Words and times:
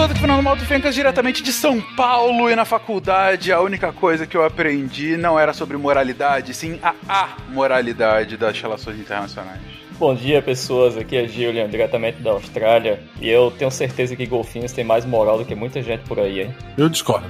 pessoas, 0.00 0.10
aqui 0.10 0.20
Fernando 0.20 0.42
Malto 0.42 0.64
Fencas, 0.64 0.94
diretamente 0.94 1.42
de 1.42 1.52
São 1.52 1.80
Paulo 1.80 2.48
e 2.48 2.54
na 2.54 2.64
faculdade 2.64 3.52
a 3.52 3.60
única 3.60 3.92
coisa 3.92 4.26
que 4.26 4.36
eu 4.36 4.44
aprendi 4.44 5.16
não 5.16 5.38
era 5.38 5.52
sobre 5.52 5.76
moralidade, 5.76 6.54
sim 6.54 6.78
a 6.82 7.36
amoralidade 7.48 8.36
das 8.36 8.58
relações 8.60 8.98
internacionais. 8.98 9.60
Bom 9.98 10.14
dia, 10.14 10.40
pessoas. 10.40 10.96
Aqui 10.96 11.16
é 11.16 11.28
Gillian, 11.28 11.68
diretamente 11.68 12.22
da 12.22 12.30
Austrália. 12.30 13.02
E 13.20 13.28
eu 13.28 13.50
tenho 13.50 13.70
certeza 13.70 14.16
que 14.16 14.24
golfinhos 14.24 14.72
têm 14.72 14.84
mais 14.84 15.04
moral 15.04 15.36
do 15.36 15.44
que 15.44 15.54
muita 15.54 15.82
gente 15.82 16.00
por 16.04 16.18
aí, 16.18 16.40
hein? 16.40 16.54
Eu 16.78 16.88
discordo. 16.88 17.28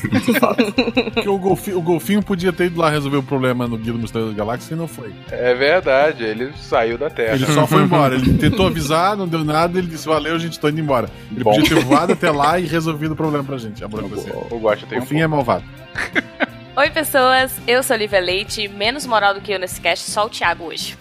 Porque 1.14 1.28
o 1.28 1.38
golfinho, 1.38 1.78
o 1.78 1.82
golfinho 1.82 2.22
podia 2.22 2.52
ter 2.52 2.66
ido 2.66 2.80
lá 2.80 2.90
resolver 2.90 3.18
o 3.18 3.22
problema 3.22 3.66
no 3.66 3.76
Guia 3.76 3.92
do 3.92 3.98
Mistério 3.98 4.28
da 4.28 4.34
Galáxia 4.34 4.74
e 4.74 4.76
não 4.76 4.88
foi. 4.88 5.12
É 5.30 5.54
verdade, 5.54 6.24
ele 6.24 6.52
saiu 6.56 6.96
da 6.96 7.10
Terra. 7.10 7.34
Ele 7.34 7.46
só 7.46 7.66
foi 7.66 7.82
embora. 7.82 8.14
Ele 8.14 8.34
tentou 8.38 8.66
avisar, 8.66 9.16
não 9.16 9.28
deu 9.28 9.44
nada, 9.44 9.78
ele 9.78 9.88
disse: 9.88 10.06
Valeu, 10.06 10.34
a 10.34 10.38
gente 10.38 10.58
tô 10.58 10.68
indo 10.68 10.80
embora. 10.80 11.08
Ele 11.30 11.44
Bom. 11.44 11.54
podia 11.54 11.76
ter 11.76 11.84
voado 11.84 12.12
até 12.12 12.30
lá 12.30 12.58
e 12.58 12.66
resolvido 12.66 13.12
o 13.12 13.16
problema 13.16 13.44
pra 13.44 13.58
gente. 13.58 13.82
A 13.84 13.88
burocracia. 13.88 14.32
O 14.50 14.58
Guacha 14.58 14.86
tem 14.86 14.98
O 14.98 15.02
um 15.02 15.06
fim 15.06 15.20
é 15.20 15.26
malvado. 15.26 15.64
Oi, 16.76 16.90
pessoas. 16.90 17.52
Eu 17.66 17.82
sou 17.82 17.96
Olivia 17.96 18.20
Leite. 18.20 18.68
Menos 18.68 19.04
moral 19.06 19.34
do 19.34 19.40
que 19.40 19.52
eu 19.52 19.58
nesse 19.58 19.80
cast, 19.80 20.10
só 20.10 20.26
o 20.26 20.28
Thiago 20.28 20.64
hoje. 20.64 20.96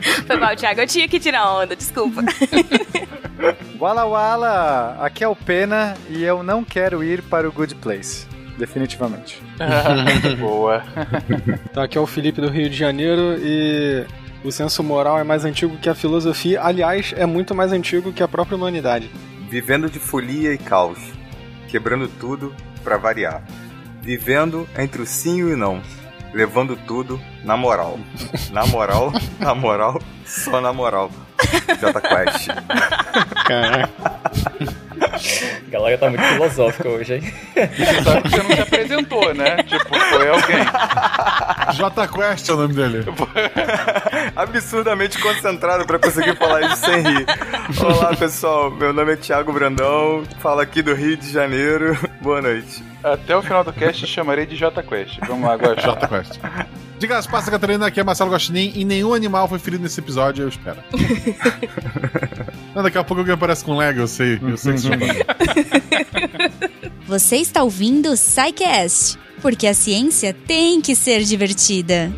Foi 0.26 0.36
mal, 0.36 0.54
Thiago. 0.56 0.80
Eu 0.80 0.86
tinha 0.86 1.08
que 1.08 1.18
tirar 1.18 1.52
onda, 1.52 1.74
desculpa. 1.74 2.22
Wala 3.78 4.04
Wala, 4.04 4.96
aqui 5.00 5.22
é 5.22 5.28
o 5.28 5.36
Pena 5.36 5.94
e 6.08 6.24
eu 6.24 6.42
não 6.42 6.64
quero 6.64 7.02
ir 7.04 7.22
para 7.22 7.48
o 7.48 7.52
Good 7.52 7.76
Place. 7.76 8.26
Definitivamente. 8.58 9.40
Boa. 10.40 10.82
Então, 11.70 11.82
aqui 11.82 11.96
é 11.96 12.00
o 12.00 12.06
Felipe 12.06 12.40
do 12.40 12.50
Rio 12.50 12.68
de 12.68 12.76
Janeiro 12.76 13.36
e 13.38 14.04
o 14.42 14.50
senso 14.50 14.82
moral 14.82 15.18
é 15.18 15.22
mais 15.22 15.44
antigo 15.44 15.76
que 15.76 15.88
a 15.88 15.94
filosofia. 15.94 16.60
Aliás, 16.60 17.14
é 17.16 17.24
muito 17.24 17.54
mais 17.54 17.72
antigo 17.72 18.12
que 18.12 18.22
a 18.22 18.26
própria 18.26 18.56
humanidade. 18.56 19.08
Vivendo 19.48 19.88
de 19.88 20.00
folia 20.00 20.52
e 20.52 20.58
caos, 20.58 20.98
quebrando 21.68 22.08
tudo 22.08 22.52
pra 22.82 22.96
variar. 22.96 23.44
Vivendo 24.02 24.68
entre 24.76 25.02
o 25.02 25.06
sim 25.06 25.38
e 25.38 25.44
o 25.44 25.56
não, 25.56 25.80
levando 26.32 26.76
tudo 26.76 27.20
na 27.44 27.56
moral. 27.56 27.98
Na 28.50 28.66
moral, 28.66 29.12
na 29.38 29.54
moral, 29.54 30.00
só 30.24 30.60
na 30.60 30.72
moral. 30.72 31.10
Jota 31.80 32.00
Quest. 32.00 32.48
Caraca. 33.46 33.90
A 35.00 35.70
galera 35.70 35.98
tá 35.98 36.08
muito 36.08 36.22
filosófica 36.24 36.88
hoje, 36.88 37.14
hein? 37.14 37.34
Só 38.02 38.20
que 38.20 38.28
você 38.28 38.42
não 38.42 38.54
se 38.56 38.60
apresentou, 38.60 39.34
né? 39.34 39.62
Tipo, 39.62 39.98
foi 39.98 40.28
alguém. 40.28 40.64
J 41.74 42.08
Quest 42.08 42.48
é 42.48 42.52
o 42.52 42.56
nome 42.56 42.74
dele. 42.74 43.04
Absurdamente 44.36 45.18
concentrado 45.18 45.86
pra 45.86 45.98
conseguir 45.98 46.36
falar 46.36 46.62
isso 46.62 46.76
sem 46.76 47.02
rir. 47.02 47.26
Olá 47.82 48.14
pessoal, 48.16 48.70
meu 48.70 48.92
nome 48.92 49.12
é 49.12 49.16
Thiago 49.16 49.52
Brandão, 49.52 50.24
falo 50.40 50.60
aqui 50.60 50.82
do 50.82 50.94
Rio 50.94 51.16
de 51.16 51.30
Janeiro. 51.30 51.96
Boa 52.20 52.42
noite. 52.42 52.82
Até 53.02 53.36
o 53.36 53.42
final 53.42 53.62
do 53.62 53.72
cast 53.72 54.06
chamarei 54.06 54.46
de 54.46 54.56
J 54.56 54.82
Quest. 54.82 55.18
Vamos 55.26 55.48
lá, 55.48 55.54
Guacha. 55.54 55.82
J 55.82 56.08
Quest. 56.08 56.40
Diga 56.98 57.16
as 57.16 57.26
passas, 57.26 57.48
Catarina, 57.48 57.86
aqui 57.86 58.00
é 58.00 58.04
Marcelo 58.04 58.32
Guaxinim 58.32 58.72
e 58.74 58.84
nenhum 58.84 59.14
animal 59.14 59.46
foi 59.46 59.60
ferido 59.60 59.84
nesse 59.84 60.00
episódio, 60.00 60.42
eu 60.42 60.48
espero. 60.48 60.78
Não, 62.74 62.82
daqui 62.82 62.98
a 62.98 63.04
pouco 63.04 63.20
alguém 63.20 63.34
aparece 63.34 63.64
com 63.64 63.76
Lego, 63.76 64.00
eu 64.00 64.08
sei. 64.08 64.38
Eu 64.42 64.56
sei 64.56 64.72
que 64.72 64.78
isso. 64.78 64.88
Você 67.06 67.36
está 67.36 67.62
ouvindo 67.62 68.10
o 68.10 68.16
SciCast, 68.16 69.16
porque 69.40 69.66
a 69.66 69.74
ciência 69.74 70.34
tem 70.34 70.80
que 70.80 70.94
ser 70.94 71.22
divertida. 71.22 72.12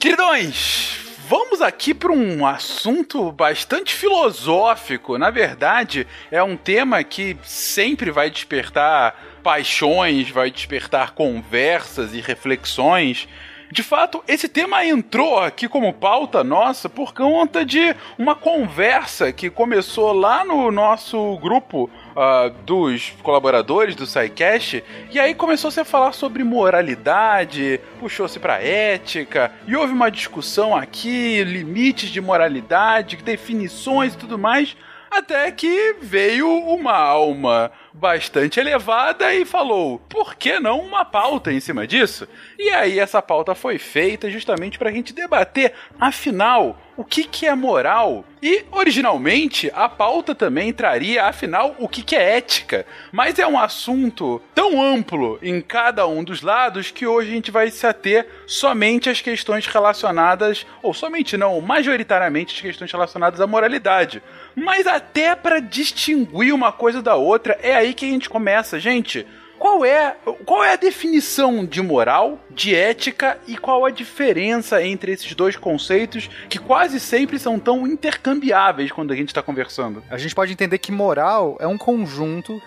Queridões, 0.00 0.96
vamos 1.28 1.60
aqui 1.60 1.92
para 1.92 2.10
um 2.10 2.46
assunto 2.46 3.30
bastante 3.30 3.94
filosófico. 3.94 5.18
Na 5.18 5.28
verdade, 5.28 6.06
é 6.30 6.42
um 6.42 6.56
tema 6.56 7.04
que 7.04 7.36
sempre 7.42 8.10
vai 8.10 8.30
despertar 8.30 9.14
paixões, 9.42 10.30
vai 10.30 10.50
despertar 10.50 11.10
conversas 11.10 12.14
e 12.14 12.20
reflexões. 12.22 13.28
De 13.70 13.82
fato, 13.82 14.24
esse 14.26 14.48
tema 14.48 14.86
entrou 14.86 15.38
aqui 15.38 15.68
como 15.68 15.92
pauta 15.92 16.42
nossa 16.42 16.88
por 16.88 17.12
conta 17.12 17.62
de 17.62 17.94
uma 18.18 18.34
conversa 18.34 19.30
que 19.34 19.50
começou 19.50 20.14
lá 20.14 20.46
no 20.46 20.72
nosso 20.72 21.36
grupo 21.42 21.90
ah, 22.16 22.50
dos 22.64 23.12
colaboradores 23.22 23.94
do 23.94 24.06
SciCast, 24.06 24.82
e 25.10 25.18
aí 25.18 25.34
começou-se 25.34 25.78
a 25.78 25.84
falar 25.84 26.12
sobre 26.12 26.44
moralidade, 26.44 27.80
puxou-se 27.98 28.38
para 28.38 28.62
ética, 28.62 29.52
e 29.66 29.76
houve 29.76 29.92
uma 29.92 30.10
discussão 30.10 30.76
aqui, 30.76 31.42
limites 31.44 32.10
de 32.10 32.20
moralidade, 32.20 33.16
definições 33.16 34.14
e 34.14 34.18
tudo 34.18 34.38
mais, 34.38 34.76
até 35.10 35.50
que 35.50 35.96
veio 36.00 36.48
uma 36.48 36.96
alma 36.96 37.72
bastante 37.92 38.60
elevada 38.60 39.34
e 39.34 39.44
falou: 39.44 39.98
por 40.08 40.36
que 40.36 40.60
não 40.60 40.78
uma 40.78 41.04
pauta 41.04 41.52
em 41.52 41.58
cima 41.58 41.86
disso? 41.86 42.28
E 42.58 42.70
aí 42.70 42.98
essa 42.98 43.20
pauta 43.20 43.54
foi 43.54 43.78
feita 43.78 44.30
justamente 44.30 44.78
para 44.78 44.88
a 44.88 44.92
gente 44.92 45.12
debater, 45.12 45.72
afinal, 45.98 46.78
o 47.00 47.04
que, 47.04 47.24
que 47.24 47.46
é 47.46 47.54
moral? 47.54 48.26
E 48.42 48.62
originalmente 48.70 49.72
a 49.74 49.88
pauta 49.88 50.34
também 50.34 50.70
traria, 50.70 51.24
afinal, 51.24 51.74
o 51.78 51.88
que, 51.88 52.02
que 52.02 52.14
é 52.14 52.36
ética. 52.36 52.84
Mas 53.10 53.38
é 53.38 53.46
um 53.46 53.58
assunto 53.58 54.38
tão 54.54 54.82
amplo 54.82 55.38
em 55.40 55.62
cada 55.62 56.06
um 56.06 56.22
dos 56.22 56.42
lados 56.42 56.90
que 56.90 57.06
hoje 57.06 57.30
a 57.30 57.32
gente 57.32 57.50
vai 57.50 57.70
se 57.70 57.86
ater 57.86 58.28
somente 58.46 59.08
às 59.08 59.22
questões 59.22 59.66
relacionadas, 59.66 60.66
ou 60.82 60.92
somente 60.92 61.38
não, 61.38 61.58
majoritariamente 61.62 62.54
às 62.54 62.60
questões 62.60 62.92
relacionadas 62.92 63.40
à 63.40 63.46
moralidade. 63.46 64.22
Mas 64.54 64.86
até 64.86 65.34
para 65.34 65.58
distinguir 65.58 66.52
uma 66.52 66.70
coisa 66.70 67.00
da 67.00 67.14
outra, 67.14 67.58
é 67.62 67.74
aí 67.74 67.94
que 67.94 68.04
a 68.04 68.08
gente 68.10 68.28
começa, 68.28 68.78
gente. 68.78 69.26
Qual 69.60 69.84
é, 69.84 70.16
qual 70.46 70.64
é 70.64 70.72
a 70.72 70.76
definição 70.76 71.66
de 71.66 71.82
moral, 71.82 72.40
de 72.50 72.74
ética 72.74 73.38
e 73.46 73.58
qual 73.58 73.84
a 73.84 73.90
diferença 73.90 74.82
entre 74.82 75.12
esses 75.12 75.34
dois 75.34 75.54
conceitos 75.54 76.30
que 76.48 76.58
quase 76.58 76.98
sempre 76.98 77.38
são 77.38 77.58
tão 77.58 77.86
intercambiáveis 77.86 78.90
quando 78.90 79.12
a 79.12 79.16
gente 79.16 79.28
está 79.28 79.42
conversando? 79.42 80.02
A 80.08 80.16
gente 80.16 80.34
pode 80.34 80.50
entender 80.50 80.78
que 80.78 80.90
moral 80.90 81.58
é 81.60 81.66
um 81.66 81.76
conjunto 81.76 82.58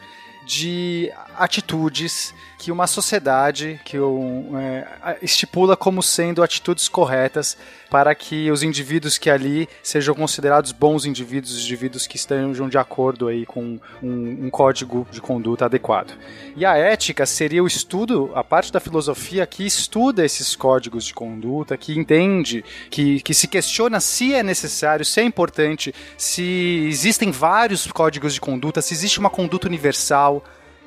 de 0.46 1.12
atitudes 1.36 2.32
que 2.64 2.72
uma 2.72 2.88
sociedade 2.88 3.78
que 3.84 4.00
um, 4.00 4.58
é, 4.58 5.18
estipula 5.22 5.76
como 5.76 6.02
sendo 6.02 6.42
atitudes 6.42 6.88
corretas 6.88 7.58
para 7.90 8.16
que 8.16 8.50
os 8.50 8.64
indivíduos 8.64 9.18
que 9.18 9.30
ali 9.30 9.68
sejam 9.84 10.16
considerados 10.16 10.72
bons 10.72 11.06
indivíduos, 11.06 11.62
indivíduos 11.62 12.08
que 12.08 12.16
estejam 12.16 12.70
de 12.70 12.78
acordo 12.78 13.28
aí 13.28 13.46
com 13.46 13.78
um, 14.02 14.46
um 14.46 14.50
código 14.50 15.06
de 15.12 15.20
conduta 15.20 15.66
adequado. 15.66 16.18
E 16.56 16.66
a 16.66 16.78
ética 16.78 17.26
seria 17.26 17.62
o 17.62 17.68
estudo, 17.68 18.32
a 18.34 18.46
parte 18.46 18.72
da 18.72 18.80
filosofia 18.80 19.46
que 19.46 19.66
estuda 19.66 20.24
esses 20.24 20.56
códigos 20.56 21.04
de 21.04 21.14
conduta, 21.14 21.76
que 21.76 22.00
entende, 22.00 22.64
que, 22.90 23.20
que 23.20 23.34
se 23.34 23.46
questiona 23.50 24.00
se 24.00 24.34
é 24.34 24.42
necessário, 24.42 25.04
se 25.04 25.20
é 25.20 25.24
importante, 25.26 25.94
se 26.18 26.88
existem 26.88 27.30
vários 27.30 27.86
códigos 27.88 28.34
de 28.34 28.40
conduta, 28.40 28.82
se 28.82 28.94
existe 28.94 29.20
uma 29.20 29.30
conduta 29.30 29.68
universal. 29.68 30.42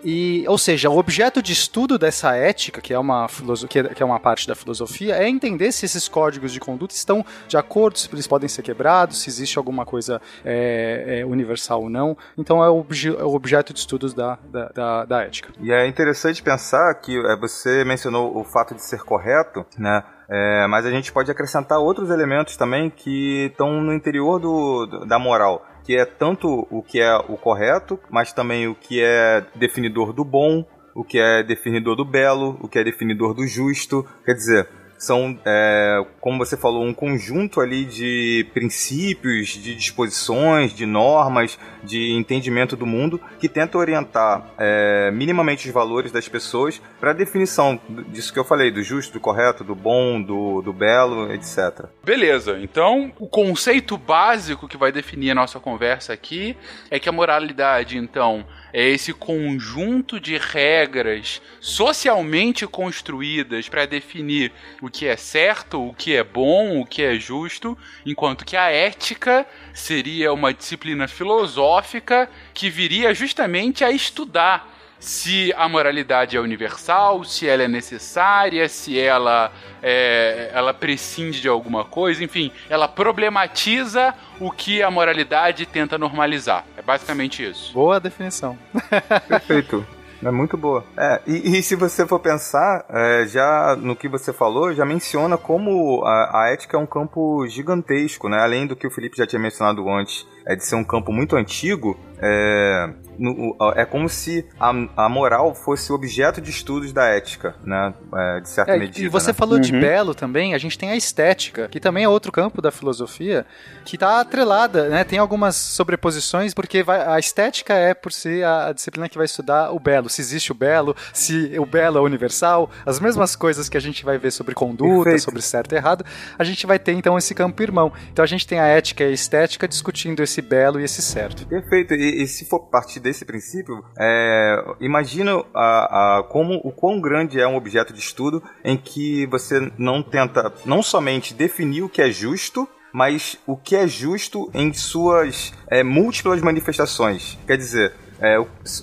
E, 0.08 0.44
ou 0.46 0.56
seja, 0.56 0.88
o 0.88 0.96
objeto 0.96 1.42
de 1.42 1.52
estudo 1.52 1.98
dessa 1.98 2.36
ética, 2.36 2.80
que 2.80 2.94
é 2.94 2.98
uma 2.98 3.26
filoso- 3.26 3.66
que 3.66 3.80
é, 3.80 3.82
que 3.88 4.00
é 4.00 4.06
uma 4.06 4.20
parte 4.20 4.47
da 4.47 4.54
filosofia, 4.54 5.16
é 5.16 5.28
entender 5.28 5.72
se 5.72 5.84
esses 5.84 6.06
códigos 6.06 6.53
de 6.53 6.60
conduta 6.60 6.94
estão 6.94 7.26
de 7.48 7.56
acordo, 7.56 7.98
se 7.98 8.08
eles 8.12 8.24
podem 8.28 8.48
ser 8.48 8.62
quebrados, 8.62 9.20
se 9.22 9.28
existe 9.28 9.58
alguma 9.58 9.84
coisa 9.84 10.20
é, 10.44 11.18
é, 11.22 11.26
universal 11.26 11.82
ou 11.82 11.91
não. 11.91 12.16
Então 12.38 12.62
é 12.62 12.70
o, 12.70 12.78
obje- 12.78 13.16
é 13.16 13.24
o 13.24 13.34
objeto 13.34 13.72
de 13.72 13.80
estudos 13.80 14.14
da, 14.14 14.38
da, 14.48 14.68
da, 14.68 15.04
da 15.04 15.22
ética. 15.24 15.53
E 15.60 15.72
é 15.72 15.84
interessante 15.88 16.41
pensar 16.41 16.94
que 16.94 17.18
é, 17.26 17.34
você 17.36 17.84
mencionou 17.84 18.38
o 18.38 18.44
fato 18.44 18.76
de 18.76 18.82
ser 18.84 19.00
correto, 19.02 19.66
né? 19.76 20.04
É, 20.28 20.66
mas 20.68 20.84
a 20.86 20.91
gente 20.91 21.12
pode 21.12 21.30
acrescentar 21.30 21.78
outros 21.78 22.10
elementos 22.10 22.56
também 22.56 22.91
que 22.91 23.47
estão 23.50 23.80
no 23.80 23.92
interior 23.92 24.38
do- 24.41 25.04
da 25.06 25.18
moral, 25.18 25.64
que 25.86 25.97
é 25.97 26.04
tanto 26.04 26.66
o 26.68 26.83
que 26.83 27.00
é 27.00 27.15
o 27.16 27.36
correto, 27.36 27.98
mas 28.10 28.33
também 28.33 28.66
o 28.66 28.74
que 28.74 29.00
é 29.00 29.47
definidor 29.54 30.12
do 30.12 30.24
bom, 30.24 30.66
o 30.92 31.04
que 31.04 31.16
é 31.16 31.44
definidor 31.44 31.94
do 31.94 32.04
belo, 32.04 32.59
o 32.60 32.66
que 32.66 32.77
é 32.77 32.83
definidor 32.83 33.33
do 33.33 33.47
justo. 33.47 34.04
Quer 34.24 34.34
dizer, 34.34 34.68
são, 34.98 35.39
é, 35.45 36.04
como 36.21 36.39
você 36.39 36.57
falou, 36.57 36.84
um 36.84 36.95
conjunto 36.95 37.60
ali 37.60 37.84
de 37.84 38.47
princípios, 38.53 39.48
de 39.48 39.75
disposições, 39.75 40.72
de 40.72 40.87
normas, 40.87 41.59
de 41.83 42.13
entendimento 42.13 42.77
do 42.77 42.87
mundo 42.87 43.21
que 43.39 43.48
tenta 43.48 43.78
orientar 43.78 44.51
é, 44.59 45.10
minimamente 45.13 45.66
os 45.66 45.75
valores 45.75 46.10
das 46.10 46.28
pessoas 46.28 46.81
para 46.98 47.10
a 47.10 47.15
definição 47.15 47.78
disso 48.09 48.33
que 48.33 48.39
eu 48.39 48.45
falei, 48.45 48.71
do 48.71 48.83
justo, 48.83 49.13
do 49.13 49.21
correto, 49.21 49.63
do 49.63 49.75
bom, 49.75 50.21
do, 50.21 50.63
do 50.63 50.72
belo, 50.72 51.33
etc. 51.33 51.87
Beleza, 52.04 52.59
então 52.60 53.13
o 53.19 53.28
conceito 53.28 53.97
básico 53.97 54.69
que 54.69 54.77
vai 54.77 54.91
definir 54.91 55.31
a 55.31 55.34
nossa 55.34 55.60
conversa 55.60 56.13
aqui 56.13 56.57
é 56.91 56.98
que 56.98 57.09
a 57.09 57.13
moralidade, 57.13 57.98
então, 57.98 58.45
é 58.78 58.86
esse 58.90 59.14
conjunto 59.14 60.20
de 60.20 60.36
regras 60.36 61.40
socialmente 61.62 62.66
construídas 62.66 63.70
para 63.70 63.86
definir 63.86 64.52
o 64.82 64.90
que 64.90 65.06
é 65.06 65.16
certo, 65.16 65.82
o 65.82 65.94
que 65.94 66.14
é 66.14 66.22
bom, 66.22 66.78
o 66.82 66.84
que 66.84 67.00
é 67.00 67.14
justo, 67.14 67.76
enquanto 68.04 68.44
que 68.44 68.54
a 68.54 68.70
ética 68.70 69.46
seria 69.72 70.30
uma 70.30 70.52
disciplina 70.52 71.08
filosófica 71.08 72.28
que 72.52 72.68
viria 72.68 73.14
justamente 73.14 73.82
a 73.82 73.90
estudar 73.90 74.75
se 74.98 75.53
a 75.57 75.69
moralidade 75.69 76.37
é 76.37 76.41
universal, 76.41 77.25
se 77.25 77.48
ela 77.48 77.63
é 77.63 77.69
necessária, 77.69 78.69
se 78.69 78.98
ela 78.98 79.53
é, 79.83 80.51
ela 80.53 80.75
prescinde 80.75 81.41
de 81.41 81.48
alguma 81.48 81.84
coisa, 81.84 82.22
enfim, 82.25 82.51
ela 82.69 82.89
problematiza 82.89 84.15
o 84.41 84.51
que 84.51 84.83
a 84.83 84.91
moralidade 84.91 85.66
tenta 85.66 85.98
normalizar. 85.98 86.65
É 86.77 86.83
basicamente 86.83 87.48
isso. 87.48 87.72
Boa 87.72 88.01
definição. 88.01 88.59
Perfeito. 89.28 89.87
É 90.25 90.31
muito 90.31 90.57
boa. 90.57 90.84
É, 90.97 91.21
e, 91.27 91.59
e 91.59 91.63
se 91.63 91.77
você 91.77 92.07
for 92.07 92.19
pensar, 92.19 92.84
é, 92.89 93.27
já 93.27 93.77
no 93.77 93.95
que 93.95 94.09
você 94.09 94.33
falou, 94.33 94.72
já 94.72 94.84
menciona 94.84 95.37
como 95.37 96.03
a, 96.04 96.43
a, 96.43 96.53
ética 96.53 96.77
é 96.77 96.81
um 96.81 96.87
campo 96.87 97.47
gigantesco, 97.47 98.28
né? 98.28 98.41
Além 98.41 98.66
do 98.66 98.75
que 98.75 98.87
o 98.87 98.91
Felipe 98.91 99.16
já 99.16 99.27
tinha 99.27 99.41
mencionado 99.41 99.89
antes, 99.89 100.27
é 100.47 100.57
de 100.57 100.65
ser 100.65 100.75
um 100.75 100.84
campo 100.84 101.13
muito 101.13 101.37
antigo, 101.37 101.98
é, 102.19 102.89
no, 103.18 103.57
é 103.74 103.84
como 103.84 104.09
se 104.09 104.47
a, 104.59 104.71
a, 104.97 105.09
moral 105.09 105.54
fosse 105.54 105.92
objeto 105.92 106.41
de 106.41 106.51
estudos 106.51 106.92
da 106.92 107.07
ética, 107.07 107.54
né? 107.65 107.95
É, 108.15 108.41
de 108.41 108.48
certa 108.48 108.72
é, 108.72 108.78
medida. 108.78 109.07
E 109.07 109.09
você 109.09 109.28
né? 109.28 109.33
falou 109.33 109.57
uhum. 109.57 109.60
de 109.60 109.72
belo 109.72 110.15
também, 110.15 110.54
a 110.54 110.59
gente 110.59 110.78
tem 110.78 110.91
a 110.91 110.97
estética, 110.97 111.68
que 111.68 111.80
também 111.80 112.04
é 112.04 112.09
outro 112.09 112.30
campo 112.30 112.60
da 112.60 112.71
filosofia, 112.71 113.47
que 113.84 113.97
está 113.97 114.21
atrelada, 114.21 114.89
né? 114.89 115.04
Tem 115.04 115.18
algumas 115.18 115.57
sobreposições, 115.57 116.54
porque 116.54 116.83
vai, 116.83 117.01
a 117.07 117.18
estética 117.18 117.74
é 117.74 117.95
por 117.95 118.13
si 118.13 118.42
a, 118.42 118.68
a, 118.68 118.72
disciplina 118.72 119.09
que 119.09 119.16
vai 119.16 119.27
estudar 119.27 119.72
o 119.72 119.78
belo, 119.78 120.09
se 120.09 120.21
existe 120.21 120.53
o 120.53 120.54
belo, 120.54 120.95
se 121.12 121.59
o 121.59 121.66
belo 121.66 121.98
é 121.98 122.01
universal, 122.01 122.71
as 122.84 123.01
mesmas 123.01 123.34
coisas 123.36 123.69
que 123.69 123.77
a 123.77 123.80
gente 123.80 124.04
vai 124.04 124.19
ver 124.19 124.30
sobre 124.30 124.54
conduta, 124.54 125.04
Perfeito. 125.04 125.22
sobre 125.22 125.42
certo 125.42 125.72
e 125.72 125.77
errado, 125.77 126.04
a 126.39 126.45
gente 126.45 126.66
vai 126.66 126.78
ter 126.78 126.92
então 126.92 127.16
esse 127.16 127.34
campo 127.34 127.62
irmão. 127.62 127.92
Então 128.12 128.22
a 128.22 128.28
gente 128.28 128.47
tem 128.47 128.59
a 128.59 128.66
ética 128.66 129.04
e 129.04 129.09
a 129.09 129.10
estética 129.10 129.66
discutindo 129.66 130.22
esse 130.22 130.42
belo 130.42 130.80
e 130.80 130.84
esse 130.84 131.03
certo. 131.03 131.47
Perfeito. 131.47 131.95
E, 131.95 132.22
e 132.22 132.27
se 132.27 132.45
for 132.45 132.60
partir 132.60 133.01
desse 133.06 133.24
princípio, 133.24 133.84
é, 133.97 134.64
imagina 134.80 135.44
a, 135.54 136.18
a, 136.18 136.22
como 136.24 136.60
o 136.64 136.72
quão 136.72 137.00
grande 137.00 137.41
é 137.41 137.47
um 137.47 137.56
objeto 137.56 137.92
de 137.92 138.00
estudo 138.00 138.42
em 138.64 138.76
que 138.76 139.26
você 139.26 139.70
não 139.78 140.03
tenta 140.03 140.53
não 140.64 140.82
somente 140.82 141.32
definir 141.32 141.82
o 141.82 141.88
que 141.88 142.03
é 142.03 142.10
justo, 142.10 142.68
mas 142.92 143.38
o 143.47 143.56
que 143.56 143.76
é 143.76 143.86
justo 143.86 144.50
em 144.53 144.72
suas 144.72 145.53
é, 145.68 145.84
múltiplas 145.84 146.41
manifestações. 146.41 147.38
Quer 147.47 147.56
dizer, 147.56 147.92
é, 148.20 148.36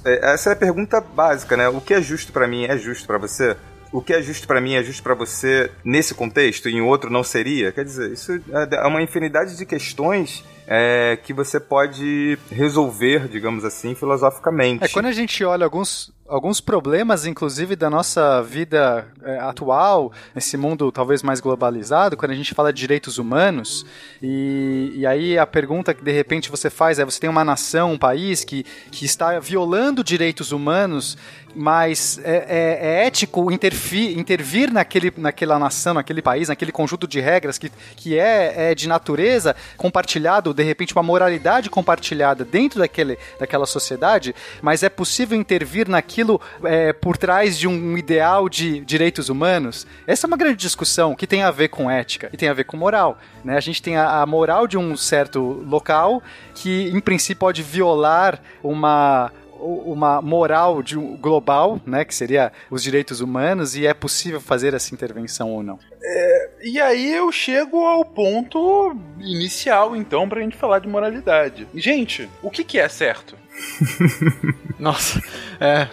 é, 0.05 0.33
essa 0.33 0.51
é 0.51 0.53
a 0.53 0.55
pergunta 0.55 1.01
básica, 1.01 1.57
né? 1.57 1.67
O 1.67 1.81
que 1.81 1.93
é 1.93 2.01
justo 2.01 2.31
para 2.31 2.47
mim 2.47 2.65
é 2.65 2.77
justo 2.77 3.05
para 3.05 3.17
você? 3.17 3.57
O 3.91 4.01
que 4.01 4.13
é 4.13 4.21
justo 4.21 4.47
para 4.47 4.61
mim 4.61 4.75
é 4.75 4.83
justo 4.83 5.03
para 5.03 5.13
você 5.13 5.69
nesse 5.83 6.15
contexto 6.15 6.69
e 6.69 6.73
em 6.73 6.81
outro 6.81 7.09
não 7.09 7.23
seria? 7.23 7.71
Quer 7.71 7.83
dizer, 7.83 8.11
isso 8.11 8.31
é, 8.33 8.75
é 8.75 8.87
uma 8.87 9.01
infinidade 9.01 9.57
de 9.57 9.65
questões 9.65 10.43
é, 10.67 11.17
que 11.21 11.33
você 11.33 11.59
pode 11.59 12.37
resolver, 12.51 13.27
digamos 13.27 13.65
assim, 13.65 13.95
filosoficamente. 13.95 14.83
É, 14.83 14.87
quando 14.87 15.07
a 15.07 15.11
gente 15.11 15.43
olha 15.43 15.65
alguns 15.65 16.12
alguns 16.27 16.61
problemas, 16.61 17.25
inclusive, 17.25 17.75
da 17.75 17.89
nossa 17.89 18.41
vida 18.41 19.07
é, 19.23 19.39
atual, 19.39 20.11
nesse 20.33 20.55
mundo 20.57 20.91
talvez 20.91 21.21
mais 21.21 21.39
globalizado, 21.39 22.15
quando 22.15 22.31
a 22.31 22.35
gente 22.35 22.53
fala 22.53 22.71
de 22.71 22.79
direitos 22.79 23.17
humanos, 23.17 23.85
e, 24.21 24.93
e 24.95 25.05
aí 25.05 25.37
a 25.37 25.45
pergunta 25.45 25.93
que 25.93 26.03
de 26.03 26.11
repente 26.11 26.49
você 26.49 26.69
faz 26.69 26.99
é: 26.99 27.05
você 27.05 27.19
tem 27.19 27.29
uma 27.29 27.43
nação, 27.43 27.93
um 27.93 27.97
país 27.97 28.43
que, 28.43 28.63
que 28.91 29.05
está 29.05 29.39
violando 29.39 30.03
direitos 30.03 30.51
humanos 30.51 31.17
mas 31.55 32.19
é, 32.23 32.45
é, 32.47 32.79
é 32.81 33.05
ético 33.05 33.51
intervir, 33.51 34.17
intervir 34.17 34.71
naquele, 34.71 35.13
naquela 35.17 35.59
nação, 35.59 35.93
naquele 35.93 36.21
país, 36.21 36.49
naquele 36.49 36.71
conjunto 36.71 37.07
de 37.07 37.19
regras 37.19 37.57
que, 37.57 37.71
que 37.95 38.17
é, 38.17 38.71
é 38.71 38.75
de 38.75 38.87
natureza 38.87 39.55
compartilhado, 39.77 40.53
de 40.53 40.63
repente 40.63 40.93
uma 40.93 41.03
moralidade 41.03 41.69
compartilhada 41.69 42.43
dentro 42.43 42.79
daquele, 42.79 43.17
daquela 43.39 43.65
sociedade, 43.65 44.35
mas 44.61 44.83
é 44.83 44.89
possível 44.89 45.37
intervir 45.37 45.87
naquilo 45.87 46.22
é, 46.63 46.93
por 46.93 47.17
trás 47.17 47.57
de 47.57 47.67
um 47.67 47.97
ideal 47.97 48.49
de 48.49 48.79
direitos 48.81 49.29
humanos? 49.29 49.85
Essa 50.07 50.25
é 50.25 50.27
uma 50.27 50.37
grande 50.37 50.57
discussão 50.57 51.15
que 51.15 51.27
tem 51.27 51.43
a 51.43 51.51
ver 51.51 51.69
com 51.69 51.89
ética 51.89 52.29
e 52.31 52.37
tem 52.37 52.49
a 52.49 52.53
ver 52.53 52.63
com 52.63 52.77
moral. 52.77 53.17
Né? 53.43 53.55
A 53.57 53.61
gente 53.61 53.81
tem 53.81 53.97
a, 53.97 54.21
a 54.21 54.25
moral 54.25 54.67
de 54.67 54.77
um 54.77 54.95
certo 54.95 55.39
local 55.39 56.21
que, 56.55 56.89
em 56.89 56.99
princípio, 56.99 57.39
pode 57.39 57.61
violar 57.61 58.39
uma 58.63 59.31
uma 59.63 60.21
moral 60.21 60.83
de, 60.83 60.95
global, 60.95 61.79
né, 61.85 62.03
que 62.03 62.13
seria 62.13 62.51
os 62.69 62.83
direitos 62.83 63.21
humanos, 63.21 63.75
e 63.75 63.87
é 63.87 63.93
possível 63.93 64.41
fazer 64.41 64.73
essa 64.73 64.93
intervenção 64.93 65.51
ou 65.51 65.63
não. 65.63 65.79
É, 66.01 66.49
e 66.63 66.81
aí 66.81 67.13
eu 67.13 67.31
chego 67.31 67.85
ao 67.85 68.03
ponto 68.03 68.95
inicial, 69.19 69.95
então, 69.95 70.27
pra 70.27 70.41
gente 70.41 70.57
falar 70.57 70.79
de 70.79 70.87
moralidade. 70.87 71.67
Gente, 71.73 72.29
o 72.41 72.49
que, 72.49 72.63
que 72.63 72.77
é 72.77 72.89
certo? 72.89 73.37
Nossa, 74.79 75.21
é. 75.59 75.87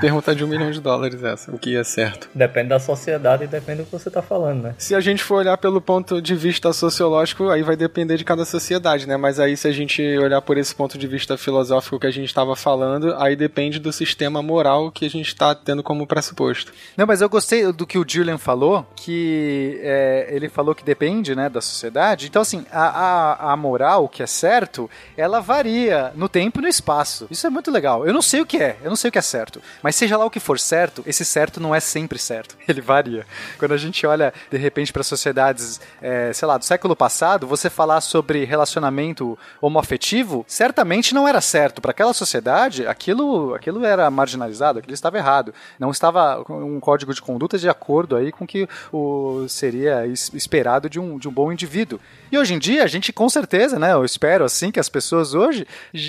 Pergunta 0.00 0.34
de 0.34 0.44
um 0.44 0.46
milhão 0.46 0.70
de 0.70 0.80
dólares 0.80 1.22
essa, 1.22 1.52
o 1.52 1.58
que 1.58 1.76
é 1.76 1.84
certo. 1.84 2.28
Depende 2.34 2.70
da 2.70 2.78
sociedade 2.78 3.44
e 3.44 3.46
depende 3.46 3.82
do 3.82 3.84
que 3.84 3.92
você 3.92 4.08
está 4.08 4.22
falando, 4.22 4.62
né? 4.62 4.74
Se 4.78 4.94
a 4.94 5.00
gente 5.00 5.22
for 5.22 5.36
olhar 5.36 5.56
pelo 5.58 5.80
ponto 5.80 6.20
de 6.20 6.34
vista 6.34 6.72
sociológico, 6.72 7.50
aí 7.50 7.62
vai 7.62 7.76
depender 7.76 8.16
de 8.16 8.24
cada 8.24 8.44
sociedade, 8.44 9.06
né? 9.06 9.16
Mas 9.16 9.38
aí 9.38 9.56
se 9.56 9.68
a 9.68 9.72
gente 9.72 10.02
olhar 10.18 10.40
por 10.42 10.56
esse 10.56 10.74
ponto 10.74 10.96
de 10.96 11.06
vista 11.06 11.36
filosófico 11.36 11.98
que 11.98 12.06
a 12.06 12.10
gente 12.10 12.26
estava 12.26 12.56
falando, 12.56 13.14
aí 13.16 13.36
depende 13.36 13.78
do 13.78 13.92
sistema 13.92 14.42
moral 14.42 14.90
que 14.90 15.04
a 15.04 15.10
gente 15.10 15.28
está 15.28 15.54
tendo 15.54 15.82
como 15.82 16.06
pressuposto. 16.06 16.72
Não, 16.96 17.06
mas 17.06 17.20
eu 17.20 17.28
gostei 17.28 17.70
do 17.72 17.86
que 17.86 17.98
o 17.98 18.04
Julian 18.08 18.38
falou, 18.38 18.86
que 18.96 19.78
é, 19.82 20.28
ele 20.30 20.48
falou 20.48 20.74
que 20.74 20.84
depende, 20.84 21.34
né, 21.34 21.48
da 21.48 21.60
sociedade. 21.60 22.26
Então, 22.26 22.42
assim, 22.42 22.64
a, 22.72 22.82
a, 22.82 23.52
a 23.52 23.56
moral, 23.56 24.08
que 24.08 24.22
é 24.22 24.26
certo, 24.26 24.88
ela 25.16 25.40
varia 25.40 26.12
no 26.14 26.28
tempo 26.28 26.60
e 26.60 26.62
no 26.62 26.68
espaço 26.68 27.01
Isso 27.30 27.46
é 27.46 27.50
muito 27.50 27.70
legal. 27.70 28.06
Eu 28.06 28.12
não 28.12 28.22
sei 28.22 28.40
o 28.40 28.46
que 28.46 28.58
é, 28.58 28.76
eu 28.82 28.88
não 28.88 28.96
sei 28.96 29.08
o 29.08 29.12
que 29.12 29.18
é 29.18 29.22
certo. 29.22 29.60
Mas 29.82 29.96
seja 29.96 30.16
lá 30.16 30.24
o 30.24 30.30
que 30.30 30.40
for 30.40 30.58
certo, 30.58 31.02
esse 31.06 31.24
certo 31.24 31.60
não 31.60 31.74
é 31.74 31.80
sempre 31.80 32.18
certo. 32.18 32.56
Ele 32.68 32.80
varia. 32.80 33.26
Quando 33.58 33.72
a 33.72 33.76
gente 33.76 34.06
olha, 34.06 34.32
de 34.50 34.56
repente, 34.56 34.92
para 34.92 35.02
sociedades, 35.02 35.80
é, 36.00 36.32
sei 36.32 36.46
lá, 36.46 36.58
do 36.58 36.64
século 36.64 36.94
passado, 36.94 37.46
você 37.46 37.68
falar 37.68 38.00
sobre 38.00 38.44
relacionamento 38.44 39.38
homoafetivo, 39.60 40.44
certamente 40.48 41.14
não 41.14 41.26
era 41.26 41.40
certo. 41.40 41.80
Para 41.80 41.90
aquela 41.90 42.12
sociedade, 42.12 42.86
aquilo, 42.86 43.54
aquilo 43.54 43.84
era 43.84 44.10
marginalizado, 44.10 44.78
aquilo 44.78 44.94
estava 44.94 45.18
errado. 45.18 45.54
Não 45.78 45.90
estava 45.90 46.44
um 46.48 46.80
código 46.80 47.14
de 47.14 47.22
conduta 47.22 47.58
de 47.58 47.68
acordo 47.68 48.16
aí 48.16 48.32
com 48.32 48.46
que 48.46 48.68
o 48.92 49.46
seria 49.48 50.06
esperado 50.06 50.88
de 50.88 50.98
um, 50.98 51.18
de 51.18 51.28
um 51.28 51.32
bom 51.32 51.52
indivíduo. 51.52 52.00
E 52.30 52.38
hoje 52.38 52.54
em 52.54 52.58
dia, 52.58 52.84
a 52.84 52.86
gente 52.86 53.12
com 53.12 53.28
certeza, 53.28 53.78
né, 53.78 53.92
eu 53.92 54.04
espero 54.04 54.44
assim 54.44 54.70
que 54.70 54.80
as 54.80 54.88
pessoas 54.88 55.34
hoje 55.34 55.66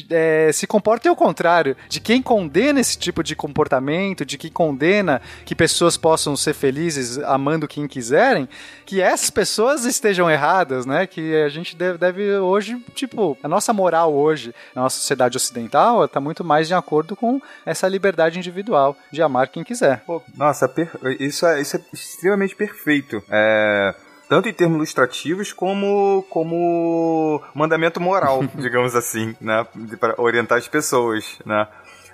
é, 0.09 0.51
se 0.53 0.65
comportem 0.65 0.82
ao 1.07 1.15
contrário, 1.15 1.75
de 1.87 1.99
quem 1.99 2.21
condena 2.21 2.79
esse 2.79 2.97
tipo 2.97 3.23
de 3.23 3.35
comportamento, 3.35 4.25
de 4.25 4.37
quem 4.37 4.51
condena 4.51 5.21
que 5.45 5.55
pessoas 5.55 5.97
possam 5.97 6.35
ser 6.35 6.53
felizes 6.53 7.17
amando 7.19 7.67
quem 7.67 7.87
quiserem, 7.87 8.47
que 8.85 9.01
essas 9.01 9.29
pessoas 9.29 9.85
estejam 9.85 10.29
erradas, 10.29 10.85
né? 10.85 11.07
Que 11.07 11.35
a 11.41 11.49
gente 11.49 11.75
deve, 11.75 11.97
deve 11.97 12.37
hoje, 12.37 12.83
tipo, 12.93 13.37
a 13.41 13.47
nossa 13.47 13.73
moral 13.73 14.13
hoje, 14.13 14.53
na 14.75 14.83
nossa 14.83 14.97
sociedade 14.97 15.37
ocidental, 15.37 16.05
está 16.05 16.19
muito 16.19 16.43
mais 16.43 16.67
de 16.67 16.73
acordo 16.73 17.15
com 17.15 17.41
essa 17.65 17.87
liberdade 17.87 18.37
individual 18.37 18.95
de 19.11 19.21
amar 19.21 19.47
quem 19.47 19.63
quiser. 19.63 20.03
Nossa, 20.35 20.71
isso 21.19 21.45
é, 21.45 21.61
isso 21.61 21.77
é 21.77 21.81
extremamente 21.93 22.55
perfeito. 22.55 23.23
É 23.29 23.95
tanto 24.33 24.49
em 24.49 24.53
termos 24.53 24.77
ilustrativos 24.77 25.53
como 25.53 26.25
como 26.27 27.39
mandamento 27.53 28.01
moral, 28.01 28.43
digamos 28.57 28.95
assim, 28.95 29.35
né, 29.39 29.63
para 29.99 30.19
orientar 30.19 30.57
as 30.57 30.67
pessoas, 30.67 31.37
né? 31.45 31.67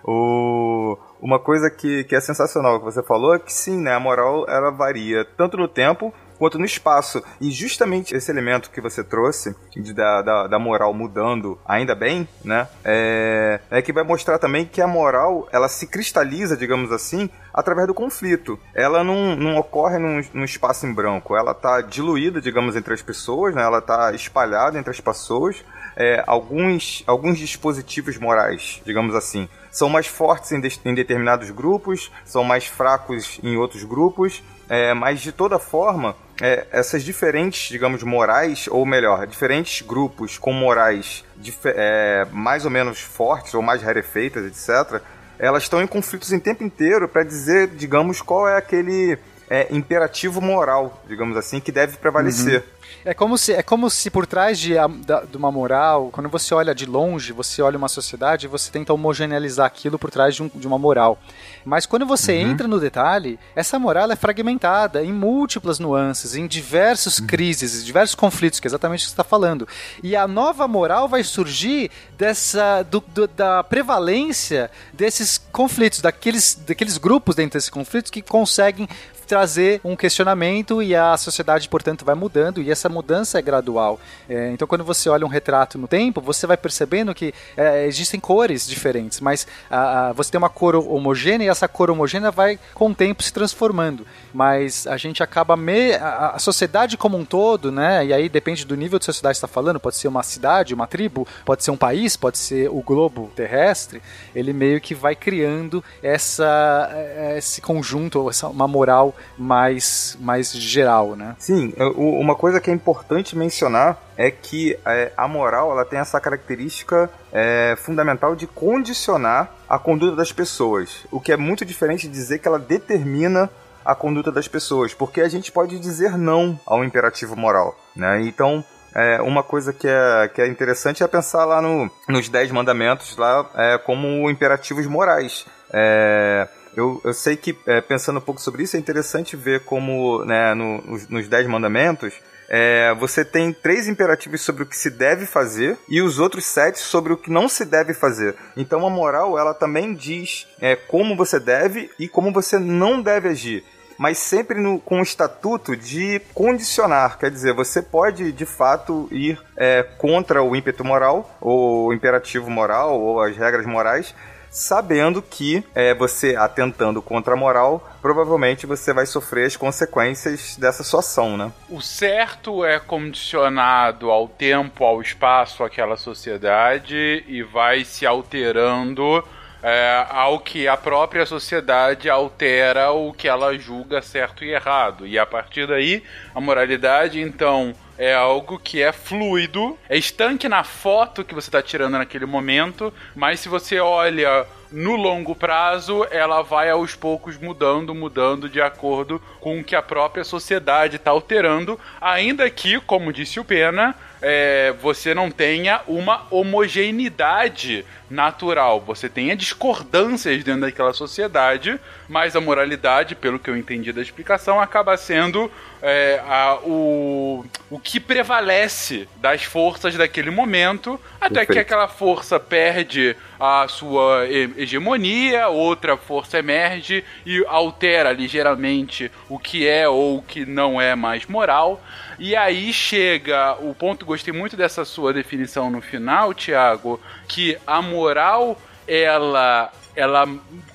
O, 0.04 0.98
uma 1.22 1.40
coisa 1.40 1.70
que, 1.70 2.04
que 2.04 2.14
é 2.14 2.20
sensacional 2.20 2.78
que 2.80 2.84
você 2.84 3.02
falou 3.02 3.36
é 3.36 3.40
que 3.40 3.54
sim, 3.54 3.82
né, 3.82 3.94
a 3.94 4.02
moral 4.02 4.46
ela 4.50 4.70
varia 4.70 5.24
tanto 5.24 5.56
no 5.56 5.66
tempo 5.70 6.14
quanto 6.40 6.58
no 6.58 6.66
espaço. 6.66 7.22
E 7.40 7.52
justamente 7.52 8.16
esse 8.16 8.32
elemento 8.32 8.72
que 8.72 8.82
você 8.82 9.04
trouxe, 9.04 9.54
de, 9.76 9.94
da, 9.94 10.22
da, 10.22 10.48
da, 10.48 10.58
moral 10.58 10.94
mudando, 10.94 11.60
ainda 11.66 11.94
bem, 11.94 12.28
né? 12.44 12.68
É, 12.84 13.60
é 13.70 13.82
que 13.82 13.94
vai 13.94 14.04
mostrar 14.04 14.40
também 14.40 14.66
que 14.66 14.82
a 14.82 14.88
moral, 14.88 15.48
ela 15.52 15.68
se 15.68 15.86
cristaliza, 15.86 16.56
digamos 16.56 16.92
assim, 16.92 17.30
através 17.54 17.88
do 17.88 17.94
conflito. 17.94 18.58
Ela 18.74 19.04
não, 19.04 19.36
não 19.36 19.58
ocorre 19.58 20.00
num, 20.00 20.22
num 20.34 20.46
espaço 20.46 20.88
em 20.88 20.94
branco, 20.94 21.36
ela 21.36 21.52
está 21.52 21.82
diluída, 21.82 22.40
digamos, 22.40 22.76
entre 22.76 22.94
as 22.94 23.02
pessoas, 23.02 23.54
né? 23.54 23.62
ela 23.62 23.80
está 23.80 24.14
espalhada 24.14 24.80
entre 24.80 24.92
as 24.92 25.02
pessoas. 25.02 25.64
É, 25.98 26.24
alguns, 26.26 27.04
alguns 27.06 27.38
dispositivos 27.38 28.18
morais, 28.18 28.82
digamos 28.86 29.14
assim, 29.14 29.50
são 29.70 29.90
mais 29.90 30.08
fortes 30.08 30.52
em, 30.54 30.62
de, 30.62 30.80
em 30.86 30.94
determinados 30.94 31.50
grupos, 31.52 32.10
são 32.24 32.44
mais 32.44 32.66
fracos 32.66 33.40
em 33.44 33.58
outros 33.58 33.84
grupos, 33.84 34.42
é, 34.70 34.94
mas 34.94 35.20
de 35.20 35.32
toda 35.32 35.60
forma, 35.60 36.16
é, 36.42 36.66
essas 36.72 37.04
diferentes, 37.04 37.70
digamos, 37.70 38.04
morais, 38.04 38.68
ou 38.70 38.86
melhor, 38.86 39.28
diferentes 39.28 39.86
grupos 39.86 40.38
com 40.38 40.54
morais 40.54 41.24
é, 41.66 42.26
mais 42.32 42.66
ou 42.66 42.72
menos 42.72 43.02
fortes 43.02 43.54
ou 43.54 43.62
mais 43.62 43.82
rarefeitas, 43.82 44.46
etc., 44.46 45.02
elas 45.38 45.64
estão 45.64 45.82
em 45.82 45.88
conflitos 45.88 46.34
em 46.34 46.40
tempo 46.40 46.64
inteiro 46.64 47.08
para 47.08 47.24
dizer, 47.24 47.70
digamos, 47.70 48.22
qual 48.22 48.48
é 48.48 48.58
aquele 48.58 49.18
é, 49.50 49.68
imperativo 49.72 50.42
moral, 50.42 51.02
digamos 51.08 51.38
assim, 51.38 51.60
que 51.60 51.72
deve 51.72 51.98
prevalecer. 51.98 52.60
Uhum. 52.60 52.79
É 53.06 53.14
como 53.14 53.38
se, 53.38 53.54
é 53.54 53.64
como 53.64 53.90
se 53.90 54.10
por 54.10 54.28
trás 54.28 54.60
de, 54.60 54.74
da, 55.06 55.22
de 55.22 55.38
uma 55.38 55.52
moral, 55.52 56.10
quando 56.12 56.30
você 56.30 56.54
olha 56.54 56.76
de 56.76 56.86
longe, 56.86 57.32
você 57.32 57.62
olha 57.62 57.78
uma 57.78 57.88
sociedade, 57.88 58.48
você 58.48 58.72
tenta 58.72 58.94
homogeneizar 58.94 59.66
aquilo 59.66 59.98
por 59.98 60.12
trás 60.12 60.36
de, 60.36 60.44
um, 60.44 60.50
de 60.54 60.68
uma 60.68 60.78
moral. 60.78 61.20
Mas 61.64 61.86
quando 61.86 62.06
você 62.06 62.34
uhum. 62.34 62.52
entra 62.52 62.68
no 62.68 62.80
detalhe, 62.80 63.40
essa 63.56 63.80
moral 63.80 64.12
é 64.12 64.16
fragmentada 64.16 65.04
em 65.04 65.14
múltiplas 65.14 65.80
nuances, 65.80 66.36
em 66.36 66.48
diversas 66.48 67.20
uhum. 67.20 67.28
crises, 67.28 67.86
diversos 67.86 68.16
conflitos, 68.16 68.60
que 68.60 68.68
é 68.68 68.70
exatamente 68.70 69.02
o 69.02 69.04
que 69.04 69.10
você 69.10 69.14
está 69.14 69.24
falando. 69.24 69.68
E 70.04 70.16
a 70.16 70.28
nova 70.28 70.68
moral 70.68 71.08
vai 71.08 71.24
surgir 71.24 71.90
dessa 72.18 72.84
do, 72.84 73.04
do, 73.08 73.28
da 73.28 73.64
prevalência 73.64 74.70
desses 74.94 75.38
conflitos, 75.52 76.02
daqueles, 76.02 76.56
daqueles 76.56 76.98
grupos 76.98 77.36
dentro 77.36 77.58
desses 77.58 77.70
conflitos 77.70 78.12
que 78.12 78.22
conseguem 78.22 78.88
trazer 79.30 79.80
um 79.84 79.96
questionamento 79.96 80.82
e 80.82 80.96
a 80.96 81.16
sociedade, 81.16 81.70
portanto, 81.70 82.04
vai 82.04 82.16
mudando 82.16 82.64
e 82.64 82.72
essa 82.80 82.90
mudança 82.90 83.38
é 83.38 83.42
gradual. 83.42 84.00
É, 84.28 84.52
então, 84.52 84.68
quando 84.68 84.84
você 84.84 85.10
olha 85.10 85.26
um 85.26 85.30
retrato 85.30 85.78
no 85.78 85.88
tempo, 85.88 86.22
você 86.22 86.48
vai 86.48 86.58
percebendo 86.58 87.14
que 87.14 87.34
é, 87.56 87.86
existem 87.86 88.20
cores 88.20 88.68
diferentes, 88.68 89.20
mas 89.20 89.46
a, 89.70 90.10
a, 90.10 90.14
você 90.14 90.32
tem 90.32 90.38
uma 90.38 90.50
cor 90.50 90.76
homogênea 90.76 91.46
e 91.46 91.50
essa 91.50 91.68
cor 91.68 91.92
homogênea 91.92 92.32
vai, 92.32 92.58
com 92.74 92.90
o 92.90 92.96
tempo, 92.96 93.22
se 93.22 93.34
transformando. 93.34 94.06
Mas 94.34 94.88
a 94.88 94.98
gente 94.98 95.24
acaba. 95.24 95.56
Me, 95.56 95.94
a, 95.94 96.38
sociedade 96.40 96.98
como 96.98 97.18
um 97.18 97.26
todo, 97.26 97.72
né? 97.72 98.06
E 98.06 98.14
aí 98.14 98.30
depende 98.30 98.66
do 98.66 98.76
nível 98.76 99.00
de 99.00 99.06
sociedade 99.06 99.34
que 99.34 99.38
está 99.38 99.48
falando, 99.48 99.80
pode 99.80 99.96
ser 99.96 100.08
uma 100.08 100.24
cidade, 100.24 100.74
uma 100.74 100.88
tribo, 100.88 101.28
pode 101.46 101.64
ser 101.64 101.72
um 101.72 101.78
país, 101.78 102.16
pode 102.16 102.38
ser 102.38 102.70
o 102.70 102.82
globo 102.82 103.32
terrestre. 103.36 104.02
Ele 104.34 104.54
meio 104.54 104.80
que 104.80 104.96
vai 104.96 105.16
criando 105.16 105.84
essa, 106.02 106.90
é, 106.94 107.36
esse 107.38 107.62
conjunto, 107.62 108.30
essa, 108.30 108.48
uma 108.48 108.68
moral 108.68 109.16
mais, 109.38 110.18
mais 110.20 110.52
geral, 110.52 111.16
né? 111.16 111.36
Sim, 111.40 111.74
uma 111.96 112.36
coisa 112.36 112.60
que 112.60 112.70
é 112.70 112.74
importante 112.74 113.36
mencionar 113.36 113.98
é 114.18 114.30
que 114.30 114.78
é, 114.86 115.14
a 115.16 115.28
moral 115.30 115.72
ela 115.72 115.86
tem 115.86 115.98
essa 115.98 116.20
característica 116.20 117.10
é, 117.32 117.76
fundamental 117.78 118.36
de 118.36 118.46
condicionar 118.48 119.50
a 119.68 119.80
conduta 119.80 120.16
das 120.16 120.32
pessoas, 120.34 121.06
o 121.10 121.22
que 121.22 121.32
é 121.32 121.38
muito 121.38 121.64
diferente 121.64 122.08
de 122.08 122.14
dizer 122.14 122.40
que 122.40 122.48
ela 122.48 122.60
determina 122.60 123.50
a 123.84 123.96
conduta 123.96 124.32
das 124.32 124.48
pessoas, 124.48 124.94
porque 124.94 125.22
a 125.22 125.30
gente 125.30 125.52
pode 125.52 125.80
dizer 125.80 126.18
não 126.18 126.60
ao 126.66 126.84
imperativo 126.84 127.36
moral, 127.36 127.78
né? 127.96 128.22
Então, 128.22 128.64
é, 128.94 129.22
uma 129.22 129.44
coisa 129.44 129.72
que 129.72 129.88
é, 129.88 130.28
que 130.34 130.42
é 130.42 130.48
interessante 130.48 131.04
é 131.04 131.08
pensar 131.08 131.46
lá 131.46 131.62
no, 131.62 131.90
nos 132.08 132.28
Dez 132.28 132.52
Mandamentos 132.52 133.16
lá 133.18 133.50
é, 133.56 133.78
como 133.78 134.30
imperativos 134.30 134.86
morais. 134.88 135.46
É, 135.72 136.48
eu, 136.76 137.02
eu 137.04 137.14
sei 137.14 137.36
que, 137.36 137.58
é, 137.66 137.82
pensando 137.82 138.18
um 138.18 138.22
pouco 138.22 138.42
sobre 138.42 138.64
isso, 138.64 138.76
é 138.76 138.80
interessante 138.80 139.36
ver 139.36 139.64
como, 139.66 140.24
né, 140.26 140.54
no, 140.54 140.82
nos, 140.82 141.08
nos 141.08 141.28
Dez 141.28 141.48
Mandamentos, 141.48 142.14
é, 142.50 142.96
você 142.96 143.24
tem 143.24 143.54
três 143.54 143.88
imperativos 143.88 144.42
sobre 144.42 144.64
o 144.64 144.66
que 144.66 144.76
se 144.76 144.90
deve 144.90 145.28
fazer 145.28 145.78
e 145.88 146.02
os 146.02 146.18
outros 146.18 146.46
sete 146.46 146.80
sobre 146.80 147.14
o 147.14 147.18
que 147.18 147.30
não 147.30 147.48
se 147.48 147.64
deve 147.64 147.94
fazer. 147.94 148.36
Então 148.58 148.86
a 148.86 148.90
moral 148.90 149.38
ela 149.38 149.54
também 149.54 149.94
diz 149.94 150.48
é, 150.60 150.76
como 150.76 151.16
você 151.16 151.40
deve 151.40 151.92
e 152.00 152.08
como 152.08 152.34
você 152.34 152.58
não 152.58 153.02
deve 153.02 153.30
agir 153.30 153.64
mas 154.00 154.18
sempre 154.18 154.62
no, 154.62 154.80
com 154.80 155.02
o 155.02 155.04
estatuto 155.04 155.76
de 155.76 156.22
condicionar. 156.34 157.20
Quer 157.20 157.30
dizer, 157.30 157.54
você 157.54 157.82
pode 157.82 158.32
de 158.32 158.46
fato 158.46 159.10
ir 159.12 159.38
é, 159.58 159.84
contra 159.84 160.42
o 160.42 160.56
ímpeto 160.56 160.86
moral, 160.86 161.38
ou 161.42 161.88
o 161.88 161.94
imperativo 161.94 162.50
moral, 162.50 162.98
ou 162.98 163.22
as 163.22 163.36
regras 163.36 163.66
morais, 163.66 164.16
sabendo 164.52 165.22
que 165.22 165.64
é, 165.76 165.94
você 165.94 166.36
atentando 166.36 167.02
contra 167.02 167.34
a 167.34 167.38
moral, 167.38 167.88
provavelmente 168.02 168.66
você 168.66 168.94
vai 168.94 169.06
sofrer 169.06 169.46
as 169.46 169.56
consequências 169.56 170.56
dessa 170.58 170.84
sua 170.84 171.00
ação, 171.00 171.38
né? 171.38 171.52
O 171.70 171.82
certo 171.82 172.66
é 172.66 172.80
condicionado 172.80 174.10
ao 174.10 174.28
tempo, 174.28 174.84
ao 174.84 175.02
espaço, 175.02 175.64
àquela 175.64 175.98
sociedade 175.98 177.24
e 177.28 177.44
vai 177.44 177.84
se 177.84 178.06
alterando 178.06 179.24
é, 179.62 180.06
ao 180.10 180.40
que 180.40 180.68
a 180.68 180.78
própria 180.78 181.26
sociedade 181.26 182.10
altera 182.10 182.92
o 182.92 183.12
que 183.14 183.28
ela 183.28 183.58
julga 183.58 184.02
certo 184.02 184.44
e 184.44 184.52
errado. 184.52 185.06
E 185.06 185.20
a 185.20 185.26
partir 185.26 185.68
daí, 185.68 186.04
a 186.34 186.40
moralidade, 186.40 187.22
então, 187.22 187.74
é 188.00 188.16
algo 188.16 188.58
que 188.58 188.82
é 188.82 188.94
fluido, 188.94 189.78
é 189.90 189.98
estanque 189.98 190.48
na 190.48 190.64
foto 190.64 191.26
que 191.26 191.36
você 191.36 191.50
está 191.50 191.62
tirando 191.62 191.98
naquele 191.98 192.26
momento, 192.26 192.94
mas 193.14 193.42
se 193.42 193.50
você 193.50 193.78
olha 193.78 194.48
no 194.72 194.96
longo 194.96 195.36
prazo, 195.36 196.08
ela 196.10 196.42
vai 196.42 196.70
aos 196.70 196.96
poucos 196.96 197.38
mudando, 197.38 197.94
mudando 197.94 198.48
de 198.48 198.62
acordo 198.62 199.22
com 199.42 199.60
o 199.60 199.64
que 199.66 199.76
a 199.76 199.82
própria 199.82 200.24
sociedade 200.24 200.96
está 200.96 201.12
alterando, 201.12 201.78
ainda 202.00 202.50
que, 202.50 202.80
como 202.80 203.12
disse 203.12 203.38
o 203.38 203.44
Pena, 203.44 203.94
é, 204.22 204.74
você 204.82 205.14
não 205.14 205.32
tenha 205.32 205.82
uma 205.88 206.26
homogeneidade 206.30 207.86
natural. 208.10 208.82
Você 208.82 209.08
tenha 209.08 209.36
discordâncias 209.36 210.44
dentro 210.44 210.62
daquela 210.62 210.94
sociedade, 210.94 211.80
mas 212.08 212.36
a 212.36 212.42
moralidade, 212.42 213.16
pelo 213.16 213.38
que 213.40 213.50
eu 213.50 213.56
entendi 213.56 213.94
da 213.94 214.02
explicação, 214.02 214.60
acaba 214.60 214.98
sendo 214.98 215.52
é, 215.82 216.22
a, 216.28 216.56
o, 216.64 217.46
o 217.70 217.80
que 217.80 218.00
prevalece 218.00 219.08
das 219.18 219.44
forças 219.44 219.96
daquele 219.96 220.32
momento, 220.32 221.00
até 221.22 221.46
Perfeito. 221.46 221.54
que 221.54 221.60
aquela 221.60 221.88
força 221.88 222.40
perde 222.40 223.16
a 223.40 223.68
sua 223.70 224.28
hegemonia, 224.28 225.48
outra 225.48 225.96
força 225.96 226.40
emerge 226.40 227.04
e 227.26 227.46
altera 227.48 228.12
ligeiramente 228.12 229.12
o 229.30 229.40
que 229.40 229.68
é 229.68 229.88
ou 229.88 230.18
o 230.18 230.22
que 230.22 230.46
não 230.46 230.82
é 230.82 230.96
mais 230.96 231.26
moral. 231.26 231.82
E 232.20 232.36
aí 232.36 232.74
chega 232.74 233.54
o 233.62 233.74
ponto, 233.74 234.06
gostei 234.06 234.34
muito 234.34 234.58
dessa 234.58 234.84
sua 234.84 235.14
definição 235.14 235.72
no 235.72 235.80
final, 235.80 236.34
Tiago, 236.34 237.00
que 237.30 237.58
a 237.66 237.82
moral 237.82 238.60
ela 238.86 239.72
ela 239.96 240.26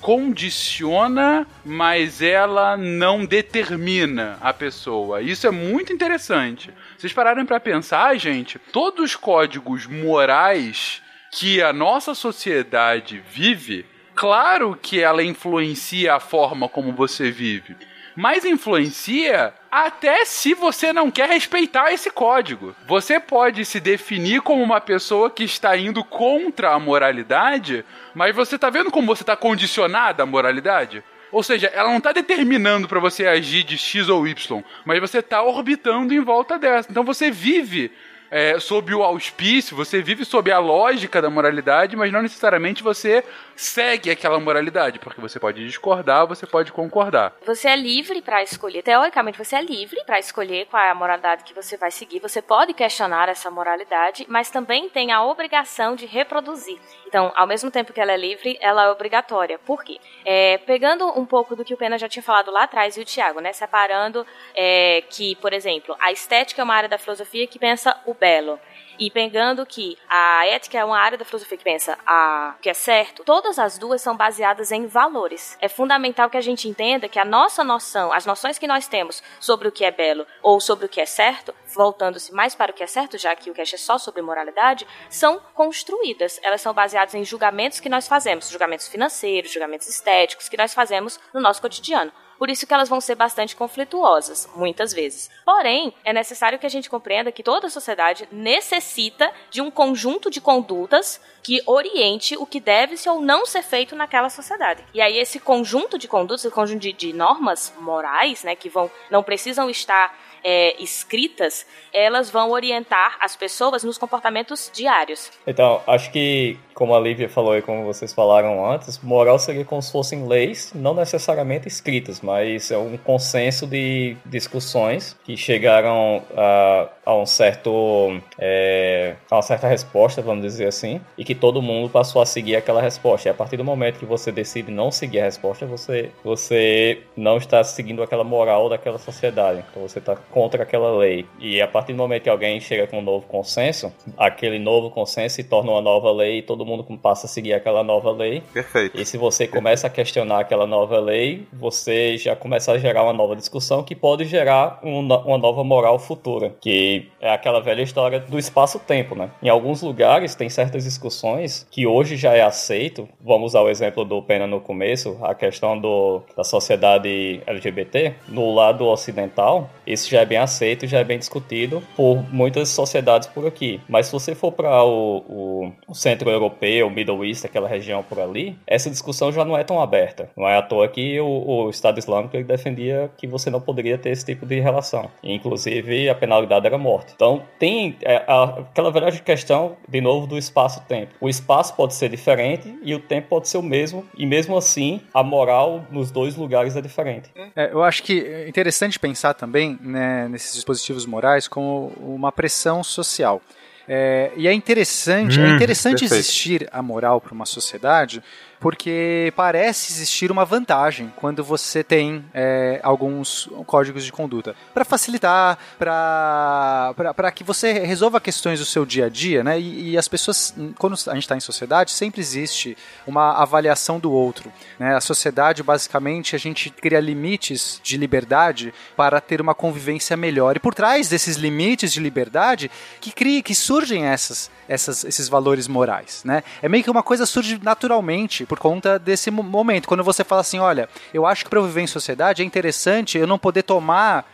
condiciona, 0.01 1.47
mas 1.63 2.21
ela 2.21 2.75
não 2.77 3.25
determina 3.25 4.37
a 4.41 4.53
pessoa. 4.53 5.21
Isso 5.21 5.47
é 5.47 5.51
muito 5.51 5.93
interessante. 5.93 6.71
Vocês 6.97 7.13
pararam 7.13 7.45
para 7.45 7.59
pensar, 7.59 8.15
gente? 8.17 8.59
Todos 8.59 9.05
os 9.05 9.15
códigos 9.15 9.87
morais 9.87 11.01
que 11.31 11.61
a 11.61 11.73
nossa 11.73 12.13
sociedade 12.13 13.23
vive, 13.31 13.85
claro 14.13 14.77
que 14.79 15.01
ela 15.01 15.23
influencia 15.23 16.15
a 16.15 16.19
forma 16.19 16.69
como 16.69 16.91
você 16.91 17.31
vive 17.31 17.75
mas 18.15 18.45
influencia 18.45 19.53
até 19.69 20.23
se 20.23 20.53
você 20.53 20.93
não 20.93 21.11
quer 21.11 21.27
respeitar 21.29 21.91
esse 21.91 22.09
código. 22.09 22.75
Você 22.87 23.19
pode 23.19 23.65
se 23.65 23.79
definir 23.79 24.41
como 24.41 24.63
uma 24.63 24.79
pessoa 24.79 25.29
que 25.29 25.43
está 25.43 25.75
indo 25.75 26.03
contra 26.03 26.71
a 26.73 26.79
moralidade, 26.79 27.83
mas 28.13 28.35
você 28.35 28.55
está 28.55 28.69
vendo 28.69 28.89
como 28.89 29.07
você 29.07 29.23
está 29.23 29.35
condicionada 29.35 30.23
à 30.23 30.25
moralidade? 30.25 31.03
Ou 31.31 31.43
seja, 31.43 31.67
ela 31.67 31.89
não 31.89 31.97
está 31.97 32.13
determinando 32.13 32.87
para 32.87 32.99
você 32.99 33.27
agir 33.27 33.63
de 33.63 33.77
X 33.77 34.07
ou 34.07 34.25
Y, 34.25 34.63
mas 34.85 35.01
você 35.01 35.19
está 35.19 35.43
orbitando 35.43 36.13
em 36.13 36.21
volta 36.21 36.57
dessa. 36.57 36.89
Então 36.89 37.03
você 37.03 37.29
vive 37.29 37.91
é, 38.31 38.59
sob 38.59 38.93
o 38.93 39.03
auspício, 39.03 39.75
você 39.75 40.01
vive 40.01 40.25
sob 40.25 40.51
a 40.51 40.59
lógica 40.59 41.21
da 41.21 41.29
moralidade, 41.29 41.95
mas 41.95 42.11
não 42.11 42.21
necessariamente 42.21 42.83
você 42.83 43.23
segue 43.55 44.11
aquela 44.11 44.39
moralidade, 44.39 44.99
porque 44.99 45.21
você 45.21 45.39
pode 45.39 45.65
discordar, 45.65 46.27
você 46.27 46.45
pode 46.45 46.71
concordar. 46.71 47.33
Você 47.45 47.67
é 47.67 47.75
livre 47.75 48.21
para 48.21 48.43
escolher, 48.43 48.83
teoricamente 48.83 49.37
você 49.37 49.55
é 49.55 49.61
livre 49.61 50.01
para 50.05 50.19
escolher 50.19 50.67
qual 50.67 50.83
é 50.83 50.89
a 50.89 50.95
moralidade 50.95 51.43
que 51.43 51.53
você 51.53 51.77
vai 51.77 51.91
seguir. 51.91 52.19
Você 52.19 52.41
pode 52.41 52.73
questionar 52.73 53.29
essa 53.29 53.49
moralidade, 53.49 54.25
mas 54.29 54.49
também 54.49 54.89
tem 54.89 55.11
a 55.11 55.23
obrigação 55.23 55.95
de 55.95 56.05
reproduzir. 56.05 56.77
Então, 57.07 57.31
ao 57.35 57.47
mesmo 57.47 57.71
tempo 57.71 57.93
que 57.93 58.01
ela 58.01 58.11
é 58.11 58.17
livre, 58.17 58.57
ela 58.59 58.85
é 58.85 58.89
obrigatória. 58.89 59.57
Por 59.59 59.83
quê? 59.83 59.99
É, 60.25 60.57
pegando 60.59 61.07
um 61.17 61.25
pouco 61.25 61.55
do 61.55 61.63
que 61.63 61.73
o 61.73 61.77
Pena 61.77 61.97
já 61.97 62.09
tinha 62.09 62.23
falado 62.23 62.51
lá 62.51 62.63
atrás 62.63 62.97
e 62.97 63.01
o 63.01 63.05
Tiago, 63.05 63.39
né? 63.39 63.53
Separando 63.53 64.25
é, 64.55 65.03
que, 65.09 65.35
por 65.37 65.53
exemplo, 65.53 65.95
a 65.99 66.11
estética 66.11 66.61
é 66.61 66.63
uma 66.63 66.75
área 66.75 66.89
da 66.89 66.97
filosofia 66.97 67.47
que 67.47 67.59
pensa 67.59 67.95
o 68.05 68.13
belo 68.13 68.59
e 68.99 69.09
pegando 69.09 69.65
que 69.65 69.97
a 70.09 70.45
ética 70.47 70.77
é 70.77 70.85
uma 70.85 70.97
área 70.97 71.17
da 71.17 71.25
filosofia 71.25 71.57
que 71.57 71.63
pensa 71.63 71.97
a 72.05 72.55
que 72.61 72.69
é 72.69 72.73
certo, 72.73 73.23
todas 73.23 73.59
as 73.59 73.77
duas 73.77 74.01
são 74.01 74.15
baseadas 74.15 74.71
em 74.71 74.87
valores. 74.87 75.57
É 75.61 75.67
fundamental 75.67 76.29
que 76.29 76.37
a 76.37 76.41
gente 76.41 76.67
entenda 76.67 77.09
que 77.09 77.19
a 77.19 77.25
nossa 77.25 77.63
noção, 77.63 78.11
as 78.11 78.25
noções 78.25 78.57
que 78.57 78.67
nós 78.67 78.87
temos 78.87 79.21
sobre 79.39 79.67
o 79.67 79.71
que 79.71 79.85
é 79.85 79.91
belo 79.91 80.25
ou 80.41 80.59
sobre 80.59 80.85
o 80.85 80.89
que 80.89 81.01
é 81.01 81.05
certo, 81.05 81.53
voltando-se 81.75 82.33
mais 82.33 82.55
para 82.55 82.71
o 82.71 82.73
que 82.73 82.83
é 82.83 82.87
certo, 82.87 83.17
já 83.17 83.35
que 83.35 83.51
o 83.51 83.53
cast 83.53 83.75
é 83.75 83.77
só 83.77 83.97
sobre 83.97 84.21
moralidade, 84.21 84.87
são 85.09 85.39
construídas. 85.53 86.39
Elas 86.41 86.61
são 86.61 86.73
baseadas 86.73 87.13
em 87.13 87.23
julgamentos 87.23 87.79
que 87.79 87.89
nós 87.89 88.07
fazemos, 88.07 88.49
julgamentos 88.49 88.87
financeiros, 88.87 89.51
julgamentos 89.51 89.87
estéticos 89.87 90.49
que 90.49 90.57
nós 90.57 90.73
fazemos 90.73 91.19
no 91.33 91.41
nosso 91.41 91.61
cotidiano. 91.61 92.11
Por 92.37 92.49
isso 92.49 92.67
que 92.67 92.73
elas 92.73 92.89
vão 92.89 92.99
ser 92.99 93.15
bastante 93.15 93.55
conflituosas, 93.55 94.49
muitas 94.55 94.93
vezes. 94.93 95.29
Porém, 95.45 95.93
é 96.03 96.11
necessário 96.11 96.59
que 96.59 96.65
a 96.65 96.69
gente 96.69 96.89
compreenda 96.89 97.31
que 97.31 97.43
toda 97.43 97.69
sociedade 97.69 98.27
necessita 98.31 99.31
de 99.49 99.61
um 99.61 99.71
conjunto 99.71 100.29
de 100.29 100.41
condutas 100.41 101.21
que 101.41 101.61
oriente 101.65 102.35
o 102.37 102.45
que 102.45 102.59
deve 102.59 102.97
ser 102.97 103.09
ou 103.09 103.21
não 103.21 103.45
ser 103.45 103.63
feito 103.63 103.95
naquela 103.95 104.29
sociedade. 104.29 104.83
E 104.93 105.01
aí 105.01 105.17
esse 105.17 105.39
conjunto 105.39 105.97
de 105.97 106.07
condutas, 106.07 106.43
esse 106.43 106.53
conjunto 106.53 106.81
de, 106.81 106.91
de 106.91 107.13
normas 107.13 107.73
morais, 107.79 108.43
né, 108.43 108.55
que 108.55 108.67
vão 108.67 108.91
não 109.09 109.23
precisam 109.23 109.69
estar 109.69 110.13
é, 110.45 110.79
escritas, 110.81 111.65
elas 111.91 112.29
vão 112.29 112.51
orientar 112.51 113.17
as 113.19 113.35
pessoas 113.35 113.83
nos 113.83 113.97
comportamentos 113.97 114.69
diários. 114.71 115.31
Então, 115.47 115.81
acho 115.87 116.11
que, 116.11 116.59
como 116.75 116.93
a 116.93 116.99
Lívia 116.99 117.27
falou 117.27 117.57
e 117.57 117.63
como 117.63 117.83
vocês 117.83 118.13
falaram 118.13 118.63
antes, 118.71 118.99
moral 119.01 119.39
seria 119.39 119.65
como 119.65 119.81
se 119.81 119.91
fossem 119.91 120.27
leis, 120.27 120.71
não 120.75 120.93
necessariamente 120.93 121.67
escritas, 121.67 122.21
mas 122.21 122.69
é 122.69 122.77
um 122.77 122.95
consenso 122.95 123.65
de 123.65 124.15
discussões 124.23 125.17
que 125.23 125.35
chegaram 125.35 126.23
a, 126.37 126.89
a 127.05 127.15
um 127.15 127.25
certo 127.25 128.19
é, 128.39 129.15
a 129.29 129.35
uma 129.35 129.41
certa 129.41 129.67
resposta, 129.67 130.21
vamos 130.21 130.43
dizer 130.43 130.67
assim, 130.67 130.99
e 131.17 131.23
que 131.23 131.35
todo 131.35 131.61
mundo 131.61 131.89
passou 131.89 132.21
a 132.21 132.25
seguir 132.25 132.55
aquela 132.55 132.81
resposta. 132.81 133.29
E 133.29 133.31
a 133.31 133.33
partir 133.33 133.57
do 133.57 133.63
momento 133.63 133.99
que 133.99 134.05
você 134.05 134.31
decide 134.31 134.71
não 134.71 134.91
seguir 134.91 135.19
a 135.19 135.23
resposta, 135.23 135.65
você, 135.65 136.11
você 136.23 137.03
não 137.15 137.37
está 137.37 137.63
seguindo 137.63 138.01
aquela 138.01 138.23
moral 138.23 138.69
daquela 138.69 138.97
sociedade. 138.97 139.63
Então 139.69 139.83
você 139.83 139.99
está 139.99 140.15
contra 140.15 140.63
aquela 140.63 140.97
lei. 140.97 141.25
E 141.39 141.61
a 141.61 141.67
partir 141.67 141.93
do 141.93 141.97
momento 141.97 142.23
que 142.23 142.29
alguém 142.29 142.59
chega 142.59 142.87
com 142.87 142.99
um 142.99 143.03
novo 143.03 143.27
consenso, 143.27 143.93
aquele 144.17 144.57
novo 144.57 144.89
consenso 144.89 145.35
se 145.35 145.43
torna 145.43 145.71
uma 145.71 145.81
nova 145.81 146.11
lei 146.11 146.39
e 146.39 146.41
todo 146.41 146.65
mundo 146.65 146.83
passa 146.97 147.27
a 147.27 147.29
seguir 147.29 147.53
aquela 147.53 147.83
nova 147.83 148.11
lei. 148.11 148.41
Perfeito. 148.53 148.99
E 148.99 149.05
se 149.05 149.17
você 149.17 149.47
começa 149.47 149.87
a 149.87 149.89
questionar 149.89 150.39
aquela 150.39 150.65
nova 150.65 150.99
lei, 150.99 151.47
você 151.53 152.17
já 152.17 152.35
começa 152.35 152.71
a 152.71 152.77
gerar 152.77 153.03
uma 153.03 153.13
nova 153.13 153.35
discussão 153.35 153.83
que 153.83 153.95
pode 153.95 154.25
gerar 154.25 154.79
um, 154.83 154.99
uma 154.99 155.37
nova 155.37 155.63
moral 155.63 155.99
futura, 155.99 156.55
que 156.61 156.94
é 157.19 157.31
aquela 157.31 157.61
velha 157.61 157.81
história 157.81 158.19
do 158.19 158.37
espaço-tempo, 158.37 159.15
né? 159.15 159.29
Em 159.41 159.49
alguns 159.49 159.81
lugares 159.81 160.35
tem 160.35 160.49
certas 160.49 160.83
discussões 160.83 161.67
que 161.71 161.85
hoje 161.87 162.15
já 162.15 162.33
é 162.33 162.41
aceito. 162.41 163.07
Vamos 163.21 163.51
usar 163.51 163.61
o 163.61 163.69
exemplo 163.69 164.05
do 164.05 164.21
Pena 164.21 164.47
no 164.47 164.59
começo, 164.59 165.17
a 165.21 165.33
questão 165.33 165.79
do, 165.79 166.21
da 166.35 166.43
sociedade 166.43 167.41
LGBT. 167.45 168.13
No 168.27 168.53
lado 168.53 168.85
ocidental, 168.85 169.69
isso 169.85 170.09
já 170.09 170.21
é 170.21 170.25
bem 170.25 170.37
aceito, 170.37 170.87
já 170.87 170.99
é 170.99 171.03
bem 171.03 171.19
discutido 171.19 171.81
por 171.95 172.23
muitas 172.33 172.69
sociedades 172.69 173.27
por 173.27 173.45
aqui. 173.47 173.79
Mas 173.87 174.07
se 174.07 174.11
você 174.11 174.35
for 174.35 174.51
para 174.51 174.83
o, 174.83 175.17
o, 175.27 175.71
o, 175.87 175.95
centro 175.95 176.29
europeu, 176.29 176.89
Middle 176.89 177.25
East, 177.25 177.45
aquela 177.45 177.67
região 177.67 178.03
por 178.03 178.19
ali, 178.19 178.57
essa 178.67 178.89
discussão 178.89 179.31
já 179.31 179.43
não 179.43 179.57
é 179.57 179.63
tão 179.63 179.81
aberta. 179.81 180.29
Não 180.35 180.47
é 180.47 180.57
à 180.57 180.61
toa 180.61 180.87
que 180.87 181.19
o, 181.19 181.65
o 181.65 181.69
Estado 181.69 181.99
Islâmico 181.99 182.41
defendia 182.43 183.09
que 183.17 183.27
você 183.27 183.49
não 183.49 183.61
poderia 183.61 183.97
ter 183.97 184.09
esse 184.09 184.25
tipo 184.25 184.45
de 184.45 184.59
relação. 184.59 185.09
Inclusive, 185.23 186.09
a 186.09 186.15
penalidade 186.15 186.65
era 186.65 186.77
morte. 186.85 187.13
Então, 187.15 187.43
tem 187.57 187.97
é, 188.01 188.23
a, 188.27 188.43
aquela 188.59 188.91
velha 188.91 189.11
questão, 189.11 189.75
de 189.87 189.99
novo, 189.99 190.27
do 190.27 190.37
espaço-tempo. 190.37 191.13
O 191.19 191.27
espaço 191.27 191.75
pode 191.75 191.95
ser 191.95 192.09
diferente 192.09 192.77
e 192.83 192.93
o 192.93 192.99
tempo 192.99 193.27
pode 193.29 193.49
ser 193.49 193.57
o 193.57 193.63
mesmo, 193.63 194.05
e 194.17 194.25
mesmo 194.25 194.55
assim, 194.55 195.01
a 195.13 195.23
moral 195.23 195.83
nos 195.91 196.11
dois 196.11 196.35
lugares 196.35 196.75
é 196.75 196.81
diferente. 196.81 197.29
É, 197.55 197.71
eu 197.71 197.83
acho 197.83 198.03
que 198.03 198.21
é 198.21 198.47
interessante 198.47 198.99
pensar 198.99 199.33
também, 199.33 199.77
né, 199.81 200.27
nesses 200.27 200.53
dispositivos 200.53 201.05
morais 201.05 201.47
como 201.47 201.91
uma 201.99 202.31
pressão 202.31 202.83
social. 202.83 203.41
É, 203.87 204.31
e 204.35 204.47
é 204.47 204.53
interessante, 204.53 205.39
é 205.39 205.43
hum, 205.43 205.45
é 205.45 205.55
interessante 205.55 206.05
existir 206.05 206.67
a 206.71 206.81
moral 206.81 207.21
para 207.21 207.33
uma 207.33 207.45
sociedade 207.45 208.21
porque 208.59 209.31
parece 209.35 209.91
existir 209.91 210.31
uma 210.31 210.45
vantagem 210.45 211.11
quando 211.15 211.43
você 211.43 211.83
tem 211.83 212.25
é, 212.33 212.79
alguns 212.83 213.49
códigos 213.65 214.03
de 214.03 214.11
conduta. 214.11 214.55
Para 214.73 214.85
facilitar, 214.85 215.57
para 215.77 217.31
que 217.33 217.43
você 217.43 217.73
resolva 217.73 218.19
questões 218.19 218.59
do 218.59 218.65
seu 218.65 218.85
dia 218.85 219.05
a 219.05 219.09
dia, 219.09 219.43
né? 219.43 219.59
E, 219.59 219.91
e 219.91 219.97
as 219.97 220.07
pessoas, 220.07 220.55
quando 220.77 220.93
a 220.93 221.13
gente 221.13 221.23
está 221.23 221.35
em 221.35 221.39
sociedade, 221.39 221.91
sempre 221.91 222.21
existe 222.21 222.77
uma 223.05 223.33
avaliação 223.33 223.99
do 223.99 224.11
outro. 224.11 224.51
Né? 224.79 224.95
A 224.95 225.01
sociedade, 225.01 225.61
basicamente, 225.61 226.35
a 226.35 226.39
gente 226.39 226.69
cria 226.69 226.99
limites 226.99 227.79
de 227.83 227.97
liberdade 227.97 228.73
para 228.95 229.19
ter 229.21 229.41
uma 229.41 229.53
convivência 229.53 230.17
melhor. 230.17 230.55
E 230.55 230.59
por 230.59 230.73
trás 230.73 231.09
desses 231.09 231.35
limites 231.37 231.91
de 231.91 231.99
liberdade 231.99 232.71
que, 232.99 233.11
cria, 233.11 233.41
que 233.41 233.53
surgem 233.53 234.05
essas, 234.05 234.49
essas, 234.67 235.03
esses 235.03 235.27
valores 235.27 235.67
morais. 235.67 236.23
Né? 236.23 236.43
É 236.61 236.69
meio 236.69 236.83
que 236.83 236.89
uma 236.89 237.03
coisa 237.03 237.25
surge 237.25 237.59
naturalmente 237.61 238.44
por 238.45 238.59
conta 238.59 238.97
desse 238.99 239.31
momento. 239.31 239.87
Quando 239.87 240.03
você 240.03 240.23
fala 240.23 240.41
assim, 240.41 240.59
olha, 240.59 240.89
eu 241.13 241.25
acho 241.25 241.43
que 241.43 241.49
para 241.49 241.59
eu 241.59 241.65
viver 241.65 241.81
em 241.81 241.87
sociedade 241.87 242.41
é 242.41 242.45
interessante 242.45 243.17
eu 243.17 243.27
não 243.27 243.37
poder 243.37 243.63
tomar 243.63 244.25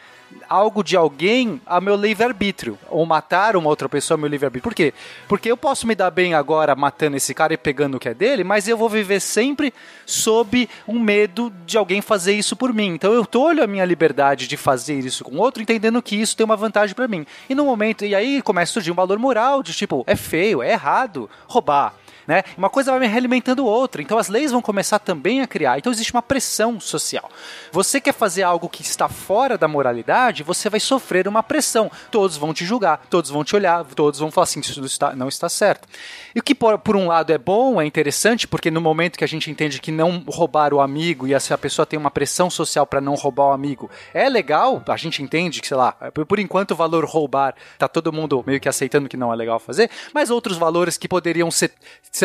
algo 0.47 0.83
de 0.83 0.95
alguém 0.95 1.61
a 1.65 1.79
meu 1.79 1.95
livre-arbítrio. 1.95 2.77
Ou 2.89 3.05
matar 3.05 3.55
uma 3.55 3.69
outra 3.69 3.87
pessoa 3.89 4.15
a 4.15 4.17
meu 4.17 4.29
livre-arbítrio. 4.29 4.63
Por 4.63 4.75
quê? 4.75 4.93
Porque 5.27 5.51
eu 5.51 5.57
posso 5.57 5.87
me 5.87 5.95
dar 5.95 6.11
bem 6.11 6.33
agora 6.33 6.75
matando 6.75 7.17
esse 7.17 7.33
cara 7.33 7.53
e 7.53 7.57
pegando 7.57 7.95
o 7.95 7.99
que 7.99 8.09
é 8.09 8.13
dele, 8.13 8.43
mas 8.43 8.67
eu 8.67 8.77
vou 8.77 8.89
viver 8.89 9.19
sempre 9.19 9.73
sob 10.05 10.69
um 10.87 10.99
medo 10.99 11.51
de 11.65 11.77
alguém 11.77 12.01
fazer 12.01 12.33
isso 12.33 12.55
por 12.55 12.73
mim. 12.73 12.87
Então 12.87 13.13
eu 13.13 13.25
tolho 13.25 13.63
a 13.63 13.67
minha 13.67 13.85
liberdade 13.85 14.47
de 14.47 14.57
fazer 14.57 14.99
isso 14.99 15.23
com 15.23 15.37
outro, 15.37 15.61
entendendo 15.61 16.01
que 16.01 16.15
isso 16.15 16.35
tem 16.35 16.45
uma 16.45 16.57
vantagem 16.57 16.95
para 16.95 17.07
mim. 17.07 17.25
E 17.49 17.55
no 17.55 17.65
momento, 17.65 18.05
e 18.05 18.15
aí 18.15 18.41
começa 18.41 18.71
a 18.71 18.73
surgir 18.73 18.91
um 18.91 18.95
valor 18.95 19.17
moral 19.19 19.63
de 19.63 19.73
tipo, 19.73 20.03
é 20.07 20.15
feio, 20.15 20.61
é 20.61 20.71
errado 20.71 21.29
roubar 21.47 21.93
né? 22.31 22.43
Uma 22.57 22.69
coisa 22.69 22.91
vai 22.91 23.01
me 23.01 23.07
realimentando 23.07 23.65
outra. 23.65 24.01
Então 24.01 24.17
as 24.17 24.29
leis 24.29 24.53
vão 24.53 24.61
começar 24.61 24.99
também 24.99 25.41
a 25.41 25.47
criar. 25.47 25.77
Então 25.77 25.91
existe 25.91 26.13
uma 26.13 26.21
pressão 26.21 26.79
social. 26.79 27.29
Você 27.73 27.99
quer 27.99 28.13
fazer 28.13 28.43
algo 28.43 28.69
que 28.69 28.81
está 28.81 29.09
fora 29.09 29.57
da 29.57 29.67
moralidade, 29.67 30.41
você 30.41 30.69
vai 30.69 30.79
sofrer 30.79 31.27
uma 31.27 31.43
pressão. 31.43 31.91
Todos 32.09 32.37
vão 32.37 32.53
te 32.53 32.63
julgar, 32.63 33.01
todos 33.09 33.29
vão 33.29 33.43
te 33.43 33.53
olhar, 33.53 33.83
todos 33.83 34.17
vão 34.17 34.31
falar 34.31 34.45
assim, 34.45 34.61
isso 34.61 34.79
não 35.13 35.27
está, 35.27 35.49
certo. 35.49 35.89
E 36.33 36.39
o 36.39 36.43
que 36.43 36.55
por, 36.55 36.95
um 36.95 37.07
lado 37.07 37.33
é 37.33 37.37
bom, 37.37 37.81
é 37.81 37.85
interessante, 37.85 38.47
porque 38.47 38.71
no 38.71 38.79
momento 38.79 39.17
que 39.17 39.25
a 39.25 39.27
gente 39.27 39.51
entende 39.51 39.81
que 39.81 39.91
não 39.91 40.23
roubar 40.25 40.73
o 40.73 40.79
amigo 40.79 41.27
e 41.27 41.35
a 41.35 41.57
pessoa 41.57 41.85
tem 41.85 41.99
uma 41.99 42.09
pressão 42.09 42.49
social 42.49 42.87
para 42.87 43.01
não 43.01 43.15
roubar 43.15 43.47
o 43.47 43.51
amigo, 43.51 43.89
é 44.13 44.29
legal, 44.29 44.81
a 44.87 44.95
gente 44.95 45.21
entende 45.21 45.59
que, 45.59 45.67
sei 45.67 45.75
lá, 45.75 45.91
por 46.25 46.39
enquanto 46.39 46.71
o 46.71 46.75
valor 46.75 47.03
roubar 47.03 47.55
tá 47.77 47.89
todo 47.89 48.13
mundo 48.13 48.41
meio 48.47 48.61
que 48.61 48.69
aceitando 48.69 49.09
que 49.09 49.17
não 49.17 49.33
é 49.33 49.35
legal 49.35 49.59
fazer, 49.59 49.89
mas 50.13 50.29
outros 50.29 50.57
valores 50.57 50.97
que 50.97 51.09
poderiam 51.09 51.51
ser 51.51 51.73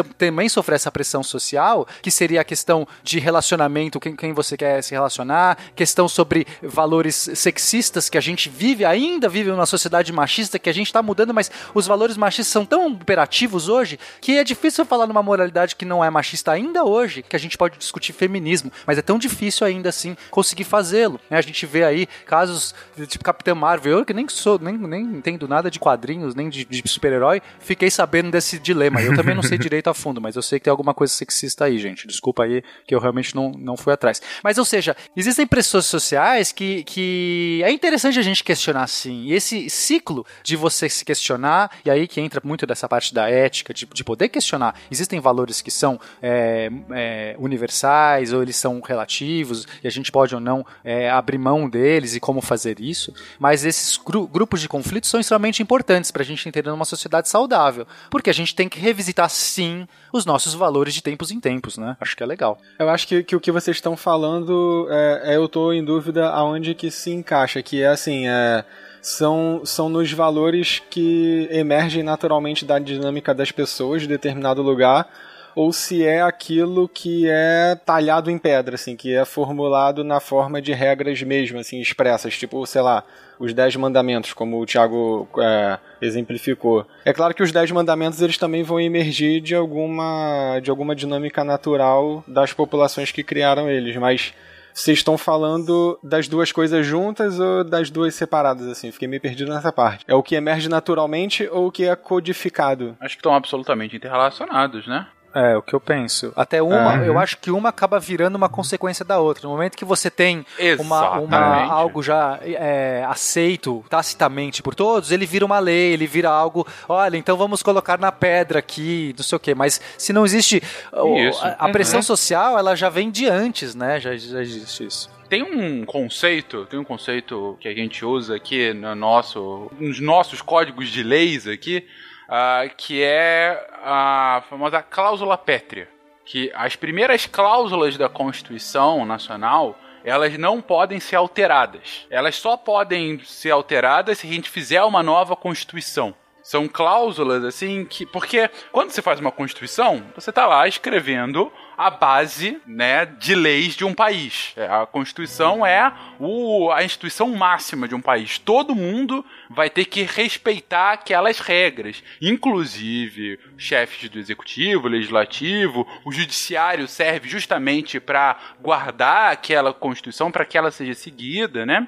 também 0.03 0.49
sofrer 0.49 0.77
essa 0.77 0.91
pressão 0.91 1.23
social, 1.23 1.87
que 2.03 2.11
seria 2.11 2.41
a 2.41 2.45
questão 2.45 2.87
de 3.03 3.19
relacionamento, 3.19 4.01
quem, 4.01 4.15
quem 4.15 4.33
você 4.33 4.57
quer 4.57 4.83
se 4.83 4.93
relacionar, 4.93 5.59
questão 5.75 6.09
sobre 6.09 6.47
valores 6.63 7.31
sexistas 7.35 8.09
que 8.09 8.19
a 8.19 8.21
gente 8.21 8.49
vive, 8.49 8.85
ainda 8.85 9.29
vive 9.29 9.51
numa 9.51 9.67
sociedade 9.67 10.13
machista 10.13 10.59
que 10.59 10.71
a 10.71 10.75
gente 10.75 10.87
está 10.87 11.03
mudando, 11.03 11.35
mas 11.35 11.51
os 11.75 11.87
valores 11.87 12.17
machistas 12.17 12.53
são 12.53 12.65
tão 12.65 12.89
imperativos 12.89 13.69
hoje 13.69 13.99
que 14.21 14.39
é 14.39 14.45
difícil 14.45 14.85
falar 14.85 15.07
numa 15.07 15.23
moralidade 15.23 15.77
que 15.77 15.85
não 15.85 16.05
é 16.05 16.11
machista 16.11 16.53
ainda 16.53 16.85
hoje, 16.85 17.23
que 17.23 17.37
a 17.37 17.39
gente 17.39 17.57
pode 17.57 17.79
discutir 17.79 18.13
feminismo, 18.13 18.71
mas 18.87 18.99
é 18.99 19.03
tão 19.03 19.19
difícil 19.19 19.67
ainda 19.67 19.89
assim 19.89 20.17
conseguir 20.31 20.65
fazê-lo. 20.65 21.21
Né? 21.31 21.39
A 21.39 21.43
gente 21.43 21.65
vê 21.67 21.85
aí 21.85 22.07
casos 22.25 22.75
tipo 23.07 23.25
Capitã 23.25 23.55
Marvel, 23.55 23.99
eu 23.99 24.05
que 24.05 24.15
nem 24.15 24.29
sou, 24.29 24.59
nem, 24.59 24.77
nem 24.77 25.03
entendo 25.03 25.49
nada 25.49 25.71
de 25.71 25.79
quadrinhos, 25.79 26.35
nem 26.35 26.49
de, 26.49 26.65
de 26.65 26.83
super-herói, 26.89 27.43
fiquei 27.61 27.91
sabendo 27.91 28.31
desse 28.31 28.59
dilema. 28.59 29.01
Eu 29.01 29.15
também 29.15 29.35
não 29.35 29.43
sei 29.43 29.59
direito 29.59 29.86
a 29.91 29.95
fundo, 29.95 30.21
mas 30.21 30.37
eu 30.37 30.43
sei 30.43 30.59
que 30.59 30.65
tem 30.65 30.71
alguma 30.71 30.95
coisa 30.95 31.13
sexista 31.13 31.65
aí, 31.65 31.79
gente. 31.79 32.07
Desculpa 32.07 32.45
aí 32.45 32.63
que 32.87 32.95
eu 32.95 33.01
realmente 33.01 33.35
não, 33.35 33.51
não 33.53 33.77
fui 33.77 33.93
atrás. 33.93 34.21
Mas, 34.43 34.59
ou 34.59 34.65
seja, 34.65 34.97
existem 35.17 35.47
pressões 35.47 35.87
sociais 35.87 36.53
que, 36.53 36.85
que 36.85 37.61
é 37.65 37.71
interessante 37.71 38.19
a 38.19 38.23
gente 38.23 38.45
questionar 38.45 38.87
sim. 38.87 39.25
E 39.25 39.33
esse 39.33 39.69
ciclo 39.71 40.27
de 40.43 40.57
você 40.57 40.89
se 40.89 41.05
questionar, 41.05 41.71
e 41.85 41.91
aí 41.91 42.07
que 42.07 42.21
entra 42.21 42.41
muito 42.45 42.67
dessa 42.67 42.89
parte 42.89 43.13
da 43.13 43.29
ética, 43.29 43.73
de, 43.73 43.87
de 43.87 44.05
poder 44.05 44.29
questionar. 44.29 44.75
Existem 44.91 45.21
valores 45.21 45.61
que 45.61 45.71
são 45.71 46.01
é, 46.23 46.71
é, 46.93 47.37
universais 47.39 48.33
ou 48.33 48.43
eles 48.43 48.57
são 48.57 48.81
relativos, 48.81 49.67
e 49.83 49.87
a 49.87 49.91
gente 49.91 50.11
pode 50.13 50.35
ou 50.35 50.41
não 50.41 50.65
é, 50.85 51.11
abrir 51.11 51.39
mão 51.39 51.69
deles 51.69 52.15
e 52.15 52.21
como 52.21 52.41
fazer 52.41 52.81
isso, 52.81 53.13
mas 53.39 53.65
esses 53.65 53.97
gru 53.97 54.27
grupos 54.27 54.61
de 54.61 54.69
conflitos 54.69 55.11
são 55.11 55.21
extremamente 55.21 55.63
importantes 55.63 56.11
para 56.11 56.23
a 56.23 56.25
gente 56.25 56.49
entender 56.49 56.71
uma 56.71 56.85
sociedade 56.85 57.29
saudável, 57.29 57.87
porque 58.11 58.31
a 58.31 58.33
gente 58.33 58.55
tem 58.55 58.69
que 58.69 58.79
revisitar 58.79 59.29
sim 59.29 59.66
os 60.13 60.25
nossos 60.25 60.55
valores 60.55 60.95
de 60.95 61.03
tempos 61.03 61.31
em 61.31 61.41
tempos, 61.41 61.79
né? 61.79 61.97
Acho 62.01 62.17
que 62.17 62.23
é 62.23 62.27
legal. 62.27 62.59
Eu 62.79 62.89
acho 62.89 63.07
que, 63.07 63.23
que 63.23 63.37
o 63.37 63.41
que 63.41 63.53
vocês 63.53 63.77
estão 63.77 63.97
falando, 63.97 64.87
é, 64.91 65.33
é, 65.33 65.37
eu 65.37 65.47
estou 65.47 65.73
em 65.73 65.85
dúvida 65.85 66.31
aonde 66.31 66.75
que 66.75 66.91
se 66.91 67.11
encaixa, 67.11 67.63
que 67.63 67.83
é 67.83 67.89
assim, 67.89 68.29
é, 68.29 68.65
são, 69.03 69.63
são 69.65 69.89
nos 69.89 70.13
valores 70.13 70.83
que 70.91 71.49
emergem 71.51 72.03
naturalmente 72.03 72.65
da 72.65 72.79
dinâmica 72.79 73.35
das 73.35 73.53
pessoas 73.53 74.03
de 74.03 74.09
determinado 74.09 74.63
lugar, 74.63 75.09
ou 75.57 75.73
se 75.73 76.05
é 76.05 76.21
aquilo 76.21 76.87
que 76.87 77.27
é 77.27 77.75
talhado 77.75 78.31
em 78.31 78.37
pedra, 78.37 78.75
assim, 78.75 78.95
que 78.95 79.15
é 79.15 79.25
formulado 79.25 80.05
na 80.05 80.21
forma 80.21 80.61
de 80.61 80.75
regras 80.75 81.23
mesmo, 81.23 81.59
assim, 81.59 81.81
expressas, 81.81 82.37
tipo, 82.37 82.65
sei 82.67 82.83
lá, 82.83 83.03
os 83.39 83.55
Dez 83.55 83.75
Mandamentos, 83.75 84.35
como 84.35 84.61
o 84.61 84.67
Tiago 84.67 85.27
é, 85.39 85.79
exemplificou. 86.03 86.87
É 87.07 87.13
claro 87.13 87.35
que 87.35 87.43
os 87.43 87.53
Dez 87.53 87.71
Mandamentos 87.71 88.21
eles 88.21 88.37
também 88.37 88.63
vão 88.63 88.79
emergir 88.79 89.41
de 89.41 89.55
alguma, 89.55 90.61
de 90.63 90.69
alguma 90.71 90.95
dinâmica 90.95 91.43
natural 91.43 92.23
das 92.29 92.53
populações 92.53 93.11
que 93.11 93.23
criaram 93.25 93.69
eles, 93.71 93.97
mas 93.97 94.35
Vocês 94.77 94.99
estão 94.99 95.17
falando 95.17 95.99
das 96.03 96.29
duas 96.29 96.53
coisas 96.53 96.85
juntas 96.85 97.41
ou 97.41 97.65
das 97.65 97.89
duas 97.89 98.15
separadas, 98.15 98.67
assim? 98.67 98.93
Fiquei 98.93 99.09
meio 99.09 99.23
perdido 99.23 99.51
nessa 99.51 99.73
parte. 99.73 100.05
É 100.07 100.15
o 100.15 100.23
que 100.23 100.35
emerge 100.35 100.69
naturalmente 100.69 101.49
ou 101.51 101.69
o 101.69 101.73
que 101.73 101.87
é 101.87 101.97
codificado? 101.97 102.95
Acho 103.01 103.17
que 103.17 103.21
estão 103.21 103.35
absolutamente 103.35 103.97
interrelacionados, 103.97 104.87
né? 104.87 105.07
É, 105.39 105.55
o 105.57 105.61
que 105.61 105.75
eu 105.75 105.81
penso. 105.81 106.33
Até 106.35 106.63
uma, 106.63 106.95
Uhum. 106.95 107.05
eu 107.05 107.19
acho 107.19 107.37
que 107.37 107.51
uma 107.51 107.69
acaba 107.69 108.01
virando 108.01 108.37
uma 108.37 108.49
consequência 108.49 109.05
da 109.05 109.19
outra. 109.19 109.43
No 109.47 109.51
momento 109.51 109.77
que 109.77 109.85
você 109.85 110.11
tem 110.11 110.47
uma, 110.79 111.19
uma- 111.19 111.65
algo 111.71 112.03
já 112.03 112.39
é, 112.43 113.05
aceito 113.07 113.85
tacitamente 113.91 114.63
por 114.63 114.75
todos, 114.75 115.13
ele 115.13 115.27
vira 115.27 115.45
uma 115.45 115.59
lei, 115.59 115.93
ele 115.93 116.07
vira 116.07 116.31
algo. 116.31 116.67
Olha, 116.89 117.17
então 117.19 117.37
vamos 117.37 117.63
colocar 117.63 117.99
na 117.99 118.11
pedra 118.11 118.61
aqui, 118.61 119.15
não 119.17 119.23
sei 119.25 119.37
o 119.37 119.41
quê. 119.41 119.55
Mas 119.55 119.81
se 119.99 120.13
não 120.13 120.25
existe. 120.25 120.57
Isso. 120.57 121.45
A, 121.45 121.67
a 121.67 121.69
pressão 121.69 121.99
Uhum. 121.99 122.03
social, 122.03 122.59
ela 122.59 122.75
já 122.75 122.89
vem 122.89 123.11
de 123.11 123.29
antes, 123.29 123.75
né? 123.75 124.01
Já, 124.01 124.17
já 124.17 124.41
existe 124.41 124.87
isso. 124.87 125.11
Tem 125.29 125.43
um 125.43 125.85
conceito, 125.85 126.65
tem 126.67 126.79
um 126.79 126.85
conceito 126.85 127.57
que 127.61 127.67
a 127.69 127.75
gente 127.75 128.05
usa 128.05 128.37
aqui 128.37 128.73
no 128.73 128.95
nosso, 128.95 129.71
nos 129.79 129.99
nossos 130.01 130.41
códigos 130.41 130.89
de 130.89 131.03
leis 131.03 131.49
aqui, 131.49 131.85
ah, 132.29 132.65
que 132.77 133.03
é 133.03 133.69
a 133.85 134.43
famosa 134.49 134.83
cláusula 134.83 135.37
pétrea. 135.39 135.89
Que 136.25 136.51
as 136.55 136.75
primeiras 136.75 137.27
cláusulas 137.27 137.97
da 137.97 138.09
Constituição 138.09 139.05
Nacional 139.05 139.79
elas 140.07 140.39
não 140.39 140.61
podem 140.61 141.01
ser 141.01 141.17
alteradas. 141.17 142.07
Elas 142.09 142.37
só 142.37 142.57
podem 142.57 143.19
ser 143.25 143.51
alteradas 143.51 144.19
se 144.19 144.27
a 144.29 144.31
gente 144.31 144.49
fizer 144.49 144.81
uma 144.85 145.03
nova 145.03 145.35
Constituição. 145.35 146.15
São 146.45 146.69
cláusulas 146.69 147.43
assim 147.43 147.85
que. 147.85 148.07
Porque 148.07 148.49
quando 148.71 148.91
você 148.91 149.03
faz 149.03 149.19
uma 149.19 149.33
Constituição, 149.33 150.05
você 150.15 150.31
está 150.31 150.47
lá 150.47 150.69
escrevendo 150.69 151.53
a 151.77 151.91
base 151.91 152.61
né, 152.67 153.05
de 153.05 153.35
leis 153.35 153.75
de 153.75 153.85
um 153.85 153.93
país. 153.93 154.53
É, 154.57 154.67
A 154.67 154.87
Constituição 154.87 155.65
é 155.65 155.93
o, 156.19 156.71
a 156.71 156.83
instituição 156.83 157.35
máxima 157.37 157.87
de 157.87 157.95
um 157.95 158.01
país. 158.01 158.39
Todo 158.39 158.75
mundo 158.75 159.25
vai 159.51 159.69
ter 159.69 159.85
que 159.85 160.03
respeitar 160.03 160.93
aquelas 160.93 161.39
regras. 161.39 162.03
Inclusive, 162.21 163.39
chefes 163.59 164.09
do 164.09 164.19
executivo, 164.19 164.89
legislativo, 164.89 165.87
o 166.05 166.13
judiciário 166.13 166.89
serve 166.89 167.29
justamente 167.29 168.01
para 168.01 168.37
guardar 168.61 169.33
aquela 169.33 169.73
Constituição, 169.73 170.31
para 170.31 170.45
que 170.45 170.57
ela 170.57 170.71
seja 170.71 170.95
seguida, 170.95 171.67
né? 171.67 171.87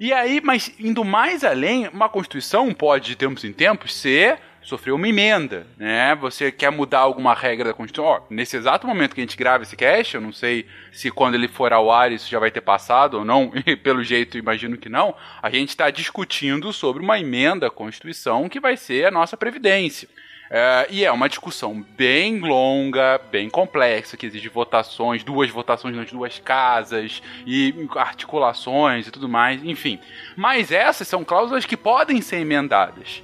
E 0.00 0.14
aí, 0.14 0.40
mas 0.42 0.72
indo 0.78 1.04
mais 1.04 1.44
além, 1.44 1.86
uma 1.88 2.08
Constituição 2.08 2.72
pode, 2.72 3.08
de 3.08 3.16
tempos 3.16 3.44
em 3.44 3.52
tempos, 3.52 3.94
ser 3.94 4.38
sofrer 4.70 4.92
uma 4.92 5.08
emenda, 5.08 5.66
né? 5.76 6.14
Você 6.14 6.52
quer 6.52 6.70
mudar 6.70 7.00
alguma 7.00 7.34
regra 7.34 7.70
da 7.70 7.74
Constituição? 7.74 8.04
Ó, 8.04 8.20
nesse 8.30 8.56
exato 8.56 8.86
momento 8.86 9.14
que 9.14 9.20
a 9.20 9.24
gente 9.24 9.36
grava 9.36 9.64
esse 9.64 9.76
cast, 9.76 10.14
eu 10.14 10.20
não 10.20 10.32
sei 10.32 10.64
se 10.92 11.10
quando 11.10 11.34
ele 11.34 11.48
for 11.48 11.72
ao 11.72 11.90
ar 11.90 12.12
isso 12.12 12.30
já 12.30 12.38
vai 12.38 12.52
ter 12.52 12.60
passado 12.60 13.18
ou 13.18 13.24
não, 13.24 13.50
e 13.66 13.74
pelo 13.74 14.02
jeito 14.04 14.38
imagino 14.38 14.76
que 14.76 14.88
não, 14.88 15.14
a 15.42 15.50
gente 15.50 15.70
está 15.70 15.90
discutindo 15.90 16.72
sobre 16.72 17.02
uma 17.02 17.18
emenda 17.18 17.66
à 17.66 17.70
Constituição 17.70 18.48
que 18.48 18.60
vai 18.60 18.76
ser 18.76 19.06
a 19.06 19.10
nossa 19.10 19.36
Previdência. 19.36 20.08
É, 20.52 20.86
e 20.90 21.04
é 21.04 21.12
uma 21.12 21.28
discussão 21.28 21.80
bem 21.96 22.40
longa, 22.40 23.20
bem 23.30 23.48
complexa, 23.48 24.16
que 24.16 24.26
exige 24.26 24.48
votações, 24.48 25.22
duas 25.22 25.48
votações 25.48 25.94
nas 25.94 26.10
duas 26.10 26.40
casas, 26.40 27.22
e 27.46 27.88
articulações 27.96 29.06
e 29.06 29.10
tudo 29.10 29.28
mais, 29.28 29.64
enfim. 29.64 30.00
Mas 30.36 30.72
essas 30.72 31.06
são 31.06 31.24
cláusulas 31.24 31.64
que 31.64 31.76
podem 31.76 32.20
ser 32.20 32.38
emendadas. 32.38 33.22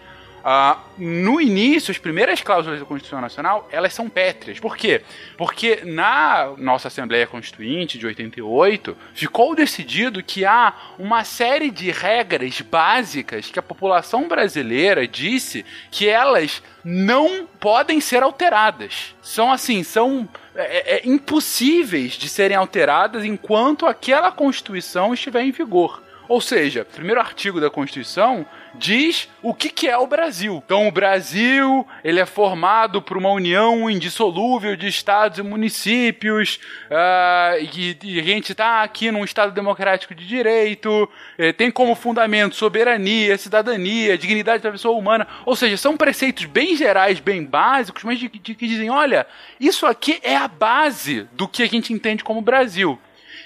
Ah, 0.49 0.79
no 0.97 1.41
início, 1.41 1.91
as 1.91 1.99
primeiras 1.99 2.41
cláusulas 2.41 2.79
da 2.79 2.87
Constituição 2.87 3.21
Nacional, 3.21 3.69
elas 3.69 3.93
são 3.93 4.09
pétreas. 4.09 4.61
Por 4.61 4.77
quê? 4.77 5.03
Porque 5.37 5.81
na 5.85 6.55
nossa 6.57 6.87
Assembleia 6.87 7.27
Constituinte 7.27 7.99
de 7.99 8.07
88, 8.07 8.97
ficou 9.13 9.57
decidido 9.57 10.23
que 10.23 10.45
há 10.45 10.73
uma 11.01 11.25
série 11.25 11.69
de 11.69 11.91
regras 11.91 12.61
básicas 12.61 13.51
que 13.51 13.59
a 13.59 13.63
população 13.63 14.29
brasileira 14.29 15.05
disse 15.05 15.67
que 15.91 16.09
elas 16.09 16.63
não 16.85 17.45
podem 17.59 18.01
ser 18.01 18.23
alteradas. 18.23 19.17
São 19.21 19.51
assim, 19.51 19.83
são 19.83 20.29
é, 20.55 20.99
é, 20.99 21.09
impossíveis 21.09 22.13
de 22.13 22.29
serem 22.29 22.57
alteradas 22.57 23.25
enquanto 23.25 23.85
aquela 23.85 24.31
Constituição 24.31 25.13
estiver 25.13 25.43
em 25.43 25.51
vigor. 25.51 26.05
Ou 26.29 26.41
seja, 26.41 26.83
o 26.83 26.85
primeiro 26.85 27.21
artigo 27.21 27.61
da 27.61 27.69
Constituição 27.69 28.47
diz 28.79 29.29
o 29.43 29.55
que, 29.55 29.69
que 29.69 29.89
é 29.89 29.97
o 29.97 30.07
Brasil. 30.07 30.63
Então, 30.65 30.89
o 30.89 30.93
Brasil 30.93 31.87
ele 32.03 32.21
é 32.21 32.27
formado 32.27 33.01
por 33.01 33.17
uma 33.17 33.31
união 33.31 33.89
indissolúvel 33.89 34.77
de 34.77 34.87
estados 34.87 35.39
e 35.39 35.43
municípios, 35.43 36.61
ah, 36.91 37.55
e, 37.59 37.97
e 38.03 38.21
a 38.21 38.23
gente 38.23 38.53
está 38.53 38.83
aqui 38.83 39.11
num 39.11 39.25
estado 39.25 39.53
democrático 39.53 40.15
de 40.15 40.27
direito, 40.27 41.09
eh, 41.39 41.53
tem 41.53 41.71
como 41.71 41.95
fundamento 41.95 42.57
soberania, 42.57 43.37
cidadania, 43.39 44.19
dignidade 44.19 44.63
da 44.63 44.71
pessoa 44.71 44.97
humana. 44.97 45.27
Ou 45.45 45.57
seja, 45.57 45.77
são 45.77 45.97
preceitos 45.97 46.45
bem 46.45 46.77
gerais, 46.77 47.21
bem 47.21 47.45
básicos, 47.45 48.05
mas 48.05 48.19
de, 48.19 48.29
de 48.29 48.55
que 48.55 48.67
dizem: 48.67 48.91
olha, 48.91 49.27
isso 49.59 49.87
aqui 49.87 50.19
é 50.23 50.37
a 50.37 50.49
base 50.49 51.29
do 51.33 51.49
que 51.49 51.63
a 51.63 51.67
gente 51.67 51.93
entende 51.93 52.25
como 52.25 52.41
Brasil. 52.41 52.99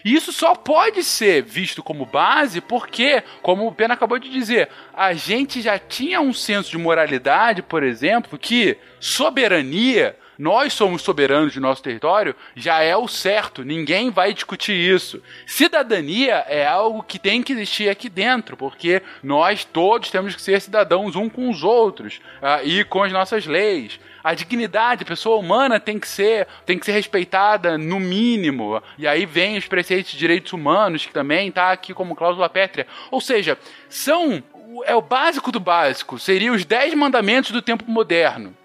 E 0.05 0.15
isso 0.15 0.33
só 0.33 0.55
pode 0.55 1.03
ser 1.03 1.43
visto 1.43 1.83
como 1.83 2.07
base 2.07 2.61
porque, 2.61 3.23
como 3.43 3.67
o 3.67 3.73
Pena 3.73 3.95
acabou 3.95 4.19
de 4.19 4.31
dizer, 4.31 4.69
a 4.95 5.13
gente 5.13 5.61
já 5.61 5.79
tinha 5.79 6.21
um 6.21 6.33
senso 6.33 6.71
de 6.71 6.79
moralidade, 6.79 7.63
por 7.63 7.83
exemplo, 7.83 8.39
que 8.39 8.77
soberania, 8.99 10.17
nós 10.39 10.73
somos 10.73 11.03
soberanos 11.03 11.53
de 11.53 11.61
nosso 11.61 11.83
território, 11.83 12.35
já 12.57 12.83
é 12.83 12.97
o 12.97 13.07
certo, 13.07 13.63
ninguém 13.63 14.11
vai 14.11 14.33
discutir 14.33 14.73
isso. 14.73 15.23
Cidadania 15.47 16.45
é 16.49 16.67
algo 16.67 17.03
que 17.03 17.19
tem 17.19 17.43
que 17.43 17.53
existir 17.53 17.91
aqui 17.91 18.09
dentro, 18.09 18.57
porque 18.57 19.03
nós 19.23 19.65
todos 19.67 20.11
temos 20.11 20.35
que 20.35 20.41
ser 20.41 20.61
cidadãos 20.61 21.15
um 21.15 21.29
com 21.29 21.51
os 21.51 21.63
outros 21.63 22.21
ah, 22.41 22.63
e 22.63 22.83
com 22.85 23.03
as 23.03 23.13
nossas 23.13 23.45
leis 23.45 24.01
a 24.23 24.35
dignidade, 24.35 25.03
a 25.03 25.07
pessoa 25.07 25.39
humana 25.39 25.81
tem 25.81 25.99
que 25.99 26.09
ser, 26.09 26.47
tem 26.67 26.79
que 26.79 26.87
ser 26.87 26.93
respeitada 26.93 27.77
no 27.77 27.99
mínimo. 27.99 28.83
E 28.99 29.07
aí 29.07 29.27
vem 29.27 29.57
os 29.57 29.67
preceitos 29.67 30.13
de 30.13 30.19
direitos 30.19 30.53
humanos, 30.53 31.07
que 31.07 31.13
também 31.13 31.49
está 31.49 31.73
aqui 31.73 31.95
como 31.95 32.17
cláusula 32.17 32.49
pétrea. 32.49 32.87
Ou 33.11 33.21
seja, 33.21 33.59
são 33.89 34.43
é 34.85 34.95
o 34.95 35.03
básico 35.03 35.51
do 35.51 35.59
básico, 35.59 36.19
seriam 36.19 36.55
os 36.55 36.65
dez 36.65 36.95
mandamentos 36.95 37.51
do 37.51 37.61
tempo 37.61 37.85
moderno. 37.89 38.57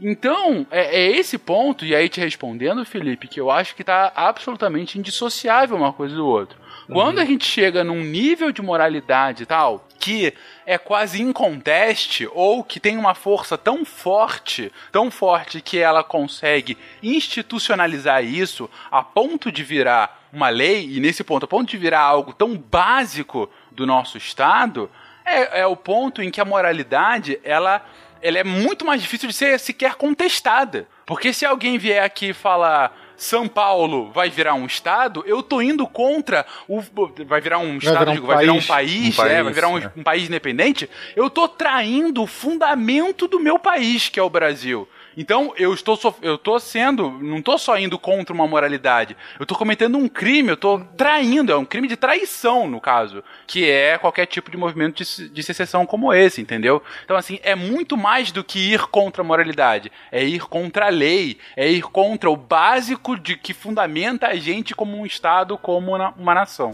Então, 0.00 0.64
é, 0.70 1.00
é, 1.00 1.16
esse 1.16 1.36
ponto, 1.36 1.84
e 1.84 1.94
aí 1.94 2.08
te 2.08 2.20
respondendo, 2.20 2.84
Felipe, 2.84 3.26
que 3.26 3.40
eu 3.40 3.50
acho 3.50 3.74
que 3.74 3.82
está 3.82 4.12
absolutamente 4.14 4.98
indissociável 4.98 5.76
uma 5.76 5.92
coisa 5.92 6.14
do 6.14 6.24
outro. 6.24 6.56
Quando 6.90 7.18
a 7.18 7.24
gente 7.24 7.44
chega 7.44 7.84
num 7.84 8.02
nível 8.02 8.50
de 8.50 8.62
moralidade 8.62 9.42
e 9.42 9.46
tal, 9.46 9.86
que 10.00 10.32
é 10.64 10.78
quase 10.78 11.20
inconteste, 11.20 12.26
ou 12.32 12.64
que 12.64 12.80
tem 12.80 12.96
uma 12.96 13.14
força 13.14 13.58
tão 13.58 13.84
forte, 13.84 14.72
tão 14.90 15.10
forte 15.10 15.60
que 15.60 15.78
ela 15.78 16.02
consegue 16.02 16.78
institucionalizar 17.02 18.24
isso 18.24 18.70
a 18.90 19.02
ponto 19.02 19.52
de 19.52 19.62
virar 19.62 20.26
uma 20.32 20.48
lei, 20.48 20.88
e 20.90 20.98
nesse 20.98 21.22
ponto, 21.22 21.44
a 21.44 21.48
ponto 21.48 21.70
de 21.70 21.76
virar 21.76 22.00
algo 22.00 22.32
tão 22.32 22.56
básico 22.56 23.50
do 23.70 23.86
nosso 23.86 24.16
Estado, 24.16 24.90
é, 25.24 25.60
é 25.60 25.66
o 25.66 25.76
ponto 25.76 26.22
em 26.22 26.30
que 26.30 26.40
a 26.40 26.44
moralidade, 26.44 27.38
ela 27.44 27.84
ela 28.20 28.38
é 28.38 28.44
muito 28.44 28.84
mais 28.84 29.00
difícil 29.00 29.28
de 29.28 29.34
ser 29.34 29.60
sequer 29.60 29.94
contestada. 29.94 30.88
Porque 31.06 31.32
se 31.32 31.46
alguém 31.46 31.78
vier 31.78 32.02
aqui 32.02 32.32
falar 32.32 32.92
São 33.18 33.48
Paulo 33.48 34.12
vai 34.12 34.30
virar 34.30 34.54
um 34.54 34.64
estado, 34.64 35.24
eu 35.26 35.42
tô 35.42 35.60
indo 35.60 35.86
contra 35.88 36.46
o. 36.68 36.80
Vai 37.26 37.40
virar 37.40 37.58
um 37.58 37.76
estado, 37.76 37.98
virar 37.98 38.10
um 38.10 38.14
digo, 38.14 38.26
vai 38.28 38.38
virar 38.38 38.52
um 38.52 38.62
país. 38.62 38.68
país, 38.68 39.18
Um 39.18 39.22
é, 39.22 39.26
país, 39.26 39.44
vai 39.44 39.52
virar 39.52 39.68
um, 39.68 39.78
é. 39.78 39.92
um 39.96 40.02
país 40.04 40.28
independente. 40.28 40.88
Eu 41.16 41.28
tô 41.28 41.48
traindo 41.48 42.22
o 42.22 42.26
fundamento 42.26 43.26
do 43.26 43.40
meu 43.40 43.58
país, 43.58 44.08
que 44.08 44.20
é 44.20 44.22
o 44.22 44.30
Brasil. 44.30 44.88
Então, 45.20 45.52
eu 45.56 45.74
estou, 45.74 45.98
eu 46.22 46.38
tô 46.38 46.60
sendo, 46.60 47.10
não 47.10 47.42
tô 47.42 47.58
só 47.58 47.76
indo 47.76 47.98
contra 47.98 48.32
uma 48.32 48.46
moralidade, 48.46 49.16
eu 49.40 49.44
tô 49.44 49.56
cometendo 49.56 49.98
um 49.98 50.06
crime, 50.06 50.50
eu 50.50 50.56
tô 50.56 50.78
traindo, 50.96 51.50
é 51.50 51.56
um 51.56 51.64
crime 51.64 51.88
de 51.88 51.96
traição, 51.96 52.68
no 52.68 52.80
caso, 52.80 53.24
que 53.44 53.68
é 53.68 53.98
qualquer 53.98 54.26
tipo 54.26 54.48
de 54.48 54.56
movimento 54.56 55.02
de, 55.02 55.28
de 55.28 55.42
secessão 55.42 55.84
como 55.84 56.14
esse, 56.14 56.40
entendeu? 56.40 56.80
Então, 57.04 57.16
assim, 57.16 57.40
é 57.42 57.56
muito 57.56 57.96
mais 57.96 58.30
do 58.30 58.44
que 58.44 58.60
ir 58.60 58.86
contra 58.86 59.20
a 59.20 59.24
moralidade, 59.24 59.90
é 60.12 60.22
ir 60.22 60.42
contra 60.42 60.86
a 60.86 60.90
lei, 60.90 61.38
é 61.56 61.68
ir 61.68 61.82
contra 61.82 62.30
o 62.30 62.36
básico 62.36 63.18
de 63.18 63.36
que 63.36 63.52
fundamenta 63.52 64.28
a 64.28 64.36
gente 64.36 64.72
como 64.72 64.96
um 64.96 65.04
Estado, 65.04 65.58
como 65.58 65.96
uma 66.16 66.34
nação. 66.34 66.70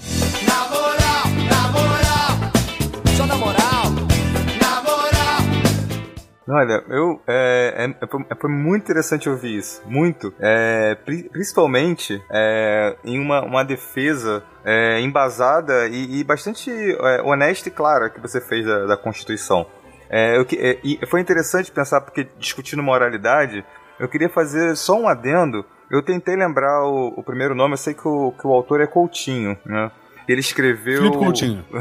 Olha, 6.46 6.84
eu 6.88 7.22
é, 7.26 7.88
é- 8.02 8.06
foi, 8.06 8.24
foi 8.38 8.50
muito 8.50 8.82
interessante 8.82 9.30
ouvir 9.30 9.56
isso, 9.56 9.82
muito. 9.86 10.32
É, 10.38 10.94
pri- 10.94 11.28
principalmente 11.30 12.22
é, 12.30 12.96
em 13.02 13.18
uma, 13.18 13.40
uma 13.42 13.64
defesa 13.64 14.42
é, 14.62 15.00
embasada 15.00 15.86
e, 15.88 16.20
e 16.20 16.24
bastante 16.24 16.70
é, 16.70 17.22
honesta 17.22 17.68
e 17.68 17.72
clara 17.72 18.10
que 18.10 18.20
você 18.20 18.42
fez 18.42 18.66
da, 18.66 18.84
da 18.86 18.96
Constituição. 18.96 19.66
É, 20.10 20.36
eu 20.36 20.46
é, 20.58 21.06
foi 21.06 21.20
interessante 21.22 21.72
pensar 21.72 22.02
porque 22.02 22.28
discutindo 22.38 22.82
moralidade 22.82 23.64
Eu 23.98 24.08
queria 24.08 24.28
fazer 24.28 24.76
só 24.76 24.98
um 25.00 25.08
adendo. 25.08 25.64
Eu 25.90 26.02
tentei 26.02 26.36
lembrar 26.36 26.84
o, 26.84 27.14
o 27.16 27.22
primeiro 27.22 27.54
nome, 27.54 27.74
eu 27.74 27.78
sei 27.78 27.94
que 27.94 28.06
o, 28.06 28.32
que 28.32 28.46
o 28.46 28.52
autor 28.52 28.80
é 28.82 28.86
Coutinho, 28.86 29.56
né? 29.64 29.90
Ele 30.28 30.40
escreveu. 30.40 31.02
Felipe 31.02 31.18
Coutinho. 31.18 31.64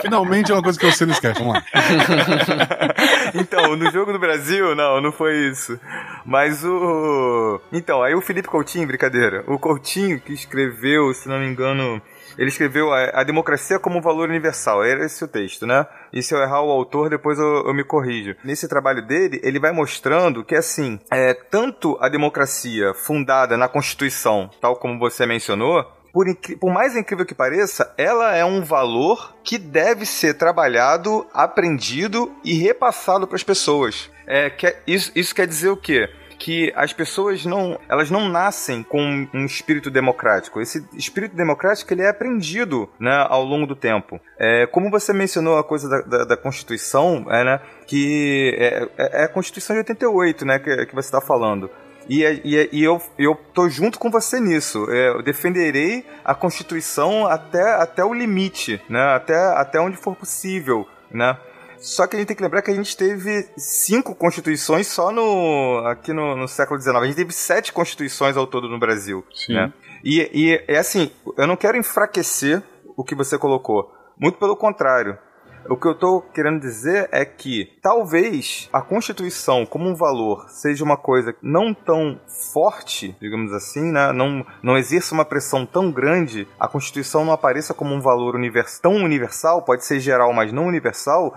Finalmente 0.00 0.50
é 0.50 0.54
uma 0.54 0.62
coisa 0.62 0.78
que 0.78 0.90
você 0.90 1.04
não 1.04 1.12
esquece. 1.12 1.38
Vamos 1.38 1.54
lá. 1.54 1.64
então, 3.34 3.76
no 3.76 3.90
jogo 3.90 4.12
do 4.12 4.18
Brasil, 4.18 4.74
não, 4.74 5.00
não 5.00 5.12
foi 5.12 5.48
isso. 5.48 5.78
Mas 6.24 6.64
o. 6.64 7.60
Então, 7.72 8.02
aí 8.02 8.14
o 8.14 8.20
Felipe 8.20 8.48
Coutinho, 8.48 8.86
brincadeira. 8.86 9.44
O 9.46 9.58
Coutinho 9.58 10.20
que 10.20 10.32
escreveu, 10.32 11.12
se 11.12 11.28
não 11.28 11.38
me 11.38 11.46
engano. 11.46 12.00
Ele 12.36 12.48
escreveu 12.48 12.92
a, 12.92 13.20
a 13.20 13.22
democracia 13.22 13.78
como 13.78 13.98
um 13.98 14.02
valor 14.02 14.28
universal. 14.28 14.82
Era 14.82 15.04
esse 15.04 15.22
o 15.22 15.28
texto, 15.28 15.66
né? 15.66 15.86
E 16.12 16.22
se 16.22 16.34
eu 16.34 16.40
errar 16.40 16.62
o 16.62 16.70
autor, 16.70 17.08
depois 17.08 17.38
eu, 17.38 17.66
eu 17.66 17.74
me 17.74 17.84
corrijo. 17.84 18.34
Nesse 18.42 18.68
trabalho 18.68 19.06
dele, 19.06 19.40
ele 19.44 19.60
vai 19.60 19.70
mostrando 19.70 20.44
que, 20.44 20.56
assim, 20.56 20.98
é, 21.12 21.32
tanto 21.32 21.96
a 22.00 22.08
democracia 22.08 22.92
fundada 22.94 23.56
na 23.56 23.68
Constituição, 23.68 24.50
tal 24.60 24.76
como 24.76 24.98
você 24.98 25.26
mencionou, 25.26 25.86
por, 26.14 26.26
por, 26.60 26.72
mais 26.72 26.94
incrível 26.94 27.26
que 27.26 27.34
pareça, 27.34 27.92
ela 27.98 28.36
é 28.36 28.44
um 28.44 28.62
valor 28.62 29.34
que 29.42 29.58
deve 29.58 30.06
ser 30.06 30.34
trabalhado, 30.34 31.26
aprendido 31.34 32.32
e 32.44 32.54
repassado 32.54 33.26
para 33.26 33.34
as 33.34 33.42
pessoas. 33.42 34.08
É, 34.24 34.48
que, 34.48 34.76
isso, 34.86 35.10
isso 35.16 35.34
quer 35.34 35.48
dizer 35.48 35.70
o 35.70 35.76
quê? 35.76 36.08
que 36.36 36.72
as 36.76 36.92
pessoas 36.92 37.46
não, 37.46 37.78
elas 37.88 38.10
não 38.10 38.28
nascem 38.28 38.82
com 38.82 39.26
um 39.32 39.46
espírito 39.46 39.90
democrático. 39.90 40.60
Esse 40.60 40.86
espírito 40.94 41.34
democrático 41.34 41.90
ele 41.94 42.02
é 42.02 42.08
aprendido, 42.10 42.86
né, 43.00 43.24
ao 43.30 43.42
longo 43.42 43.66
do 43.66 43.74
tempo. 43.74 44.20
É, 44.38 44.66
como 44.66 44.90
você 44.90 45.12
mencionou 45.14 45.56
a 45.56 45.64
coisa 45.64 45.88
da, 45.88 46.00
da, 46.02 46.24
da 46.24 46.36
Constituição, 46.36 47.24
é, 47.30 47.44
né, 47.44 47.60
que 47.86 48.54
é, 48.58 48.88
é, 48.98 49.22
é 49.22 49.24
a 49.24 49.28
Constituição 49.28 49.74
de 49.74 49.80
88, 49.80 50.44
né, 50.44 50.58
que, 50.58 50.86
que 50.86 50.94
você 50.94 51.08
está 51.08 51.20
falando. 51.20 51.70
E, 52.08 52.22
e, 52.22 52.68
e, 52.72 52.84
eu, 52.84 53.00
eu 53.18 53.34
tô 53.52 53.68
junto 53.68 53.98
com 53.98 54.10
você 54.10 54.40
nisso. 54.40 54.86
É, 54.90 55.08
eu 55.08 55.22
defenderei 55.22 56.04
a 56.24 56.34
Constituição 56.34 57.26
até, 57.26 57.74
até 57.74 58.04
o 58.04 58.12
limite, 58.12 58.80
né? 58.88 59.14
Até, 59.14 59.34
até 59.34 59.80
onde 59.80 59.96
for 59.96 60.14
possível, 60.14 60.86
né? 61.10 61.38
Só 61.78 62.06
que 62.06 62.16
a 62.16 62.18
gente 62.18 62.28
tem 62.28 62.36
que 62.36 62.42
lembrar 62.42 62.62
que 62.62 62.70
a 62.70 62.74
gente 62.74 62.96
teve 62.96 63.46
cinco 63.58 64.14
constituições 64.14 64.86
só 64.86 65.12
no 65.12 65.82
aqui 65.86 66.14
no, 66.14 66.34
no 66.34 66.48
século 66.48 66.80
XIX. 66.80 66.96
A 66.96 67.04
gente 67.04 67.16
teve 67.16 67.32
sete 67.32 67.72
constituições 67.72 68.36
ao 68.36 68.46
todo 68.46 68.68
no 68.68 68.78
Brasil, 68.78 69.22
Sim. 69.34 69.54
né? 69.54 69.72
E, 70.02 70.30
e 70.32 70.64
é 70.66 70.78
assim, 70.78 71.10
eu 71.36 71.46
não 71.46 71.56
quero 71.56 71.76
enfraquecer 71.76 72.62
o 72.96 73.04
que 73.04 73.14
você 73.14 73.38
colocou. 73.38 73.92
Muito 74.18 74.38
pelo 74.38 74.56
contrário. 74.56 75.18
O 75.68 75.76
que 75.76 75.86
eu 75.86 75.92
estou 75.92 76.20
querendo 76.20 76.60
dizer 76.60 77.08
é 77.10 77.24
que 77.24 77.72
talvez 77.80 78.68
a 78.70 78.82
Constituição 78.82 79.64
como 79.64 79.88
um 79.88 79.94
valor 79.94 80.46
seja 80.50 80.84
uma 80.84 80.96
coisa 80.96 81.34
não 81.40 81.72
tão 81.72 82.20
forte, 82.52 83.16
digamos 83.18 83.50
assim, 83.52 83.90
né? 83.90 84.12
não, 84.12 84.44
não 84.62 84.76
exerça 84.76 85.14
uma 85.14 85.24
pressão 85.24 85.64
tão 85.64 85.90
grande, 85.90 86.46
a 86.60 86.68
Constituição 86.68 87.24
não 87.24 87.32
apareça 87.32 87.72
como 87.72 87.94
um 87.94 88.00
valor 88.00 88.34
univers 88.34 88.78
tão 88.78 88.96
universal, 88.96 89.62
pode 89.62 89.86
ser 89.86 90.00
geral, 90.00 90.34
mas 90.34 90.52
não 90.52 90.66
universal, 90.66 91.34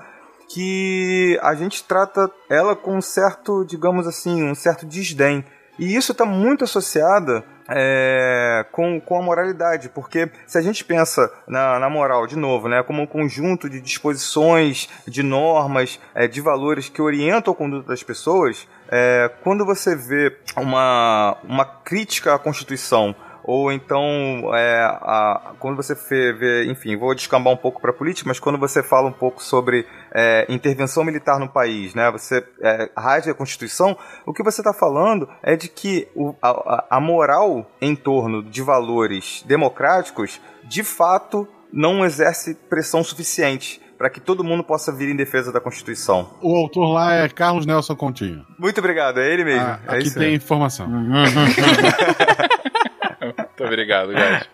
que 0.50 1.40
a 1.42 1.56
gente 1.56 1.84
trata 1.86 2.30
ela 2.50 2.76
com 2.76 2.98
um 2.98 3.02
certo, 3.02 3.64
digamos 3.66 4.08
assim, 4.08 4.44
um 4.44 4.56
certo 4.56 4.86
desdém. 4.86 5.44
E 5.80 5.96
isso 5.96 6.12
está 6.12 6.26
muito 6.26 6.64
associado 6.64 7.44
é, 7.70 8.66
com, 8.72 9.00
com 9.00 9.20
a 9.20 9.22
moralidade, 9.22 9.90
porque 9.90 10.30
se 10.46 10.58
a 10.58 10.62
gente 10.62 10.84
pensa 10.84 11.32
na, 11.48 11.80
na 11.80 11.90
moral, 11.90 12.28
de 12.28 12.36
novo, 12.36 12.68
né, 12.68 12.84
como 12.84 13.02
um 13.02 13.08
conjunto 13.08 13.70
de 13.70 13.82
disposições, 13.82 14.90
de 15.08 15.24
normas, 15.24 16.00
é, 16.16 16.28
de 16.28 16.42
valores 16.42 16.90
que 16.90 17.02
orientam 17.02 17.54
a 17.54 17.56
conduta 17.56 17.88
das 17.88 18.04
pessoas, 18.04 18.68
é, 18.90 19.30
quando 19.44 19.66
você 19.66 19.96
vê 19.96 20.36
uma, 20.56 21.38
uma 21.44 21.66
crítica 21.66 22.34
à 22.34 22.40
Constituição 22.40 23.16
ou 23.48 23.72
então 23.72 24.54
é, 24.54 24.82
a, 24.84 25.54
quando 25.58 25.78
você 25.78 25.96
vê, 26.34 26.66
enfim, 26.66 26.98
vou 26.98 27.16
descambar 27.16 27.54
um 27.54 27.58
pouco 27.58 27.80
para 27.80 27.94
política, 27.94 28.28
mas 28.28 28.42
quando 28.42 28.60
você 28.60 28.84
fala 28.84 29.08
um 29.08 29.14
pouco 29.14 29.42
sobre 29.42 29.88
é, 30.14 30.46
intervenção 30.50 31.06
militar 31.06 31.40
no 31.40 31.48
país, 31.48 31.96
né, 31.96 32.12
você 32.12 32.46
é, 32.62 32.90
rasga 32.96 33.32
a 33.32 33.34
Constituição, 33.34 33.98
o 34.26 34.34
que 34.34 34.44
você 34.44 34.60
está 34.60 34.74
falando 34.74 35.30
é 35.42 35.56
de 35.56 35.70
que 35.70 36.10
o, 36.14 36.36
a, 36.42 36.98
a 36.98 37.00
moral 37.00 37.72
em 37.80 37.96
torno 37.96 38.44
de 38.44 38.62
valores 38.62 39.44
democráticos, 39.48 40.42
de 40.66 40.84
fato, 40.84 41.48
não 41.72 42.04
exerce 42.04 42.54
pressão 42.54 43.02
suficiente 43.02 43.82
para 43.98 44.10
que 44.10 44.20
todo 44.20 44.44
mundo 44.44 44.64
possa 44.64 44.92
vir 44.92 45.10
em 45.10 45.16
defesa 45.16 45.54
da 45.54 45.62
Constituição. 45.62 46.32
O 46.42 46.56
autor 46.56 46.88
lá 46.90 47.16
é 47.16 47.30
Carlos 47.30 47.66
Nelson 47.66 47.96
Continho. 47.96 48.46
Muito 48.60 48.78
obrigado, 48.78 49.20
é 49.20 49.34
ele 49.34 49.44
mesmo. 49.44 49.66
Ah, 49.66 49.80
é 49.88 49.96
aqui 49.96 50.14
tem 50.14 50.36
informação. 50.36 50.88
Muito 53.58 53.72
obrigado, 53.74 54.14
Gás. 54.14 54.50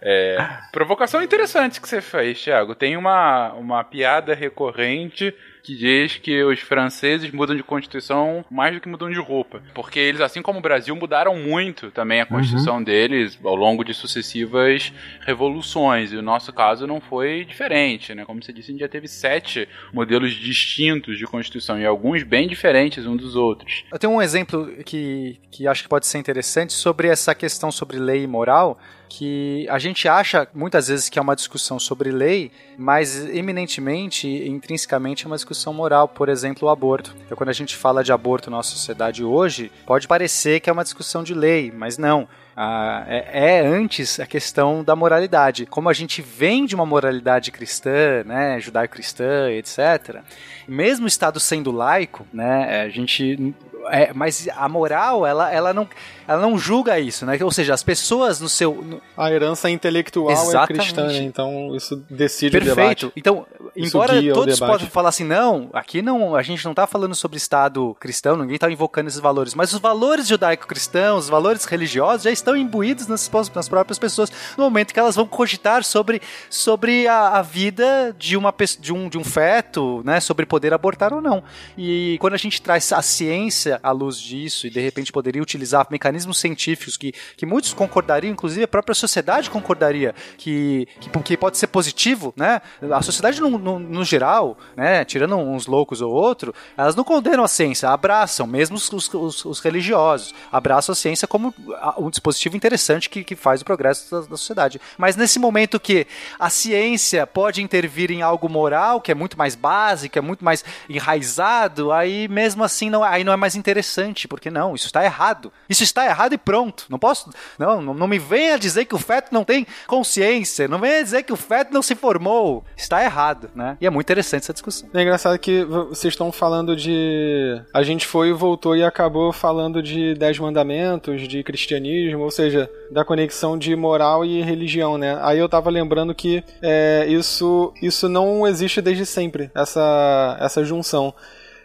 É, 0.00 0.38
provocação 0.72 1.22
interessante 1.22 1.80
que 1.80 1.88
você 1.88 2.00
fez, 2.00 2.40
Thiago. 2.42 2.74
Tem 2.74 2.96
uma, 2.96 3.52
uma 3.54 3.84
piada 3.84 4.34
recorrente 4.34 5.34
que 5.66 5.74
diz 5.74 6.16
que 6.16 6.44
os 6.44 6.60
franceses 6.60 7.32
mudam 7.32 7.56
de 7.56 7.62
constituição 7.64 8.44
mais 8.48 8.72
do 8.72 8.80
que 8.80 8.88
mudam 8.88 9.10
de 9.10 9.18
roupa. 9.18 9.60
Porque 9.74 9.98
eles, 9.98 10.20
assim 10.20 10.40
como 10.40 10.60
o 10.60 10.62
Brasil, 10.62 10.94
mudaram 10.94 11.36
muito 11.36 11.90
também 11.90 12.20
a 12.20 12.22
uhum. 12.22 12.28
constituição 12.28 12.76
uhum. 12.76 12.84
deles 12.84 13.36
ao 13.42 13.56
longo 13.56 13.82
de 13.82 13.92
sucessivas 13.92 14.92
revoluções. 15.22 16.12
E 16.12 16.16
o 16.16 16.22
nosso 16.22 16.52
caso 16.52 16.86
não 16.86 17.00
foi 17.00 17.44
diferente, 17.44 18.14
né? 18.14 18.24
Como 18.24 18.40
você 18.40 18.52
disse, 18.52 18.70
a 18.70 18.72
gente 18.72 18.80
já 18.80 18.88
teve 18.88 19.08
sete 19.08 19.68
modelos 19.92 20.34
distintos 20.34 21.18
de 21.18 21.26
constituição 21.26 21.80
e 21.80 21.84
alguns 21.84 22.22
bem 22.22 22.46
diferentes 22.46 23.04
uns 23.04 23.20
dos 23.20 23.34
outros. 23.34 23.82
Eu 23.92 23.98
tenho 23.98 24.12
um 24.12 24.22
exemplo 24.22 24.68
que, 24.84 25.40
que 25.50 25.66
acho 25.66 25.82
que 25.82 25.88
pode 25.88 26.06
ser 26.06 26.18
interessante 26.18 26.72
sobre 26.74 27.08
essa 27.08 27.34
questão 27.34 27.72
sobre 27.72 27.98
lei 27.98 28.22
e 28.22 28.26
moral 28.28 28.78
que 29.08 29.66
a 29.68 29.78
gente 29.78 30.08
acha 30.08 30.48
muitas 30.54 30.88
vezes 30.88 31.08
que 31.08 31.18
é 31.18 31.22
uma 31.22 31.36
discussão 31.36 31.78
sobre 31.78 32.10
lei, 32.10 32.50
mas 32.76 33.26
eminentemente, 33.28 34.28
intrinsecamente 34.28 35.24
é 35.24 35.26
uma 35.26 35.36
discussão 35.36 35.72
moral, 35.72 36.08
por 36.08 36.28
exemplo, 36.28 36.68
o 36.68 36.70
aborto. 36.70 37.14
Então, 37.24 37.36
quando 37.36 37.50
a 37.50 37.54
gente 37.54 37.76
fala 37.76 38.02
de 38.02 38.12
aborto 38.12 38.50
na 38.50 38.58
nossa 38.58 38.70
sociedade 38.70 39.24
hoje, 39.24 39.70
pode 39.86 40.06
parecer 40.06 40.60
que 40.60 40.68
é 40.68 40.72
uma 40.72 40.84
discussão 40.84 41.22
de 41.22 41.34
lei, 41.34 41.72
mas 41.74 41.98
não. 41.98 42.28
Ah, 42.58 43.04
é, 43.06 43.58
é, 43.58 43.66
antes 43.66 44.18
a 44.18 44.26
questão 44.26 44.82
da 44.82 44.96
moralidade. 44.96 45.66
Como 45.66 45.90
a 45.90 45.92
gente 45.92 46.22
vem 46.22 46.64
de 46.64 46.74
uma 46.74 46.86
moralidade 46.86 47.52
cristã, 47.52 48.24
né, 48.24 48.58
judaico-cristã, 48.60 49.50
etc., 49.50 50.22
mesmo 50.66 51.04
o 51.04 51.08
Estado 51.08 51.38
sendo 51.38 51.70
laico, 51.70 52.26
né, 52.32 52.82
a 52.82 52.88
gente 52.88 53.54
é, 53.90 54.12
mas 54.12 54.48
a 54.56 54.68
moral, 54.68 55.26
ela, 55.26 55.52
ela, 55.52 55.72
não, 55.72 55.88
ela 56.26 56.42
não 56.42 56.58
julga 56.58 56.98
isso, 56.98 57.24
né? 57.24 57.38
Ou 57.42 57.50
seja, 57.50 57.72
as 57.72 57.82
pessoas 57.82 58.40
no 58.40 58.48
seu. 58.48 58.74
No... 58.74 59.00
A 59.16 59.30
herança 59.30 59.70
intelectual 59.70 60.30
Exatamente. 60.30 60.72
é 60.72 60.76
cristã, 60.82 61.06
né? 61.06 61.18
então 61.18 61.74
isso 61.74 62.04
decide 62.10 62.52
Perfeito. 62.52 62.72
o 62.72 62.76
debate. 62.76 63.12
Então, 63.16 63.46
embora 63.76 64.14
todos 64.32 64.58
possam 64.58 64.88
falar 64.88 65.10
assim, 65.10 65.24
não, 65.24 65.70
aqui 65.72 66.02
não, 66.02 66.34
a 66.34 66.42
gente 66.42 66.64
não 66.64 66.72
está 66.72 66.86
falando 66.86 67.14
sobre 67.14 67.36
Estado 67.36 67.96
cristão, 68.00 68.36
ninguém 68.36 68.56
está 68.56 68.70
invocando 68.70 69.08
esses 69.08 69.20
valores, 69.20 69.54
mas 69.54 69.72
os 69.72 69.78
valores 69.78 70.26
judaico-cristãos, 70.26 71.24
os 71.24 71.30
valores 71.30 71.64
religiosos 71.64 72.24
já 72.24 72.30
estão 72.30 72.56
imbuídos 72.56 73.06
nas, 73.06 73.30
nas 73.54 73.68
próprias 73.68 73.98
pessoas 73.98 74.30
no 74.56 74.64
momento 74.64 74.92
que 74.92 74.98
elas 75.00 75.14
vão 75.14 75.26
cogitar 75.26 75.84
sobre, 75.84 76.20
sobre 76.50 77.06
a, 77.06 77.38
a 77.38 77.42
vida 77.42 78.14
de, 78.18 78.36
uma, 78.36 78.52
de, 78.80 78.92
um, 78.92 79.08
de 79.08 79.18
um 79.18 79.24
feto, 79.24 80.02
né? 80.04 80.20
Sobre 80.20 80.44
poder 80.44 80.74
abortar 80.74 81.12
ou 81.12 81.20
não. 81.20 81.42
E 81.78 82.16
quando 82.20 82.34
a 82.34 82.38
gente 82.38 82.60
traz 82.60 82.92
a 82.92 83.02
ciência 83.02 83.78
à 83.82 83.92
luz 83.92 84.18
disso 84.18 84.66
e 84.66 84.70
de 84.70 84.80
repente 84.80 85.12
poderia 85.12 85.42
utilizar 85.42 85.86
mecanismos 85.90 86.15
científicos 86.24 86.96
que, 86.96 87.12
que 87.36 87.46
muitos 87.46 87.72
concordariam, 87.72 88.32
inclusive 88.32 88.64
a 88.64 88.68
própria 88.68 88.94
sociedade 88.94 89.50
concordaria 89.50 90.14
que, 90.36 90.88
que, 91.00 91.10
que 91.10 91.36
pode 91.36 91.58
ser 91.58 91.66
positivo, 91.68 92.32
né? 92.36 92.60
A 92.92 93.02
sociedade 93.02 93.40
no, 93.40 93.58
no, 93.58 93.78
no, 93.78 94.04
geral, 94.04 94.56
né? 94.76 95.04
Tirando 95.04 95.36
uns 95.36 95.66
loucos 95.66 96.00
ou 96.00 96.12
outro, 96.12 96.54
elas 96.76 96.94
não 96.94 97.04
condenam 97.04 97.44
a 97.44 97.48
ciência, 97.48 97.88
abraçam, 97.88 98.46
mesmo 98.46 98.76
os, 98.76 98.90
os, 98.92 99.44
os 99.44 99.60
religiosos, 99.60 100.34
abraçam 100.50 100.92
a 100.92 100.96
ciência 100.96 101.28
como 101.28 101.54
um 101.98 102.10
dispositivo 102.10 102.56
interessante 102.56 103.10
que, 103.10 103.24
que 103.24 103.36
faz 103.36 103.60
o 103.60 103.64
progresso 103.64 104.10
da, 104.10 104.20
da 104.20 104.36
sociedade. 104.36 104.80
Mas 104.96 105.16
nesse 105.16 105.38
momento 105.38 105.80
que 105.80 106.06
a 106.38 106.50
ciência 106.50 107.26
pode 107.26 107.62
intervir 107.62 108.10
em 108.10 108.22
algo 108.22 108.48
moral, 108.48 109.00
que 109.00 109.12
é 109.12 109.14
muito 109.14 109.36
mais 109.36 109.54
básico, 109.54 110.18
é 110.18 110.22
muito 110.22 110.44
mais 110.44 110.64
enraizado, 110.88 111.92
aí 111.92 112.28
mesmo 112.28 112.64
assim 112.64 112.90
não, 112.90 113.02
aí 113.02 113.24
não 113.24 113.32
é 113.32 113.36
mais 113.36 113.54
interessante, 113.54 114.28
porque 114.28 114.50
não, 114.50 114.74
isso 114.74 114.86
está 114.86 115.04
errado. 115.04 115.52
Isso 115.68 115.82
está 115.82 116.05
errado 116.06 116.32
e 116.32 116.38
pronto. 116.38 116.86
Não 116.88 116.98
posso. 116.98 117.30
Não, 117.58 117.80
não, 117.82 118.06
me 118.06 118.18
venha 118.18 118.58
dizer 118.58 118.84
que 118.84 118.94
o 118.94 118.98
feto 118.98 119.32
não 119.32 119.44
tem 119.44 119.66
consciência. 119.86 120.68
Não 120.68 120.78
venha 120.78 121.02
dizer 121.02 121.22
que 121.22 121.32
o 121.32 121.36
feto 121.36 121.72
não 121.72 121.82
se 121.82 121.94
formou. 121.94 122.64
Está 122.76 123.02
errado, 123.02 123.50
né? 123.54 123.76
E 123.80 123.86
é 123.86 123.90
muito 123.90 124.06
interessante 124.06 124.42
essa 124.42 124.52
discussão. 124.52 124.88
É 124.92 125.02
engraçado 125.02 125.38
que 125.38 125.64
vocês 125.64 126.12
estão 126.12 126.30
falando 126.32 126.76
de. 126.76 127.60
A 127.72 127.82
gente 127.82 128.06
foi 128.06 128.28
e 128.28 128.32
voltou 128.32 128.76
e 128.76 128.82
acabou 128.82 129.32
falando 129.32 129.82
de 129.82 130.14
Dez 130.14 130.38
Mandamentos, 130.38 131.26
de 131.26 131.42
cristianismo, 131.42 132.22
ou 132.22 132.30
seja, 132.30 132.70
da 132.90 133.04
conexão 133.04 133.58
de 133.58 133.74
moral 133.74 134.24
e 134.24 134.42
religião, 134.42 134.96
né? 134.98 135.18
Aí 135.22 135.38
eu 135.38 135.48
tava 135.48 135.70
lembrando 135.70 136.14
que 136.14 136.42
é, 136.62 137.06
isso, 137.08 137.72
isso 137.82 138.08
não 138.08 138.46
existe 138.46 138.80
desde 138.80 139.06
sempre, 139.06 139.50
essa, 139.54 140.36
essa 140.40 140.64
junção. 140.64 141.14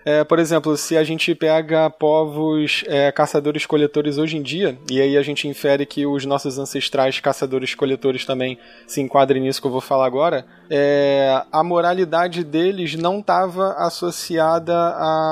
É, 0.03 0.23
por 0.23 0.39
exemplo, 0.39 0.75
se 0.75 0.97
a 0.97 1.03
gente 1.03 1.33
pega 1.35 1.89
povos 1.89 2.83
é, 2.87 3.11
caçadores-coletores 3.11 4.17
hoje 4.17 4.37
em 4.37 4.41
dia, 4.41 4.77
e 4.89 4.99
aí 4.99 5.15
a 5.15 5.21
gente 5.21 5.47
infere 5.47 5.85
que 5.85 6.05
os 6.05 6.25
nossos 6.25 6.57
ancestrais 6.57 7.19
caçadores-coletores 7.19 8.25
também 8.25 8.57
se 8.87 8.99
enquadrem 8.99 9.43
nisso 9.43 9.61
que 9.61 9.67
eu 9.67 9.71
vou 9.71 9.81
falar 9.81 10.05
agora, 10.05 10.45
é, 10.69 11.43
a 11.51 11.63
moralidade 11.63 12.43
deles 12.43 12.95
não 12.95 13.19
estava 13.19 13.73
associada 13.73 14.73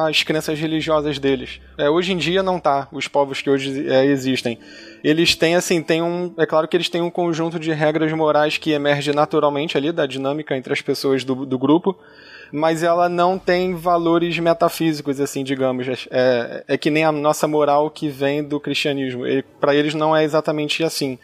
às 0.08 0.22
crenças 0.22 0.60
religiosas 0.60 1.18
deles. 1.18 1.60
É, 1.78 1.90
hoje 1.90 2.14
em 2.14 2.18
dia 2.18 2.44
não 2.44 2.60
tá, 2.60 2.88
os 2.92 3.08
povos 3.08 3.42
que 3.42 3.50
hoje 3.50 3.90
é, 3.90 4.06
existem. 4.06 4.60
Eles 5.04 5.36
têm, 5.36 5.56
assim, 5.56 5.82
tem 5.82 6.02
um. 6.02 6.34
É 6.38 6.46
claro 6.46 6.68
que 6.68 6.76
eles 6.76 6.90
têm 6.90 7.02
um 7.02 7.10
conjunto 7.10 7.58
de 7.58 7.72
regras 7.72 8.12
morais 8.12 8.58
que 8.58 8.72
emerge 8.72 9.14
naturalmente 9.14 9.78
ali 9.78 9.92
da 9.92 10.06
dinâmica 10.06 10.58
entre 10.58 10.74
as 10.74 10.82
pessoas 10.82 11.24
do, 11.24 11.46
do 11.46 11.58
grupo 11.58 11.98
mas 12.52 12.84
ela 12.84 13.08
não 13.08 13.38
tem 13.38 13.76
valores 13.76 14.38
metafísicos, 14.40 15.20
assim, 15.20 15.44
digamos. 15.44 15.88
É, 16.10 16.64
é 16.68 16.78
que 16.78 16.90
nem 16.90 17.04
a 17.04 17.12
nossa 17.12 17.48
moral 17.48 17.90
que 17.90 18.10
vem 18.10 18.44
do 18.44 18.60
cristianismo. 18.60 19.24
Para 19.60 19.76
eles 19.76 19.94
não 19.94 20.16
é 20.16 20.24
exatamente 20.24 20.84
assim. 20.84 21.18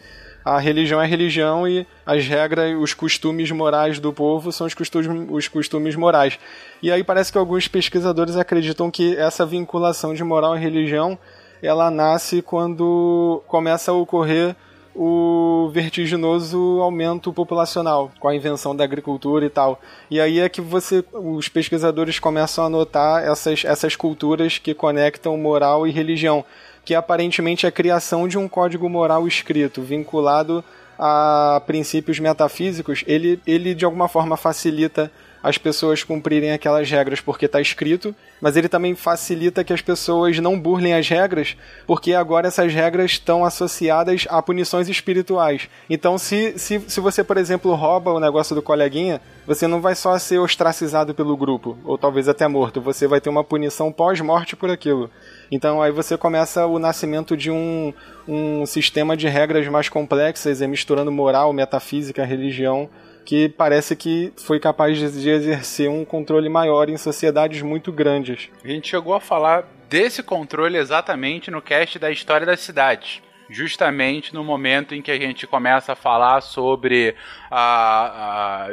A 0.44 0.60
religião 0.60 1.02
é 1.02 1.08
religião 1.08 1.68
e 1.68 1.88
as 2.06 2.28
regras, 2.28 2.80
os 2.80 2.94
costumes 2.94 3.50
morais 3.50 4.00
do 4.00 4.14
povo 4.14 4.52
são 4.52 4.68
os 4.68 4.76
costumes, 4.76 5.28
os 5.32 5.48
costumes 5.48 5.96
morais. 5.96 6.38
E 6.84 6.92
aí 6.92 7.04
parece 7.04 7.32
que 7.32 7.38
alguns 7.40 7.68
pesquisadores 7.68 8.38
acreditam 8.38 8.92
que 8.92 9.18
essa 9.18 9.44
vinculação 9.44 10.14
de 10.14 10.24
moral 10.24 10.56
e 10.56 10.60
religião 10.60 11.18
ela 11.64 11.90
nasce 11.90 12.44
quando 12.44 13.42
começa 13.48 13.90
a 13.90 13.96
ocorrer 13.96 14.56
o 14.96 15.70
vertiginoso 15.74 16.80
aumento 16.82 17.34
populacional 17.34 18.12
com 18.20 18.30
a 18.30 18.36
invenção 18.36 18.74
da 18.74 18.84
agricultura 18.84 19.46
e 19.46 19.50
tal. 19.50 19.80
E 20.10 20.22
aí 20.22 20.40
é 20.40 20.48
que 20.48 20.62
você, 20.62 21.04
os 21.12 21.50
pesquisadores 21.50 22.18
começam 22.18 22.66
a 22.66 22.70
notar 22.70 23.24
essas, 23.24 23.66
essas 23.66 23.96
culturas 23.96 24.58
que 24.58 24.74
conectam 24.74 25.38
moral 25.38 25.86
e 25.86 25.92
religião, 25.92 26.46
que 26.86 26.96
aparentemente 26.96 27.66
é 27.66 27.70
a 27.70 27.72
criação 27.72 28.28
de 28.28 28.38
um 28.38 28.48
código 28.48 28.90
moral 28.90 29.28
escrito, 29.28 29.82
vinculado 29.82 30.64
a 30.98 31.62
princípios 31.66 32.20
metafísicos, 32.20 33.04
ele, 33.06 33.40
ele 33.46 33.76
de 33.76 33.84
alguma 33.84 34.08
forma 34.08 34.38
facilita 34.38 35.12
as 35.46 35.60
pessoas 35.60 36.04
cumprirem 36.04 36.52
aquelas 36.52 36.90
regras 36.90 37.22
porque 37.22 37.46
está 37.46 37.62
escrito, 37.62 38.16
mas 38.42 38.58
ele 38.58 38.68
também 38.68 38.96
facilita 38.96 39.64
que 39.64 39.72
as 39.72 39.80
pessoas 39.80 40.40
não 40.40 40.60
burlem 40.60 40.96
as 40.96 41.08
regras, 41.08 41.56
porque 41.86 42.16
agora 42.16 42.48
essas 42.48 42.74
regras 42.74 43.12
estão 43.12 43.46
associadas 43.46 44.26
a 44.28 44.42
punições 44.42 44.90
espirituais. 44.90 45.70
Então, 45.88 46.18
se, 46.18 46.58
se, 46.58 46.80
se 46.88 47.00
você, 47.00 47.24
por 47.24 47.38
exemplo, 47.38 47.76
rouba 47.76 48.12
o 48.12 48.20
negócio 48.20 48.56
do 48.56 48.62
coleguinha, 48.64 49.22
você 49.46 49.68
não 49.68 49.82
vai 49.82 49.94
só 49.94 50.18
ser 50.18 50.40
ostracizado 50.40 51.14
pelo 51.14 51.38
grupo, 51.38 51.78
ou 51.86 51.96
talvez 51.96 52.28
até 52.28 52.48
morto, 52.48 52.82
você 52.82 53.06
vai 53.06 53.22
ter 53.22 53.30
uma 53.30 53.44
punição 53.44 53.92
pós-morte 53.92 54.56
por 54.56 54.72
aquilo. 54.72 55.12
Então 55.52 55.80
aí 55.80 55.92
você 55.92 56.18
começa 56.18 56.66
o 56.66 56.80
nascimento 56.80 57.38
de 57.38 57.52
um, 57.52 57.94
um 58.28 58.66
sistema 58.66 59.16
de 59.16 59.28
regras 59.28 59.68
mais 59.68 59.90
complexas, 59.90 60.60
é 60.60 60.66
misturando 60.66 61.12
moral, 61.12 61.54
metafísica, 61.54 62.26
religião, 62.26 62.90
que 63.26 63.50
parece 63.50 63.96
que 63.96 64.32
foi 64.38 64.60
capaz 64.60 64.98
de 64.98 65.30
exercer 65.30 65.90
um 65.90 66.06
controle 66.06 66.48
maior 66.48 66.90
em 66.90 66.98
sociedades 66.98 67.62
muito 67.62 67.92
grandes. 67.92 68.50
A 68.64 68.68
gente 68.68 68.88
chegou 68.88 69.14
a 69.14 69.20
falar 69.20 69.66
desse 69.90 70.22
controle 70.22 70.78
exatamente 70.78 71.50
no 71.50 71.62
cast 71.62 71.98
da 71.98 72.12
história 72.12 72.46
das 72.46 72.60
cidades 72.60 73.22
justamente 73.50 74.34
no 74.34 74.44
momento 74.44 74.96
em 74.96 75.02
que 75.02 75.12
a 75.12 75.18
gente 75.18 75.46
começa 75.46 75.94
a 75.94 75.96
falar 75.96 76.42
sobre 76.42 77.16
a, 77.50 78.68
a, 78.68 78.70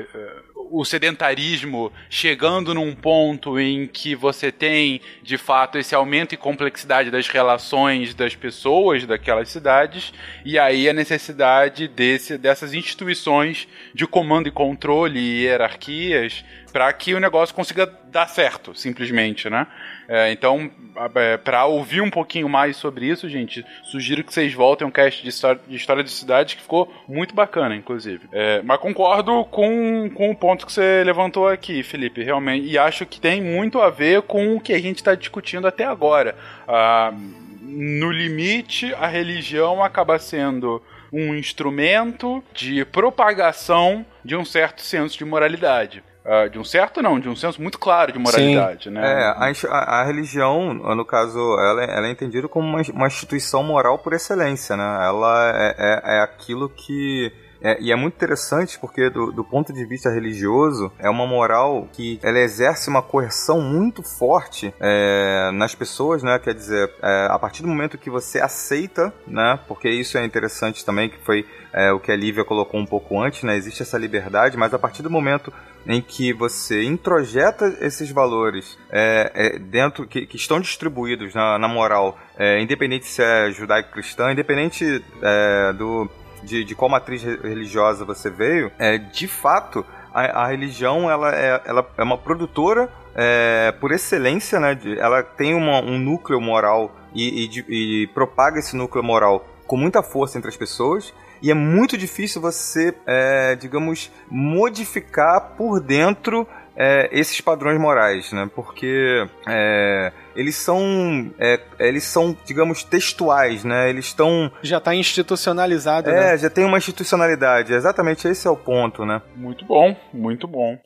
o 0.72 0.86
sedentarismo 0.86 1.92
chegando 2.08 2.72
num 2.72 2.94
ponto 2.94 3.60
em 3.60 3.86
que 3.86 4.14
você 4.14 4.50
tem, 4.50 5.02
de 5.22 5.36
fato, 5.36 5.76
esse 5.76 5.94
aumento 5.94 6.32
e 6.32 6.38
complexidade 6.38 7.10
das 7.10 7.28
relações 7.28 8.14
das 8.14 8.34
pessoas 8.34 9.04
daquelas 9.04 9.50
cidades, 9.50 10.14
e 10.46 10.58
aí 10.58 10.88
a 10.88 10.94
necessidade 10.94 11.86
desse, 11.86 12.38
dessas 12.38 12.72
instituições 12.72 13.68
de 13.92 14.06
comando 14.06 14.48
e 14.48 14.50
controle 14.50 15.20
e 15.20 15.42
hierarquias 15.42 16.42
para 16.72 16.92
que 16.92 17.14
o 17.14 17.20
negócio 17.20 17.54
consiga 17.54 17.86
dar 18.06 18.26
certo, 18.26 18.74
simplesmente, 18.74 19.50
né? 19.50 19.66
É, 20.08 20.32
então, 20.32 20.70
é, 21.14 21.36
para 21.36 21.66
ouvir 21.66 22.00
um 22.00 22.10
pouquinho 22.10 22.48
mais 22.48 22.76
sobre 22.76 23.06
isso, 23.06 23.28
gente, 23.28 23.64
sugiro 23.84 24.24
que 24.24 24.32
vocês 24.32 24.52
voltem 24.54 24.86
um 24.86 24.90
cast 24.90 25.22
de 25.22 25.28
história 25.28 25.60
de, 25.66 25.76
história 25.76 26.02
de 26.02 26.10
cidade 26.10 26.56
que 26.56 26.62
ficou 26.62 26.92
muito 27.06 27.34
bacana, 27.34 27.76
inclusive. 27.76 28.26
É, 28.32 28.62
mas 28.62 28.80
concordo 28.80 29.44
com, 29.44 30.10
com 30.14 30.30
o 30.30 30.36
ponto 30.36 30.66
que 30.66 30.72
você 30.72 31.04
levantou 31.04 31.46
aqui, 31.46 31.82
Felipe, 31.82 32.22
realmente, 32.22 32.66
e 32.66 32.78
acho 32.78 33.04
que 33.04 33.20
tem 33.20 33.42
muito 33.42 33.80
a 33.80 33.90
ver 33.90 34.22
com 34.22 34.56
o 34.56 34.60
que 34.60 34.72
a 34.72 34.80
gente 34.80 34.96
está 34.96 35.14
discutindo 35.14 35.66
até 35.66 35.84
agora. 35.84 36.34
Ah, 36.66 37.12
no 37.60 38.10
limite, 38.10 38.92
a 38.94 39.06
religião 39.06 39.82
acaba 39.82 40.18
sendo 40.18 40.82
um 41.12 41.34
instrumento 41.34 42.42
de 42.54 42.84
propagação 42.86 44.04
de 44.24 44.34
um 44.34 44.44
certo 44.44 44.80
senso 44.80 45.18
de 45.18 45.24
moralidade. 45.24 46.02
Uh, 46.24 46.48
de 46.48 46.58
um 46.58 46.64
certo 46.64 47.02
não, 47.02 47.18
de 47.18 47.28
um 47.28 47.34
senso 47.34 47.60
muito 47.60 47.78
claro 47.78 48.12
de 48.12 48.18
moralidade, 48.18 48.84
Sim. 48.84 48.90
né? 48.90 49.00
É, 49.02 49.24
a, 49.68 50.00
a, 50.00 50.04
religião, 50.04 50.72
no 50.72 51.04
caso, 51.04 51.38
ela, 51.58 51.82
ela 51.82 52.06
é 52.06 52.10
entendida 52.10 52.46
como 52.46 52.66
uma, 52.66 52.80
uma 52.92 53.06
instituição 53.08 53.64
moral 53.64 53.98
por 53.98 54.12
excelência, 54.12 54.76
né? 54.76 54.84
Ela 55.04 55.52
é, 55.52 55.74
é, 55.78 56.16
é 56.18 56.20
aquilo 56.20 56.68
que 56.68 57.32
é, 57.62 57.80
e 57.80 57.92
é 57.92 57.96
muito 57.96 58.14
interessante 58.14 58.78
porque, 58.78 59.08
do, 59.08 59.30
do, 59.30 59.44
ponto 59.44 59.72
de 59.72 59.84
vista 59.84 60.10
religioso, 60.10 60.92
é 60.98 61.08
uma 61.08 61.26
moral 61.26 61.88
que 61.92 62.18
ela 62.22 62.38
exerce 62.40 62.90
uma 62.90 63.02
coerção 63.02 63.60
muito 63.60 64.02
forte 64.02 64.74
é, 64.80 65.50
nas 65.52 65.74
pessoas, 65.74 66.22
né? 66.22 66.38
Quer 66.40 66.54
dizer, 66.54 66.92
é, 67.00 67.28
a 67.30 67.38
partir 67.38 67.62
do 67.62 67.68
momento 67.68 67.96
que 67.96 68.10
você 68.10 68.40
aceita, 68.40 69.14
né? 69.26 69.58
Porque 69.68 69.88
isso 69.88 70.18
é 70.18 70.24
interessante 70.24 70.84
também, 70.84 71.08
que 71.08 71.18
foi 71.18 71.46
é, 71.72 71.92
o 71.92 72.00
que 72.00 72.12
a 72.12 72.16
Lívia 72.16 72.44
colocou 72.44 72.78
um 72.78 72.86
pouco 72.86 73.20
antes, 73.20 73.42
né? 73.42 73.56
Existe 73.56 73.82
essa 73.82 73.98
liberdade, 73.98 74.56
mas 74.56 74.74
a 74.74 74.78
partir 74.78 75.02
do 75.02 75.10
momento 75.10 75.52
em 75.86 76.00
que 76.00 76.32
você 76.32 76.84
introjeta 76.84 77.76
esses 77.80 78.10
valores 78.10 78.78
é, 78.90 79.32
é, 79.34 79.58
dentro 79.58 80.06
que, 80.06 80.26
que, 80.26 80.36
estão 80.36 80.60
distribuídos 80.60 81.34
na, 81.34 81.58
na 81.58 81.66
moral, 81.66 82.18
é, 82.38 82.60
independente 82.60 83.06
se 83.06 83.22
é 83.22 83.50
judaico-cristã, 83.50 84.32
independente 84.32 85.02
é, 85.22 85.72
do 85.72 86.08
de, 86.42 86.64
de 86.64 86.74
qual 86.74 86.90
matriz 86.90 87.22
religiosa 87.22 88.04
você 88.04 88.28
veio, 88.28 88.70
é, 88.78 88.98
de 88.98 89.28
fato, 89.28 89.84
a, 90.12 90.42
a 90.42 90.46
religião 90.48 91.10
ela 91.10 91.34
é, 91.34 91.60
ela 91.64 91.88
é 91.96 92.02
uma 92.02 92.18
produtora 92.18 92.90
é, 93.14 93.72
por 93.80 93.92
excelência, 93.92 94.58
né? 94.58 94.78
Ela 94.98 95.22
tem 95.22 95.54
uma, 95.54 95.80
um 95.80 95.98
núcleo 95.98 96.40
moral 96.40 96.94
e, 97.14 97.44
e, 97.44 98.02
e, 98.02 98.06
propaga 98.08 98.58
esse 98.58 98.76
núcleo 98.76 99.04
moral 99.04 99.46
com 99.66 99.76
muita 99.76 100.02
força 100.02 100.38
entre 100.38 100.48
as 100.48 100.56
pessoas. 100.56 101.14
E 101.42 101.50
é 101.50 101.54
muito 101.54 101.98
difícil 101.98 102.40
você, 102.40 102.94
é, 103.04 103.56
digamos, 103.56 104.10
modificar 104.30 105.54
por 105.56 105.80
dentro 105.80 106.46
é, 106.76 107.08
esses 107.12 107.40
padrões 107.40 107.78
morais, 107.78 108.32
né? 108.32 108.48
Porque 108.54 109.26
é, 109.48 110.12
eles 110.34 110.56
são, 110.56 111.32
é, 111.38 111.60
eles 111.78 112.04
são, 112.04 112.36
digamos, 112.44 112.82
textuais, 112.82 113.64
né? 113.64 113.90
Eles 113.90 114.06
estão 114.06 114.50
já 114.62 114.78
está 114.78 114.94
institucionalizado, 114.94 116.10
é, 116.10 116.32
né? 116.32 116.38
já 116.38 116.48
tem 116.48 116.64
uma 116.64 116.78
institucionalidade. 116.78 117.72
Exatamente 117.72 118.26
esse 118.28 118.46
é 118.46 118.50
o 118.50 118.56
ponto, 118.56 119.04
né? 119.04 119.20
Muito 119.36 119.64
bom, 119.64 119.96
muito 120.12 120.46
bom. 120.46 120.78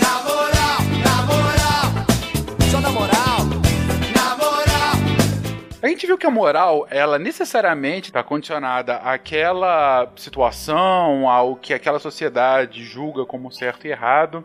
Na 0.00 0.43
gente 5.94 6.06
viu 6.06 6.18
que 6.18 6.26
a 6.26 6.30
moral, 6.30 6.86
ela 6.90 7.18
necessariamente 7.18 8.10
está 8.10 8.22
condicionada 8.22 8.96
àquela 8.96 10.12
situação, 10.16 11.28
ao 11.28 11.56
que 11.56 11.72
aquela 11.72 11.98
sociedade 11.98 12.84
julga 12.84 13.24
como 13.24 13.50
certo 13.50 13.86
e 13.86 13.90
errado. 13.90 14.44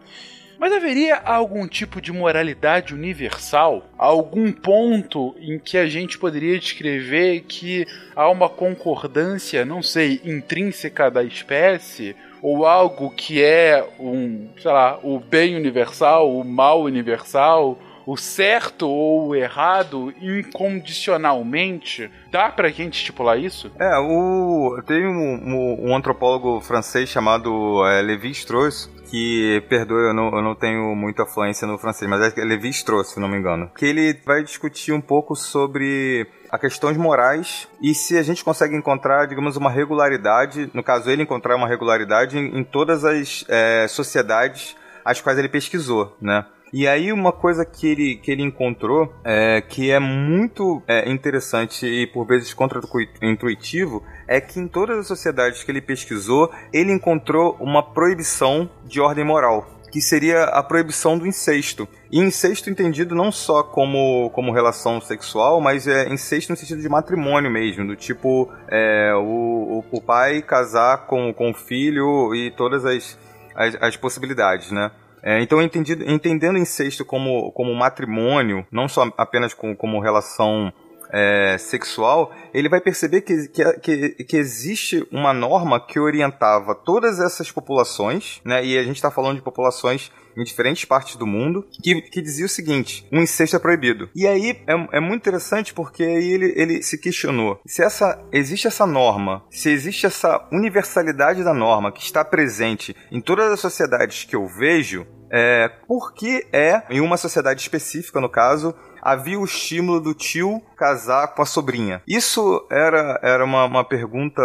Mas 0.60 0.74
haveria 0.74 1.16
algum 1.16 1.68
tipo 1.68 2.02
de 2.02 2.12
moralidade 2.12 2.94
universal? 2.94 3.86
Algum 3.98 4.52
ponto 4.52 5.34
em 5.40 5.58
que 5.58 5.78
a 5.78 5.88
gente 5.88 6.20
poderia 6.20 6.60
descrever 6.60 7.42
que 7.48 7.88
há 8.16 8.30
uma 8.30 8.50
concordância, 8.50 9.66
não 9.66 9.82
sei, 9.82 10.22
intrínseca 10.24 11.10
da 11.10 11.24
espécie? 11.24 12.16
Ou 12.42 12.66
algo 12.66 13.10
que 13.10 13.42
é 13.44 13.86
um, 14.00 14.50
sei 14.62 14.72
lá, 14.72 15.00
o 15.02 15.20
bem 15.20 15.56
universal, 15.56 16.30
o 16.38 16.44
mal 16.44 16.84
universal? 16.84 17.78
O 18.12 18.18
certo 18.18 18.88
ou 18.90 19.28
o 19.28 19.36
errado 19.36 20.12
incondicionalmente? 20.20 22.10
Dá 22.32 22.50
pra 22.50 22.70
gente 22.70 22.96
estipular 22.96 23.38
isso? 23.38 23.72
É, 23.80 23.98
o 24.00 24.82
tem 24.88 25.06
um, 25.06 25.12
um, 25.46 25.90
um 25.90 25.96
antropólogo 25.96 26.60
francês 26.60 27.08
chamado 27.08 27.86
é, 27.86 28.02
Levi 28.02 28.32
Strauss 28.32 28.90
que, 29.12 29.64
perdoe, 29.70 30.08
eu 30.08 30.14
não, 30.14 30.36
eu 30.36 30.42
não 30.42 30.56
tenho 30.56 30.96
muita 30.96 31.26
fluência 31.26 31.68
no 31.68 31.78
francês, 31.78 32.10
mas 32.10 32.36
é 32.36 32.44
Levi 32.44 32.70
Strauss, 32.70 33.14
se 33.14 33.20
não 33.20 33.28
me 33.28 33.38
engano. 33.38 33.70
Que 33.76 33.86
ele 33.86 34.20
vai 34.26 34.44
discutir 34.44 34.92
um 34.92 35.02
pouco 35.02 35.36
sobre 35.36 36.28
a 36.50 36.58
questões 36.58 36.98
morais 36.98 37.68
e 37.82 37.94
se 37.94 38.18
a 38.18 38.24
gente 38.24 38.44
consegue 38.44 38.76
encontrar, 38.76 39.28
digamos, 39.28 39.56
uma 39.56 39.70
regularidade, 39.70 40.70
no 40.74 40.84
caso 40.84 41.12
ele 41.12 41.24
encontrar 41.24 41.56
uma 41.56 41.68
regularidade 41.68 42.38
em, 42.38 42.60
em 42.60 42.64
todas 42.64 43.06
as 43.06 43.46
é, 43.48 43.88
sociedades 43.88 44.76
as 45.10 45.22
quais 45.22 45.40
ele 45.40 45.50
pesquisou, 45.50 46.16
né? 46.22 46.46
E 46.72 46.88
aí 46.88 47.12
uma 47.12 47.32
coisa 47.32 47.66
que 47.66 47.88
ele, 47.88 48.16
que 48.16 48.32
ele 48.32 48.44
encontrou 48.44 49.14
é, 49.24 49.62
que 49.62 49.90
é 49.92 50.00
muito 50.00 50.82
é, 50.88 51.10
interessante 51.10 51.86
e 51.86 52.06
por 52.08 52.26
vezes 52.26 52.54
contra-intuitivo 52.54 54.04
é 54.28 54.40
que 54.40 54.60
em 54.60 54.68
todas 54.68 55.00
as 55.00 55.08
sociedades 55.08 55.64
que 55.64 55.72
ele 55.72 55.82
pesquisou, 55.82 56.52
ele 56.72 56.92
encontrou 56.92 57.58
uma 57.60 57.82
proibição 57.82 58.70
de 58.86 59.02
ordem 59.02 59.26
moral 59.26 59.80
que 59.92 60.02
seria 60.02 60.44
a 60.44 60.62
proibição 60.64 61.18
do 61.18 61.26
incesto. 61.26 61.88
E 62.12 62.20
incesto 62.20 62.70
entendido 62.70 63.16
não 63.16 63.32
só 63.32 63.64
como, 63.64 64.30
como 64.32 64.52
relação 64.52 65.02
sexual, 65.02 65.60
mas 65.60 65.88
é 65.88 66.08
incesto 66.10 66.52
no 66.52 66.58
sentido 66.58 66.82
de 66.82 66.88
matrimônio 66.88 67.50
mesmo, 67.50 67.88
do 67.88 67.96
tipo 67.96 68.52
é, 68.68 69.14
o, 69.16 69.84
o, 69.92 70.02
pai 70.02 70.42
casar 70.42 71.08
com, 71.08 71.34
com 71.34 71.52
o 71.52 71.54
filho 71.54 72.34
e 72.34 72.52
todas 72.52 72.86
as, 72.86 73.18
as, 73.56 73.76
as 73.82 73.98
possibilidades, 73.98 74.72
né? 74.72 74.92
É, 75.22 75.42
então, 75.42 75.62
entendido, 75.62 76.04
entendendo 76.10 76.58
incesto 76.58 77.04
como, 77.04 77.52
como 77.52 77.74
matrimônio, 77.74 78.66
não 78.72 78.88
só 78.88 79.12
apenas 79.18 79.54
com, 79.54 79.76
como 79.76 80.00
relação 80.00 80.72
é, 81.12 81.58
sexual, 81.58 82.32
ele 82.54 82.70
vai 82.70 82.80
perceber 82.80 83.22
que, 83.22 83.48
que, 83.82 84.24
que, 84.24 84.38
existe 84.38 85.06
uma 85.12 85.34
norma 85.34 85.80
que 85.80 86.00
orientava 86.00 86.76
todas 86.76 87.20
essas 87.20 87.52
populações, 87.52 88.42
né? 88.46 88.64
E 88.64 88.78
a 88.78 88.84
gente 88.84 88.98
está 88.98 89.10
falando 89.10 89.38
de 89.38 89.42
populações 89.42 90.12
em 90.38 90.44
diferentes 90.44 90.86
partes 90.86 91.16
do 91.16 91.26
mundo, 91.26 91.68
que, 91.84 92.02
que 92.04 92.22
dizia 92.22 92.46
o 92.46 92.50
seguinte: 92.50 93.08
um 93.12 93.22
incesto 93.22 93.56
é 93.56 93.60
proibido. 93.60 94.10
E 94.16 94.28
aí 94.28 94.62
é, 94.68 94.98
é 94.98 95.00
muito 95.00 95.22
interessante 95.22 95.74
porque 95.74 96.04
aí 96.04 96.32
ele, 96.32 96.54
ele 96.56 96.84
se 96.84 96.98
questionou 96.98 97.60
se 97.66 97.84
essa 97.84 98.22
existe 98.32 98.68
essa 98.68 98.86
norma, 98.86 99.44
se 99.50 99.70
existe 99.70 100.06
essa 100.06 100.48
universalidade 100.52 101.44
da 101.44 101.54
norma 101.54 101.92
que 101.92 102.02
está 102.02 102.24
presente 102.24 102.96
em 103.12 103.20
todas 103.20 103.52
as 103.52 103.60
sociedades 103.60 104.24
que 104.24 104.36
eu 104.36 104.48
vejo, 104.48 105.06
é, 105.32 105.70
por 105.88 106.14
que 106.14 106.46
é, 106.52 106.84
em 106.90 107.02
uma 107.02 107.18
sociedade 107.18 107.62
específica, 107.62 108.20
no 108.20 108.30
caso, 108.30 108.74
havia 109.12 109.40
o 109.40 109.46
estímulo 109.46 110.00
do 110.00 110.14
tio 110.14 110.62
casar 110.76 111.30
com 111.30 111.42
a 111.42 111.46
sobrinha? 111.46 112.02
Isso 112.08 112.66
era, 112.72 113.20
era 113.24 113.44
uma, 113.44 113.66
uma 113.66 113.84
pergunta 113.84 114.42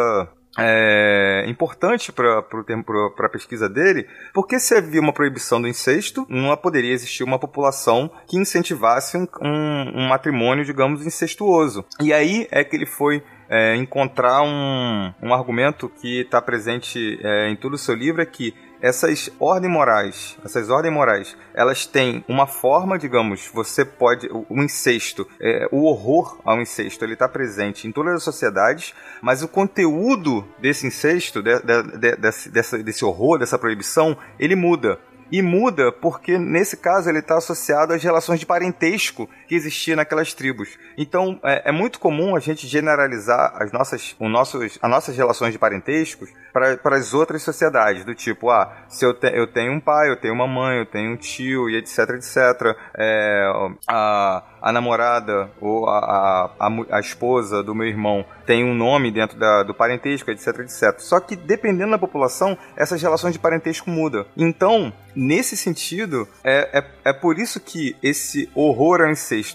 é, 0.58 1.44
importante 1.48 2.12
para 2.12 2.38
a 2.38 3.28
pesquisa 3.28 3.68
dele, 3.68 4.06
porque 4.32 4.58
se 4.58 4.74
havia 4.74 5.00
uma 5.00 5.12
proibição 5.12 5.60
do 5.60 5.68
incesto, 5.68 6.26
não 6.28 6.56
poderia 6.56 6.92
existir 6.92 7.24
uma 7.24 7.38
população 7.38 8.10
que 8.26 8.38
incentivasse 8.38 9.16
um, 9.16 9.26
um, 9.42 10.02
um 10.02 10.08
matrimônio, 10.08 10.64
digamos, 10.64 11.06
incestuoso. 11.06 11.84
E 12.00 12.12
aí 12.12 12.46
é 12.50 12.62
que 12.62 12.76
ele 12.76 12.86
foi 12.86 13.22
é, 13.48 13.76
encontrar 13.76 14.42
um, 14.42 15.12
um 15.22 15.34
argumento 15.34 15.88
que 15.88 16.20
está 16.20 16.40
presente 16.40 17.18
é, 17.22 17.48
em 17.48 17.56
todo 17.56 17.74
o 17.74 17.78
seu 17.78 17.94
livro, 17.94 18.22
é 18.22 18.26
que 18.26 18.54
essas 18.85 19.30
ordens 19.41 19.72
morais, 19.72 20.37
essas 20.45 20.68
ordens 20.68 20.93
morais, 20.93 21.35
elas 21.55 21.87
têm 21.87 22.22
uma 22.28 22.47
forma, 22.47 22.99
digamos, 22.99 23.49
você 23.51 23.82
pode, 23.82 24.28
o, 24.30 24.62
incesto, 24.62 25.26
é, 25.41 25.66
o 25.72 25.85
horror 25.85 26.39
ao 26.45 26.61
incesto, 26.61 27.03
ele 27.03 27.14
está 27.14 27.26
presente 27.26 27.89
em 27.89 27.93
todas 27.93 28.12
as 28.12 28.22
sociedades, 28.22 28.95
mas 29.22 29.43
o 29.43 29.49
conteúdo 29.49 30.47
desse 30.59 30.87
incesto, 30.87 31.43
de, 31.43 31.59
de, 31.61 31.99
de, 31.99 32.16
desse, 32.16 32.51
desse, 32.51 32.82
desse 32.82 33.05
horror, 33.07 33.39
dessa 33.39 33.59
proibição, 33.59 34.14
ele 34.39 34.55
muda. 34.55 34.99
E 35.32 35.41
muda 35.41 35.91
porque, 35.91 36.37
nesse 36.37 36.76
caso, 36.76 37.09
ele 37.09 37.20
está 37.20 37.39
associado 37.39 37.95
às 37.95 38.03
relações 38.03 38.39
de 38.39 38.45
parentesco 38.45 39.26
que 39.47 39.55
existiam 39.55 39.97
naquelas 39.97 40.34
tribos. 40.34 40.78
Então, 40.97 41.38
é, 41.42 41.68
é, 41.68 41.72
muito 41.72 41.99
comum 41.99 42.36
a 42.36 42.40
gente 42.40 42.66
generalizar 42.66 43.55
as 43.61 43.72
nossas, 43.72 44.14
os 44.18 44.30
nossos, 44.30 44.78
as 44.80 44.90
nossas 44.90 45.16
relações 45.16 45.53
de 45.53 45.59
parentescos 45.59 46.30
para 46.53 46.97
as 46.97 47.12
outras 47.12 47.42
sociedades, 47.42 48.05
do 48.05 48.14
tipo, 48.14 48.51
ah, 48.51 48.72
se 48.88 49.05
eu, 49.05 49.12
te, 49.12 49.26
eu 49.34 49.47
tenho 49.47 49.72
um 49.72 49.80
pai, 49.80 50.11
eu 50.11 50.16
tenho 50.16 50.34
uma 50.34 50.47
mãe, 50.47 50.78
eu 50.78 50.86
tenho 50.86 51.12
um 51.12 51.16
tio, 51.16 51.68
e 51.68 51.76
etc, 51.76 52.11
etc. 52.11 52.76
É, 52.97 53.51
a, 53.88 54.42
a 54.62 54.72
namorada 54.72 55.51
ou 55.61 55.88
a, 55.88 56.51
a, 56.59 56.68
a, 56.92 57.01
esposa 57.01 57.62
do 57.62 57.74
meu 57.74 57.86
irmão 57.86 58.24
tem 58.47 58.64
um 58.64 58.74
nome 58.74 59.11
dentro 59.11 59.38
da, 59.38 59.62
do 59.62 59.74
parentesco, 59.74 60.30
etc, 60.30 60.61
etc. 60.61 60.99
Só 60.99 61.20
que, 61.20 61.36
dependendo 61.36 61.90
da 61.90 61.99
população, 61.99 62.57
essas 62.76 63.03
relações 63.03 63.32
de 63.34 63.38
parentesco 63.38 63.90
mudam. 63.90 64.24
Então, 64.36 64.92
nesse 65.14 65.57
sentido, 65.57 66.26
é, 66.42 66.78
é, 66.78 67.11
é 67.11 67.12
por 67.12 67.38
isso 67.38 67.61
que 67.61 67.97
esse 68.03 68.51
horror 68.55 69.03
ao 69.03 69.11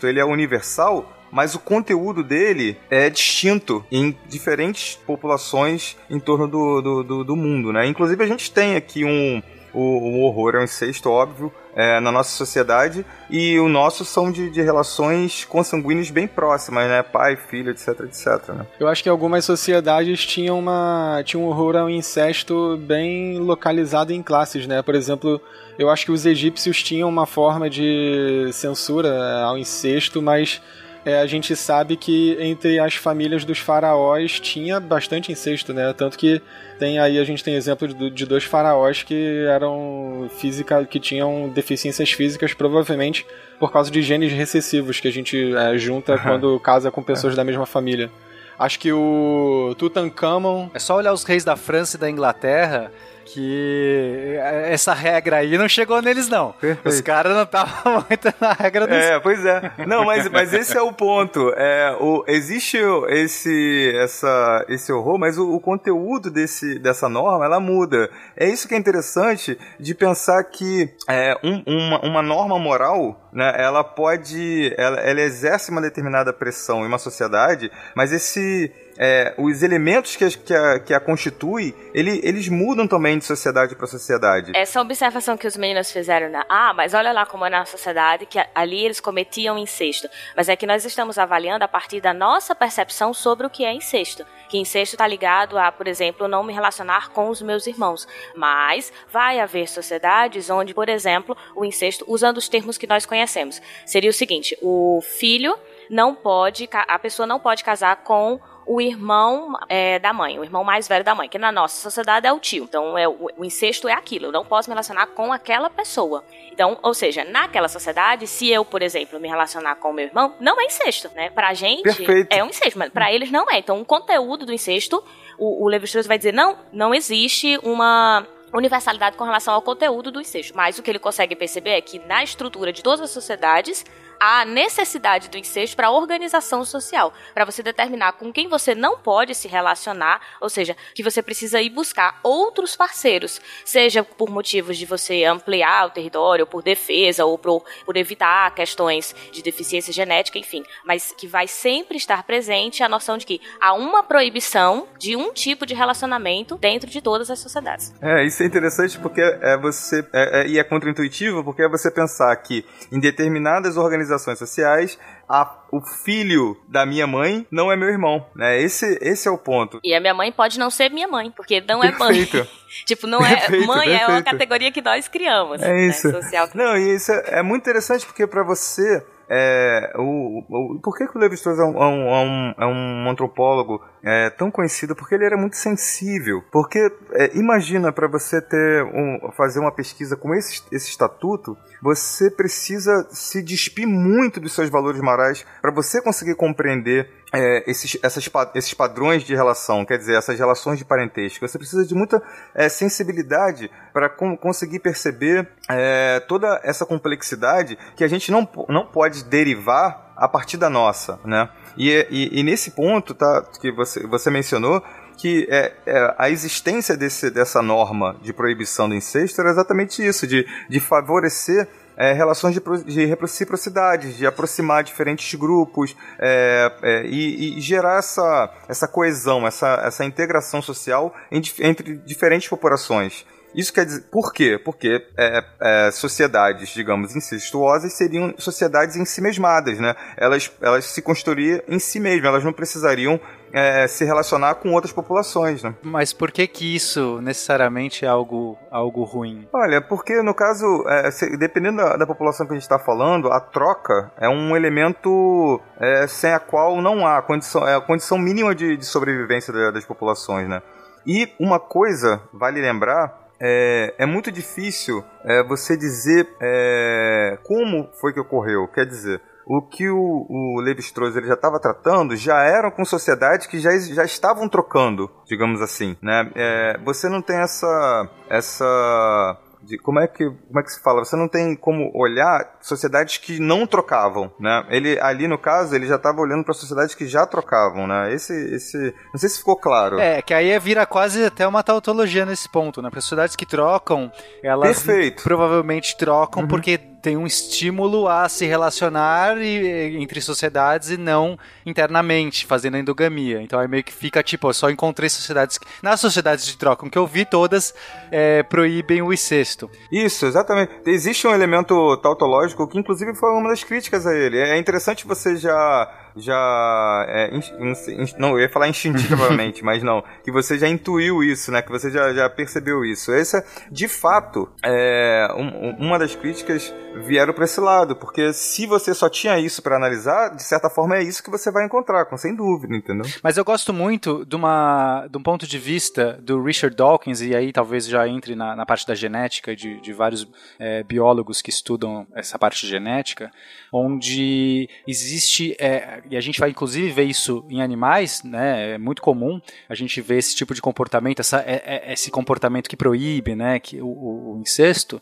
ele 0.08 0.20
é 0.20 0.26
universal, 0.26 1.16
mas 1.32 1.56
o 1.56 1.60
conteúdo 1.60 2.24
dele 2.24 2.78
é 2.90 3.10
distinto 3.10 3.86
em 3.92 4.16
diferentes 4.28 4.96
populações 5.06 5.96
em 6.10 6.20
torno 6.20 6.48
do, 6.48 6.82
do, 6.82 7.04
do, 7.04 7.24
do 7.24 7.36
mundo, 7.36 7.72
né? 7.72 7.86
Inclusive 7.88 8.24
a 8.24 8.28
gente 8.28 8.52
tem 8.52 8.76
aqui 8.76 9.06
um, 9.06 9.42
o, 9.74 9.82
o 9.82 10.22
horror 10.22 10.56
é 10.56 10.60
um 10.60 10.64
incesto, 10.64 11.10
óbvio, 11.10 11.52
é, 11.76 12.00
na 12.00 12.12
nossa 12.12 12.32
sociedade, 12.36 13.06
e 13.30 13.60
o 13.60 13.70
nosso 13.70 14.04
são 14.04 14.32
de, 14.32 14.50
de 14.50 14.62
relações 14.62 15.46
consanguíneas 15.46 16.10
bem 16.10 16.28
próximas, 16.28 16.88
né? 16.88 17.04
Pai, 17.04 17.36
filho, 17.36 17.72
etc, 17.72 17.88
etc. 18.02 18.50
Né? 18.50 18.68
Eu 18.80 18.88
acho 18.88 19.04
que 19.04 19.10
algumas 19.10 19.46
sociedades 19.46 20.26
tinham, 20.26 20.60
uma, 20.60 21.22
tinham 21.24 21.44
um 21.44 21.48
horror 21.48 21.76
ao 21.76 21.90
incesto 21.90 22.78
bem 22.78 23.38
localizado 23.40 24.12
em 24.12 24.22
classes, 24.22 24.68
né? 24.68 24.82
Por 24.82 24.96
exemplo, 24.96 25.42
eu 25.78 25.90
acho 25.90 26.06
que 26.06 26.12
os 26.12 26.26
egípcios 26.26 26.84
tinham 26.84 27.08
uma 27.08 27.26
forma 27.26 27.70
de 27.70 28.50
censura 28.52 29.44
ao 29.44 29.58
incesto, 29.58 30.22
mas 30.22 30.62
é, 31.06 31.20
a 31.20 31.26
gente 31.26 31.56
sabe 31.56 31.96
que 31.96 32.38
entre 32.40 32.80
as 32.80 32.96
famílias 32.96 33.46
dos 33.46 33.60
faraós 33.60 34.40
tinha 34.40 34.80
bastante 34.80 35.32
incesto, 35.32 35.74
né? 35.74 35.94
Tanto 35.94 36.18
que 36.18 36.42
tem 36.78 37.00
aí 37.00 37.18
a 37.18 37.24
gente 37.24 37.44
tem 37.44 37.56
exemplo 37.56 37.88
de, 37.88 38.10
de 38.10 38.26
dois 38.26 38.44
faraós 38.44 39.04
que 39.04 39.46
eram 39.48 40.30
física, 40.38 40.86
que 40.86 41.00
tinham 41.00 41.50
deficiências 41.50 42.12
físicas, 42.12 42.54
provavelmente 42.54 43.26
por 43.60 43.72
causa 43.72 43.90
de 43.90 44.02
genes 44.02 44.32
recessivos 44.32 45.00
que 45.00 45.08
a 45.08 45.12
gente 45.12 45.56
é, 45.56 45.78
junta 45.78 46.14
uhum. 46.14 46.20
quando 46.20 46.60
casa 46.60 46.92
com 46.92 47.02
pessoas 47.02 47.34
é. 47.34 47.38
da 47.38 47.44
mesma 47.44 47.66
família. 47.66 48.10
Acho 48.58 48.78
que 48.78 48.92
o 48.92 49.74
Tutankhamon. 49.78 50.70
É 50.74 50.80
só 50.80 50.98
olhar 50.98 51.14
os 51.14 51.24
reis 51.24 51.46
da 51.46 51.56
França 51.56 51.96
e 51.96 52.00
da 52.00 52.10
Inglaterra 52.10 52.92
que 53.34 54.36
essa 54.66 54.94
regra 54.94 55.38
aí 55.38 55.58
não 55.58 55.70
chegou 55.70 56.02
neles, 56.02 56.28
não. 56.28 56.52
Perfeito. 56.54 56.90
Os 56.90 57.02
caras 57.02 57.34
não 57.34 57.44
estavam 57.44 58.04
muito 58.10 58.34
na 58.42 58.54
regra 58.54 58.88
dos... 58.88 58.96
É, 58.96 59.20
pois 59.20 59.46
é. 59.46 59.72
Não, 59.86 60.04
mas, 60.06 60.28
mas 60.30 60.52
esse 60.54 60.76
é 60.76 60.82
o 60.82 60.92
ponto. 60.92 61.54
É, 61.56 61.96
o, 62.00 62.24
existe 62.28 62.78
esse, 63.10 63.94
essa, 63.96 64.66
esse 64.68 64.92
horror, 64.92 65.20
mas 65.20 65.38
o, 65.38 65.54
o, 65.54 65.60
conteúdo 65.60 66.32
desse, 66.32 66.80
dessa 66.80 67.08
norma, 67.08 67.46
ela 67.46 67.60
muda. 67.60 68.10
É 68.36 68.50
isso 68.50 68.68
que 68.68 68.74
é 68.74 68.78
interessante 68.78 69.58
de 69.80 69.94
pensar 69.94 70.44
que 70.46 70.90
é, 71.08 71.38
um, 71.44 71.64
uma, 71.68 72.02
uma 72.02 72.22
norma 72.22 72.58
moral, 72.58 73.30
né, 73.32 73.54
ela 73.58 73.84
pode... 73.84 74.74
Ela, 74.78 75.00
ela 75.02 75.22
exerce 75.22 75.70
uma 75.70 75.82
determinada 75.82 76.34
pressão 76.34 76.84
em 76.84 76.88
uma 76.88 76.98
sociedade, 76.98 77.72
mas 77.96 78.12
esse 78.12 78.72
é, 79.02 79.34
os 79.38 79.64
elementos 79.64 80.18
que 80.18 80.26
a, 80.26 80.30
que 80.30 80.54
a, 80.54 80.80
que 80.80 80.94
a 80.94 81.00
constitui, 81.00 81.74
ele, 81.94 82.20
eles 82.22 82.50
mudam 82.50 82.86
também 82.86 83.18
de 83.18 83.24
sociedade 83.24 83.74
para 83.74 83.88
sociedade. 83.88 84.52
Essa 84.54 84.82
observação 84.82 85.38
que 85.38 85.48
os 85.48 85.56
meninos 85.56 85.90
fizeram 85.90 86.30
na 86.30 86.46
ah, 86.50 86.74
mas 86.74 86.94
olha 86.94 87.14
lá 87.14 87.26
como 87.26 87.46
é 87.46 87.50
na 87.50 87.66
sociedade 87.66 88.26
que 88.26 88.38
ali 88.54 88.84
eles 88.84 89.00
cometiam 89.00 89.58
incesto. 89.58 90.10
Mas 90.36 90.50
é 90.50 90.56
que 90.58 90.68
nós 90.68 90.84
estamos 90.84 91.18
avaliando 91.18 91.64
a 91.64 91.68
partir 91.68 92.02
da 92.02 92.14
nossa 92.14 92.54
percepção 92.54 93.14
sobre 93.14 93.48
o 93.48 93.50
que 93.50 93.64
é 93.64 93.74
incesto. 93.74 94.26
Que 94.50 94.58
incesto 94.58 94.96
está 94.96 95.08
ligado 95.08 95.58
a, 95.58 95.72
por 95.72 95.88
exemplo, 95.88 96.28
não 96.28 96.44
me 96.44 96.52
relacionar 96.52 97.10
com 97.12 97.30
os 97.30 97.42
meus 97.42 97.68
irmãos. 97.68 98.06
Mas 98.36 98.92
vai 99.10 99.40
haver 99.40 99.70
sociedades 99.70 100.50
onde, 100.50 100.74
por 100.74 100.90
exemplo, 100.90 101.38
o 101.56 101.64
incesto, 101.64 102.04
usando 102.06 102.38
os 102.38 102.50
termos 102.50 102.78
que 102.78 102.88
nós 102.88 103.06
conhecemos, 103.06 103.62
seria 103.86 104.10
o 104.10 104.14
seguinte: 104.14 104.58
o 104.62 105.00
filho 105.02 105.58
não 105.90 106.14
pode, 106.14 106.70
a 106.72 107.00
pessoa 107.00 107.26
não 107.26 107.40
pode 107.40 107.64
casar 107.64 107.98
com 107.98 108.40
o 108.70 108.80
irmão 108.80 109.58
é, 109.68 109.98
da 109.98 110.14
mãe, 110.14 110.38
o 110.38 110.44
irmão 110.44 110.64
mais 110.64 110.88
velho 110.88 111.04
da 111.04 111.16
mãe, 111.16 111.28
que 111.28 111.40
na 111.40 111.52
nossa 111.52 111.82
sociedade 111.82 112.28
é 112.28 112.32
o 112.32 112.40
tio. 112.40 112.66
Então, 112.66 112.96
é, 112.96 113.08
o, 113.08 113.32
o 113.36 113.44
incesto 113.44 113.88
é 113.88 113.94
aquilo, 113.94 114.28
eu 114.28 114.32
não 114.32 114.46
posso 114.46 114.70
me 114.70 114.76
relacionar 114.76 115.08
com 115.08 115.34
aquela 115.34 115.72
pessoa. 115.72 116.24
Então, 116.52 116.78
ou 116.84 116.94
seja, 116.94 117.24
naquela 117.24 117.68
sociedade, 117.68 118.28
se 118.28 118.48
eu, 118.48 118.64
por 118.64 118.84
exemplo, 118.84 119.20
me 119.20 119.28
relacionar 119.28 119.74
com 119.78 119.90
o 119.90 119.94
meu 119.94 120.06
irmão, 120.06 120.36
não 120.40 120.62
é 120.62 120.66
incesto, 120.66 121.10
né? 121.16 121.32
Pra 121.32 121.52
gente 121.56 121.82
Perfeito. 121.82 122.32
é 122.32 122.44
um 122.44 122.50
incesto, 122.50 122.78
mas 122.78 122.92
pra 122.92 123.12
eles 123.12 123.32
não 123.32 123.50
é. 123.50 123.58
Então, 123.58 123.82
o 123.82 123.84
conteúdo 123.84 124.46
do 124.46 124.54
incesto, 124.54 125.04
o, 125.40 125.66
o 125.66 125.68
Levi-Strauss 125.68 126.06
vai 126.06 126.20
dizer, 126.20 126.32
não, 126.32 126.56
não 126.72 126.94
existe 126.94 127.58
uma 127.64 128.24
universalidade 128.54 129.18
com 129.18 129.24
relação 129.24 129.56
ao 129.56 129.64
conteúdo 129.64 130.12
do 130.12 130.22
incesto. 130.22 130.56
Mas 130.56 130.78
o 130.78 130.84
que 130.84 130.92
ele 130.92 131.00
consegue 131.00 131.36
perceber 131.36 131.72
é 131.72 131.82
que 131.82 131.98
na 132.06 132.24
estrutura 132.24 132.72
de 132.72 132.84
todas 132.84 133.02
as 133.02 133.10
sociedades 133.10 133.84
a 134.20 134.44
necessidade 134.44 135.30
do 135.30 135.38
incesto 135.38 135.76
para 135.76 135.88
a 135.88 135.92
organização 135.92 136.66
social, 136.66 137.14
para 137.34 137.46
você 137.46 137.64
determinar 137.64 138.14
com 138.14 138.34
quem 138.34 138.48
você 138.50 138.76
não 138.76 138.98
pode 138.98 139.34
se 139.34 139.48
relacionar, 139.48 140.22
ou 140.42 140.50
seja, 140.50 140.76
que 140.94 141.02
você 141.02 141.22
precisa 141.22 141.62
ir 141.62 141.70
buscar 141.70 142.20
outros 142.22 142.76
parceiros, 142.76 143.40
seja 143.64 144.04
por 144.04 144.30
motivos 144.30 144.78
de 144.78 144.86
você 144.86 145.24
ampliar 145.24 145.88
o 145.88 145.92
território, 145.92 146.46
por 146.46 146.62
defesa 146.62 147.24
ou 147.24 147.38
por, 147.38 147.64
por 147.86 147.96
evitar 147.96 148.54
questões 148.54 149.16
de 149.32 149.42
deficiência 149.42 149.94
genética, 149.94 150.38
enfim, 150.38 150.64
mas 150.84 151.14
que 151.18 151.28
vai 151.28 151.48
sempre 151.48 151.98
estar 151.98 152.24
presente 152.24 152.84
a 152.84 152.90
noção 152.90 153.18
de 153.18 153.26
que 153.26 153.40
há 153.62 153.74
uma 153.74 154.04
proibição 154.04 154.88
de 154.98 155.16
um 155.16 155.32
tipo 155.32 155.66
de 155.66 155.74
relacionamento 155.74 156.58
dentro 156.58 156.90
de 156.90 157.02
todas 157.02 157.30
as 157.30 157.40
sociedades. 157.40 157.94
É, 158.02 158.26
isso 158.26 158.44
é 158.44 158.46
interessante 158.46 159.00
porque 159.00 159.22
é 159.22 159.58
você 159.58 160.06
é, 160.14 160.42
é, 160.42 160.48
e 160.48 160.60
é 160.60 160.64
contraintuitivo 160.64 161.44
porque 161.44 161.62
é 161.62 161.70
você 161.70 161.90
pensar 161.90 162.36
que 162.38 162.66
em 162.92 163.00
determinadas 163.00 163.78
organizações 163.78 164.09
sociais 164.18 164.98
a, 165.30 165.48
o 165.72 165.80
filho 165.80 166.58
da 166.68 166.86
minha 166.86 167.06
mãe 167.06 167.46
não 167.52 167.72
é 167.72 167.76
meu 167.76 167.88
irmão, 167.88 168.26
né? 168.36 168.60
Esse, 168.60 168.98
esse 169.00 169.28
é 169.28 169.32
o 169.32 169.38
ponto. 169.38 169.80
E 169.84 169.94
a 169.94 170.00
minha 170.00 170.14
mãe 170.14 170.32
pode 170.32 170.58
não 170.58 170.72
ser 170.72 170.90
minha 170.90 171.08
mãe, 171.08 171.30
porque 171.30 171.62
não 171.62 171.84
é 171.84 171.92
mãe. 171.92 172.28
tipo, 172.86 173.06
não 173.06 173.20
é 173.20 173.36
perfeito, 173.36 173.68
mãe 173.68 173.88
perfeito. 173.88 174.04
é 174.04 174.08
uma 174.08 174.24
categoria 174.24 174.72
que 174.72 174.82
nós 174.82 175.08
criamos. 175.08 175.62
É 175.62 175.72
né? 175.72 175.86
isso. 175.86 176.08
Né? 176.08 176.22
Social. 176.22 176.50
Não, 176.56 176.76
e 176.76 176.96
isso 176.96 177.12
é, 177.12 177.40
é 177.40 177.44
muito 177.44 177.62
interessante 177.62 178.06
porque 178.08 178.26
para 178.26 178.44
você 178.44 179.06
é, 179.30 179.94
o, 179.96 180.40
o, 180.50 180.82
por 180.82 180.98
que, 180.98 181.08
que 181.08 181.16
o 181.16 181.22
Levi 181.22 181.36
Strauss 181.36 181.60
é 181.60 181.64
um, 181.64 181.78
é 181.78 181.88
um, 181.88 182.54
é 182.58 182.66
um 182.66 183.08
é 183.08 183.10
antropólogo 183.12 183.80
é, 184.04 184.30
tão 184.30 184.50
conhecido? 184.50 184.96
Porque 184.96 185.16
ele 185.16 185.26
era 185.26 185.38
muito 185.38 185.56
sensível. 185.56 186.44
Porque 186.52 186.92
é, 187.14 187.38
imagina 187.38 187.92
para 187.92 188.08
você 188.08 188.42
ter 188.42 188.84
um, 188.84 189.32
fazer 189.36 189.60
uma 189.60 189.72
pesquisa 189.72 190.16
com 190.16 190.34
esse, 190.34 190.62
esse 190.72 190.90
estatuto, 190.90 191.58
você 191.82 192.30
precisa 192.30 193.08
se 193.12 193.42
despir 193.42 193.88
muito 193.88 194.40
dos 194.40 194.54
seus 194.54 194.70
valores 194.70 195.02
morais 195.02 195.46
para 195.62 195.72
você 195.72 196.02
conseguir 196.02 196.36
compreender 196.36 197.10
é, 197.32 197.70
esses, 197.70 197.98
essas, 198.02 198.30
esses 198.56 198.74
padrões 198.74 199.24
de 199.24 199.36
relação, 199.36 199.86
quer 199.86 199.98
dizer, 199.98 200.18
essas 200.18 200.38
relações 200.38 200.80
de 200.80 200.86
parentesco. 200.86 201.48
Você 201.48 201.58
precisa 201.58 201.86
de 201.86 201.94
muita 201.94 202.22
é, 202.56 202.68
sensibilidade 202.68 203.70
para 203.94 204.10
conseguir 204.10 204.80
perceber 204.80 205.48
é, 205.70 206.20
toda 206.22 206.60
essa 206.64 206.86
complexidade 206.86 207.78
que 207.96 208.04
a 208.04 208.08
gente 208.08 208.32
não, 208.32 208.48
não 208.68 208.86
pode 208.86 209.24
derivar 209.26 210.14
a 210.20 210.28
partir 210.28 210.58
da 210.58 210.70
nossa, 210.70 211.18
né? 211.24 211.50
E, 211.78 212.08
e, 212.10 212.40
e 212.40 212.44
nesse 212.44 212.72
ponto, 212.72 213.14
tá, 213.14 213.44
que 213.60 213.72
você, 213.72 214.06
você 214.06 214.30
mencionou, 214.30 214.84
que 215.18 215.48
é, 215.50 215.74
é, 215.86 216.16
a 216.18 216.30
existência 216.30 216.96
desse, 216.96 217.30
dessa 217.30 217.62
norma 217.62 218.16
de 218.22 218.32
proibição 218.32 218.88
do 218.88 218.96
incesto 218.96 219.42
era 219.42 219.52
exatamente 219.52 220.06
isso, 220.06 220.26
de, 220.26 220.48
de 220.70 220.80
favorecer 220.80 221.68
é, 221.98 222.14
relações 222.14 222.54
de, 222.56 222.62
de, 222.86 223.06
reciprocidade, 223.06 224.14
de 224.14 224.26
aproximar 224.26 224.86
diferentes 224.86 225.38
grupos 225.38 225.94
é, 226.18 226.72
é, 226.82 227.06
e, 227.06 227.58
e, 227.58 227.62
gerar 227.62 228.00
essa, 228.00 228.50
essa 228.70 228.88
coesão, 228.88 229.46
essa, 229.46 229.82
essa 229.84 230.06
integração 230.06 230.62
social 230.62 231.14
entre 231.30 231.98
diferentes 232.06 232.48
populações. 232.48 233.26
Isso 233.54 233.74
quer 233.74 233.86
dizer, 233.86 234.04
por 234.12 234.32
quê? 234.32 234.60
Porque 234.64 235.06
é, 235.18 235.44
é, 235.62 235.92
sociedades, 235.92 236.70
digamos, 236.70 237.16
incestuosas 237.16 237.94
seriam 237.94 238.34
sociedades 238.38 238.96
em 238.96 239.06
si 239.06 239.22
mesmadas, 239.22 239.80
né? 239.80 239.96
Elas, 240.18 240.52
elas 240.62 240.86
se 240.86 241.02
construiriam 241.02 241.62
em 241.68 241.80
si 241.80 242.00
mesmas, 242.00 242.26
elas 242.26 242.44
não 242.44 242.54
precisariam 242.54 243.20
é, 243.52 243.88
se 243.88 244.06
relacionar 244.06 244.56
com 244.56 244.72
outras 244.74 244.94
populações, 244.94 245.64
né? 245.64 245.74
Mas 245.82 246.14
por 246.14 246.32
que 246.32 246.48
que 246.48 246.76
isso 246.76 247.20
necessariamente 247.22 248.06
é 248.06 248.08
algo, 248.08 248.58
algo 248.70 249.04
ruim? 249.04 249.48
Olha, 249.52 249.82
porque 249.82 250.22
no 250.22 250.34
caso, 250.34 250.66
é, 250.88 251.10
se, 251.12 251.36
dependendo 251.38 251.78
da, 251.78 251.98
da, 251.98 252.06
população 252.06 252.46
que 252.46 252.54
a 252.54 252.56
gente 252.56 252.64
está 252.64 252.80
falando, 252.80 253.32
a 253.32 253.40
troca 253.40 254.12
é 254.18 254.30
um 254.30 254.56
elemento 254.56 255.60
é, 255.80 256.08
sem 256.08 256.32
a 256.32 256.40
qual 256.40 256.82
não 256.82 257.06
há 257.06 257.22
condição, 257.22 257.68
é 257.68 257.76
a 257.76 257.82
condição 257.82 258.18
mínima 258.18 258.54
de, 258.54 258.78
de 258.78 258.86
sobrevivência 258.86 259.52
das 259.72 259.86
populações, 259.86 260.48
né? 260.48 260.62
E 261.06 261.34
uma 261.40 261.60
coisa, 261.60 262.22
vale 262.34 262.62
lembrar, 262.62 263.29
é, 263.40 263.96
é 263.98 264.06
muito 264.06 264.32
difícil 264.32 265.04
é, 265.24 265.44
você 265.44 265.78
dizer 265.78 266.28
é, 266.42 267.38
como 267.44 267.90
foi 268.00 268.14
que 268.14 268.20
ocorreu. 268.20 268.68
Quer 268.68 268.86
dizer, 268.86 269.22
o 269.46 269.62
que 269.62 269.90
o, 269.90 270.26
o 270.30 270.62
Levi-Strauss 270.62 271.16
ele 271.16 271.28
já 271.28 271.34
estava 271.34 271.60
tratando 271.60 272.16
já 272.16 272.44
eram 272.44 272.70
com 272.70 272.86
sociedades 272.86 273.48
que 273.48 273.60
já, 273.60 273.76
já 273.80 274.04
estavam 274.04 274.48
trocando, 274.48 275.10
digamos 275.26 275.62
assim, 275.62 275.98
né? 276.02 276.32
É, 276.36 276.78
você 276.86 277.10
não 277.10 277.22
tem 277.22 277.38
essa 277.38 278.10
essa 278.30 279.38
de 279.62 279.78
como 279.78 280.00
é 280.00 280.08
que 280.08 280.26
como 280.26 280.60
é 280.60 280.64
que 280.64 280.72
se 280.72 280.82
fala? 280.82 281.04
Você 281.04 281.16
não 281.16 281.28
tem 281.28 281.56
como 281.56 281.92
olhar 281.94 282.58
sociedades 282.62 283.18
que 283.18 283.40
não 283.40 283.68
trocavam, 283.68 284.32
né? 284.40 284.66
Ele 284.70 285.00
ali 285.00 285.28
no 285.28 285.38
caso 285.38 285.76
ele 285.76 285.88
já 285.88 285.96
estava 285.96 286.22
olhando 286.22 286.44
para 286.44 286.54
sociedades 286.54 286.96
que 286.96 287.08
já 287.08 287.26
trocavam, 287.26 287.88
né? 287.88 288.14
Esse 288.14 288.34
esse 288.54 288.94
não 289.14 289.20
sei 289.20 289.30
se 289.30 289.40
ficou 289.40 289.56
claro. 289.56 290.00
É 290.00 290.22
que 290.22 290.34
aí 290.34 290.58
vira 290.60 290.86
quase 290.86 291.26
até 291.26 291.48
uma 291.48 291.64
tautologia 291.64 292.26
nesse 292.26 292.50
ponto, 292.50 292.82
né? 292.82 292.90
Porque 292.90 293.02
sociedades 293.02 293.36
que 293.36 293.46
trocam, 293.46 294.12
elas 294.44 294.84
Perfeito. 294.84 295.24
provavelmente 295.24 295.98
trocam 295.98 296.44
uhum. 296.44 296.48
porque 296.48 296.80
tem 297.02 297.18
um 297.18 297.26
estímulo 297.26 298.08
a 298.08 298.28
se 298.28 298.46
relacionar 298.46 299.38
e, 299.38 299.98
entre 299.98 300.22
sociedades 300.22 300.90
e 300.90 300.98
não 300.98 301.38
internamente, 301.66 302.46
fazendo 302.46 302.78
endogamia. 302.78 303.42
Então 303.42 303.60
aí 303.60 303.68
meio 303.68 303.84
que 303.84 303.94
fica 303.94 304.22
tipo, 304.22 304.50
eu 304.50 304.54
só 304.54 304.70
encontrei 304.70 305.10
sociedades. 305.10 305.58
Que, 305.58 305.66
nas 305.82 306.00
sociedades 306.00 306.46
de 306.46 306.58
troca 306.58 306.90
que 306.90 306.98
eu 306.98 307.08
vi, 307.08 307.26
todas 307.26 307.74
é, 308.12 308.44
proíbem 308.44 309.02
o 309.02 309.14
incesto. 309.14 309.70
Isso, 309.92 310.26
exatamente. 310.26 310.72
Existe 310.86 311.28
um 311.28 311.34
elemento 311.34 311.98
tautológico 311.98 312.68
que, 312.68 312.80
inclusive, 312.80 313.16
foi 313.16 313.30
uma 313.32 313.50
das 313.50 313.64
críticas 313.64 314.06
a 314.06 314.14
ele. 314.16 314.38
É 314.38 314.58
interessante 314.58 315.06
você 315.06 315.36
já 315.38 316.09
já. 316.20 317.06
É, 317.08 317.36
in, 317.36 317.42
in, 317.70 318.06
não, 318.18 318.32
eu 318.32 318.42
ia 318.42 318.50
falar 318.50 318.68
instintivamente, 318.68 319.64
mas 319.66 319.84
não. 319.84 320.04
Que 320.24 320.32
você 320.32 320.58
já 320.58 320.68
intuiu 320.68 321.24
isso, 321.24 321.52
né? 321.52 321.62
Que 321.62 321.72
você 321.72 321.90
já, 321.90 322.14
já 322.14 322.30
percebeu 322.30 322.84
isso. 322.86 323.12
Essa, 323.12 323.44
de 323.72 323.88
fato, 323.88 324.50
é, 324.64 325.28
um, 325.36 325.86
uma 325.86 325.98
das 325.98 326.16
críticas 326.16 326.74
vieram 327.06 327.34
para 327.34 327.46
esse 327.46 327.60
lado, 327.60 327.96
porque 327.96 328.34
se 328.34 328.66
você 328.66 328.94
só 328.94 329.10
tinha 329.10 329.40
isso 329.40 329.62
para 329.62 329.76
analisar, 329.76 330.36
de 330.36 330.44
certa 330.44 330.70
forma 330.70 330.98
é 330.98 331.04
isso 331.04 331.24
que 331.24 331.30
você 331.30 331.52
vai 331.52 331.66
encontrar, 331.66 332.06
com 332.06 332.18
sem 332.18 332.36
dúvida, 332.36 332.76
entendeu? 332.76 333.06
Mas 333.24 333.38
eu 333.38 333.46
gosto 333.46 333.74
muito 333.74 334.26
de, 334.26 334.36
uma, 334.36 335.08
de 335.08 335.18
um 335.18 335.24
ponto 335.24 335.48
de 335.48 335.58
vista 335.58 336.20
do 336.22 336.42
Richard 336.42 336.76
Dawkins, 336.76 337.22
e 337.22 337.36
aí 337.36 337.52
talvez 337.52 337.86
já 337.86 338.08
entre 338.08 338.36
na, 338.36 338.56
na 338.56 338.66
parte 338.66 338.86
da 338.86 338.96
genética, 338.96 339.56
de, 339.56 339.80
de 339.82 339.94
vários 339.94 340.28
é, 340.60 340.84
biólogos 340.84 341.42
que 341.42 341.50
estudam 341.50 342.08
essa 342.16 342.38
parte 342.38 342.68
genética, 342.68 343.32
onde 343.72 344.70
existe 344.88 345.56
é, 345.60 346.02
e 346.10 346.18
a 346.18 346.22
gente 346.22 346.40
vai 346.40 346.50
inclusive 346.50 346.90
ver 346.92 347.04
isso 347.04 347.46
em 347.50 347.62
animais, 347.62 348.24
né? 348.24 348.74
É 348.74 348.78
muito 348.78 349.02
comum 349.02 349.40
a 349.68 349.76
gente 349.76 350.02
ver 350.02 350.18
esse 350.18 350.36
tipo 350.36 350.54
de 350.54 350.62
comportamento, 350.62 351.20
essa, 351.20 351.40
é, 351.46 351.62
é, 351.66 351.94
esse 351.94 352.10
comportamento 352.10 352.68
que 352.68 352.76
proíbe, 352.76 353.36
né? 353.36 353.60
Que, 353.60 353.82
o, 353.82 353.86
o 354.34 354.40
incesto, 354.42 355.00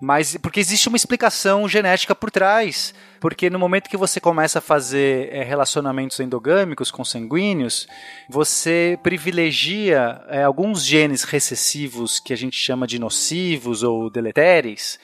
mas 0.00 0.36
porque 0.36 0.60
existe 0.60 0.88
uma 0.88 0.96
explicação 0.96 1.68
genética 1.68 2.14
por 2.14 2.30
trás. 2.30 2.94
Porque 3.20 3.50
no 3.50 3.58
momento 3.58 3.90
que 3.90 3.98
você 3.98 4.18
começa 4.18 4.60
a 4.60 4.62
fazer 4.62 5.28
é, 5.30 5.42
relacionamentos 5.42 6.18
endogâmicos 6.20 6.90
com 6.90 7.04
sanguíneos, 7.04 7.86
você 8.28 8.98
privilegia 9.02 10.22
é, 10.28 10.42
alguns 10.42 10.82
genes 10.84 11.24
recessivos 11.24 12.18
que 12.18 12.32
a 12.32 12.36
gente 12.36 12.56
chama 12.56 12.86
de 12.86 12.98
nocivos 12.98 13.82
ou 13.82 14.08
deletéreis 14.08 14.98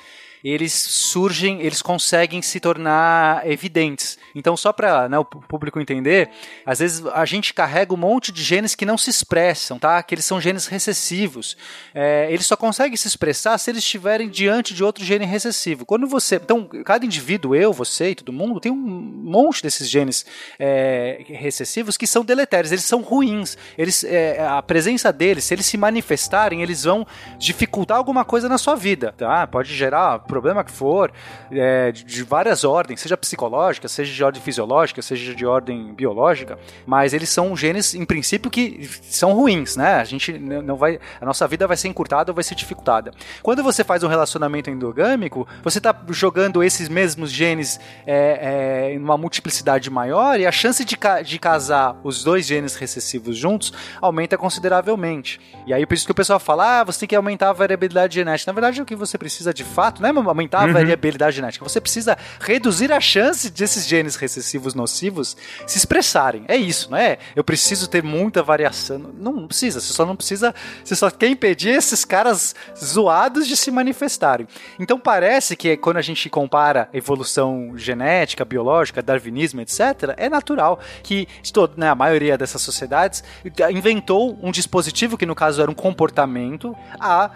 eles 0.48 0.72
surgem, 0.72 1.60
eles 1.60 1.82
conseguem 1.82 2.40
se 2.40 2.60
tornar 2.60 3.44
evidentes. 3.50 4.16
Então, 4.32 4.56
só 4.56 4.72
para 4.72 5.08
né, 5.08 5.18
o 5.18 5.24
público 5.24 5.80
entender, 5.80 6.30
às 6.64 6.78
vezes 6.78 7.04
a 7.06 7.24
gente 7.24 7.52
carrega 7.52 7.92
um 7.92 7.96
monte 7.96 8.30
de 8.30 8.42
genes 8.42 8.74
que 8.74 8.84
não 8.84 8.96
se 8.96 9.10
expressam, 9.10 9.76
tá? 9.76 10.00
Que 10.02 10.14
eles 10.14 10.24
são 10.24 10.40
genes 10.40 10.66
recessivos. 10.66 11.56
É, 11.92 12.28
eles 12.30 12.46
só 12.46 12.56
conseguem 12.56 12.96
se 12.96 13.08
expressar 13.08 13.58
se 13.58 13.70
eles 13.70 13.82
estiverem 13.82 14.28
diante 14.28 14.72
de 14.72 14.84
outro 14.84 15.04
gene 15.04 15.24
recessivo. 15.24 15.84
Quando 15.84 16.06
você, 16.06 16.36
então, 16.36 16.68
cada 16.84 17.04
indivíduo, 17.04 17.54
eu, 17.54 17.72
você 17.72 18.10
e 18.10 18.14
todo 18.14 18.32
mundo, 18.32 18.60
tem 18.60 18.70
um 18.70 18.76
monte 18.76 19.62
desses 19.62 19.88
genes 19.88 20.24
é, 20.60 21.24
recessivos 21.26 21.96
que 21.96 22.06
são 22.06 22.24
deletérios, 22.24 22.70
eles 22.70 22.84
são 22.84 23.00
ruins. 23.00 23.58
Eles, 23.76 24.04
é, 24.04 24.46
a 24.46 24.62
presença 24.62 25.12
deles, 25.12 25.44
se 25.44 25.54
eles 25.54 25.66
se 25.66 25.76
manifestarem, 25.76 26.62
eles 26.62 26.84
vão 26.84 27.04
dificultar 27.36 27.96
alguma 27.96 28.24
coisa 28.24 28.48
na 28.48 28.58
sua 28.58 28.76
vida, 28.76 29.12
tá? 29.16 29.44
Pode 29.46 29.74
gerar 29.74 30.20
problema 30.36 30.62
que 30.62 30.70
for, 30.70 31.10
é, 31.50 31.90
de, 31.90 32.04
de, 32.04 32.22
várias 32.22 32.62
ordens, 32.62 33.00
seja 33.00 33.16
psicológica, 33.16 33.88
seja 33.88 34.12
de 34.12 34.22
ordem 34.22 34.42
fisiológica, 34.42 35.00
seja 35.00 35.34
de 35.34 35.46
ordem 35.46 35.94
biológica, 35.94 36.58
mas 36.84 37.14
eles 37.14 37.30
são 37.30 37.56
genes, 37.56 37.94
em 37.94 38.04
princípio, 38.04 38.50
que 38.50 38.86
são 39.02 39.32
ruins, 39.32 39.76
né? 39.76 39.94
A 39.94 40.04
gente 40.04 40.38
não 40.38 40.76
vai. 40.76 41.00
A 41.18 41.24
nossa 41.24 41.48
vida 41.48 41.66
vai 41.66 41.76
ser 41.76 41.88
encurtada 41.88 42.30
ou 42.30 42.34
vai 42.34 42.44
ser 42.44 42.54
dificultada. 42.54 43.12
Quando 43.42 43.62
você 43.62 43.82
faz 43.82 44.02
um 44.02 44.08
relacionamento 44.08 44.68
endogâmico, 44.68 45.48
você 45.62 45.78
está 45.78 45.96
jogando 46.10 46.62
esses 46.62 46.88
mesmos 46.88 47.30
genes 47.30 47.80
é, 48.06 48.88
é, 48.90 48.94
em 48.94 48.98
uma 48.98 49.16
multiplicidade 49.16 49.88
maior 49.88 50.38
e 50.38 50.46
a 50.46 50.52
chance 50.52 50.84
de, 50.84 50.96
ca 50.98 51.22
de 51.22 51.38
casar 51.38 51.96
os 52.04 52.22
dois 52.22 52.44
genes 52.44 52.76
recessivos 52.76 53.38
juntos 53.38 53.72
aumenta 54.02 54.36
consideravelmente. 54.36 55.40
E 55.66 55.72
aí 55.72 55.86
por 55.86 55.94
isso 55.94 56.04
que 56.04 56.12
o 56.12 56.14
pessoal 56.14 56.38
fala: 56.38 56.80
ah, 56.80 56.84
você 56.84 57.00
tem 57.00 57.08
que 57.08 57.16
aumentar 57.16 57.48
a 57.48 57.52
variabilidade 57.54 58.14
genética. 58.14 58.52
Na 58.52 58.54
verdade, 58.54 58.82
o 58.82 58.84
que 58.84 58.94
você 58.94 59.16
precisa 59.16 59.54
de 59.54 59.64
fato 59.64 60.04
é 60.04 60.10
uma 60.10 60.25
aumentar 60.30 60.68
a 60.68 60.72
variabilidade 60.72 61.36
genética, 61.36 61.64
você 61.64 61.80
precisa 61.80 62.16
reduzir 62.40 62.92
a 62.92 63.00
chance 63.00 63.50
desses 63.50 63.86
genes 63.86 64.16
recessivos 64.16 64.74
nocivos 64.74 65.36
se 65.66 65.78
expressarem. 65.78 66.44
É 66.48 66.56
isso, 66.56 66.90
não 66.90 66.98
é? 66.98 67.18
Eu 67.34 67.44
preciso 67.44 67.88
ter 67.88 68.02
muita 68.02 68.42
variação. 68.42 68.98
Não, 68.98 69.32
não 69.32 69.46
precisa, 69.46 69.80
você 69.80 69.92
só 69.92 70.04
não 70.04 70.16
precisa. 70.16 70.54
Você 70.84 70.94
só 70.94 71.10
quer 71.10 71.28
impedir 71.28 71.70
esses 71.70 72.04
caras 72.04 72.54
zoados 72.82 73.46
de 73.46 73.56
se 73.56 73.70
manifestarem. 73.70 74.46
Então 74.78 74.98
parece 74.98 75.56
que 75.56 75.76
quando 75.76 75.98
a 75.98 76.02
gente 76.02 76.28
compara 76.28 76.88
evolução 76.92 77.72
genética, 77.76 78.44
biológica, 78.44 79.02
darwinismo, 79.02 79.60
etc., 79.60 80.14
é 80.16 80.28
natural 80.28 80.80
que 81.02 81.28
né, 81.76 81.88
a 81.88 81.94
maioria 81.94 82.36
dessas 82.36 82.62
sociedades 82.62 83.22
inventou 83.70 84.38
um 84.42 84.50
dispositivo 84.50 85.16
que 85.16 85.26
no 85.26 85.34
caso 85.34 85.62
era 85.62 85.70
um 85.70 85.74
comportamento 85.74 86.76
a, 86.98 87.30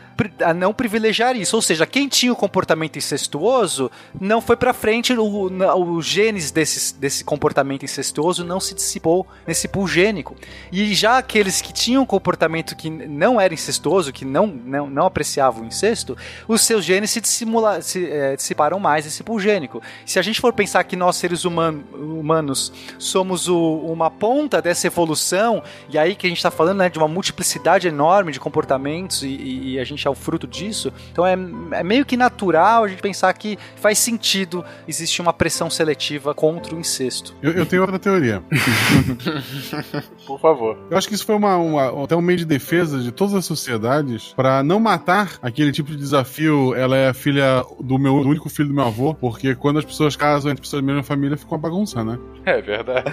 a 0.45 0.55
não 0.55 0.72
privilegiar 0.72 1.36
isso. 1.36 1.57
Ou 1.57 1.62
seja, 1.62 1.86
quem 1.86 2.09
tinha 2.09 2.32
o 2.32 2.36
comportamento 2.36 2.69
incestuoso 2.98 3.90
não 4.20 4.40
foi 4.40 4.56
para 4.56 4.72
frente, 4.72 5.12
o, 5.12 5.24
o 5.24 6.02
genes 6.02 6.50
desse, 6.50 6.94
desse 6.94 7.24
comportamento 7.24 7.84
incestuoso 7.84 8.44
não 8.44 8.60
se 8.60 8.74
dissipou 8.74 9.26
nesse 9.46 9.68
pool 9.68 9.86
gênico. 9.86 10.36
E 10.72 10.94
já 10.94 11.18
aqueles 11.18 11.60
que 11.60 11.72
tinham 11.72 12.04
comportamento 12.06 12.76
que 12.76 12.90
não 12.90 13.40
era 13.40 13.54
incestuoso, 13.54 14.12
que 14.12 14.24
não, 14.24 14.46
não, 14.46 14.88
não 14.88 15.06
apreciavam 15.06 15.62
o 15.62 15.66
incesto, 15.66 16.16
os 16.48 16.62
seus 16.62 16.84
genes 16.84 17.10
se, 17.10 17.20
dissimula, 17.20 17.80
se 17.82 18.10
é, 18.10 18.36
dissiparam 18.36 18.78
mais 18.78 19.04
nesse 19.04 19.22
pool 19.22 19.40
gênico. 19.40 19.82
Se 20.04 20.18
a 20.18 20.22
gente 20.22 20.40
for 20.40 20.52
pensar 20.52 20.84
que 20.84 20.96
nós, 20.96 21.16
seres 21.16 21.44
human, 21.44 21.80
humanos, 21.92 22.72
somos 22.98 23.48
o, 23.48 23.58
uma 23.58 24.10
ponta 24.10 24.60
dessa 24.60 24.86
evolução, 24.86 25.62
e 25.88 25.98
aí 25.98 26.14
que 26.14 26.26
a 26.26 26.30
gente 26.30 26.38
está 26.38 26.50
falando 26.50 26.78
né, 26.78 26.88
de 26.88 26.98
uma 26.98 27.08
multiplicidade 27.08 27.88
enorme 27.88 28.32
de 28.32 28.40
comportamentos, 28.40 29.22
e, 29.22 29.72
e, 29.74 29.78
a 29.78 29.84
gente 29.84 30.06
é 30.06 30.10
o 30.10 30.14
fruto 30.14 30.46
disso, 30.46 30.92
então 31.12 31.26
é, 31.26 31.32
é 31.72 31.82
meio 31.82 32.04
que 32.04 32.16
natural 32.16 32.59
a 32.66 32.88
gente 32.88 33.02
pensar 33.02 33.32
que 33.34 33.58
faz 33.76 33.98
sentido 33.98 34.64
existir 34.86 35.20
uma 35.20 35.32
pressão 35.32 35.70
seletiva 35.70 36.34
contra 36.34 36.74
o 36.74 36.78
incesto. 36.78 37.34
Eu, 37.42 37.52
eu 37.52 37.66
tenho 37.66 37.82
outra 37.82 37.98
teoria. 37.98 38.42
Por 40.26 40.40
favor. 40.40 40.76
Eu 40.90 40.96
acho 40.96 41.08
que 41.08 41.14
isso 41.14 41.26
foi 41.26 41.34
uma, 41.34 41.56
uma, 41.56 42.04
até 42.04 42.14
um 42.14 42.20
meio 42.20 42.38
de 42.38 42.44
defesa 42.44 43.00
de 43.00 43.11
todas 43.11 43.34
as 43.34 43.44
sociedades 43.44 44.32
para 44.34 44.62
não 44.62 44.78
matar 44.78 45.38
aquele 45.42 45.72
tipo 45.72 45.90
de 45.90 45.96
desafio. 45.96 46.74
Ela 46.74 46.96
é 46.96 47.08
a 47.08 47.14
filha 47.14 47.64
do 47.80 47.98
meu 47.98 48.22
do 48.22 48.28
único 48.28 48.48
filho 48.48 48.68
do 48.68 48.74
meu 48.74 48.84
avô, 48.84 49.14
porque 49.14 49.54
quando 49.54 49.78
as 49.78 49.84
pessoas 49.84 50.16
casam 50.16 50.50
entre 50.50 50.62
pessoas 50.62 50.82
da 50.82 50.86
mesma 50.86 51.02
família, 51.02 51.36
fica 51.36 51.52
uma 51.52 51.58
bagunça, 51.58 52.04
né? 52.04 52.18
É 52.44 52.61
verdade. 52.61 53.12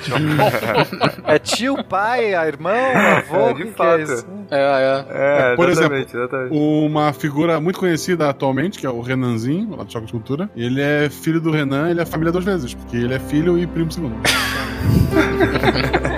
é 1.25 1.39
tio, 1.39 1.83
pai, 1.83 2.33
a 2.33 2.47
irmão, 2.47 2.71
avô. 2.73 3.49
É, 3.49 3.53
de 3.53 3.71
fato. 3.71 4.27
É, 4.49 4.57
é. 4.57 5.05
é, 5.09 5.53
é 5.53 5.55
Por 5.55 5.69
exatamente, 5.69 6.15
exemplo, 6.15 6.19
exatamente. 6.19 6.57
uma 6.57 7.13
figura 7.13 7.59
muito 7.59 7.79
conhecida 7.79 8.29
atualmente, 8.29 8.79
que 8.79 8.85
é 8.85 8.89
o 8.89 9.01
Renanzinho, 9.37 9.75
lá 9.75 9.83
do 9.83 9.91
Choque 9.91 10.07
de 10.07 10.11
Cultura, 10.11 10.49
ele 10.55 10.81
é 10.81 11.09
filho 11.09 11.39
do 11.39 11.51
Renan, 11.51 11.89
ele 11.89 12.01
é 12.01 12.05
família 12.05 12.31
duas 12.31 12.43
vezes, 12.43 12.73
porque 12.73 12.97
ele 12.97 13.13
é 13.13 13.19
filho 13.19 13.57
e 13.57 13.67
primo 13.67 13.91
segundo. 13.91 14.15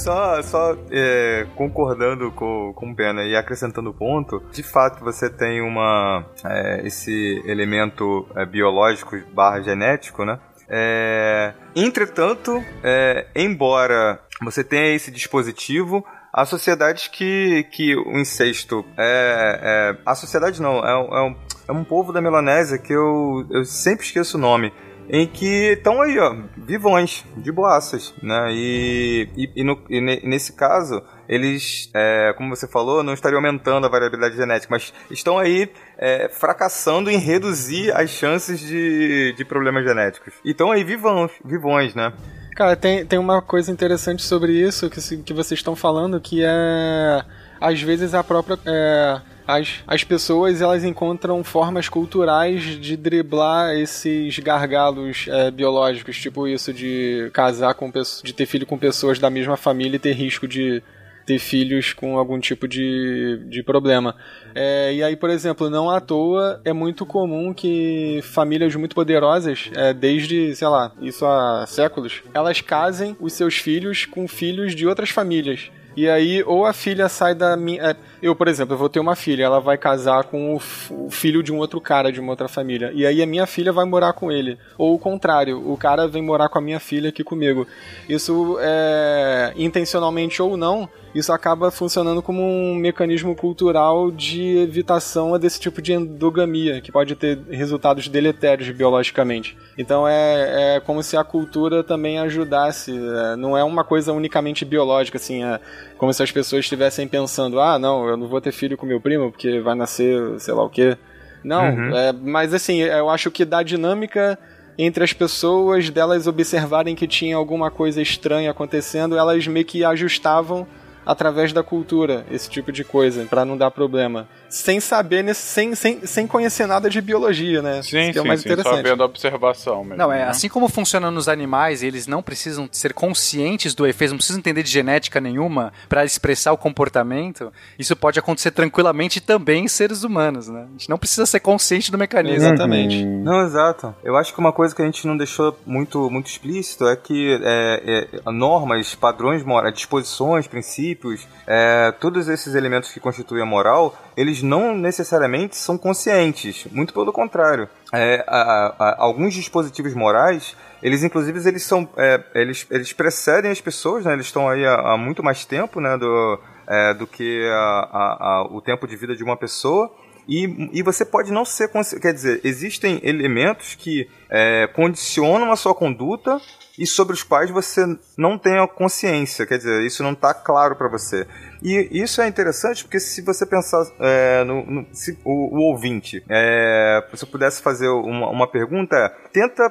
Só, 0.00 0.42
só 0.42 0.76
é, 0.90 1.46
concordando 1.54 2.32
com, 2.32 2.72
com 2.74 2.90
o 2.90 2.96
Pena 2.96 3.22
e 3.22 3.36
acrescentando 3.36 3.90
o 3.90 3.94
ponto, 3.94 4.42
de 4.50 4.62
fato 4.62 5.04
você 5.04 5.28
tem 5.28 5.60
uma 5.60 6.24
é, 6.42 6.86
esse 6.86 7.42
elemento 7.44 8.26
é, 8.34 8.46
biológico 8.46 9.18
barra 9.34 9.60
genético, 9.60 10.24
né? 10.24 10.40
É, 10.70 11.52
entretanto, 11.76 12.64
é, 12.82 13.26
embora 13.36 14.18
você 14.42 14.64
tenha 14.64 14.94
esse 14.94 15.10
dispositivo, 15.10 16.02
há 16.32 16.46
sociedades 16.46 17.08
que, 17.08 17.64
que 17.70 17.94
o 17.94 18.18
incesto 18.18 18.82
é, 18.96 19.60
é 19.62 19.96
a 20.06 20.14
sociedade 20.14 20.62
não 20.62 20.78
é, 20.78 20.92
é, 20.92 21.20
um, 21.20 21.36
é 21.68 21.72
um 21.72 21.84
povo 21.84 22.10
da 22.10 22.22
Melanésia 22.22 22.78
que 22.78 22.94
eu, 22.94 23.46
eu 23.50 23.66
sempre 23.66 24.06
esqueço 24.06 24.38
o 24.38 24.40
nome 24.40 24.72
em 25.12 25.26
que 25.26 25.72
estão 25.72 26.00
aí, 26.00 26.16
ó, 26.20 26.36
vivões, 26.56 27.24
de 27.36 27.50
boaças, 27.50 28.14
né? 28.22 28.52
E, 28.52 29.28
e, 29.36 29.50
e, 29.56 29.64
no, 29.64 29.82
e 29.90 30.00
nesse 30.00 30.52
caso, 30.52 31.02
eles, 31.28 31.90
é, 31.92 32.32
como 32.36 32.54
você 32.54 32.68
falou, 32.68 33.02
não 33.02 33.12
estariam 33.12 33.38
aumentando 33.38 33.84
a 33.84 33.90
variabilidade 33.90 34.36
genética, 34.36 34.68
mas 34.70 34.94
estão 35.10 35.36
aí 35.36 35.68
é, 35.98 36.28
fracassando 36.28 37.10
em 37.10 37.18
reduzir 37.18 37.90
as 37.92 38.08
chances 38.10 38.60
de, 38.60 39.34
de 39.36 39.44
problemas 39.44 39.84
genéticos. 39.84 40.32
E 40.44 40.52
estão 40.52 40.70
aí 40.70 40.84
vivões, 40.84 41.32
vivões, 41.44 41.92
né? 41.92 42.12
Cara, 42.54 42.76
tem, 42.76 43.04
tem 43.04 43.18
uma 43.18 43.42
coisa 43.42 43.72
interessante 43.72 44.22
sobre 44.22 44.52
isso 44.52 44.88
que, 44.88 45.00
que 45.16 45.32
vocês 45.32 45.58
estão 45.58 45.74
falando, 45.74 46.20
que 46.20 46.44
é 46.44 47.24
às 47.60 47.82
vezes 47.82 48.14
a 48.14 48.22
própria 48.22 48.58
é, 48.64 49.20
as, 49.56 49.82
as 49.86 50.04
pessoas 50.04 50.60
elas 50.60 50.84
encontram 50.84 51.42
formas 51.42 51.88
culturais 51.88 52.62
de 52.62 52.96
driblar 52.96 53.74
esses 53.76 54.38
gargalos 54.38 55.26
é, 55.28 55.50
biológicos, 55.50 56.16
tipo 56.18 56.46
isso 56.46 56.72
de 56.72 57.30
casar 57.32 57.74
com 57.74 57.90
de 58.22 58.32
ter 58.32 58.46
filho 58.46 58.66
com 58.66 58.78
pessoas 58.78 59.18
da 59.18 59.28
mesma 59.28 59.56
família 59.56 59.96
e 59.96 60.00
ter 60.00 60.12
risco 60.12 60.46
de 60.46 60.82
ter 61.26 61.38
filhos 61.38 61.92
com 61.92 62.18
algum 62.18 62.40
tipo 62.40 62.66
de, 62.66 63.40
de 63.48 63.62
problema. 63.62 64.16
É, 64.54 64.92
e 64.92 65.02
aí, 65.02 65.16
por 65.16 65.30
exemplo, 65.30 65.70
não 65.70 65.90
à 65.90 66.00
toa 66.00 66.60
é 66.64 66.72
muito 66.72 67.06
comum 67.06 67.52
que 67.54 68.20
famílias 68.22 68.74
muito 68.74 68.94
poderosas, 68.94 69.70
é, 69.74 69.92
desde, 69.92 70.54
sei 70.56 70.68
lá, 70.68 70.92
isso 71.00 71.24
há 71.24 71.64
séculos, 71.66 72.22
elas 72.34 72.60
casem 72.60 73.16
os 73.20 73.32
seus 73.32 73.56
filhos 73.56 74.06
com 74.06 74.26
filhos 74.26 74.74
de 74.74 74.86
outras 74.86 75.10
famílias. 75.10 75.70
E 75.96 76.08
aí, 76.08 76.42
ou 76.44 76.64
a 76.64 76.72
filha 76.72 77.08
sai 77.08 77.34
da 77.34 77.56
minha. 77.56 77.82
É, 77.82 77.96
eu, 78.22 78.34
por 78.34 78.48
exemplo, 78.48 78.74
eu 78.74 78.78
vou 78.78 78.88
ter 78.88 79.00
uma 79.00 79.16
filha, 79.16 79.44
ela 79.44 79.60
vai 79.60 79.78
casar 79.78 80.24
com 80.24 80.56
o, 80.56 81.10
filho 81.10 81.42
de 81.42 81.52
um 81.52 81.58
outro 81.58 81.80
cara 81.80 82.12
de 82.12 82.20
uma 82.20 82.32
outra 82.32 82.48
família. 82.48 82.92
E 82.94 83.06
aí 83.06 83.22
a 83.22 83.26
minha 83.26 83.46
filha 83.46 83.72
vai 83.72 83.84
morar 83.84 84.12
com 84.12 84.30
ele. 84.30 84.58
Ou 84.76 84.94
o 84.94 84.98
contrário, 84.98 85.70
o 85.70 85.76
cara 85.76 86.06
vem 86.06 86.22
morar 86.22 86.48
com 86.48 86.58
a 86.58 86.62
minha 86.62 86.80
filha 86.80 87.08
aqui 87.08 87.24
comigo. 87.24 87.66
Isso 88.08 88.58
é 88.60 89.52
intencionalmente 89.56 90.42
ou 90.42 90.56
não, 90.56 90.88
isso 91.14 91.32
acaba 91.32 91.70
funcionando 91.70 92.22
como 92.22 92.40
um 92.42 92.74
mecanismo 92.74 93.34
cultural 93.34 94.10
de 94.10 94.58
evitação 94.58 95.36
desse 95.38 95.58
tipo 95.58 95.82
de 95.82 95.92
endogamia, 95.92 96.80
que 96.80 96.92
pode 96.92 97.16
ter 97.16 97.38
resultados 97.50 98.06
deletérios 98.08 98.70
biologicamente. 98.70 99.56
Então 99.76 100.06
é, 100.06 100.76
é 100.76 100.80
como 100.80 101.02
se 101.02 101.16
a 101.16 101.24
cultura 101.24 101.82
também 101.82 102.18
ajudasse, 102.20 102.92
é, 102.92 103.36
não 103.36 103.58
é 103.58 103.64
uma 103.64 103.82
coisa 103.82 104.12
unicamente 104.12 104.64
biológica, 104.64 105.18
assim, 105.18 105.42
é 105.42 105.60
como 106.00 106.14
se 106.14 106.22
as 106.22 106.32
pessoas 106.32 106.64
estivessem 106.64 107.06
pensando, 107.06 107.60
ah, 107.60 107.78
não, 107.78 108.08
eu 108.08 108.16
não 108.16 108.26
vou 108.26 108.40
ter 108.40 108.52
filho 108.52 108.74
com 108.74 108.86
meu 108.86 108.98
primo 108.98 109.30
porque 109.30 109.60
vai 109.60 109.74
nascer 109.74 110.40
sei 110.40 110.54
lá 110.54 110.64
o 110.64 110.70
quê. 110.70 110.96
Não, 111.44 111.62
uhum. 111.62 111.94
é, 111.94 112.10
mas 112.10 112.54
assim, 112.54 112.78
eu 112.78 113.10
acho 113.10 113.30
que 113.30 113.44
da 113.44 113.62
dinâmica 113.62 114.38
entre 114.78 115.04
as 115.04 115.12
pessoas, 115.12 115.90
delas 115.90 116.26
observarem 116.26 116.96
que 116.96 117.06
tinha 117.06 117.36
alguma 117.36 117.70
coisa 117.70 118.00
estranha 118.00 118.50
acontecendo, 118.50 119.14
elas 119.14 119.46
meio 119.46 119.66
que 119.66 119.84
ajustavam 119.84 120.66
através 121.04 121.52
da 121.52 121.62
cultura, 121.62 122.24
esse 122.30 122.48
tipo 122.48 122.70
de 122.72 122.84
coisa, 122.84 123.24
para 123.24 123.44
não 123.44 123.56
dar 123.56 123.70
problema. 123.70 124.28
Sem 124.48 124.80
saber, 124.80 125.34
sem, 125.34 125.74
sem, 125.74 126.06
sem 126.06 126.26
conhecer 126.26 126.66
nada 126.66 126.90
de 126.90 127.00
biologia, 127.00 127.62
né? 127.62 127.82
Sim, 127.82 128.00
Isso 128.00 128.12
que 128.12 128.18
é 128.18 128.22
sim, 128.22 128.28
mais 128.28 128.40
sim, 128.40 128.48
interessante. 128.48 128.76
só 128.76 128.82
vendo 128.82 129.02
a 129.02 129.06
observação 129.06 129.84
mesmo. 129.84 129.96
Não, 129.96 130.12
é, 130.12 130.18
né? 130.18 130.24
assim 130.24 130.48
como 130.48 130.68
funciona 130.68 131.10
nos 131.10 131.28
animais, 131.28 131.82
eles 131.82 132.06
não 132.06 132.22
precisam 132.22 132.68
ser 132.70 132.92
conscientes 132.92 133.74
do 133.74 133.86
efeito, 133.86 134.10
não 134.10 134.18
precisam 134.18 134.38
entender 134.38 134.62
de 134.62 134.70
genética 134.70 135.20
nenhuma 135.20 135.72
para 135.88 136.04
expressar 136.04 136.52
o 136.52 136.56
comportamento, 136.56 137.52
isso 137.78 137.94
pode 137.94 138.18
acontecer 138.18 138.50
tranquilamente 138.50 139.20
também 139.20 139.64
em 139.64 139.68
seres 139.68 140.02
humanos, 140.02 140.48
né? 140.48 140.66
A 140.68 140.72
gente 140.72 140.90
não 140.90 140.98
precisa 140.98 141.26
ser 141.26 141.40
consciente 141.40 141.90
do 141.90 141.98
mecanismo. 141.98 142.46
Exatamente. 142.46 143.04
Uhum. 143.04 143.22
Não, 143.22 143.42
exato. 143.42 143.94
Eu 144.02 144.16
acho 144.16 144.32
que 144.32 144.40
uma 144.40 144.52
coisa 144.52 144.74
que 144.74 144.82
a 144.82 144.84
gente 144.84 145.06
não 145.06 145.16
deixou 145.16 145.56
muito, 145.64 146.10
muito 146.10 146.26
explícito 146.26 146.86
é 146.86 146.96
que 146.96 147.38
é, 147.42 148.08
é, 148.26 148.30
normas, 148.30 148.94
padrões 148.94 149.44
morais, 149.44 149.74
disposições, 149.74 150.46
princípios, 150.46 150.89
princípios, 150.94 151.26
é, 151.46 151.92
todos 152.00 152.28
esses 152.28 152.54
elementos 152.54 152.90
que 152.92 153.00
constituem 153.00 153.42
a 153.42 153.46
moral, 153.46 153.96
eles 154.16 154.42
não 154.42 154.76
necessariamente 154.76 155.56
são 155.56 155.78
conscientes, 155.78 156.66
muito 156.70 156.92
pelo 156.92 157.12
contrário. 157.12 157.68
É, 157.92 158.24
a, 158.26 158.74
a, 158.78 159.02
alguns 159.02 159.34
dispositivos 159.34 159.94
morais, 159.94 160.56
eles 160.82 161.02
inclusive 161.02 161.46
eles 161.48 161.62
são, 161.62 161.88
é, 161.96 162.22
eles, 162.34 162.66
eles 162.70 162.92
precedem 162.92 163.50
as 163.50 163.60
pessoas, 163.60 164.04
né? 164.04 164.12
eles 164.12 164.26
estão 164.26 164.48
aí 164.48 164.64
há, 164.64 164.74
há, 164.92 164.96
muito 164.96 165.22
mais 165.22 165.44
tempo 165.44 165.80
né? 165.80 165.96
do, 165.96 166.40
é, 166.66 166.94
do 166.94 167.06
que 167.06 167.48
a, 167.52 168.46
o 168.50 168.60
tempo 168.60 168.86
de 168.86 168.96
vida 168.96 169.14
de 169.14 169.24
uma 169.24 169.36
pessoa. 169.36 169.90
E, 170.28 170.70
e 170.72 170.82
você 170.82 171.04
pode 171.04 171.32
não 171.32 171.44
ser. 171.44 171.68
Quer 172.00 172.12
dizer, 172.12 172.40
existem 172.44 173.00
elementos 173.02 173.74
que 173.74 174.08
é, 174.30 174.66
condicionam 174.68 175.50
a 175.50 175.56
sua 175.56 175.74
conduta 175.74 176.40
e 176.80 176.86
sobre 176.86 177.12
os 177.12 177.22
quais 177.22 177.50
você 177.50 177.84
não 178.16 178.38
tem 178.38 178.58
a 178.58 178.66
consciência, 178.66 179.44
quer 179.44 179.58
dizer, 179.58 179.84
isso 179.84 180.02
não 180.02 180.12
está 180.12 180.32
claro 180.32 180.74
para 180.74 180.88
você. 180.88 181.26
E 181.62 181.88
isso 181.92 182.22
é 182.22 182.26
interessante 182.26 182.84
porque 182.84 182.98
se 182.98 183.20
você 183.20 183.44
pensar 183.44 183.86
é, 184.00 184.44
no, 184.44 184.64
no 184.64 184.86
se 184.90 185.18
o, 185.22 185.58
o, 185.58 185.60
ouvinte, 185.70 186.24
é, 186.26 187.04
se 187.12 187.22
eu 187.22 187.28
pudesse 187.28 187.60
fazer 187.60 187.88
uma, 187.88 188.30
uma 188.30 188.46
pergunta, 188.50 188.96
é, 188.96 189.08
tenta 189.30 189.70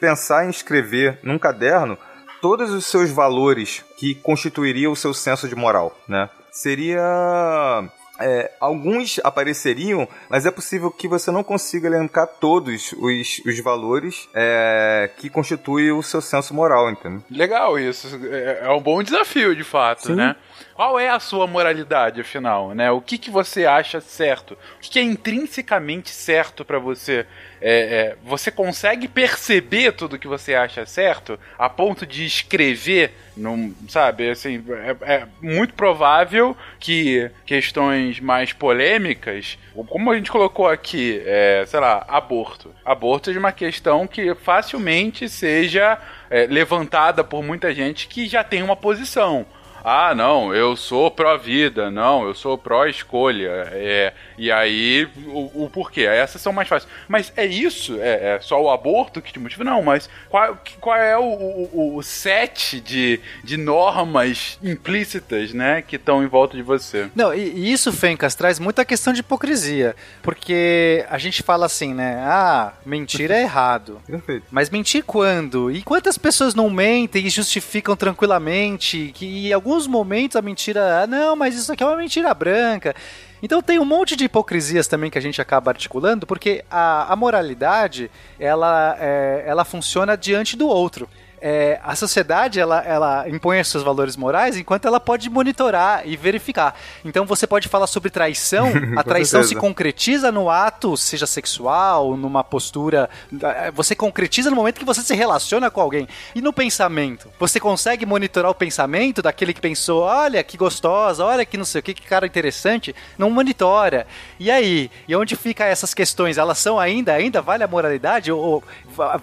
pensar 0.00 0.46
em 0.46 0.50
escrever 0.50 1.20
num 1.22 1.38
caderno 1.38 1.96
todos 2.42 2.70
os 2.70 2.86
seus 2.86 3.10
valores 3.10 3.84
que 3.96 4.16
constituiriam 4.16 4.90
o 4.90 4.96
seu 4.96 5.14
senso 5.14 5.48
de 5.48 5.54
moral, 5.54 5.96
né? 6.08 6.28
Seria 6.50 7.88
é, 8.18 8.50
alguns 8.60 9.20
apareceriam, 9.22 10.08
mas 10.28 10.46
é 10.46 10.50
possível 10.50 10.90
que 10.90 11.06
você 11.06 11.30
não 11.30 11.44
consiga 11.44 11.88
elencar 11.88 12.26
todos 12.26 12.92
os, 12.92 13.40
os 13.44 13.60
valores 13.60 14.28
é, 14.34 15.10
que 15.16 15.30
constituem 15.30 15.92
o 15.92 16.02
seu 16.02 16.20
senso 16.20 16.54
moral, 16.54 16.90
entendeu? 16.90 17.22
Legal 17.30 17.78
isso. 17.78 18.08
É, 18.30 18.60
é 18.64 18.70
um 18.70 18.80
bom 18.80 19.02
desafio, 19.02 19.54
de 19.54 19.64
fato, 19.64 20.08
Sim. 20.08 20.14
né? 20.14 20.36
Qual 20.74 20.98
é 20.98 21.08
a 21.08 21.18
sua 21.18 21.46
moralidade, 21.46 22.20
afinal, 22.20 22.74
né? 22.74 22.90
O 22.90 23.00
que, 23.00 23.18
que 23.18 23.30
você 23.30 23.66
acha 23.66 24.00
certo? 24.00 24.52
O 24.52 24.80
que, 24.80 24.90
que 24.90 24.98
é 24.98 25.02
intrinsecamente 25.02 26.10
certo 26.10 26.64
para 26.64 26.78
você? 26.78 27.26
É, 27.60 27.70
é, 27.70 28.16
você 28.22 28.50
consegue 28.50 29.08
perceber 29.08 29.92
tudo 29.92 30.18
que 30.18 30.28
você 30.28 30.54
acha 30.54 30.86
certo 30.86 31.38
a 31.58 31.68
ponto 31.68 32.06
de 32.06 32.24
escrever, 32.24 33.12
num, 33.36 33.74
sabe? 33.88 34.30
Assim, 34.30 34.64
é, 35.02 35.14
é 35.14 35.26
muito 35.42 35.74
provável 35.74 36.56
que 36.78 37.28
questões 37.44 38.20
mais 38.20 38.52
polêmicas, 38.52 39.58
como 39.88 40.12
a 40.12 40.16
gente 40.16 40.30
colocou 40.30 40.68
aqui, 40.68 41.20
é, 41.26 41.64
sei 41.66 41.80
lá, 41.80 42.04
aborto. 42.08 42.72
Aborto 42.84 43.26
seja 43.26 43.40
uma 43.40 43.52
questão 43.52 44.06
que 44.06 44.34
facilmente 44.36 45.28
seja 45.28 45.98
é, 46.30 46.46
levantada 46.46 47.24
por 47.24 47.42
muita 47.42 47.74
gente 47.74 48.06
que 48.06 48.28
já 48.28 48.44
tem 48.44 48.62
uma 48.62 48.76
posição 48.76 49.44
ah, 49.84 50.14
não, 50.14 50.54
eu 50.54 50.76
sou 50.76 51.10
pró-vida, 51.10 51.90
não, 51.90 52.24
eu 52.24 52.34
sou 52.34 52.58
pró-escolha. 52.58 53.68
É, 53.72 54.12
e 54.36 54.50
aí, 54.50 55.08
o, 55.26 55.64
o, 55.64 55.70
porquê? 55.70 56.02
Essas 56.02 56.42
são 56.42 56.52
mais 56.52 56.68
fáceis. 56.68 56.90
Mas 57.06 57.32
é 57.36 57.46
isso? 57.46 57.98
É, 58.00 58.36
é, 58.36 58.40
só 58.40 58.60
o 58.62 58.70
aborto 58.70 59.22
que 59.22 59.32
te 59.32 59.38
motiva? 59.38 59.64
Não, 59.64 59.82
mas 59.82 60.08
qual, 60.28 60.58
qual 60.80 60.96
é 60.96 61.16
o, 61.16 61.22
o, 61.22 61.96
o 61.96 62.02
set 62.02 62.80
de, 62.80 63.20
de 63.44 63.56
normas 63.56 64.58
implícitas, 64.62 65.52
né, 65.52 65.82
que 65.82 65.96
estão 65.96 66.22
em 66.22 66.26
volta 66.26 66.56
de 66.56 66.62
você? 66.62 67.08
Não, 67.14 67.32
e, 67.34 67.40
e 67.40 67.72
isso, 67.72 67.92
Fencas, 67.92 68.34
traz 68.34 68.58
muita 68.58 68.84
questão 68.84 69.12
de 69.12 69.20
hipocrisia. 69.20 69.94
Porque 70.22 71.04
a 71.08 71.18
gente 71.18 71.42
fala 71.42 71.66
assim, 71.66 71.94
né, 71.94 72.22
ah, 72.24 72.72
mentir 72.84 73.30
é 73.30 73.42
errado. 73.42 74.00
Perfeito. 74.06 74.46
Mas 74.50 74.70
mentir 74.70 75.04
quando? 75.04 75.70
E 75.70 75.82
quantas 75.82 76.18
pessoas 76.18 76.54
não 76.54 76.68
mentem 76.70 77.26
e 77.26 77.30
justificam 77.30 77.96
tranquilamente 77.96 79.12
que 79.14 79.48
em 79.48 79.52
alguns 79.52 79.67
alguns 79.68 79.86
momentos 79.86 80.34
a 80.34 80.40
mentira, 80.40 81.02
ah, 81.02 81.06
não, 81.06 81.36
mas 81.36 81.54
isso 81.54 81.70
aqui 81.70 81.82
é 81.82 81.86
uma 81.86 81.96
mentira 81.96 82.32
branca. 82.32 82.94
Então 83.42 83.60
tem 83.60 83.78
um 83.78 83.84
monte 83.84 84.16
de 84.16 84.24
hipocrisias 84.24 84.88
também 84.88 85.10
que 85.10 85.18
a 85.18 85.20
gente 85.20 85.42
acaba 85.42 85.70
articulando, 85.70 86.26
porque 86.26 86.64
a, 86.70 87.12
a 87.12 87.14
moralidade 87.14 88.10
ela, 88.40 88.96
é, 88.98 89.44
ela 89.46 89.64
funciona 89.66 90.16
diante 90.16 90.56
do 90.56 90.66
outro 90.66 91.06
é, 91.40 91.80
a 91.82 91.94
sociedade 91.94 92.60
ela, 92.60 92.80
ela 92.82 93.28
impõe 93.28 93.60
os 93.60 93.68
seus 93.68 93.82
valores 93.82 94.16
morais 94.16 94.56
enquanto 94.56 94.86
ela 94.86 95.00
pode 95.00 95.28
monitorar 95.30 96.02
e 96.06 96.16
verificar. 96.16 96.74
Então 97.04 97.24
você 97.24 97.46
pode 97.46 97.68
falar 97.68 97.86
sobre 97.86 98.10
traição, 98.10 98.68
a 98.96 99.02
traição 99.02 99.42
se 99.42 99.54
concretiza 99.54 100.30
no 100.32 100.50
ato, 100.50 100.96
seja 100.96 101.26
sexual, 101.26 102.16
numa 102.16 102.42
postura. 102.42 103.08
É, 103.42 103.70
você 103.70 103.94
concretiza 103.94 104.50
no 104.50 104.56
momento 104.56 104.78
que 104.78 104.84
você 104.84 105.02
se 105.02 105.14
relaciona 105.14 105.70
com 105.70 105.80
alguém. 105.80 106.08
E 106.34 106.40
no 106.40 106.52
pensamento? 106.52 107.30
Você 107.38 107.60
consegue 107.60 108.04
monitorar 108.04 108.50
o 108.50 108.54
pensamento 108.54 109.22
daquele 109.22 109.54
que 109.54 109.60
pensou: 109.60 110.02
olha 110.02 110.42
que 110.42 110.56
gostosa, 110.56 111.24
olha 111.24 111.44
que 111.44 111.56
não 111.56 111.64
sei 111.64 111.80
o 111.80 111.82
que, 111.82 111.94
que 111.94 112.02
cara 112.02 112.26
interessante? 112.26 112.94
Não 113.16 113.30
monitora. 113.30 114.06
E 114.38 114.50
aí? 114.50 114.90
E 115.06 115.14
onde 115.14 115.36
fica 115.36 115.64
essas 115.64 115.94
questões? 115.94 116.38
Elas 116.38 116.58
são 116.58 116.78
ainda, 116.78 117.12
ainda 117.12 117.40
vale 117.40 117.64
a 117.64 117.68
moralidade? 117.68 118.32
Ou, 118.32 118.62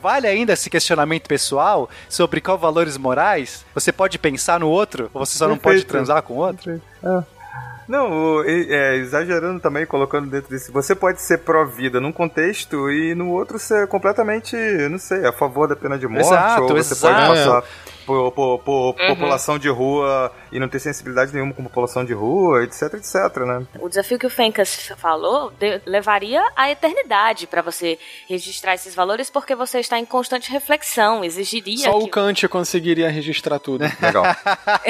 vale 0.02 0.28
ainda 0.28 0.54
esse 0.54 0.70
questionamento 0.70 1.28
pessoal 1.28 1.90
sobre 2.10 2.42
qual 2.42 2.58
valores 2.58 2.98
morais? 2.98 3.66
Você 3.74 3.92
pode 3.92 4.18
pensar 4.18 4.60
no 4.60 4.70
outro, 4.70 5.10
ou 5.14 5.26
você 5.26 5.38
só 5.38 5.48
não 5.48 5.58
pode 5.58 5.86
transar 5.86 6.22
com 6.24 6.36
o 6.36 6.38
outro? 6.38 6.82
É. 7.04 7.24
Não, 7.88 8.44
é, 8.44 8.96
exagerando 8.96 9.60
também, 9.60 9.86
colocando 9.86 10.28
dentro 10.28 10.50
desse. 10.50 10.72
Você 10.72 10.96
pode 10.96 11.22
ser 11.22 11.40
pró-vida 11.40 12.02
num 12.02 12.12
contexto 12.12 12.90
e 12.90 13.14
no 13.14 13.30
outro 13.30 13.60
ser 13.60 13.88
completamente, 13.88 14.56
não 14.90 14.98
sei, 14.98 15.26
a 15.26 15.32
favor 15.32 15.68
da 15.68 15.76
pena 15.76 15.98
de 15.98 16.08
morte. 16.08 16.26
Exato, 16.26 16.64
ou 16.64 16.70
você 16.70 16.94
exato. 16.94 17.14
pode 17.14 17.40
passar 17.40 17.64
por, 18.06 18.32
por, 18.32 18.60
por 18.60 18.96
uhum. 19.00 19.08
população 19.08 19.58
de 19.58 19.68
rua 19.70 20.32
e 20.52 20.60
não 20.60 20.70
ter 20.70 20.80
sensibilidade 20.80 21.34
nenhuma 21.34 21.54
com 21.54 21.64
população 21.64 22.06
de 22.06 22.14
rua, 22.14 22.64
etc, 22.64 22.94
etc, 22.94 23.38
né? 23.46 23.66
O 23.80 23.90
desafio 23.90 24.20
que 24.20 24.28
o 24.28 24.30
Fencas 24.30 24.92
falou 24.98 25.52
de, 25.52 25.82
levaria 25.86 26.44
a 26.56 26.70
eternidade 26.70 27.48
para 27.48 27.62
você 27.62 27.98
registrar 28.28 28.76
esses 28.76 28.94
valores, 28.94 29.30
porque 29.30 29.56
você 29.56 29.80
está 29.80 29.98
em 29.98 30.06
constante 30.06 30.52
reflexão, 30.52 31.24
exigiria. 31.24 31.86
Só 31.86 31.98
que... 31.98 32.06
o 32.06 32.08
Kant 32.08 32.48
conseguiria 32.48 33.10
registrar 33.10 33.60
tudo. 33.60 33.84
Legal. 34.02 34.24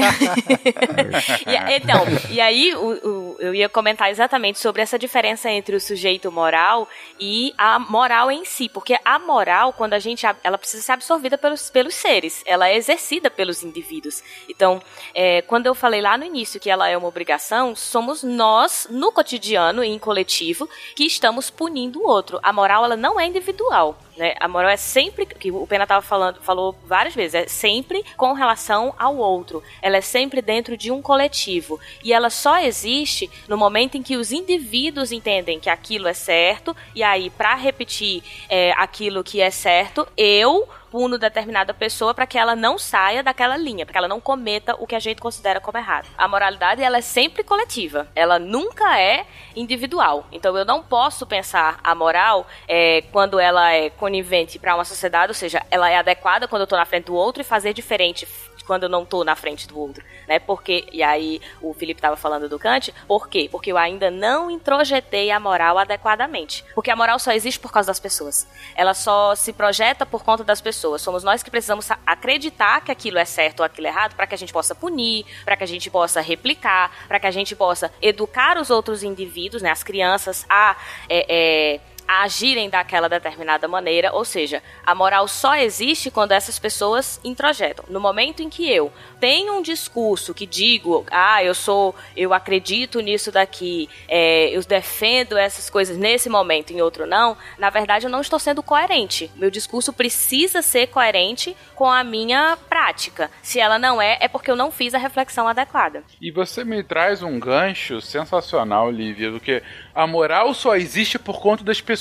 e, 1.48 1.76
então, 1.76 2.04
e 2.30 2.42
aí 2.42 2.76
o, 2.76 3.08
o, 3.08 3.38
eu 3.40 3.56
ia 3.56 3.70
comentar 3.70 4.10
exatamente 4.10 4.60
sobre 4.60 4.82
essa 4.82 5.00
diferença 5.00 5.50
entre 5.50 5.76
o 5.76 5.80
sujeito 5.80 6.32
moral 6.32 6.88
e 7.20 7.54
a 7.58 7.80
moral 7.80 8.30
em 8.30 8.44
si, 8.44 8.68
porque 8.68 8.98
a 9.06 9.18
moral, 9.20 9.74
quando 9.74 9.94
a 9.94 10.00
gente 10.00 10.26
ela 10.44 10.58
precisa 10.58 10.84
ser 10.84 10.92
absorvida 10.92 11.38
pelos, 11.38 11.70
pelos 11.70 11.96
seres, 11.96 12.44
ela 12.46 12.68
é 12.68 12.76
exercida 12.76 13.05
exercida 13.06 13.30
pelos 13.30 13.64
indivíduos. 13.64 14.24
Então, 14.50 14.82
é, 15.14 15.42
quando 15.44 15.68
eu 15.68 15.76
falei 15.76 16.02
lá 16.02 16.18
no 16.18 16.26
início 16.26 16.60
que 16.60 16.70
ela 16.70 16.90
é 16.90 16.98
uma 16.98 17.08
obrigação, 17.08 17.76
somos 17.76 18.24
nós, 18.24 18.88
no 18.90 19.12
cotidiano 19.12 19.84
e 19.84 19.90
em 19.90 20.00
coletivo, 20.00 20.68
que 20.96 21.06
estamos 21.06 21.50
punindo 21.50 22.02
o 22.02 22.08
outro. 22.08 22.40
A 22.42 22.52
moral, 22.52 22.84
ela 22.84 22.98
não 22.98 23.20
é 23.20 23.28
individual. 23.28 23.98
Né? 24.18 24.34
A 24.40 24.48
moral 24.48 24.70
é 24.70 24.78
sempre, 24.78 25.26
que 25.26 25.52
o 25.52 25.68
Pena 25.68 25.84
estava 25.84 26.02
falando, 26.02 26.42
falou 26.42 26.76
várias 26.86 27.14
vezes, 27.14 27.36
é 27.36 27.48
sempre 27.48 28.04
com 28.16 28.34
relação 28.34 28.94
ao 28.98 29.18
outro. 29.18 29.64
Ela 29.82 29.98
é 29.98 30.02
sempre 30.02 30.42
dentro 30.42 30.78
de 30.78 30.92
um 30.92 31.02
coletivo. 31.02 31.80
E 32.04 32.14
ela 32.14 32.30
só 32.30 32.58
existe 32.60 33.30
no 33.48 33.58
momento 33.58 33.96
em 33.96 34.04
que 34.04 34.18
os 34.18 34.32
indivíduos 34.32 35.12
entendem 35.12 35.60
que 35.60 35.70
aquilo 35.70 36.08
é 36.08 36.14
certo, 36.14 36.76
e 36.94 37.04
aí, 37.04 37.30
para 37.30 37.56
repetir 37.56 38.24
é, 38.50 38.72
aquilo 38.74 39.24
que 39.24 39.42
é 39.42 39.50
certo, 39.50 40.08
eu 40.16 40.68
puno 40.96 41.18
determinada 41.18 41.74
pessoa 41.74 42.14
para 42.14 42.26
que 42.26 42.38
ela 42.38 42.56
não 42.56 42.78
saia 42.78 43.22
daquela 43.22 43.58
linha, 43.58 43.86
para 43.86 43.92
que 43.92 43.98
ela 43.98 44.08
não 44.08 44.22
cometa 44.22 44.78
o 44.80 44.88
que 44.88 44.96
a 44.96 45.00
gente 45.00 45.20
considera 45.20 45.60
como 45.60 45.78
errado. 45.78 46.08
A 46.18 46.26
moralidade 46.26 46.82
ela 46.82 47.00
é 47.00 47.02
sempre 47.02 47.44
coletiva, 47.44 48.08
ela 48.16 48.40
nunca 48.40 48.98
é 48.98 49.26
individual. 49.58 50.26
Então 50.32 50.58
eu 50.58 50.64
não 50.64 50.82
posso 50.82 51.26
pensar 51.26 51.82
a 51.84 51.94
moral 51.94 52.48
é, 52.66 53.02
quando 53.12 53.38
ela 53.42 53.74
é 53.74 53.90
conivente 54.06 54.60
para 54.60 54.76
uma 54.76 54.86
sociedade, 54.86 55.32
ou 55.32 55.34
seja, 55.34 55.66
ela 55.72 55.90
é 55.90 55.98
adequada 55.98 56.48
quando 56.48 56.62
eu 56.62 56.66
estou 56.66 56.78
na 56.78 56.86
frente 56.86 57.06
do 57.06 57.16
outro 57.16 57.42
e 57.42 57.44
fazer 57.44 57.74
diferente 57.74 58.28
quando 58.66 58.84
eu 58.84 58.90
não 58.90 59.04
estou 59.04 59.24
na 59.24 59.36
frente 59.36 59.68
do 59.68 59.80
outro, 59.80 60.04
né? 60.28 60.40
Porque 60.40 60.86
e 60.92 61.02
aí 61.02 61.42
o 61.62 61.74
Felipe 61.74 62.00
estava 62.00 62.16
falando 62.16 62.50
do 62.50 62.60
Kant, 62.60 62.94
por 63.08 63.30
quê? 63.30 63.48
Porque 63.52 63.72
eu 63.72 63.78
ainda 63.78 64.10
não 64.10 64.50
introjetei 64.50 65.32
a 65.32 65.40
moral 65.40 65.78
adequadamente. 65.78 66.64
Porque 66.74 66.92
a 66.92 66.96
moral 66.96 67.20
só 67.20 67.32
existe 67.32 67.60
por 67.60 67.72
causa 67.72 67.88
das 67.88 68.00
pessoas. 68.00 68.48
Ela 68.76 68.94
só 68.94 69.36
se 69.36 69.54
projeta 69.54 70.06
por 70.06 70.24
conta 70.24 70.44
das 70.44 70.62
pessoas. 70.62 71.02
Somos 71.02 71.24
nós 71.24 71.44
que 71.44 71.52
precisamos 71.52 71.90
acreditar 72.06 72.82
que 72.82 72.92
aquilo 72.92 73.20
é 73.20 73.26
certo 73.26 73.60
ou 73.60 73.66
aquilo 73.66 73.88
é 73.88 73.90
errado 73.90 74.16
para 74.16 74.26
que 74.28 74.34
a 74.34 74.38
gente 74.38 74.52
possa 74.52 74.74
punir, 74.74 75.26
para 75.44 75.56
que 75.56 75.64
a 75.64 75.68
gente 75.68 75.90
possa 75.90 76.22
replicar, 76.22 76.92
para 77.08 77.20
que 77.20 77.28
a 77.28 77.32
gente 77.32 77.56
possa 77.56 77.92
educar 78.02 78.58
os 78.58 78.70
outros 78.70 79.04
indivíduos, 79.04 79.62
né, 79.62 79.70
as 79.70 79.84
crianças 79.84 80.46
a 80.50 80.76
é, 81.08 81.76
é, 81.76 81.80
agirem 82.08 82.70
daquela 82.70 83.10
determinada 83.10 83.68
maneira, 83.68 84.14
ou 84.14 84.24
seja, 84.24 84.62
a 84.86 84.94
moral 84.94 85.28
só 85.28 85.56
existe 85.56 86.12
quando 86.12 86.32
essas 86.32 86.60
pessoas 86.60 87.20
introjetam. 87.24 87.86
No 87.90 88.00
momento 88.00 88.42
em 88.42 88.50
que 88.50 88.70
eu 88.70 88.92
tenho 89.20 89.58
um 89.58 89.62
discurso 89.62 90.34
que 90.34 90.46
digo, 90.46 91.06
ah, 91.12 91.44
eu 91.44 91.56
sou, 91.56 91.96
eu 92.16 92.34
acredito 92.34 93.00
nisso 93.00 93.32
daqui, 93.32 93.90
é, 94.08 94.50
eu 94.50 94.62
defendo 94.64 95.38
essas 95.38 95.70
coisas 95.70 95.98
nesse 95.98 96.30
momento, 96.30 96.72
em 96.72 96.82
outro 96.82 97.06
não, 97.06 97.38
na 97.58 97.70
verdade 97.70 98.06
eu 98.06 98.10
não 98.10 98.22
estou 98.22 98.40
sendo 98.40 98.62
coerente. 98.62 99.32
Meu 99.36 99.50
discurso 99.50 99.92
precisa 99.92 100.62
ser 100.62 100.88
coerente 100.88 101.56
com 101.74 101.90
a 101.90 102.04
minha 102.04 102.58
prática. 102.70 103.32
Se 103.42 103.60
ela 103.60 103.80
não 103.80 104.02
é, 104.02 104.18
é 104.22 104.28
porque 104.28 104.52
eu 104.52 104.56
não 104.56 104.72
fiz 104.72 104.94
a 104.94 104.98
reflexão 104.98 105.48
adequada. 105.48 106.04
E 106.22 106.32
você 106.32 106.64
me 106.64 106.84
traz 106.84 107.24
um 107.24 107.40
gancho 107.40 108.00
sensacional, 108.02 108.92
Lívia, 108.92 109.32
do 109.32 109.40
que 109.40 109.62
a 109.94 110.06
moral 110.06 110.54
só 110.54 110.76
existe 110.76 111.18
por 111.18 111.42
conta 111.42 111.64
das 111.64 111.82
pessoas. 111.82 111.95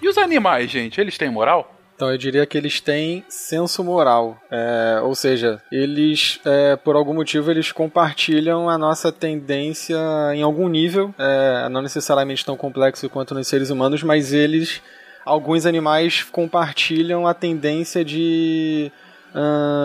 E 0.00 0.08
os 0.08 0.18
animais, 0.18 0.70
gente, 0.70 1.00
eles 1.00 1.18
têm 1.18 1.30
moral? 1.30 1.74
Então 1.96 2.10
eu 2.10 2.18
diria 2.18 2.44
que 2.44 2.58
eles 2.58 2.80
têm 2.80 3.24
senso 3.28 3.84
moral, 3.84 4.36
é, 4.50 4.98
ou 5.00 5.14
seja, 5.14 5.62
eles, 5.70 6.40
é, 6.44 6.74
por 6.74 6.96
algum 6.96 7.14
motivo, 7.14 7.52
eles 7.52 7.70
compartilham 7.70 8.68
a 8.68 8.76
nossa 8.76 9.12
tendência 9.12 9.96
em 10.34 10.42
algum 10.42 10.68
nível, 10.68 11.14
é, 11.16 11.68
não 11.68 11.80
necessariamente 11.80 12.44
tão 12.44 12.56
complexo 12.56 13.08
quanto 13.08 13.32
nos 13.32 13.46
seres 13.46 13.70
humanos, 13.70 14.02
mas 14.02 14.32
eles, 14.32 14.82
alguns 15.24 15.66
animais 15.66 16.24
compartilham 16.24 17.28
a 17.28 17.32
tendência 17.32 18.04
de, 18.04 18.90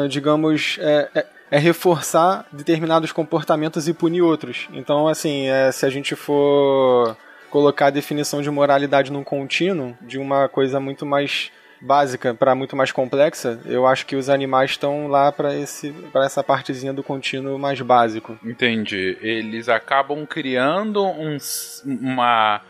digamos, 0.10 0.78
é, 0.82 1.10
é, 1.14 1.26
é, 1.52 1.58
reforçar 1.58 2.46
determinados 2.52 3.12
comportamentos 3.12 3.88
e 3.88 3.94
punir 3.94 4.22
outros. 4.22 4.68
Então, 4.74 5.08
assim, 5.08 5.48
é, 5.48 5.72
se 5.72 5.86
a 5.86 5.90
gente 5.90 6.16
for 6.16 7.16
colocar 7.50 7.88
a 7.88 7.92
definição 7.92 8.42
de 8.42 8.50
moralidade 8.50 9.12
num 9.12 9.24
contínuo, 9.24 9.98
de 10.02 10.18
uma 10.18 10.48
coisa 10.48 10.80
muito 10.80 11.06
mais 11.06 11.52
básica 11.82 12.34
para 12.34 12.54
muito 12.54 12.76
mais 12.76 12.92
complexa, 12.92 13.60
eu 13.66 13.88
acho 13.88 14.06
que 14.06 14.16
os 14.16 14.30
animais 14.30 14.72
estão 14.72 15.08
lá 15.08 15.32
para 15.32 15.56
esse 15.56 15.92
para 16.12 16.26
essa 16.26 16.44
partezinha 16.44 16.94
do 16.94 17.04
contínuo 17.04 17.58
mais 17.58 17.80
básico. 17.82 18.38
Entendi. 18.44 19.18
Eles 19.22 19.70
acabam 19.70 20.26
criando 20.26 21.04
um, 21.06 21.38
uma, 21.86 22.62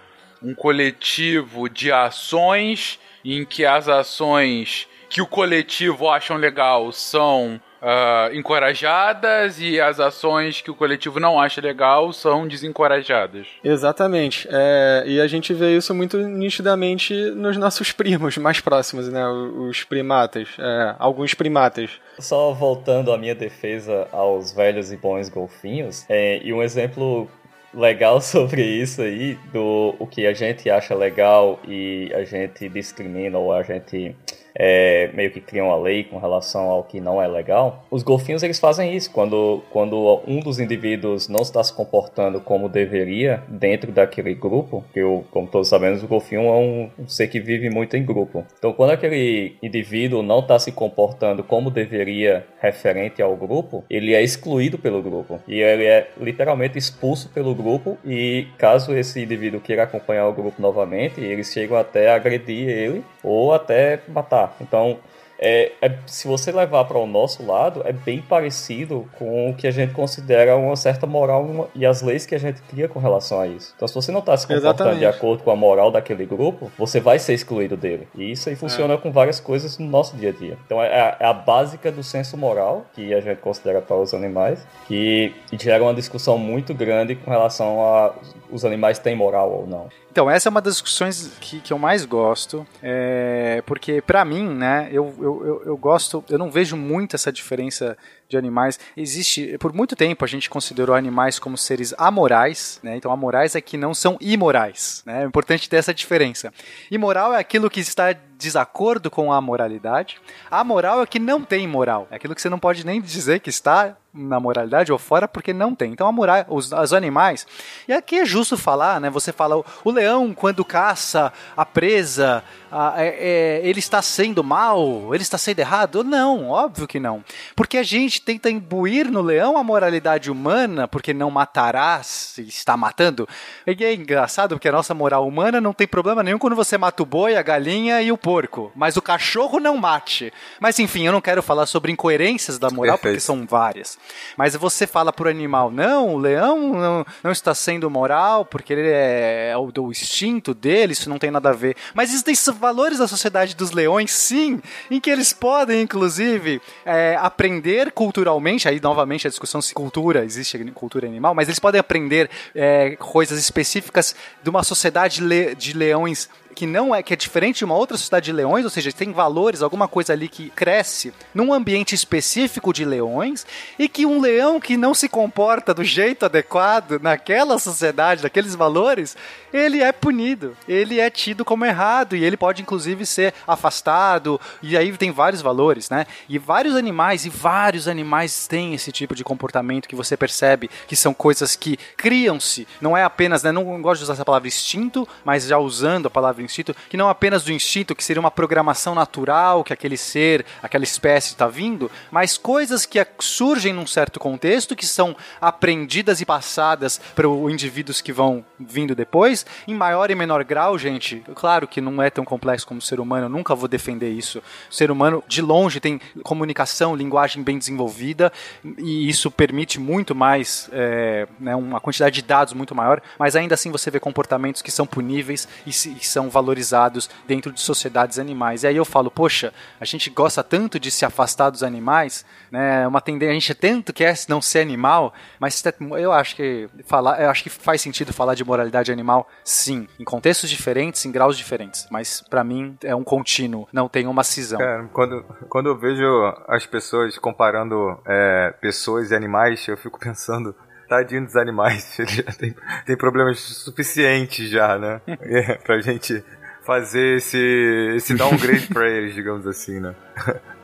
um 0.43 0.53
coletivo 0.53 1.67
de 1.69 1.91
ações 1.91 2.99
em 3.25 3.43
que 3.45 3.65
as 3.65 3.87
ações 3.87 4.87
que 5.09 5.21
o 5.21 5.27
coletivo 5.27 6.07
acham 6.07 6.37
legal 6.37 6.91
são 6.91 7.59
uh, 7.81 8.33
encorajadas 8.33 9.59
e 9.59 9.79
as 9.79 9.99
ações 9.99 10.61
que 10.61 10.71
o 10.71 10.75
coletivo 10.75 11.19
não 11.19 11.39
acha 11.39 11.61
legal 11.61 12.11
são 12.13 12.47
desencorajadas. 12.47 13.47
Exatamente. 13.63 14.47
É, 14.51 15.03
e 15.05 15.19
a 15.19 15.27
gente 15.27 15.53
vê 15.53 15.75
isso 15.75 15.93
muito 15.93 16.17
nitidamente 16.17 17.13
nos 17.31 17.57
nossos 17.57 17.91
primos 17.91 18.37
mais 18.37 18.59
próximos, 18.59 19.09
né? 19.09 19.25
Os 19.27 19.83
primatas. 19.83 20.49
É, 20.59 20.95
alguns 20.99 21.33
primatas. 21.33 21.91
Só 22.19 22.53
voltando 22.53 23.11
à 23.11 23.17
minha 23.17 23.35
defesa 23.35 24.07
aos 24.11 24.51
velhos 24.51 24.91
e 24.91 24.97
bons 24.97 25.29
golfinhos, 25.29 26.05
é, 26.09 26.41
e 26.43 26.53
um 26.53 26.61
exemplo 26.61 27.29
legal 27.73 28.19
sobre 28.21 28.63
isso 28.63 29.01
aí, 29.01 29.35
do 29.51 29.95
o 29.99 30.07
que 30.07 30.25
a 30.25 30.33
gente 30.33 30.69
acha 30.69 30.95
legal 30.95 31.59
e 31.67 32.11
a 32.13 32.23
gente 32.23 32.67
discrimina 32.69 33.37
ou 33.37 33.53
a 33.53 33.63
gente 33.63 34.15
é, 34.55 35.09
meio 35.13 35.31
que 35.31 35.41
criam 35.41 35.71
a 35.71 35.77
lei 35.77 36.03
com 36.03 36.17
relação 36.17 36.69
ao 36.69 36.83
que 36.83 36.99
não 36.99 37.21
é 37.21 37.27
legal. 37.27 37.85
Os 37.89 38.03
golfinhos 38.03 38.43
eles 38.43 38.59
fazem 38.59 38.95
isso 38.95 39.11
quando, 39.11 39.63
quando 39.69 40.21
um 40.27 40.39
dos 40.39 40.59
indivíduos 40.59 41.27
não 41.27 41.41
está 41.41 41.63
se 41.63 41.73
comportando 41.73 42.41
como 42.41 42.69
deveria 42.69 43.43
dentro 43.47 43.91
daquele 43.91 44.33
grupo, 44.33 44.83
que 44.93 44.99
eu, 44.99 45.25
como 45.31 45.47
todos 45.47 45.67
sabemos, 45.67 46.03
o 46.03 46.07
golfinho 46.07 46.41
é 46.41 46.57
um, 46.57 46.89
um 46.99 47.07
ser 47.07 47.27
que 47.27 47.39
vive 47.39 47.69
muito 47.69 47.95
em 47.95 48.03
grupo. 48.03 48.45
Então, 48.57 48.73
quando 48.73 48.91
aquele 48.91 49.55
indivíduo 49.61 50.21
não 50.21 50.39
está 50.39 50.57
se 50.59 50.71
comportando 50.71 51.43
como 51.43 51.69
deveria 51.69 52.45
referente 52.61 53.21
ao 53.21 53.35
grupo, 53.35 53.83
ele 53.89 54.13
é 54.13 54.21
excluído 54.21 54.77
pelo 54.77 55.01
grupo 55.01 55.39
e 55.47 55.59
ele 55.59 55.85
é 55.85 56.09
literalmente 56.19 56.77
expulso 56.77 57.29
pelo 57.29 57.53
grupo. 57.55 57.97
E 58.05 58.47
caso 58.57 58.95
esse 58.95 59.21
indivíduo 59.21 59.61
queira 59.61 59.83
acompanhar 59.83 60.27
o 60.27 60.33
grupo 60.33 60.61
novamente, 60.61 61.21
eles 61.21 61.51
chegam 61.51 61.77
até 61.77 62.11
agredir 62.11 62.67
ele 62.67 63.03
ou 63.23 63.53
até 63.53 63.99
matar 64.07 64.48
então, 64.59 64.99
é, 65.41 65.71
é, 65.81 65.97
se 66.05 66.27
você 66.27 66.51
levar 66.51 66.83
para 66.83 66.97
o 66.97 67.07
nosso 67.07 67.45
lado, 67.45 67.81
é 67.85 67.93
bem 67.93 68.21
parecido 68.21 69.09
com 69.17 69.49
o 69.49 69.55
que 69.55 69.65
a 69.65 69.71
gente 69.71 69.93
considera 69.93 70.57
uma 70.57 70.75
certa 70.75 71.07
moral 71.07 71.43
uma, 71.45 71.67
e 71.73 71.85
as 71.85 72.01
leis 72.01 72.25
que 72.25 72.35
a 72.35 72.37
gente 72.37 72.61
cria 72.63 72.89
com 72.89 72.99
relação 72.99 73.39
a 73.39 73.47
isso. 73.47 73.73
Então, 73.75 73.87
se 73.87 73.95
você 73.95 74.11
não 74.11 74.19
está 74.19 74.35
se 74.35 74.45
comportando 74.45 74.73
Exatamente. 74.73 74.99
de 74.99 75.05
acordo 75.05 75.43
com 75.43 75.49
a 75.49 75.55
moral 75.55 75.91
daquele 75.91 76.25
grupo, 76.25 76.69
você 76.77 76.99
vai 76.99 77.17
ser 77.17 77.33
excluído 77.33 77.77
dele. 77.77 78.07
E 78.15 78.31
isso 78.31 78.49
aí 78.49 78.55
funciona 78.55 78.95
é. 78.95 78.97
com 78.97 79.11
várias 79.11 79.39
coisas 79.39 79.77
no 79.77 79.87
nosso 79.87 80.17
dia 80.17 80.29
a 80.29 80.33
dia. 80.33 80.57
Então, 80.65 80.83
é 80.83 80.87
a, 80.87 81.17
é 81.21 81.25
a, 81.25 81.33
básica 81.33 81.89
do 81.89 82.03
senso 82.03 82.35
moral 82.35 82.85
que 82.93 83.13
a 83.13 83.21
gente 83.21 83.37
considera 83.37 83.81
para 83.81 83.95
os 83.95 84.13
animais, 84.13 84.67
que 84.87 85.33
gera 85.53 85.81
uma 85.81 85.93
discussão 85.93 86.37
muito 86.37 86.73
grande 86.73 87.15
com 87.15 87.31
relação 87.31 87.81
a 87.81 88.13
os 88.51 88.65
animais 88.65 88.99
têm 88.99 89.15
moral 89.15 89.51
ou 89.51 89.67
não. 89.67 89.89
Então, 90.11 90.29
essa 90.29 90.49
é 90.49 90.51
uma 90.51 90.61
das 90.61 90.73
discussões 90.73 91.31
que, 91.39 91.61
que 91.61 91.71
eu 91.71 91.77
mais 91.77 92.03
gosto, 92.03 92.65
é, 92.81 93.61
porque 93.65 94.01
para 94.01 94.25
mim, 94.25 94.47
né, 94.49 94.89
eu, 94.91 95.13
eu, 95.19 95.45
eu, 95.45 95.63
eu 95.65 95.77
gosto, 95.77 96.23
eu 96.29 96.37
não 96.37 96.49
vejo 96.49 96.75
muito 96.75 97.15
essa 97.15 97.31
diferença 97.31 97.95
de 98.27 98.37
animais. 98.37 98.79
Existe, 98.95 99.57
por 99.57 99.73
muito 99.73 99.95
tempo 99.95 100.23
a 100.23 100.27
gente 100.27 100.49
considerou 100.49 100.95
animais 100.95 101.39
como 101.39 101.57
seres 101.57 101.93
amorais, 101.97 102.79
né? 102.83 102.95
Então 102.95 103.11
amorais 103.11 103.55
é 103.55 103.61
que 103.61 103.75
não 103.75 103.93
são 103.93 104.17
imorais, 104.21 105.03
né? 105.05 105.23
É 105.23 105.25
importante 105.25 105.67
ter 105.67 105.77
essa 105.77 105.93
diferença. 105.93 106.53
Imoral 106.91 107.33
é 107.33 107.39
aquilo 107.39 107.69
que 107.69 107.79
está 107.79 108.13
desacordo 108.37 109.11
com 109.11 109.33
a 109.33 109.41
moralidade. 109.41 110.17
A 110.49 110.63
moral 110.63 111.01
é 111.01 111.05
que 111.05 111.19
não 111.19 111.43
tem 111.43 111.67
moral. 111.67 112.07
É 112.11 112.15
aquilo 112.15 112.35
que 112.35 112.41
você 112.41 112.49
não 112.49 112.59
pode 112.59 112.85
nem 112.85 113.01
dizer 113.01 113.39
que 113.39 113.49
está 113.49 113.97
na 114.13 114.39
moralidade 114.39 114.91
ou 114.91 114.97
fora 114.97 115.27
porque 115.27 115.53
não 115.53 115.75
tem. 115.75 115.91
Então 115.91 116.07
a 116.07 116.11
moral, 116.11 116.45
os, 116.47 116.71
os 116.71 116.93
animais. 116.93 117.45
E 117.87 117.93
aqui 117.93 118.17
é 118.17 118.25
justo 118.25 118.57
falar, 118.57 118.99
né? 118.99 119.09
Você 119.09 119.31
fala 119.31 119.63
o 119.83 119.91
leão 119.91 120.33
quando 120.33 120.65
caça 120.65 121.31
a 121.55 121.65
presa, 121.65 122.43
a, 122.71 122.95
é, 122.97 123.07
é, 123.07 123.61
ele 123.63 123.79
está 123.79 124.01
sendo 124.01 124.43
mal, 124.43 125.13
ele 125.13 125.21
está 125.21 125.37
sendo 125.37 125.59
errado? 125.59 126.03
Não, 126.03 126.49
óbvio 126.49 126.87
que 126.87 126.99
não. 126.99 127.23
Porque 127.55 127.77
a 127.77 127.83
gente 127.83 128.21
tenta 128.21 128.49
imbuir 128.49 129.11
no 129.11 129.21
leão 129.21 129.57
a 129.57 129.63
moralidade 129.63 130.31
humana, 130.31 130.87
porque 130.87 131.13
não 131.13 131.29
matarás 131.29 132.07
se 132.07 132.41
está 132.41 132.75
matando. 132.75 133.27
E 133.67 133.83
é 133.83 133.93
engraçado 133.93 134.55
porque 134.55 134.69
a 134.69 134.71
nossa 134.71 134.93
moral 134.93 135.27
humana 135.27 135.61
não 135.61 135.73
tem 135.73 135.87
problema 135.87 136.23
nenhum 136.23 136.39
quando 136.39 136.55
você 136.55 136.77
mata 136.77 137.03
o 137.03 137.05
boi, 137.05 137.35
a 137.35 137.43
galinha 137.43 138.01
e 138.01 138.11
o 138.11 138.17
porco. 138.17 138.71
Mas 138.75 138.97
o 138.97 139.01
cachorro 139.01 139.59
não 139.59 139.77
mate. 139.77 140.33
Mas 140.59 140.79
enfim, 140.79 141.05
eu 141.05 141.11
não 141.11 141.21
quero 141.21 141.43
falar 141.43 141.67
sobre 141.67 141.91
incoerências 141.91 142.57
da 142.57 142.71
moral, 142.71 142.97
Perfeito. 142.97 143.13
porque 143.13 143.19
são 143.19 143.45
várias. 143.45 143.98
Mas 144.37 144.55
você 144.55 144.87
fala 144.87 145.11
pro 145.11 145.29
animal, 145.29 145.71
não, 145.71 146.15
o 146.15 146.17
leão 146.17 146.73
não, 146.73 147.05
não 147.23 147.31
está 147.31 147.53
sendo 147.53 147.89
moral, 147.89 148.45
porque 148.45 148.73
ele 148.73 148.87
é, 148.87 149.49
é 149.51 149.57
o 149.57 149.71
do 149.71 149.89
instinto 149.91 150.53
dele, 150.53 150.93
isso 150.93 151.09
não 151.09 151.19
tem 151.19 151.31
nada 151.31 151.49
a 151.49 151.53
ver. 151.53 151.75
Mas 151.93 152.09
existem 152.09 152.35
valores 152.53 152.99
da 152.99 153.07
sociedade 153.07 153.55
dos 153.55 153.71
leões, 153.71 154.11
sim, 154.11 154.61
em 154.89 154.99
que 154.99 155.09
eles 155.09 155.33
podem, 155.33 155.81
inclusive, 155.81 156.61
é, 156.85 157.17
aprender 157.19 157.91
culturalmente, 157.91 158.67
aí 158.67 158.79
novamente 158.79 159.27
a 159.27 159.29
discussão 159.29 159.61
se 159.61 159.73
cultura, 159.73 160.23
existe 160.23 160.57
cultura 160.71 161.07
animal, 161.07 161.33
mas 161.33 161.47
eles 161.47 161.59
podem 161.59 161.79
aprender 161.79 162.29
é, 162.55 162.95
coisas 162.95 163.39
específicas 163.39 164.15
de 164.41 164.49
uma 164.49 164.63
sociedade 164.63 165.21
de 165.55 165.73
leões 165.73 166.29
que 166.55 166.65
não 166.65 166.93
é 166.93 167.01
que 167.01 167.13
é 167.13 167.15
diferente 167.15 167.59
de 167.59 167.65
uma 167.65 167.75
outra 167.75 167.97
sociedade 167.97 168.25
de 168.25 168.33
leões, 168.33 168.63
ou 168.63 168.69
seja, 168.69 168.91
tem 168.91 169.11
valores, 169.11 169.61
alguma 169.61 169.87
coisa 169.87 170.13
ali 170.13 170.27
que 170.27 170.49
cresce 170.49 171.13
num 171.33 171.53
ambiente 171.53 171.95
específico 171.95 172.73
de 172.73 172.83
leões 172.83 173.45
e 173.77 173.87
que 173.87 174.05
um 174.05 174.19
leão 174.19 174.59
que 174.59 174.77
não 174.77 174.93
se 174.93 175.07
comporta 175.07 175.73
do 175.73 175.83
jeito 175.83 176.25
adequado 176.25 176.99
naquela 177.01 177.57
sociedade, 177.59 178.23
naqueles 178.23 178.55
valores, 178.55 179.15
ele 179.53 179.81
é 179.81 179.91
punido, 179.91 180.55
ele 180.67 180.99
é 180.99 181.09
tido 181.09 181.45
como 181.45 181.65
errado 181.65 182.15
e 182.15 182.23
ele 182.23 182.37
pode 182.37 182.61
inclusive 182.61 183.05
ser 183.05 183.33
afastado. 183.47 184.39
E 184.61 184.77
aí 184.77 184.91
tem 184.97 185.11
vários 185.11 185.41
valores, 185.41 185.89
né? 185.89 186.05
E 186.27 186.37
vários 186.37 186.75
animais 186.75 187.25
e 187.25 187.29
vários 187.29 187.87
animais 187.87 188.47
têm 188.47 188.73
esse 188.73 188.91
tipo 188.91 189.15
de 189.15 189.23
comportamento 189.23 189.87
que 189.87 189.95
você 189.95 190.15
percebe 190.17 190.69
que 190.87 190.95
são 190.95 191.13
coisas 191.13 191.55
que 191.55 191.77
criam-se, 191.97 192.67
não 192.81 192.95
é 192.95 193.03
apenas, 193.03 193.43
né, 193.43 193.51
não 193.51 193.81
gosto 193.81 193.99
de 193.99 194.03
usar 194.05 194.13
essa 194.13 194.25
palavra 194.25 194.47
instinto, 194.47 195.07
mas 195.23 195.45
já 195.45 195.57
usando 195.57 196.07
a 196.07 196.09
palavra 196.09 196.43
instinto, 196.49 196.75
que 196.89 196.97
não 196.97 197.09
apenas 197.09 197.43
do 197.43 197.51
instinto, 197.51 197.95
que 197.95 198.03
seria 198.03 198.19
uma 198.19 198.31
programação 198.31 198.93
natural 198.95 199.63
que 199.63 199.73
aquele 199.73 199.97
ser, 199.97 200.45
aquela 200.61 200.83
espécie 200.83 201.29
está 201.29 201.47
vindo, 201.47 201.89
mas 202.11 202.37
coisas 202.37 202.85
que 202.85 203.05
surgem 203.19 203.73
num 203.73 203.87
certo 203.87 204.19
contexto, 204.19 204.75
que 204.75 204.85
são 204.85 205.15
aprendidas 205.39 206.21
e 206.21 206.25
passadas 206.25 206.99
para 207.15 207.27
os 207.27 207.51
indivíduos 207.51 208.01
que 208.01 208.11
vão 208.11 208.45
vindo 208.59 208.95
depois, 208.95 209.45
em 209.67 209.73
maior 209.73 210.11
e 210.11 210.15
menor 210.15 210.43
grau, 210.43 210.77
gente. 210.77 211.23
Claro 211.35 211.67
que 211.67 211.81
não 211.81 212.01
é 212.01 212.09
tão 212.09 212.25
complexo 212.25 212.67
como 212.67 212.79
o 212.79 212.83
ser 212.83 212.99
humano, 212.99 213.25
eu 213.25 213.29
nunca 213.29 213.55
vou 213.55 213.67
defender 213.67 214.09
isso. 214.09 214.41
O 214.69 214.73
ser 214.73 214.91
humano, 214.91 215.23
de 215.27 215.41
longe, 215.41 215.79
tem 215.79 215.99
comunicação, 216.23 216.95
linguagem 216.95 217.43
bem 217.43 217.57
desenvolvida, 217.57 218.31
e 218.77 219.09
isso 219.09 219.31
permite 219.31 219.79
muito 219.79 220.15
mais, 220.15 220.69
é, 220.71 221.27
né, 221.39 221.55
uma 221.55 221.79
quantidade 221.79 222.15
de 222.15 222.21
dados 222.21 222.53
muito 222.53 222.75
maior, 222.75 223.01
mas 223.17 223.35
ainda 223.35 223.55
assim 223.55 223.71
você 223.71 223.89
vê 223.91 223.99
comportamentos 223.99 224.61
que 224.61 224.71
são 224.71 224.85
puníveis 224.85 225.47
e, 225.65 225.69
e 225.69 226.05
são 226.05 226.28
valorizados 226.29 227.09
dentro 227.27 227.51
de 227.51 227.61
sociedades 227.61 228.19
animais. 228.19 228.63
E 228.63 228.67
aí 228.67 228.75
eu 228.75 228.85
falo, 228.85 229.09
poxa, 229.09 229.53
a 229.79 229.85
gente 229.85 230.09
gosta 230.09 230.43
tanto 230.43 230.79
de 230.79 230.91
se 230.91 231.05
afastar 231.05 231.49
dos 231.49 231.63
animais, 231.63 232.25
né? 232.51 232.87
Uma 232.87 233.01
tendência, 233.01 233.31
a 233.31 233.33
gente 233.33 233.55
tanto 233.55 233.93
quer 233.93 234.15
não 234.27 234.41
ser 234.41 234.59
animal, 234.59 235.13
mas 235.39 235.63
eu 235.99 236.11
acho 236.11 236.35
que 236.35 236.69
falar, 236.85 237.21
eu 237.21 237.29
acho 237.29 237.43
que 237.43 237.49
faz 237.49 237.81
sentido 237.81 238.13
falar 238.13 238.35
de 238.35 238.43
moralidade 238.43 238.91
animal, 238.91 239.27
sim, 239.43 239.87
em 239.99 240.03
contextos 240.03 240.49
diferentes, 240.49 241.05
em 241.05 241.11
graus 241.11 241.37
diferentes, 241.37 241.87
mas 241.91 242.21
para 242.21 242.43
mim 242.43 242.77
é 242.83 242.95
um 242.95 243.03
contínuo, 243.03 243.67
não 243.71 243.87
tem 243.87 244.07
uma 244.07 244.23
cisão. 244.23 244.59
Cara, 244.59 244.87
quando, 244.93 245.23
quando 245.47 245.69
eu 245.69 245.77
vejo 245.77 246.05
as 246.47 246.65
pessoas 246.65 247.17
comparando 247.17 247.99
é, 248.05 248.53
pessoas 248.61 249.11
e 249.11 249.15
animais, 249.15 249.67
eu 249.67 249.77
fico 249.77 249.99
pensando 249.99 250.55
tadinho 250.89 251.23
dos 251.25 251.35
animais, 251.35 251.97
ele 251.99 252.09
já 252.09 252.23
tem, 252.23 252.55
tem 252.85 252.97
problemas 252.97 253.39
suficientes 253.39 254.49
já, 254.49 254.77
né? 254.77 254.99
É, 255.21 255.55
pra 255.55 255.79
gente 255.79 256.23
fazer 256.65 257.17
esse, 257.17 257.93
esse 257.95 258.13
downgrade 258.15 258.67
pra 258.67 258.87
eles, 258.89 259.13
digamos 259.15 259.47
assim, 259.47 259.79
né? 259.79 259.95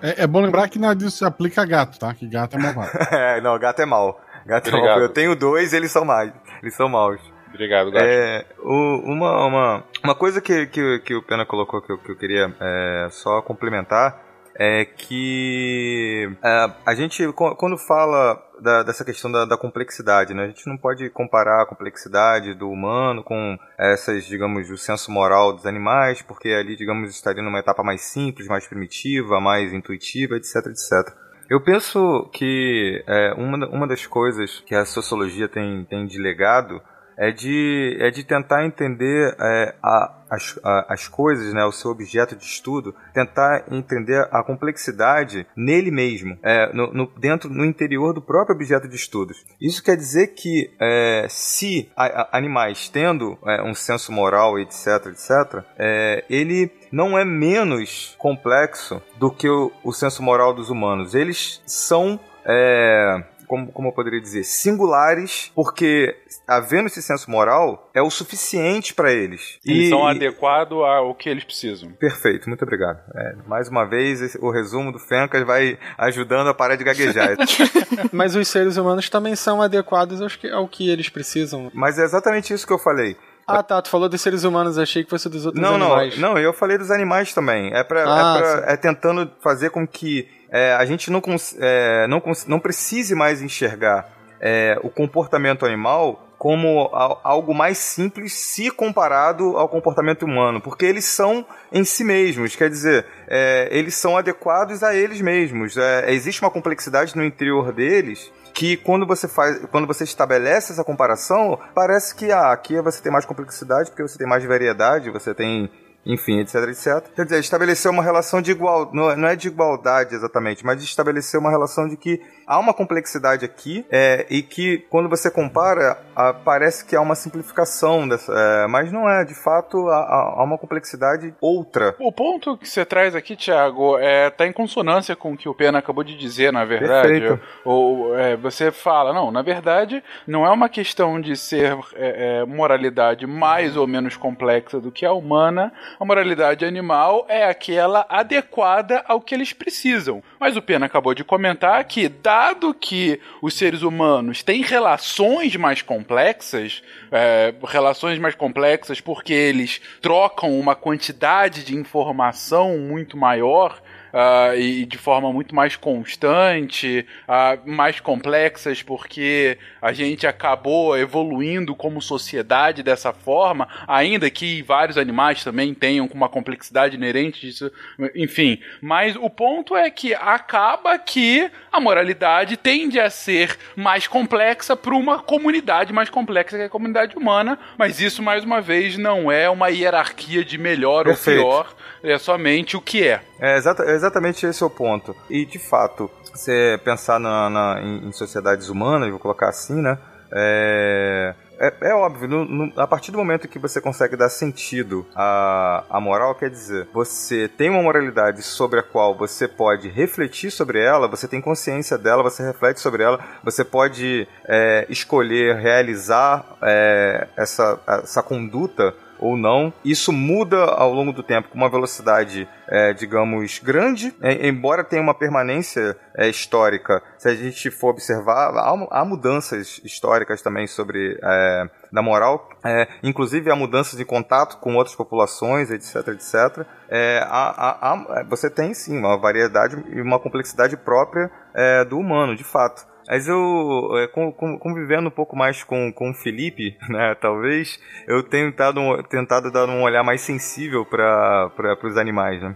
É, 0.01 0.23
é 0.23 0.27
bom 0.27 0.41
lembrar 0.41 0.67
que 0.69 0.77
nada 0.77 0.95
disso 0.95 1.17
se 1.17 1.25
aplica 1.25 1.61
a 1.61 1.65
gato, 1.65 1.97
tá? 1.97 2.13
Que 2.13 2.27
gato 2.27 2.57
é 2.57 2.59
malvado. 2.59 2.91
é, 3.11 3.41
não, 3.41 3.57
gato 3.57 3.81
é 3.81 3.85
mal. 3.85 4.21
Gato 4.45 4.67
é 4.67 4.71
mal. 4.71 4.79
Obrigado. 4.81 5.01
Eu 5.01 5.09
tenho 5.09 5.35
dois, 5.35 5.73
eles 5.73 5.91
são 5.91 6.05
mais. 6.05 6.31
Eles 6.61 6.75
são 6.75 6.87
maus. 6.89 7.19
Obrigado, 7.49 7.89
Gato. 7.89 8.03
É, 8.05 8.45
o- 8.59 9.01
uma, 9.05 9.45
uma, 9.47 9.83
uma 10.03 10.13
coisa 10.15 10.41
que, 10.41 10.65
que, 10.67 10.99
que 10.99 11.15
o 11.15 11.23
Pena 11.23 11.45
colocou 11.45 11.81
que 11.81 11.91
eu, 11.91 11.97
que 11.97 12.11
eu 12.11 12.15
queria 12.17 12.53
é, 12.59 13.07
só 13.11 13.41
complementar 13.41 14.24
é 14.57 14.85
que 14.85 16.29
é, 16.43 16.71
a 16.85 16.95
gente, 16.95 17.27
quando 17.33 17.77
fala 17.77 18.41
da- 18.61 18.83
dessa 18.83 19.03
questão 19.03 19.31
da, 19.31 19.43
da 19.45 19.57
complexidade, 19.57 20.33
né, 20.33 20.43
a 20.43 20.47
gente 20.47 20.67
não 20.67 20.77
pode 20.77 21.09
comparar 21.09 21.61
a 21.61 21.65
complexidade 21.65 22.53
do 22.53 22.69
humano 22.69 23.23
com 23.23 23.57
essas, 23.77 24.23
digamos, 24.25 24.69
o 24.69 24.77
senso 24.77 25.11
moral 25.11 25.53
dos 25.53 25.65
animais, 25.65 26.21
porque 26.21 26.49
ali, 26.49 26.75
digamos, 26.75 27.09
estaria 27.11 27.43
numa 27.43 27.59
etapa 27.59 27.83
mais 27.83 28.01
simples, 28.01 28.47
mais 28.47 28.65
primitiva, 28.67 29.39
mais 29.41 29.73
intuitiva, 29.73 30.35
etc, 30.37 30.55
etc. 30.67 31.13
Eu 31.49 31.61
penso 31.61 32.29
que 32.33 33.03
é, 33.07 33.33
uma, 33.33 33.67
uma 33.67 33.87
das 33.87 34.07
coisas 34.07 34.61
que 34.65 34.73
a 34.73 34.85
sociologia 34.85 35.47
tem, 35.47 35.85
tem 35.85 36.05
de 36.05 36.17
legado 36.19 36.81
é 37.17 37.31
de, 37.31 37.95
é 37.99 38.09
de 38.09 38.23
tentar 38.23 38.65
entender 38.65 39.35
é, 39.39 39.75
a- 39.81 40.11
as, 40.29 40.59
a- 40.63 40.85
as 40.93 41.07
coisas, 41.07 41.53
né, 41.53 41.63
o 41.65 41.71
seu 41.71 41.91
objeto 41.91 42.35
de 42.35 42.43
estudo, 42.45 42.95
tentar 43.13 43.65
entender 43.71 44.27
a 44.31 44.43
complexidade 44.43 45.45
nele 45.55 45.91
mesmo, 45.91 46.37
é, 46.43 46.71
no, 46.73 46.91
no- 46.93 47.11
dentro, 47.17 47.49
no 47.49 47.63
interior 47.65 48.13
do 48.13 48.21
próprio 48.21 48.55
objeto 48.55 48.87
de 48.87 48.95
estudos. 48.95 49.45
Isso 49.61 49.83
quer 49.83 49.95
dizer 49.97 50.27
que 50.27 50.71
é, 50.79 51.27
se 51.29 51.89
a- 51.95 52.05
a- 52.23 52.29
animais 52.37 52.89
tendo 52.89 53.37
é, 53.45 53.61
um 53.63 53.73
senso 53.73 54.11
moral, 54.11 54.59
etc, 54.59 55.07
etc, 55.07 55.63
é, 55.77 56.23
ele 56.29 56.71
não 56.91 57.17
é 57.17 57.25
menos 57.25 58.15
complexo 58.17 59.01
do 59.17 59.29
que 59.31 59.49
o, 59.49 59.71
o 59.83 59.91
senso 59.91 60.21
moral 60.23 60.53
dos 60.53 60.69
humanos. 60.69 61.13
Eles 61.15 61.61
são 61.65 62.19
é, 62.47 63.23
como, 63.55 63.71
como 63.71 63.87
eu 63.87 63.93
poderia 63.93 64.19
dizer, 64.21 64.43
singulares, 64.43 65.51
porque 65.55 66.15
havendo 66.47 66.87
esse 66.87 67.01
senso 67.01 67.29
moral 67.31 67.89
é 67.93 68.01
o 68.01 68.09
suficiente 68.09 68.93
para 68.93 69.11
eles. 69.11 69.57
Eles 69.65 69.87
E- 69.87 69.89
são 69.89 70.07
e- 70.07 70.11
adequados 70.15 70.77
ao 70.77 71.15
que 71.15 71.29
eles 71.29 71.43
precisam. 71.43 71.91
Perfeito, 71.93 72.47
muito 72.49 72.63
obrigado. 72.63 72.99
É, 73.15 73.35
mais 73.47 73.69
uma 73.69 73.85
vez, 73.85 74.21
esse- 74.21 74.37
o 74.41 74.51
resumo 74.51 74.91
do 74.91 74.99
Fencas 74.99 75.43
vai 75.45 75.77
ajudando 75.97 76.47
a 76.49 76.53
parar 76.53 76.75
de 76.75 76.83
gaguejar. 76.83 77.35
Mas 78.11 78.35
os 78.35 78.47
seres 78.47 78.77
humanos 78.77 79.09
também 79.09 79.35
são 79.35 79.61
adequados 79.61 80.21
aos 80.21 80.35
que- 80.35 80.49
ao 80.49 80.67
que 80.67 80.89
eles 80.89 81.09
precisam. 81.09 81.71
Mas 81.73 81.97
é 81.97 82.03
exatamente 82.03 82.53
isso 82.53 82.67
que 82.67 82.73
eu 82.73 82.79
falei. 82.79 83.15
Ah, 83.47 83.61
tá. 83.61 83.79
Tu 83.81 83.89
falou 83.89 84.09
dos 84.09 84.19
seres 84.21 84.43
humanos, 84.43 84.77
achei 84.79 85.03
que 85.03 85.09
fosse 85.09 85.29
dos 85.29 85.45
outros 85.45 85.61
Não, 85.63 85.77
não, 85.77 85.93
animais. 85.93 86.17
não, 86.17 86.35
eu 86.37 86.51
falei 86.51 86.77
dos 86.79 86.89
animais 86.89 87.31
também. 87.31 87.71
É, 87.75 87.83
pra, 87.83 88.03
Ah, 88.03 88.37
é, 88.37 88.41
pra- 88.41 88.73
é 88.73 88.77
tentando 88.77 89.31
fazer 89.43 89.69
com 89.69 89.87
que 89.87 90.27
é, 90.55 90.73
a 90.73 90.85
gente 90.85 91.11
não, 91.11 91.21
é, 91.59 92.07
não, 92.07 92.21
não 92.47 92.59
precise 92.61 93.13
mais 93.13 93.41
enxergar 93.41 94.09
é, 94.39 94.79
o 94.81 94.89
comportamento 94.89 95.65
animal 95.65 96.21
como 96.37 96.89
algo 97.23 97.53
mais 97.53 97.77
simples 97.77 98.33
se 98.33 98.71
comparado 98.71 99.57
ao 99.57 99.67
comportamento 99.67 100.23
humano, 100.23 100.61
porque 100.61 100.85
eles 100.85 101.03
são 101.03 101.45
em 101.73 101.83
si 101.83 102.05
mesmos, 102.05 102.55
quer 102.55 102.69
dizer, 102.69 103.05
é, 103.27 103.67
eles 103.69 103.95
são 103.95 104.15
adequados 104.15 104.81
a 104.81 104.95
eles 104.95 105.19
mesmos. 105.19 105.75
É, 105.75 106.13
existe 106.13 106.41
uma 106.41 106.51
complexidade 106.51 107.17
no 107.17 107.25
interior 107.25 107.73
deles 107.73 108.31
que 108.53 108.77
quando 108.77 109.05
você 109.05 109.27
faz, 109.27 109.59
quando 109.69 109.85
você 109.85 110.05
estabelece 110.05 110.71
essa 110.71 110.85
comparação, 110.85 111.59
parece 111.73 112.15
que 112.15 112.31
ah, 112.31 112.53
aqui 112.53 112.79
você 112.79 113.01
tem 113.01 113.11
mais 113.11 113.25
complexidade 113.25 113.89
porque 113.89 114.03
você 114.03 114.17
tem 114.17 114.27
mais 114.27 114.45
variedade, 114.45 115.09
você 115.09 115.33
tem 115.33 115.69
enfim, 116.05 116.39
etc, 116.39 116.55
etc. 116.69 117.03
Quer 117.15 117.23
dizer, 117.25 117.39
estabelecer 117.39 117.89
uma 117.89 118.03
relação 118.03 118.41
de 118.41 118.51
igual, 118.51 118.89
não 118.93 119.09
é- 119.09 119.15
é 119.27 119.35
de 119.35 119.47
igualdade 119.47 120.13
exatamente, 120.13 120.65
mas 120.65 120.83
estabelecer 120.83 121.39
uma 121.39 121.49
relação 121.49 121.87
de 121.87 121.97
que 121.97 122.21
há 122.47 122.59
uma 122.59 122.73
complexidade 122.73 123.45
aqui 123.45 123.85
é, 123.91 124.25
e 124.29 124.41
que 124.41 124.79
quando 124.89 125.09
você 125.09 125.29
compara, 125.31 125.97
ah, 126.15 126.33
parece 126.33 126.85
que 126.85 126.95
há 126.95 127.01
uma 127.01 127.15
simplificação 127.15 128.07
dessa, 128.07 128.31
é, 128.33 128.67
mas 128.67 128.91
não 128.91 129.09
é, 129.09 129.23
de 129.23 129.33
fato 129.35 129.87
há, 129.89 129.95
há- 129.97 130.33
há 130.37 130.43
uma 130.43 130.57
complexidade 130.57 131.33
outra. 131.41 131.95
O 131.99 132.11
ponto 132.11 132.57
que 132.57 132.67
você 132.67 132.85
traz 132.85 133.15
aqui, 133.15 133.35
Thiago, 133.35 133.97
é, 133.97 134.29
tá 134.29 134.45
em 134.45 134.51
consonância 134.53 135.15
com 135.15 135.33
o 135.33 135.37
que 135.37 135.49
o 135.49 135.53
Pena 135.53 135.79
acabou 135.79 136.03
de 136.03 136.17
dizer, 136.17 136.51
na 136.51 136.65
verdade. 136.65 137.07
Perfeito. 137.07 137.39
Ou 137.63 138.17
é, 138.17 138.35
você 138.35 138.71
fala, 138.71 139.13
não, 139.13 139.31
na 139.31 139.41
verdade, 139.41 140.03
não 140.27 140.45
é 140.45 140.49
uma 140.49 140.69
questão 140.69 141.19
de 141.19 141.35
ser 141.35 141.77
é, 141.95 142.41
é, 142.41 142.45
moralidade 142.45 143.25
mais 143.27 143.75
ou 143.77 143.87
menos 143.87 144.15
complexa 144.17 144.79
do 144.79 144.91
que 144.91 145.05
a 145.05 145.11
humana. 145.13 145.71
A 145.99 146.05
moralidade 146.05 146.65
animal 146.65 147.25
é 147.29 147.45
aquela 147.49 148.05
adequada 148.09 149.03
ao 149.07 149.21
que 149.21 149.33
eles 149.35 149.53
precisam. 149.53 150.21
Mas 150.39 150.55
o 150.57 150.61
Pena 150.61 150.85
acabou 150.85 151.13
de 151.13 151.23
comentar 151.23 151.83
que, 151.85 152.07
dado 152.35 152.73
que 152.73 153.21
os 153.41 153.53
seres 153.53 153.81
humanos 153.81 154.43
têm 154.43 154.61
relações 154.61 155.55
mais 155.55 155.81
complexas, 155.81 156.83
é, 157.09 157.53
relações 157.63 158.19
mais 158.19 158.35
complexas 158.35 158.99
porque 158.99 159.31
eles 159.31 159.79
trocam 160.01 160.59
uma 160.59 160.75
quantidade 160.75 161.63
de 161.63 161.77
informação 161.77 162.77
muito 162.77 163.15
maior. 163.15 163.81
Ah, 164.17 164.55
e 164.55 164.85
de 164.85 164.97
forma 164.97 165.33
muito 165.33 165.53
mais 165.53 165.75
constante, 165.75 167.05
ah, 167.27 167.57
mais 167.65 167.99
complexas, 167.99 168.81
porque 168.81 169.57
a 169.81 169.91
gente 169.91 170.25
acabou 170.25 170.97
evoluindo 170.97 171.75
como 171.75 172.01
sociedade 172.01 172.81
dessa 172.81 173.11
forma, 173.11 173.67
ainda 173.85 174.29
que 174.29 174.61
vários 174.61 174.97
animais 174.97 175.43
também 175.43 175.73
tenham 175.73 176.09
uma 176.13 176.29
complexidade 176.29 176.95
inerente 176.95 177.41
disso, 177.41 177.69
enfim. 178.15 178.57
Mas 178.81 179.17
o 179.17 179.29
ponto 179.29 179.75
é 179.75 179.89
que 179.89 180.13
acaba 180.13 180.97
que 180.97 181.51
a 181.69 181.81
moralidade 181.81 182.55
tende 182.55 182.97
a 182.97 183.09
ser 183.09 183.57
mais 183.75 184.07
complexa 184.07 184.77
para 184.77 184.95
uma 184.95 185.19
comunidade 185.19 185.91
mais 185.91 186.09
complexa 186.09 186.55
que 186.55 186.63
a 186.63 186.69
comunidade 186.69 187.17
humana, 187.17 187.59
mas 187.77 187.99
isso, 187.99 188.23
mais 188.23 188.45
uma 188.45 188.61
vez, 188.61 188.97
não 188.97 189.29
é 189.29 189.49
uma 189.49 189.67
hierarquia 189.67 190.45
de 190.45 190.57
melhor 190.57 191.03
Perfeito. 191.03 191.43
ou 191.43 191.51
pior, 191.51 191.75
é 192.01 192.17
somente 192.17 192.77
o 192.77 192.81
que 192.81 193.05
é. 193.05 193.21
É 193.39 193.57
exata- 193.57 193.83
é 193.83 193.91
exatamente 193.93 194.45
esse 194.45 194.63
é 194.63 194.65
o 194.65 194.69
ponto. 194.69 195.15
E 195.29 195.45
de 195.45 195.59
fato, 195.59 196.09
você 196.33 196.79
pensar 196.83 197.19
na, 197.19 197.49
na- 197.49 197.81
em, 197.81 198.07
em 198.07 198.11
sociedades 198.11 198.69
humanas, 198.69 199.09
vou 199.09 199.19
colocar 199.19 199.49
assim, 199.49 199.81
né? 199.81 199.97
É, 200.31 201.33
é, 201.59 201.89
é 201.89 201.93
óbvio, 201.93 202.27
no- 202.27 202.45
no- 202.45 202.73
a 202.81 202.87
partir 202.87 203.11
do 203.11 203.17
momento 203.17 203.47
que 203.47 203.59
você 203.59 203.79
consegue 203.79 204.15
dar 204.17 204.29
sentido 204.29 205.05
à, 205.15 205.83
à 205.89 205.99
moral, 205.99 206.35
quer 206.35 206.49
dizer, 206.49 206.87
você 206.93 207.47
tem 207.47 207.69
uma 207.69 207.81
moralidade 207.81 208.41
sobre 208.41 208.79
a 208.79 208.83
qual 208.83 209.15
você 209.15 209.47
pode 209.47 209.87
refletir 209.87 210.51
sobre 210.51 210.79
ela, 210.81 211.07
você 211.07 211.27
tem 211.27 211.39
consciência 211.39 211.97
dela, 211.97 212.23
você 212.23 212.43
reflete 212.43 212.79
sobre 212.79 213.03
ela, 213.03 213.19
você 213.43 213.63
pode 213.63 214.27
é, 214.45 214.85
escolher 214.89 215.55
realizar 215.57 216.45
é, 216.61 217.27
essa, 217.37 217.79
essa 217.87 218.21
conduta 218.23 218.93
ou 219.19 219.37
não. 219.37 219.73
Isso 219.83 220.11
muda 220.11 220.63
ao 220.63 220.93
longo 220.93 221.11
do 221.11 221.23
tempo 221.23 221.49
com 221.49 221.57
uma 221.57 221.69
velocidade, 221.69 222.47
é, 222.67 222.93
digamos, 222.93 223.59
grande, 223.59 224.13
é, 224.21 224.47
embora 224.47 224.83
tenha 224.83 225.01
uma 225.01 225.13
permanência 225.13 225.97
é, 226.15 226.27
histórica. 226.27 227.01
Se 227.17 227.29
a 227.29 227.35
gente 227.35 227.69
for 227.71 227.89
observar, 227.89 228.51
há, 228.57 228.99
há 229.01 229.05
mudanças 229.05 229.79
históricas 229.83 230.41
também 230.41 230.67
sobre 230.67 231.19
é, 231.23 231.69
da 231.91 232.01
moral, 232.01 232.49
é, 232.63 232.87
inclusive 233.03 233.49
há 233.51 233.55
mudanças 233.55 233.97
de 233.97 234.05
contato 234.05 234.57
com 234.57 234.75
outras 234.75 234.95
populações, 234.95 235.71
etc, 235.71 236.07
etc. 236.09 236.65
É, 236.89 237.19
há- 237.23 237.53
há- 237.57 237.91
há- 237.91 238.23
você 238.29 238.49
tem 238.49 238.73
sim 238.73 238.97
uma 238.97 239.17
variedade 239.17 239.83
e 239.89 240.01
uma 240.01 240.19
complexidade 240.19 240.75
própria 240.77 241.31
é, 241.53 241.85
do 241.85 241.97
humano, 241.97 242.35
de 242.35 242.43
fato. 242.43 242.85
Mas 243.07 243.27
eu, 243.27 243.89
é, 243.97 244.07
com- 244.07 244.31
com- 244.31 244.57
convivendo 244.57 245.07
um 245.07 245.11
pouco 245.11 245.35
mais 245.35 245.63
com, 245.63 245.91
com 245.93 246.09
o 246.09 246.13
Felipe, 246.13 246.75
né, 246.89 247.15
talvez, 247.15 247.79
eu 248.07 248.23
tenho 248.23 248.51
tentado, 248.51 249.03
tentado 249.03 249.51
dar 249.51 249.67
um 249.69 249.83
olhar 249.83 250.03
mais 250.03 250.21
sensível 250.21 250.83
para 250.85 251.51
os 251.83 251.97
animais, 251.97 252.41
né? 252.41 252.55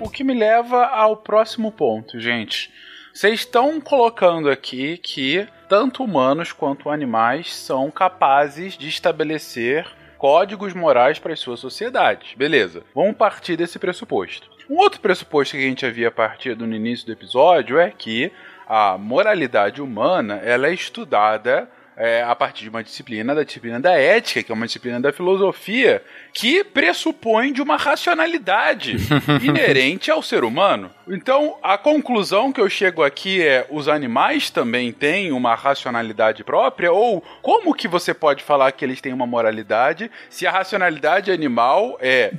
O 0.00 0.08
que 0.10 0.24
me 0.24 0.34
leva 0.34 0.86
ao 0.86 1.16
próximo 1.16 1.70
ponto, 1.70 2.18
gente. 2.18 2.70
Vocês 3.12 3.40
estão 3.40 3.80
colocando 3.80 4.50
aqui 4.50 4.98
que 4.98 5.46
tanto 5.68 6.04
humanos 6.04 6.52
quanto 6.52 6.90
animais 6.90 7.54
são 7.54 7.90
capazes 7.90 8.76
de 8.76 8.88
estabelecer 8.88 9.86
códigos 10.26 10.74
morais 10.74 11.20
para 11.20 11.34
as 11.34 11.38
suas 11.38 11.60
sociedades. 11.60 12.34
Beleza, 12.34 12.82
vamos 12.92 13.14
partir 13.14 13.56
desse 13.56 13.78
pressuposto. 13.78 14.50
Um 14.68 14.78
outro 14.78 15.00
pressuposto 15.00 15.54
que 15.54 15.64
a 15.64 15.68
gente 15.68 15.86
havia 15.86 16.10
partido 16.10 16.66
no 16.66 16.74
início 16.74 17.06
do 17.06 17.12
episódio 17.12 17.78
é 17.78 17.92
que 17.96 18.32
a 18.66 18.98
moralidade 18.98 19.80
humana 19.80 20.40
ela 20.42 20.66
é 20.66 20.74
estudada 20.74 21.70
é, 21.96 22.22
a 22.22 22.34
partir 22.34 22.64
de 22.64 22.68
uma 22.68 22.84
disciplina, 22.84 23.34
da 23.34 23.42
disciplina 23.42 23.80
da 23.80 23.92
ética, 23.92 24.42
que 24.42 24.52
é 24.52 24.54
uma 24.54 24.66
disciplina 24.66 25.00
da 25.00 25.12
filosofia, 25.12 26.02
que 26.32 26.62
pressupõe 26.62 27.52
de 27.52 27.62
uma 27.62 27.76
racionalidade 27.76 28.96
inerente 29.42 30.10
ao 30.10 30.22
ser 30.22 30.44
humano. 30.44 30.90
Então, 31.08 31.56
a 31.62 31.78
conclusão 31.78 32.52
que 32.52 32.60
eu 32.60 32.68
chego 32.68 33.02
aqui 33.02 33.40
é: 33.40 33.66
os 33.70 33.88
animais 33.88 34.50
também 34.50 34.92
têm 34.92 35.32
uma 35.32 35.54
racionalidade 35.54 36.44
própria? 36.44 36.92
Ou 36.92 37.22
como 37.40 37.74
que 37.74 37.88
você 37.88 38.12
pode 38.12 38.42
falar 38.42 38.72
que 38.72 38.84
eles 38.84 39.00
têm 39.00 39.12
uma 39.12 39.26
moralidade 39.26 40.10
se 40.28 40.46
a 40.46 40.50
racionalidade 40.50 41.30
animal 41.30 41.96
é, 42.00 42.32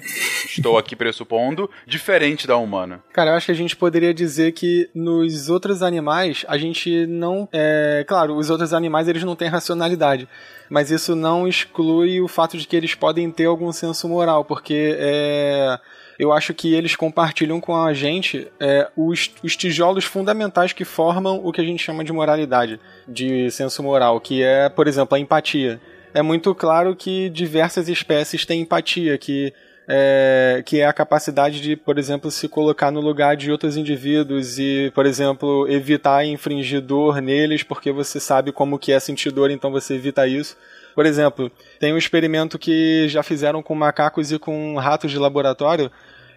estou 0.46 0.78
aqui 0.78 0.96
pressupondo, 0.96 1.70
diferente 1.86 2.46
da 2.46 2.58
humana? 2.58 3.02
Cara, 3.14 3.32
eu 3.32 3.36
acho 3.36 3.48
que 3.48 3.52
a 3.52 3.56
gente 3.56 3.76
poderia 3.76 4.14
dizer 4.14 4.52
que 4.52 4.90
nos 4.94 5.50
outros 5.50 5.82
animais 5.82 6.46
a 6.48 6.58
gente 6.58 7.08
não. 7.08 7.48
É, 7.52 8.04
claro, 8.08 8.36
os 8.36 8.50
outros 8.50 8.74
animais 8.74 9.08
eles 9.08 9.24
não 9.24 9.36
têm 9.36 9.47
racionalidade 9.48 10.28
mas 10.70 10.92
isso 10.92 11.16
não 11.16 11.48
exclui 11.48 12.22
o 12.22 12.28
fato 12.28 12.58
de 12.58 12.68
que 12.68 12.76
eles 12.76 12.94
podem 12.96 13.32
ter 13.32 13.46
algum 13.46 13.72
senso 13.72 14.08
moral, 14.08 14.44
porque 14.44 14.96
é, 15.00 15.80
eu 16.20 16.32
acho 16.32 16.54
que 16.54 16.74
eles 16.74 16.96
compartilham 16.96 17.60
com 17.60 17.76
a 17.76 17.94
gente 17.94 18.48
é, 18.60 18.90
os, 18.96 19.32
os 19.44 19.56
tijolos 19.56 20.06
fundamentais 20.06 20.74
que 20.74 20.86
formam 20.86 21.42
o 21.44 21.52
que 21.52 21.62
a 21.62 21.64
gente 21.64 21.84
chama 21.84 22.04
de 22.04 22.12
moralidade, 22.12 22.80
de 23.08 23.50
senso 23.52 23.82
moral, 23.82 24.20
que 24.20 24.44
é, 24.44 24.70
por 24.70 24.88
exemplo, 24.88 25.16
a 25.16 25.20
empatia. 25.20 25.80
É 26.14 26.22
muito 26.22 26.54
claro 26.56 26.96
que 26.96 27.30
diversas 27.30 27.88
espécies 27.90 28.46
têm 28.46 28.62
empatia, 28.62 29.18
que 29.18 29.54
é, 29.88 30.62
que 30.66 30.82
é 30.82 30.86
a 30.86 30.92
capacidade 30.92 31.62
de, 31.62 31.76
por 31.76 31.98
exemplo, 31.98 32.30
se 32.30 32.50
colocar 32.50 32.92
no 32.92 33.00
lugar 33.00 33.38
de 33.38 33.52
outros 33.52 33.78
indivíduos 33.78 34.60
e, 34.60 34.92
por 34.94 35.06
exemplo, 35.06 35.66
evitar 35.70 36.26
infringir 36.26 36.82
dor 36.82 37.22
neles 37.22 37.64
porque 37.64 37.92
você 37.92 38.20
sabe 38.20 38.52
como 38.52 38.78
que 38.78 38.92
é 38.92 39.00
sentir 39.00 39.32
dor, 39.32 39.50
então 39.50 39.72
você 39.72 39.96
evita 39.96 40.28
isso. 40.28 40.58
Por 40.94 41.06
exemplo, 41.06 41.50
tem 41.80 41.94
um 41.94 41.98
experimento 41.98 42.60
que 42.60 43.08
já 43.08 43.24
fizeram 43.24 43.64
com 43.64 43.76
macacos 43.76 44.32
e 44.32 44.40
com 44.40 44.76
ratos 44.76 45.12
de 45.12 45.18
laboratório, 45.18 45.90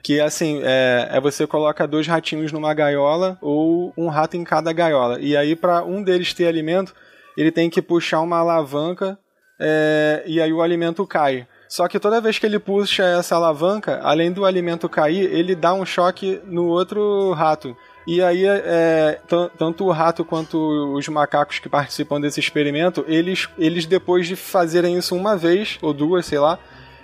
que 0.02 0.20
assim, 0.20 0.60
é, 0.62 1.08
é, 1.10 1.20
você 1.20 1.46
coloca 1.46 1.88
dois 1.88 2.06
ratinhos 2.06 2.52
numa 2.52 2.72
gaiola 2.72 3.36
ou 3.40 3.92
um 3.96 4.08
rato 4.08 4.36
em 4.36 4.44
cada 4.44 4.72
gaiola. 4.72 5.18
E 5.20 5.36
aí, 5.36 5.56
para 5.56 5.82
um 5.82 6.02
deles 6.02 6.32
ter 6.32 6.46
alimento, 6.46 6.94
ele 7.36 7.50
tem 7.50 7.68
que 7.68 7.82
puxar 7.82 8.20
uma 8.20 8.38
alavanca 8.38 9.18
é, 9.58 10.22
e 10.26 10.40
aí 10.40 10.52
o 10.52 10.62
alimento 10.62 11.06
cai. 11.06 11.46
Só 11.70 11.86
que 11.86 12.00
toda 12.00 12.20
vez 12.20 12.36
que 12.36 12.44
ele 12.44 12.58
puxa 12.58 13.04
essa 13.04 13.36
alavanca, 13.36 14.00
além 14.02 14.32
do 14.32 14.44
alimento 14.44 14.88
cair, 14.88 15.32
ele 15.32 15.54
dá 15.54 15.72
um 15.72 15.86
choque 15.86 16.40
no 16.46 16.66
outro 16.66 17.30
rato. 17.30 17.76
E 18.04 18.20
aí, 18.20 18.44
é, 18.44 19.20
tanto 19.56 19.84
o 19.84 19.92
rato 19.92 20.24
quanto 20.24 20.58
os 20.96 21.06
macacos 21.06 21.60
que 21.60 21.68
participam 21.68 22.20
desse 22.20 22.40
experimento, 22.40 23.04
eles, 23.06 23.48
eles 23.56 23.86
depois 23.86 24.26
de 24.26 24.34
fazerem 24.34 24.98
isso 24.98 25.14
uma 25.14 25.36
vez, 25.36 25.78
ou 25.80 25.92
duas, 25.92 26.26
sei 26.26 26.40
lá, 26.40 26.58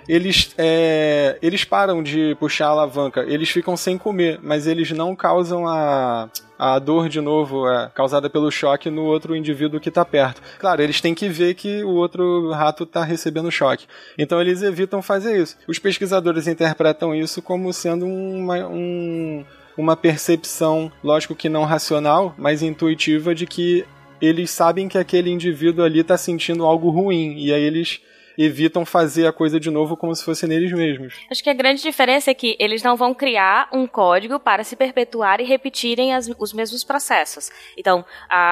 eles, 0.07 0.53
é, 0.57 1.37
eles 1.41 1.63
param 1.63 2.01
de 2.01 2.35
puxar 2.39 2.67
a 2.67 2.69
alavanca, 2.69 3.25
eles 3.27 3.49
ficam 3.49 3.75
sem 3.75 3.97
comer, 3.97 4.39
mas 4.41 4.65
eles 4.65 4.91
não 4.91 5.15
causam 5.15 5.67
a, 5.67 6.29
a 6.57 6.79
dor 6.79 7.09
de 7.09 7.19
novo 7.19 7.69
é, 7.69 7.91
causada 7.93 8.29
pelo 8.29 8.49
choque 8.49 8.89
no 8.89 9.03
outro 9.03 9.35
indivíduo 9.35 9.79
que 9.79 9.89
está 9.89 10.05
perto. 10.05 10.41
Claro, 10.59 10.81
eles 10.81 11.01
têm 11.01 11.13
que 11.13 11.27
ver 11.27 11.53
que 11.55 11.83
o 11.83 11.91
outro 11.91 12.51
rato 12.51 12.83
está 12.83 13.03
recebendo 13.03 13.51
choque. 13.51 13.85
Então 14.17 14.41
eles 14.41 14.61
evitam 14.61 15.01
fazer 15.01 15.41
isso. 15.41 15.57
Os 15.67 15.79
pesquisadores 15.79 16.47
interpretam 16.47 17.13
isso 17.13 17.41
como 17.41 17.71
sendo 17.73 18.05
uma, 18.05 18.67
um, 18.67 19.45
uma 19.77 19.95
percepção, 19.95 20.91
lógico 21.03 21.35
que 21.35 21.49
não 21.49 21.65
racional, 21.65 22.33
mas 22.37 22.61
intuitiva 22.61 23.35
de 23.35 23.45
que 23.45 23.85
eles 24.19 24.49
sabem 24.49 24.87
que 24.87 24.97
aquele 24.97 25.29
indivíduo 25.29 25.85
ali 25.85 25.99
está 25.99 26.17
sentindo 26.17 26.65
algo 26.65 26.89
ruim 26.89 27.35
e 27.37 27.53
aí 27.53 27.61
eles 27.61 28.01
evitam 28.37 28.85
fazer 28.85 29.25
a 29.25 29.33
coisa 29.33 29.59
de 29.59 29.71
novo 29.71 29.97
como 29.97 30.13
se 30.13 30.23
fosse 30.23 30.45
neles 30.45 30.71
mesmos. 30.71 31.15
Acho 31.29 31.43
que 31.43 31.49
a 31.49 31.53
grande 31.53 31.81
diferença 31.81 32.29
é 32.29 32.33
que 32.33 32.55
eles 32.59 32.83
não 32.83 32.95
vão 32.95 33.13
criar 33.13 33.67
um 33.73 33.87
código 33.87 34.39
para 34.39 34.63
se 34.63 34.75
perpetuar 34.75 35.41
e 35.41 35.43
repetirem 35.43 36.13
as, 36.13 36.29
os 36.37 36.53
mesmos 36.53 36.83
processos. 36.83 37.49
Então, 37.75 38.05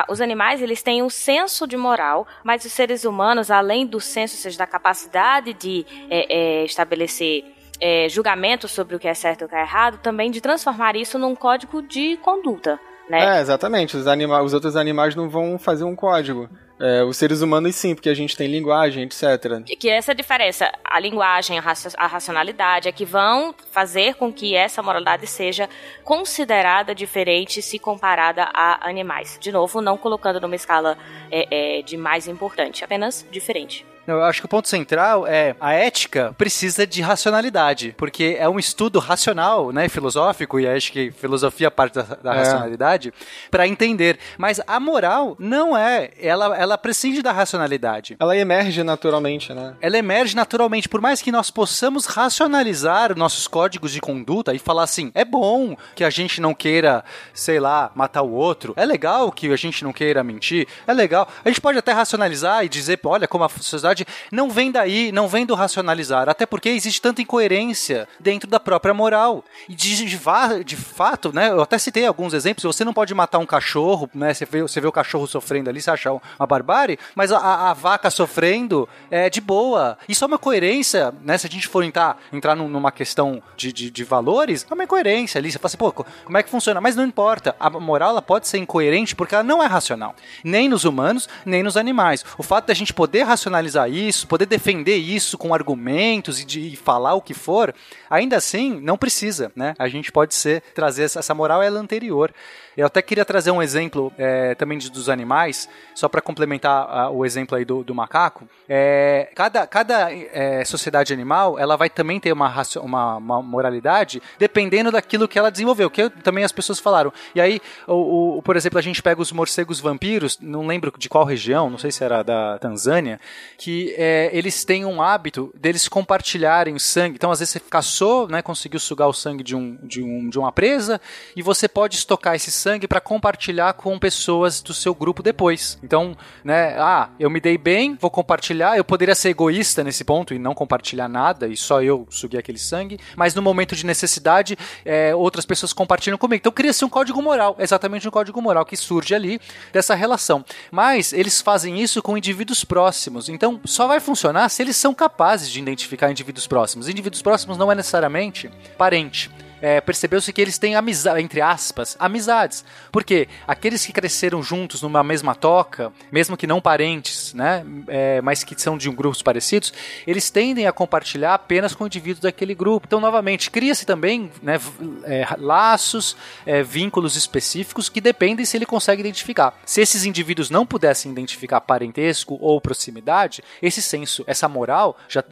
os 0.10 0.22
animais 0.22 0.62
eles 0.62 0.82
têm 0.82 1.04
um 1.04 1.10
senso 1.10 1.68
de 1.68 1.78
moral, 1.78 2.28
mas 2.44 2.66
os 2.66 2.74
seres 2.74 3.06
humanos, 3.06 3.52
além 3.52 3.86
do 3.86 4.00
senso, 4.00 4.36
ou 4.36 4.40
seja, 4.40 4.58
da 4.58 4.68
capacidade 4.68 5.54
de 5.54 5.86
é, 6.10 6.62
é, 6.62 6.66
estabelecer 6.66 7.46
é, 7.80 8.08
julgamentos 8.10 8.72
sobre 8.72 8.96
o 8.96 9.00
que 9.00 9.08
é 9.08 9.14
certo 9.14 9.42
e 9.42 9.46
o 9.46 9.50
que 9.50 9.56
é 9.56 9.62
errado, 9.62 10.00
também 10.02 10.32
de 10.32 10.42
transformar 10.42 10.96
isso 10.96 11.20
num 11.20 11.36
código 11.36 11.82
de 11.82 12.18
conduta. 12.18 12.80
Né? 13.10 13.38
É, 13.38 13.42
exatamente. 13.42 13.96
Os, 13.96 14.08
anima 14.08 14.42
os 14.42 14.54
outros 14.54 14.76
animais 14.76 15.16
não 15.16 15.30
vão 15.30 15.58
fazer 15.60 15.84
um 15.84 15.96
código. 15.96 16.50
É, 16.80 17.04
os 17.04 17.16
seres 17.16 17.42
humanos 17.42 17.76
sim, 17.76 17.96
porque 17.96 18.10
a 18.10 18.14
gente 18.14 18.36
tem 18.36 18.48
linguagem, 18.48 19.04
etc. 19.04 19.24
E 19.68 19.76
que 19.76 19.90
essa 19.90 20.14
diferença, 20.14 20.70
a 20.84 21.00
linguagem, 21.00 21.58
a 21.58 22.08
racionalidade, 22.08 22.90
é 22.90 22.92
que 22.92 23.06
vão 23.06 23.56
fazer 23.72 24.16
com 24.16 24.32
que 24.32 24.56
essa 24.56 24.84
moralidade 24.84 25.26
seja 25.26 25.70
considerada 26.04 26.94
diferente 26.94 27.62
se 27.62 27.80
comparada 27.80 28.50
a 28.54 28.90
animais. 28.90 29.38
De 29.40 29.52
novo, 29.52 29.82
não 29.82 29.98
colocando 29.98 30.42
numa 30.42 30.56
escala 30.56 30.98
é, 31.32 31.80
é, 31.80 31.82
de 31.82 31.96
mais 31.96 32.28
importante, 32.28 32.84
apenas 32.84 33.26
diferente. 33.32 33.86
Eu 34.08 34.24
acho 34.24 34.42
que 34.42 34.46
o 34.46 34.50
ponto 34.50 34.68
central 34.68 35.26
é 35.26 35.56
a 35.60 35.74
ética 35.74 36.34
precisa 36.38 36.86
de 36.86 37.02
racionalidade, 37.02 37.96
porque 37.98 38.38
é 38.40 38.48
um 38.48 38.60
estudo 38.60 39.00
racional, 39.00 39.72
né, 39.72 39.90
filosófico, 39.90 40.60
e 40.60 40.68
acho 40.68 40.92
que 40.92 41.12
filosofia 41.12 41.72
parte 41.72 41.96
da, 41.96 42.04
da 42.04 42.34
é. 42.34 42.38
racionalidade, 42.38 43.14
para 43.50 43.68
entender. 43.68 44.20
Mas 44.38 44.62
a 44.68 44.80
moral 44.80 45.36
não 45.40 45.76
é, 45.76 46.12
ela, 46.20 46.56
ela 46.58 46.78
prescinde 46.78 47.22
da 47.22 47.32
racionalidade. 47.32 48.16
Ela 48.20 48.38
emerge 48.38 48.84
naturalmente, 48.84 49.54
né? 49.54 49.76
Ela 49.82 49.98
emerge 49.98 50.36
naturalmente, 50.36 50.88
por 50.88 51.02
mais 51.02 51.22
que 51.22 51.32
nós 51.32 51.50
possamos 51.50 52.06
racionalizar 52.06 53.18
nossos 53.18 53.48
códigos 53.48 53.92
de 53.92 54.02
conduta 54.02 54.54
e 54.54 54.60
falar 54.60 54.84
assim, 54.84 55.12
é 55.16 55.26
bom 55.26 55.76
que 55.96 56.04
a 56.04 56.10
gente 56.10 56.40
não 56.40 56.54
queira, 56.54 57.04
sei 57.34 57.60
lá, 57.60 57.92
matar 57.96 58.22
o 58.22 58.32
outro, 58.32 58.74
é 58.76 58.86
legal 58.86 59.32
que 59.32 59.52
a 59.52 59.56
gente 59.56 59.84
não 59.84 59.92
queira 59.92 60.24
mentir, 60.24 60.68
é 60.86 60.94
legal. 60.94 61.28
A 61.44 61.50
gente 61.50 61.62
pode 61.62 61.78
até 61.78 61.92
racionalizar 61.92 62.64
e 62.64 62.70
dizer, 62.70 63.00
olha 63.04 63.28
como 63.28 63.44
a 63.44 63.50
sociedade 63.50 63.95
verdade, 63.96 64.08
não 64.32 64.50
vem 64.50 64.72
daí, 64.72 65.12
não 65.12 65.28
vem 65.28 65.46
do 65.46 65.56
racionalizar, 65.56 66.28
até 66.28 66.46
porque 66.46 66.70
existe 66.70 67.02
tanta 67.02 67.22
incoerência 67.22 68.08
dentro 68.20 68.50
da 68.50 68.60
própria 68.60 68.94
moral. 68.94 69.44
E 69.70 69.76
de, 69.76 69.96
de, 69.96 70.64
de 70.64 70.76
fato, 70.76 71.34
né, 71.34 71.50
eu 71.50 71.62
até 71.62 71.78
citei 71.78 72.06
alguns 72.06 72.34
exemplos, 72.34 72.64
você 72.64 72.84
não 72.84 72.94
pode 72.94 73.14
matar 73.14 73.40
um 73.40 73.46
cachorro, 73.46 74.10
né, 74.14 74.34
você 74.34 74.46
vê, 74.46 74.62
você 74.62 74.82
vê 74.82 74.88
o 74.88 74.92
cachorro 74.92 75.28
sofrendo 75.28 75.70
ali, 75.70 75.82
você 75.82 75.90
acha 75.90 76.12
uma 76.12 76.48
barbárie, 76.48 77.00
mas 77.16 77.32
a, 77.32 77.70
a 77.70 77.74
vaca 77.74 78.10
sofrendo 78.10 78.88
é 79.10 79.30
de 79.30 79.40
boa. 79.40 79.98
Isso 80.10 80.24
é 80.24 80.28
uma 80.28 80.38
coerência, 80.38 81.14
né, 81.22 81.38
se 81.38 81.48
a 81.48 81.50
gente 81.50 81.68
for 81.68 81.84
entrar, 81.84 82.18
entrar 82.34 82.56
numa 82.56 82.92
questão 82.92 83.42
de, 83.56 83.72
de, 83.72 83.90
de 83.90 84.04
valores, 84.04 84.66
é 84.70 84.74
uma 84.74 84.84
incoerência 84.84 85.40
ali, 85.40 85.52
você 85.52 85.58
fala 85.58 85.68
assim, 85.68 85.78
pô, 85.78 85.92
como 85.92 86.38
é 86.38 86.44
que 86.44 86.50
funciona? 86.50 86.82
Mas 86.82 86.96
não 86.96 87.06
importa, 87.06 87.56
a 87.60 87.70
moral 87.70 88.10
ela 88.10 88.22
pode 88.22 88.48
ser 88.48 88.58
incoerente 88.58 89.16
porque 89.16 89.36
ela 89.36 89.44
não 89.44 89.64
é 89.64 89.68
racional, 89.68 90.16
nem 90.44 90.68
nos 90.68 90.84
humanos, 90.84 91.30
nem 91.46 91.64
nos 91.64 91.78
animais. 91.78 92.26
O 92.38 92.44
fato 92.44 92.68
da 92.68 92.74
gente 92.74 92.94
poder 92.94 93.24
racionalizar 93.24 93.85
isso, 93.88 94.28
poder 94.28 94.46
defender 94.46 94.96
isso 94.96 95.38
com 95.38 95.54
argumentos 95.54 96.40
e, 96.40 96.46
de, 96.46 96.60
e 96.60 96.76
falar 96.76 97.14
o 97.14 97.22
que 97.22 97.34
for, 97.34 97.74
ainda 98.10 98.38
assim 98.38 98.80
não 98.80 98.98
precisa, 98.98 99.52
né? 99.56 99.74
A 99.78 99.88
gente 99.88 100.12
pode 100.12 100.36
ser 100.36 100.62
trazer 100.74 101.04
essa 101.04 101.34
moral 101.34 101.62
ela 101.62 101.80
anterior. 101.80 102.34
Eu 102.78 102.86
até 102.86 103.02
queria 103.02 103.24
trazer 103.24 103.52
um 103.52 103.62
exemplo 103.62 104.12
é, 104.18 104.54
também 104.56 104.78
de, 104.78 104.92
dos 104.92 105.08
animais, 105.08 105.70
só 105.94 106.10
para 106.10 106.22
complementar 106.22 106.90
a, 106.90 107.10
o 107.10 107.26
exemplo 107.26 107.58
aí 107.58 107.64
do, 107.64 107.84
do 107.84 107.96
macaco. 107.96 108.48
É, 108.68 109.30
cada 109.34 109.66
cada 109.66 110.12
é, 110.12 110.64
sociedade 110.66 111.14
animal 111.14 111.58
ela 111.58 111.78
vai 111.78 111.90
também 111.90 112.20
ter 112.20 112.34
uma, 112.34 112.54
uma, 112.82 113.18
uma, 113.18 113.42
moralidade 113.42 114.22
dependendo 114.38 114.92
daquilo 114.92 115.28
que 115.28 115.40
ela 115.40 115.52
desenvolveu, 115.52 115.90
que 115.90 116.10
também 116.10 116.44
as 116.44 116.52
pessoas 116.52 116.80
falaram. 116.80 117.14
E 117.34 117.40
aí, 117.40 117.62
o, 117.88 118.38
o, 118.38 118.42
por 118.42 118.58
exemplo, 118.58 118.78
a 118.78 118.82
gente 118.82 119.02
pega 119.02 119.22
os 119.22 119.32
morcegos 119.32 119.80
vampiros, 119.80 120.38
não 120.42 120.68
lembro 120.68 120.94
de 120.98 121.08
qual 121.08 121.24
região, 121.24 121.70
não 121.70 121.78
sei 121.78 121.92
se 121.92 122.04
era 122.04 122.24
da 122.24 122.60
Tanzânia, 122.60 123.20
que 123.58 123.75
é, 123.98 124.30
eles 124.34 124.64
têm 124.64 124.86
um 124.86 125.02
hábito 125.02 125.52
deles 125.56 125.88
compartilharem 125.88 126.76
o 126.76 126.80
sangue. 126.80 127.16
Então, 127.16 127.32
às 127.32 127.40
vezes 127.40 127.54
você 127.54 127.60
caçou, 127.60 128.28
né, 128.28 128.42
conseguiu 128.42 128.80
sugar 128.80 129.08
o 129.08 129.14
sangue 129.14 129.44
de, 129.44 129.56
um, 129.56 129.78
de, 129.84 130.02
um, 130.02 130.30
de 130.30 130.38
uma 130.38 130.52
presa, 130.52 131.00
e 131.36 131.42
você 131.42 131.68
pode 131.68 131.96
estocar 131.96 132.36
esse 132.36 132.52
sangue 132.52 132.88
para 132.88 133.00
compartilhar 133.00 133.74
com 133.74 133.98
pessoas 133.98 134.62
do 134.62 134.74
seu 134.74 134.94
grupo 134.94 135.24
depois. 135.24 135.78
Então, 135.84 136.16
né, 136.44 136.76
ah, 136.78 137.10
eu 137.20 137.30
me 137.30 137.40
dei 137.40 137.58
bem, 137.58 137.98
vou 138.00 138.10
compartilhar. 138.10 138.78
Eu 138.78 138.84
poderia 138.84 139.16
ser 139.16 139.30
egoísta 139.30 139.84
nesse 139.84 140.04
ponto 140.04 140.34
e 140.34 140.40
não 140.40 140.54
compartilhar 140.54 141.08
nada 141.08 141.48
e 141.48 141.58
só 141.58 141.82
eu 141.82 142.08
suguei 142.10 142.40
aquele 142.40 142.60
sangue, 142.60 143.00
mas 143.16 143.34
no 143.34 143.42
momento 143.42 143.76
de 143.76 143.86
necessidade, 143.86 144.58
é, 144.84 145.16
outras 145.16 145.46
pessoas 145.46 145.74
compartilham 145.74 146.18
comigo. 146.18 146.42
Então, 146.42 146.52
cria-se 146.52 146.84
um 146.86 146.90
código 146.90 147.22
moral, 147.22 147.56
exatamente 147.60 148.08
um 148.08 148.12
código 148.12 148.42
moral 148.42 148.66
que 148.66 148.76
surge 148.76 149.14
ali 149.14 149.40
dessa 149.72 149.96
relação. 149.96 150.44
Mas 150.72 151.14
eles 151.14 151.42
fazem 151.42 151.82
isso 151.82 152.02
com 152.02 152.18
indivíduos 152.18 152.64
próximos. 152.64 153.30
Então, 153.30 153.60
só 153.66 153.88
vai 153.88 154.00
funcionar 154.00 154.50
se 154.50 154.62
eles 154.62 154.76
são 154.76 154.94
capazes 154.94 155.50
de 155.50 155.60
identificar 155.60 156.12
indivíduos 156.12 156.48
próximos. 156.48 156.88
Indivíduos 156.88 157.22
próximos 157.22 157.58
não 157.58 157.72
é 157.72 157.76
necessariamente 157.76 158.50
parente 158.78 159.32
é, 159.62 159.82
percebeu-se 159.82 160.32
que 160.32 160.42
eles 160.42 160.58
têm 160.58 160.76
amizade, 160.76 161.22
entre 161.22 161.42
aspas, 161.42 161.96
amizades. 162.00 162.64
Porque 162.92 163.28
aqueles 163.48 163.86
que 163.86 163.94
cresceram 163.94 164.42
juntos 164.42 164.82
numa 164.82 165.04
mesma 165.04 165.36
toca, 165.36 165.92
mesmo 166.12 166.38
que 166.38 166.48
não 166.48 166.62
parentes, 166.62 167.34
né, 167.34 167.66
é, 167.88 168.22
mas 168.22 168.44
que 168.44 168.60
são 168.60 168.78
de 168.78 168.90
um 168.90 168.96
grupos 168.96 169.22
parecidos, 169.22 169.74
eles 170.06 170.30
tendem 170.30 170.68
a 170.68 170.72
compartilhar 170.72 171.34
apenas 171.34 171.74
com 171.74 171.84
o 171.84 171.88
indivíduo 171.88 172.22
daquele 172.22 172.56
grupo. 172.56 172.86
Então, 172.88 173.00
novamente, 173.00 173.52
cria-se 173.52 173.86
também 173.86 174.32
né, 174.42 174.60
é, 175.04 175.28
laços, 175.38 176.16
é, 176.46 176.64
vínculos 176.64 177.16
específicos 177.16 177.90
que 177.90 178.02
dependem 178.02 178.46
se 178.46 178.58
ele 178.58 178.66
consegue 178.66 179.02
identificar. 179.02 179.58
Se 179.66 179.82
esses 179.82 180.06
indivíduos 180.06 180.50
não 180.50 180.66
pudessem 180.66 181.12
identificar 181.12 181.62
parentesco 181.62 182.38
ou 182.40 182.60
proximidade, 182.62 183.44
esse 183.62 183.82
senso, 183.82 184.24
essa 184.28 184.48
moral 184.48 184.98
já 185.08 185.24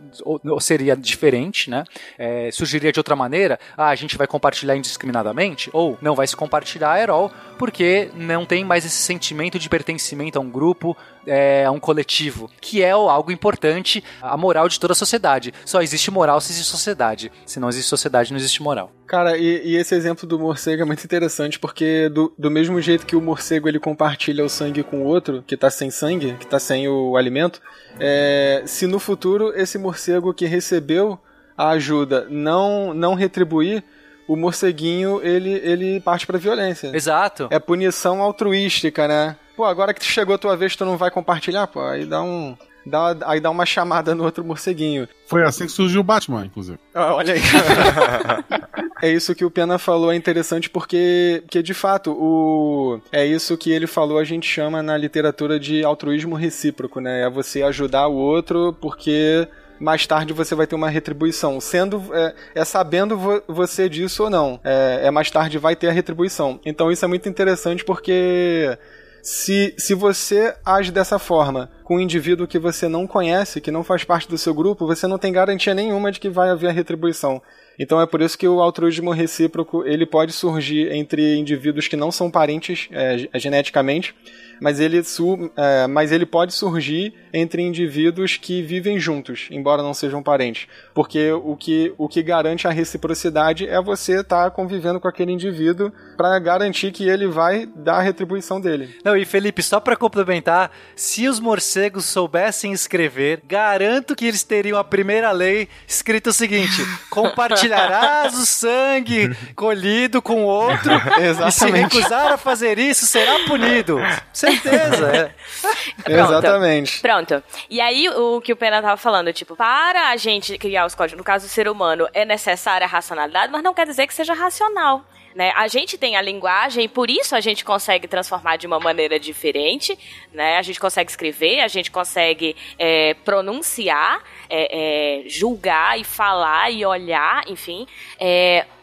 seria 0.60 0.96
diferente, 0.96 1.70
né? 1.70 1.84
É, 2.18 2.50
surgiria 2.52 2.92
de 2.92 3.00
outra 3.00 3.16
maneira. 3.16 3.60
Ah, 3.78 3.90
a 3.90 3.96
gente 3.96 4.13
vai 4.18 4.28
compartilhar 4.28 4.76
indiscriminadamente 4.76 5.70
ou 5.74 5.98
não 6.02 6.16
vai 6.16 6.28
se 6.28 6.36
compartilhar 6.36 7.02
at 7.02 7.10
all, 7.10 7.32
porque 7.58 8.10
não 8.16 8.46
tem 8.46 8.64
mais 8.64 8.86
esse 8.86 8.98
sentimento 8.98 9.60
de 9.60 9.70
pertencimento 9.70 10.38
a 10.38 10.42
um 10.42 10.50
grupo, 10.50 10.96
é, 11.26 11.66
a 11.66 11.72
um 11.72 11.80
coletivo, 11.80 12.50
que 12.60 12.82
é 12.82 12.92
algo 12.92 13.32
importante, 13.32 14.04
a 14.22 14.36
moral 14.38 14.68
de 14.68 14.80
toda 14.80 14.94
a 14.94 14.96
sociedade. 14.96 15.54
Só 15.66 15.82
existe 15.82 16.12
moral 16.12 16.40
se 16.42 16.52
existe 16.52 16.70
sociedade. 16.70 17.32
Se 17.46 17.60
não 17.60 17.70
existe 17.70 17.90
sociedade, 17.90 18.32
não 18.32 18.38
existe 18.38 18.62
moral. 18.62 18.92
Cara, 19.06 19.38
e, 19.38 19.62
e 19.64 19.76
esse 19.76 19.94
exemplo 19.94 20.28
do 20.28 20.40
morcego 20.40 20.82
é 20.82 20.86
muito 20.86 21.04
interessante, 21.04 21.60
porque 21.60 22.10
do, 22.10 22.34
do 22.38 22.50
mesmo 22.50 22.82
jeito 22.82 23.06
que 23.06 23.16
o 23.16 23.22
morcego 23.22 23.68
ele 23.68 23.80
compartilha 23.80 24.44
o 24.44 24.50
sangue 24.50 24.84
com 24.84 25.04
o 25.04 25.06
outro, 25.06 25.44
que 25.46 25.56
tá 25.56 25.70
sem 25.70 25.92
sangue, 25.92 26.36
que 26.40 26.48
tá 26.48 26.60
sem 26.60 26.88
o 26.88 27.16
alimento, 27.16 27.62
é, 28.00 28.64
se 28.66 28.88
no 28.88 29.00
futuro 29.00 29.54
esse 29.56 29.78
morcego 29.78 30.34
que 30.34 30.46
recebeu 30.46 31.20
a 31.58 31.70
ajuda 31.70 32.28
não, 32.30 32.94
não 32.94 33.14
retribuir, 33.14 33.84
o 34.28 34.36
morceguinho 34.36 35.20
ele, 35.24 35.52
ele 35.64 36.00
parte 36.00 36.26
pra 36.26 36.38
violência. 36.38 36.92
Exato. 36.96 37.48
É 37.50 37.60
punição 37.60 38.22
altruística, 38.22 39.08
né? 39.08 39.36
Pô, 39.56 39.66
agora 39.66 39.94
que 39.94 40.04
chegou 40.04 40.36
a 40.36 40.38
tua 40.38 40.58
vez, 40.58 40.76
tu 40.76 40.86
não 40.86 40.98
vai 40.98 41.12
compartilhar? 41.12 41.68
Pô, 41.68 41.82
aí 41.82 42.06
dá 42.06 42.22
um. 42.22 42.58
Dá, 42.86 43.16
aí 43.26 43.40
dá 43.40 43.50
uma 43.50 43.66
chamada 43.66 44.14
no 44.14 44.26
outro 44.26 44.44
morceguinho. 44.44 45.08
Foi 45.26 45.42
assim 45.44 45.66
que 45.66 45.72
surgiu 45.72 46.02
o 46.02 46.04
Batman, 46.04 46.46
inclusive. 46.46 46.78
Ah, 46.94 47.14
olha 47.14 47.34
aí. 47.34 47.40
é 49.02 49.10
isso 49.10 49.34
que 49.34 49.46
o 49.46 49.52
Pena 49.52 49.78
falou, 49.78 50.12
é 50.12 50.16
interessante 50.18 50.70
porque, 50.70 51.42
porque 51.46 51.64
de 51.64 51.74
fato, 51.74 52.12
o 52.12 53.00
é 53.10 53.26
isso 53.26 53.56
que 53.58 53.72
ele 53.72 53.88
falou, 53.88 54.18
a 54.18 54.26
gente 54.26 54.50
chama 54.50 54.84
na 54.84 54.98
literatura 54.98 55.58
de 55.58 55.84
altruísmo 55.86 56.36
recíproco, 56.36 57.00
né? 57.00 57.22
É 57.22 57.30
você 57.30 57.64
ajudar 57.64 58.08
o 58.08 58.16
outro 58.16 58.76
porque 58.82 59.48
mais 59.80 60.06
tarde 60.08 60.34
você 60.34 60.56
vai 60.56 60.68
ter 60.68 60.76
uma 60.76 60.90
retribuição. 60.90 61.60
Sendo, 61.60 62.04
é, 62.14 62.36
é 62.56 62.66
sabendo 62.66 63.18
vo 63.18 63.42
você 63.48 63.90
disso 63.90 64.24
ou 64.24 64.30
não. 64.30 64.60
É, 64.64 65.02
é, 65.04 65.12
mais 65.12 65.30
tarde 65.30 65.58
vai 65.58 65.76
ter 65.76 65.90
a 65.90 65.92
retribuição. 65.92 66.60
Então 66.66 66.92
isso 66.92 67.04
é 67.06 67.08
muito 67.08 67.28
interessante 67.28 67.84
porque 67.84 68.78
se, 69.22 69.74
se 69.78 69.94
você 69.94 70.54
age 70.66 70.92
dessa 70.92 71.18
forma 71.18 71.72
com 71.84 71.96
um 71.96 72.00
indivíduo 72.00 72.46
que 72.46 72.60
você 72.60 72.90
não 72.90 73.08
conhece, 73.08 73.62
que 73.62 73.72
não 73.72 73.84
faz 73.84 74.04
parte 74.04 74.28
do 74.28 74.38
seu 74.38 74.54
grupo, 74.54 74.86
você 74.86 75.08
não 75.08 75.18
tem 75.18 75.32
garantia 75.32 75.74
nenhuma 75.74 76.12
de 76.12 76.20
que 76.20 76.30
vai 76.30 76.50
haver 76.50 76.74
retribuição. 76.74 77.42
Então 77.80 78.00
é 78.00 78.06
por 78.06 78.22
isso 78.22 78.38
que 78.38 78.48
o 78.48 78.62
altruísmo 78.62 79.12
recíproco 79.12 79.86
ele 79.86 80.06
pode 80.06 80.34
surgir 80.34 80.92
entre 80.92 81.38
indivíduos 81.38 81.88
que 81.88 81.96
não 81.96 82.12
são 82.12 82.30
parentes 82.30 82.90
é, 82.92 83.40
geneticamente, 83.40 84.14
mas 84.60 84.80
ele, 84.80 85.04
su, 85.04 85.52
é, 85.58 85.88
mas 85.88 86.12
ele 86.12 86.26
pode 86.26 86.54
surgir 86.54 87.14
entre 87.34 87.62
indivíduos 87.62 88.38
que 88.38 88.62
vivem 88.62 89.00
juntos, 89.00 89.48
embora 89.52 89.82
não 89.82 89.94
sejam 89.94 90.22
parentes. 90.22 90.68
Porque 90.94 91.32
o 91.32 91.56
que, 91.56 91.94
o 91.98 92.08
que 92.08 92.22
garante 92.22 92.68
a 92.68 92.72
reciprocidade 92.72 93.68
é 93.68 93.82
você 93.82 94.22
estar 94.22 94.46
tá 94.46 94.52
convivendo 94.52 95.00
com 95.00 95.08
aquele 95.08 95.32
indivíduo 95.32 95.92
para 96.16 96.38
garantir 96.40 96.92
que 96.92 97.08
ele 97.08 97.28
vai 97.28 97.66
dar 97.76 97.98
a 97.98 98.02
retribuição 98.02 98.62
dele. 98.62 98.96
Não, 99.04 99.18
e 99.18 99.26
Felipe, 99.26 99.64
só 99.64 99.80
para 99.80 99.96
complementar, 99.96 100.72
se 100.96 101.28
os 101.28 101.40
morcegos 101.40 102.06
soubessem 102.06 102.72
escrever, 102.72 103.42
garanto 103.48 104.16
que 104.16 104.26
eles 104.26 104.44
teriam 104.44 104.78
a 104.78 104.84
primeira 104.84 105.32
lei 105.32 105.68
escrita 105.88 106.30
o 106.30 106.34
seguinte: 106.34 106.86
compartilharás 107.10 108.38
o 108.38 108.46
sangue 108.46 109.36
colhido 109.56 110.22
com 110.22 110.44
outro, 110.44 110.92
e 111.20 111.52
se 111.52 111.70
recusar 111.70 112.32
a 112.32 112.38
fazer 112.38 112.78
isso, 112.78 113.06
será 113.06 113.40
punido. 113.48 113.98
Certeza, 114.44 115.08
é. 115.16 115.36
Pronto, 116.04 116.34
Exatamente. 116.34 117.02
Pronto. 117.02 117.44
E 117.70 117.80
aí, 117.80 118.10
o 118.10 118.42
que 118.42 118.52
o 118.52 118.56
Pena 118.56 118.82
tava 118.82 118.98
falando, 118.98 119.32
tipo, 119.32 119.56
para 119.56 120.10
a 120.10 120.18
gente 120.18 120.58
criar 120.58 120.86
os 120.86 120.94
códigos, 120.94 121.18
no 121.18 121.24
caso 121.24 121.46
do 121.48 121.50
ser 121.50 121.68
humano, 121.70 122.08
é 122.14 122.26
necessária 122.26 122.86
a 122.86 122.90
racionalidade, 122.90 123.52
mas 123.52 123.64
não 123.64 123.74
quer 123.74 123.86
dizer 123.86 124.06
que 124.08 124.14
seja 124.14 124.34
racional. 124.34 125.06
Né? 125.36 125.52
A 125.56 125.68
gente 125.68 125.98
tem 125.98 126.16
a 126.16 126.22
linguagem, 126.22 126.88
por 126.88 127.10
isso 127.10 127.36
a 127.36 127.42
gente 127.42 127.66
consegue 127.66 128.08
transformar 128.08 128.58
de 128.58 128.68
uma 128.68 128.80
maneira 128.80 129.20
diferente, 129.20 129.98
né? 130.32 130.58
A 130.58 130.62
gente 130.62 130.80
consegue 130.80 131.10
escrever, 131.10 131.60
a 131.62 131.68
gente 131.68 131.90
consegue 131.90 132.56
é, 132.78 133.16
pronunciar, 133.26 134.22
é, 134.48 135.24
é, 135.26 135.30
julgar 135.30 136.00
e 136.00 136.04
falar 136.04 136.70
e 136.70 136.86
olhar, 136.86 137.44
enfim. 137.48 137.88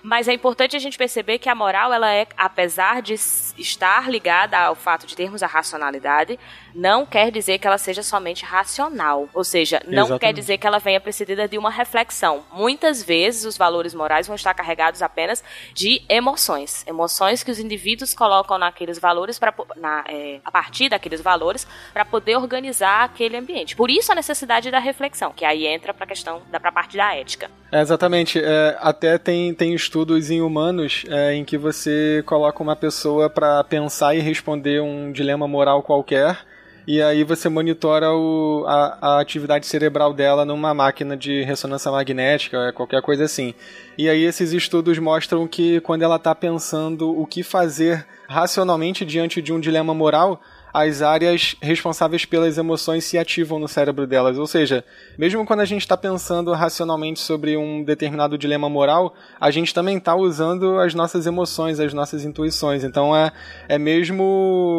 Mas 0.03 0.29
é 0.29 0.33
importante 0.33 0.77
a 0.77 0.79
gente 0.79 0.97
perceber 0.97 1.39
que 1.39 1.49
a 1.49 1.55
moral, 1.55 1.93
ela 1.93 2.13
é, 2.13 2.27
apesar 2.37 3.03
de 3.03 3.15
estar 3.15 4.11
ligada 4.11 4.59
ao 4.59 4.75
fato 4.75 5.07
de 5.07 5.15
termos 5.15 5.43
a 5.43 5.47
racionalidade, 5.47 6.39
não 6.75 7.05
quer 7.05 7.31
dizer 7.31 7.59
que 7.59 7.67
ela 7.67 7.79
seja 7.79 8.03
somente 8.03 8.45
racional. 8.45 9.29
Ou 9.35 9.45
seja, 9.45 9.81
não 9.87 10.05
Exatamente. 10.05 10.21
quer 10.21 10.33
dizer 10.33 10.59
que 10.59 10.67
ela 10.67 10.79
venha 10.79 11.01
precedida 11.01 11.47
de 11.47 11.59
uma 11.59 11.71
reflexão. 11.71 12.45
Muitas 12.53 13.03
vezes 13.03 13.45
os 13.45 13.57
valores 13.57 13.95
morais 13.95 14.27
vão 14.27 14.37
estar 14.37 14.55
carregados 14.55 15.03
apenas 15.03 15.45
de 15.75 16.03
emoções. 16.09 16.85
Emoções 16.87 17.43
que 17.43 17.51
os 17.51 17.59
indivíduos 17.59 18.15
colocam 18.15 18.59
naqueles 18.59 18.99
valores 18.99 19.39
para 19.39 19.55
na, 19.77 20.05
é, 20.09 20.41
a 20.45 20.51
partir 20.51 20.89
daqueles 20.89 21.21
valores 21.21 21.67
para 21.93 22.05
poder 22.05 22.37
organizar 22.37 23.05
aquele 23.05 23.37
ambiente. 23.37 23.77
Por 23.77 23.91
isso 23.91 24.11
a 24.13 24.15
necessidade 24.15 24.71
da 24.71 24.79
reflexão, 24.79 25.33
que 25.33 25.45
aí 25.45 25.67
entra 25.67 25.93
para 25.93 26.05
a 26.05 26.09
questão 26.09 26.43
da 26.51 26.59
pra 26.59 26.73
parte 26.73 26.97
da 26.97 27.15
ética. 27.15 27.51
É, 27.71 27.81
exatamente. 27.81 28.41
É, 28.43 28.77
até 28.81 29.19
tem, 29.19 29.55
tem 29.55 29.75
estudos 29.75 29.90
em 30.31 30.41
humanos 30.41 31.05
é, 31.09 31.35
em 31.35 31.45
que 31.45 31.59
você 31.59 32.23
coloca 32.27 32.63
uma 32.63 32.77
pessoa 32.77 33.29
para 33.29 33.63
pensar 33.65 34.15
e 34.15 34.21
responder 34.21 34.81
um 34.81 35.11
dilema 35.11 35.49
moral 35.49 35.83
qualquer 35.83 36.39
e 36.87 37.01
aí 37.01 37.23
você 37.23 37.49
monitora 37.49 38.11
o, 38.13 38.65
a, 38.67 38.99
a, 39.01 39.21
atividade 39.21 39.67
cerebral 39.67 40.13
dela 40.13 40.45
numa 40.45 40.73
máquina 40.75 41.17
de 41.17 41.43
ressonância 41.43 41.91
magnética, 41.91 42.73
qualquer 42.73 43.03
coisa 43.03 43.25
assim. 43.25 43.55
E 43.97 44.09
aí 44.09 44.25
esses 44.25 44.53
estudos 44.53 44.99
mostram 44.99 45.47
que 45.47 45.81
quando 45.83 46.03
ela 46.03 46.17
está 46.17 46.35
pensando 46.35 47.11
o 47.11 47.27
que 47.27 47.43
fazer 47.43 48.07
racionalmente 48.29 49.05
diante 49.05 49.43
de 49.43 49.53
um 49.53 49.61
dilema 49.61 49.95
moral, 49.95 50.41
as 50.73 51.03
áreas 51.03 51.57
responsáveis 51.61 52.25
pelas 52.25 52.59
emoções 52.59 53.05
se 53.05 53.19
ativam 53.19 53.59
no 53.59 53.69
cérebro 53.69 54.07
delas. 54.07 54.39
Ou 54.39 54.47
seja, 54.47 54.85
mesmo 55.19 55.45
quando 55.45 55.61
a 55.61 55.65
gente 55.65 55.83
está 55.83 55.97
pensando 55.97 56.53
racionalmente 56.53 57.21
sobre 57.21 57.57
um 57.57 57.83
determinado 57.83 58.39
dilema 58.39 58.69
moral, 58.69 59.15
a 59.41 59.51
gente 59.51 59.75
também 59.75 59.99
está 59.99 60.15
usando 60.15 60.79
as 60.79 60.95
nossas 60.95 61.27
emoções, 61.27 61.81
as 61.81 61.93
nossas 61.93 62.25
intuições. 62.25 62.85
Então 62.85 63.15
é, 63.15 63.33
é 63.69 63.79
mesmo 63.79 64.25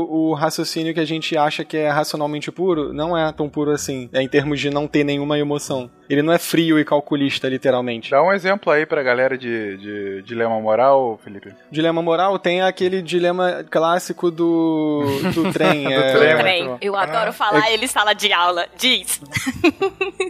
o 0.09 0.33
raciocínio 0.33 0.93
que 0.93 0.99
a 0.99 1.05
gente 1.05 1.37
acha 1.37 1.63
que 1.63 1.77
é 1.77 1.89
racionalmente 1.89 2.51
puro, 2.51 2.93
não 2.93 3.17
é 3.17 3.31
tão 3.31 3.49
puro 3.49 3.71
assim, 3.71 4.09
é 4.13 4.21
em 4.21 4.27
termos 4.27 4.59
de 4.59 4.69
não 4.69 4.87
ter 4.87 5.03
nenhuma 5.03 5.37
emoção. 5.37 5.89
Ele 6.11 6.21
não 6.21 6.33
é 6.33 6.37
frio 6.37 6.77
e 6.77 6.83
calculista, 6.83 7.47
literalmente. 7.47 8.11
Dá 8.11 8.21
um 8.21 8.33
exemplo 8.33 8.69
aí 8.69 8.85
pra 8.85 9.01
galera 9.01 9.37
de, 9.37 9.77
de 9.77 10.21
dilema 10.23 10.59
moral, 10.59 11.17
Felipe. 11.23 11.53
Dilema 11.71 12.01
moral 12.01 12.37
tem 12.37 12.61
aquele 12.61 13.01
dilema 13.01 13.63
clássico 13.69 14.29
do, 14.29 15.05
do 15.33 15.51
trem. 15.53 15.80
Do 15.83 15.89
é... 15.89 16.11
trem, 16.13 16.37
trem. 16.37 16.77
Eu 16.81 16.95
adoro 16.95 17.29
ah, 17.29 17.33
falar 17.33 17.69
é... 17.69 17.73
ele 17.73 17.87
sala 17.87 18.13
de 18.13 18.31
aula. 18.31 18.65
Diz. 18.77 19.21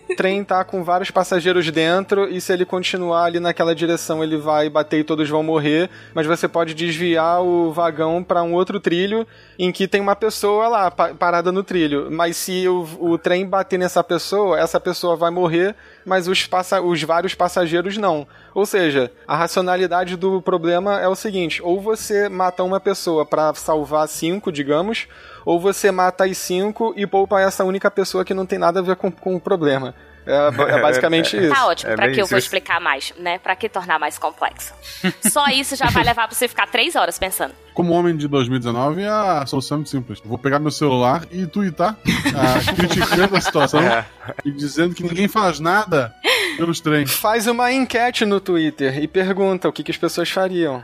o 0.10 0.16
trem 0.16 0.44
tá 0.44 0.64
com 0.64 0.84
vários 0.84 1.12
passageiros 1.12 1.70
dentro 1.72 2.30
e 2.30 2.40
se 2.40 2.52
ele 2.54 2.66
continuar 2.66 3.26
ali 3.26 3.40
naquela 3.40 3.76
direção 3.76 4.24
ele 4.24 4.38
vai 4.38 4.70
bater 4.70 5.00
e 5.00 5.04
todos 5.04 5.30
vão 5.30 5.44
morrer, 5.44 5.90
mas 6.14 6.26
você 6.26 6.48
pode 6.48 6.74
desviar 6.74 7.42
o 7.42 7.72
vagão 7.72 8.24
para 8.24 8.44
um 8.44 8.54
outro 8.54 8.80
trilho 8.80 9.28
em 9.64 9.72
que 9.72 9.88
tem 9.88 10.02
uma 10.02 10.16
pessoa 10.16 10.68
lá 10.68 10.90
parada 10.90 11.52
no 11.52 11.64
trilho. 11.64 12.10
Mas 12.10 12.36
se 12.36 12.68
o, 12.68 12.88
o 13.00 13.18
trem 13.20 13.46
bater 13.46 13.78
nessa 13.78 14.04
pessoa, 14.04 14.60
essa 14.60 14.80
pessoa 14.80 15.16
vai 15.16 15.30
morrer 15.30 15.76
mas 16.06 16.28
os, 16.28 16.46
passa 16.48 16.82
os 16.82 17.02
vários 17.04 17.36
passageiros 17.36 17.98
não. 17.98 18.28
Ou 18.54 18.66
seja, 18.66 19.12
a 19.28 19.36
racionalidade 19.36 20.16
do 20.16 20.42
problema 20.42 21.00
é 21.00 21.08
o 21.08 21.16
seguinte: 21.16 21.62
ou 21.62 21.80
você 21.80 22.28
mata 22.30 22.64
uma 22.64 22.80
pessoa 22.80 23.26
para 23.26 23.54
salvar 23.54 24.08
cinco, 24.08 24.52
digamos, 24.52 25.08
ou 25.46 25.60
você 25.60 25.92
mata 25.92 26.26
as 26.26 26.38
cinco 26.38 26.94
e 26.96 27.06
poupa 27.06 27.40
essa 27.40 27.64
única 27.64 27.90
pessoa 27.90 28.26
que 28.26 28.34
não 28.34 28.46
tem 28.46 28.60
nada 28.60 28.80
a 28.80 28.84
ver 28.84 28.96
com, 28.96 29.12
com 29.12 29.36
o 29.36 29.42
problema. 29.42 29.94
É, 30.26 30.76
é 30.76 30.82
basicamente 30.82 31.36
isso. 31.38 31.54
Tá 31.54 31.68
ótimo. 31.68 31.92
É 31.92 31.96
pra 31.96 32.12
que 32.12 32.22
eu 32.22 32.28
vou 32.28 32.38
explicar 32.38 32.80
mais, 32.80 33.14
né? 33.18 33.40
Pra 33.40 33.56
que 33.56 33.68
tornar 33.68 34.00
mais 34.00 34.18
complexo? 34.18 34.74
Só 35.30 35.48
isso 35.48 35.76
já 35.76 35.88
vai 35.90 36.04
levar 36.04 36.28
pra 36.28 36.36
você 36.36 36.48
ficar 36.48 36.68
três 36.68 36.96
horas 36.96 37.18
pensando. 37.18 37.54
Como 37.74 37.94
homem 37.94 38.16
de 38.16 38.28
2019, 38.28 39.06
a 39.06 39.46
solução 39.46 39.76
é 39.76 39.78
muito 39.78 39.90
simples. 39.90 40.20
Vou 40.26 40.38
pegar 40.38 40.60
meu 40.60 40.72
celular 40.72 41.24
e 41.32 41.48
twittar, 41.48 41.98
ah, 42.36 42.74
criticando 42.76 43.36
a 43.36 43.42
situação 43.42 43.80
é. 43.82 44.06
E 44.46 44.52
dizendo 44.52 44.96
que 44.96 45.04
ninguém 45.04 45.28
faz 45.28 45.60
nada 45.60 46.14
pelos 46.58 46.80
trens. 46.80 47.12
Faz 47.14 47.48
uma 47.48 47.72
enquete 47.72 48.26
no 48.26 48.40
Twitter 48.40 49.00
e 49.02 49.08
pergunta 49.08 49.68
o 49.68 49.74
que, 49.74 49.84
que 49.84 49.92
as 49.92 49.98
pessoas 49.98 50.30
fariam. 50.30 50.84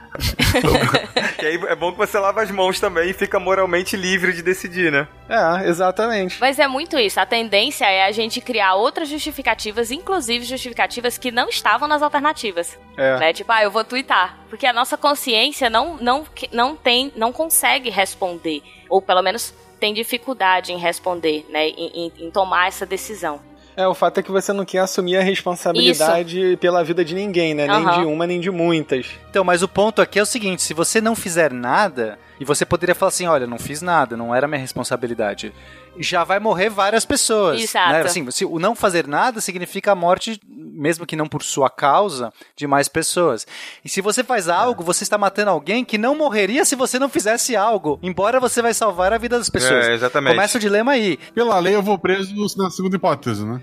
que 1.38 1.46
aí 1.46 1.56
é 1.68 1.76
bom 1.76 1.92
que 1.92 1.98
você 1.98 2.18
lava 2.18 2.42
as 2.42 2.52
mãos 2.52 2.80
também 2.80 3.10
e 3.10 3.14
fica 3.14 3.40
moralmente 3.40 3.96
livre 3.96 4.34
de 4.34 4.42
decidir, 4.42 4.92
né? 4.92 5.08
É, 5.30 5.68
exatamente. 5.68 6.38
Mas 6.40 6.60
é 6.60 6.68
muito 6.68 6.98
isso. 6.98 7.20
A 7.20 7.26
tendência 7.26 7.86
é 7.86 8.06
a 8.06 8.12
gente 8.12 8.42
criar 8.42 8.76
outras 8.76 9.10
justificativas, 9.10 9.92
inclusive 9.92 10.46
justificativas 10.46 11.18
que 11.18 11.32
não 11.32 11.50
estavam 11.50 11.88
nas 11.88 12.02
alternativas. 12.02 12.78
É. 12.98 13.20
Né? 13.20 13.34
Tipo, 13.34 13.52
ah, 13.52 13.64
eu 13.64 13.72
vou 13.72 13.84
twittar. 13.84 14.38
Porque 14.50 14.66
a 14.66 14.74
nossa 14.74 14.98
consciência 14.98 15.70
não, 15.70 15.98
não, 15.98 16.26
não 16.52 16.76
tem, 16.76 17.12
não 17.16 17.32
consegue 17.32 17.90
responder. 17.90 18.62
Ou 18.90 19.02
pelo 19.02 19.22
menos 19.22 19.54
tem 19.80 19.94
dificuldade 19.94 20.72
em 20.72 20.78
responder, 20.78 21.46
né? 21.50 21.68
Em, 21.70 22.06
em, 22.06 22.28
em 22.28 22.32
tomar 22.32 22.68
essa 22.68 22.86
decisão. 22.86 23.40
É, 23.76 23.88
o 23.88 23.94
fato 23.94 24.20
é 24.20 24.24
que 24.24 24.32
você 24.32 24.52
não 24.52 24.66
quer 24.66 24.80
assumir 24.80 25.18
a 25.18 25.22
responsabilidade 25.22 26.58
pela 26.60 26.84
vida 26.84 27.06
de 27.06 27.14
ninguém, 27.14 27.54
né? 27.54 27.68
Nem 27.68 27.86
Aham. 27.86 28.00
de 28.02 28.08
uma, 28.08 28.26
nem 28.26 28.40
de 28.40 28.50
muitas. 28.50 29.06
Então, 29.30 29.44
mas 29.44 29.62
o 29.62 29.68
ponto 29.68 30.02
aqui 30.02 30.18
é 30.18 30.22
o 30.24 30.26
seguinte: 30.26 30.64
se 30.64 30.74
você 30.74 31.00
não 31.00 31.16
fizer 31.16 31.54
nada, 31.54 32.18
e 32.40 32.46
você 32.46 32.66
poderia 32.66 32.96
falar 32.96 33.10
assim, 33.10 33.28
olha, 33.28 33.48
não 33.48 33.58
fiz 33.58 33.82
nada, 33.82 34.18
não 34.18 34.34
era 34.34 34.48
minha 34.48 34.60
responsabilidade. 34.60 35.54
Já 36.00 36.24
vai 36.24 36.40
morrer 36.40 36.70
várias 36.70 37.06
pessoas. 37.06 37.62
Exato. 37.62 37.92
Né? 37.92 38.02
Assim, 38.02 38.30
se 38.32 38.46
o 38.46 38.60
não 38.60 38.76
fazer 38.76 39.08
nada 39.08 39.42
significa 39.42 39.92
a 39.92 39.96
morte, 39.96 40.40
mesmo 40.48 41.06
que 41.06 41.16
não 41.16 41.28
por 41.28 41.44
sua 41.44 41.70
causa, 41.70 42.32
de 42.56 42.68
mais 42.68 42.88
pessoas. 42.88 43.46
E 43.84 43.90
se 43.90 44.02
você 44.02 44.24
faz 44.24 44.48
algo, 44.48 44.84
você 44.84 45.04
está 45.04 45.18
matando 45.18 45.52
alguém 45.52 45.84
que 45.84 45.98
não 45.98 46.16
morreria 46.16 46.66
se 46.66 46.76
você 46.76 47.00
não 47.00 47.10
fizesse 47.10 47.56
algo. 47.56 48.00
Embora 48.02 48.40
você 48.40 48.62
vai 48.62 48.74
salvar 48.74 49.14
a 49.14 49.18
vida 49.18 49.38
das 49.38 49.50
pessoas. 49.50 49.88
É, 49.88 49.94
exatamente. 49.94 50.36
Começa 50.36 50.58
o 50.58 50.62
dilema 50.62 50.92
aí. 50.92 51.18
Pela 51.34 51.60
lei, 51.60 51.76
eu 51.76 51.82
vou 51.82 51.98
preso 51.98 52.34
na 52.58 52.70
segunda 52.70 52.96
hipótese, 52.96 53.46
né? 53.46 53.62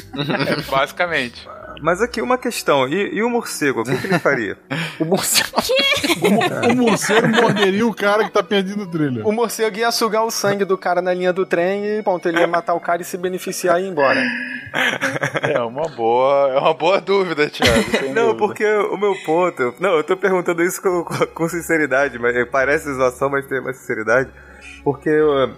Basicamente. 0.70 1.46
Mas 1.82 2.00
aqui 2.00 2.20
uma 2.22 2.38
questão, 2.38 2.88
e, 2.88 3.14
e 3.14 3.22
o 3.22 3.28
morcego, 3.30 3.80
o 3.80 3.84
que, 3.84 3.96
que 3.96 4.06
ele 4.06 4.18
faria? 4.18 4.56
O 4.98 5.04
morcego, 5.04 5.50
O 6.70 6.74
morcego 6.74 7.28
morderia 7.28 7.86
o 7.86 7.92
cara 7.92 8.24
que 8.24 8.30
tá 8.30 8.42
perdido 8.42 8.78
no 8.78 8.90
trilho. 8.90 9.26
o 9.28 9.32
morcego 9.32 9.76
ia 9.76 9.92
sugar 9.92 10.24
o 10.24 10.30
sangue 10.30 10.64
do 10.64 10.78
cara 10.78 11.02
na 11.02 11.12
linha 11.12 11.34
do 11.34 11.44
trem 11.44 11.84
e, 11.84 12.02
ponto, 12.02 12.26
ele 12.26 12.38
ia 12.40 12.46
matar 12.46 12.72
o 12.72 12.80
cara 12.80 13.02
e 13.02 13.04
se 13.04 13.18
beneficiar 13.18 13.78
e 13.78 13.84
ir 13.84 13.88
embora. 13.88 14.22
É 15.42 15.60
uma 15.60 15.88
boa, 15.88 16.50
é 16.54 16.58
uma 16.58 16.72
boa 16.74 17.00
dúvida, 17.00 17.48
Thiago. 17.50 17.74
Não, 18.14 18.32
dúvida. 18.32 18.38
porque 18.38 18.64
o 18.66 18.96
meu 18.96 19.14
ponto. 19.24 19.74
Não, 19.78 19.96
eu 19.96 20.04
tô 20.04 20.16
perguntando 20.16 20.62
isso 20.62 20.80
com, 20.80 21.04
com- 21.34 21.48
sinceridade, 21.48 22.18
mas 22.18 22.34
parece 22.50 22.92
zoação, 22.94 23.28
mas 23.30 23.46
tem 23.46 23.60
mais 23.62 23.76
sinceridade. 23.76 24.30
Porque, 24.82 25.10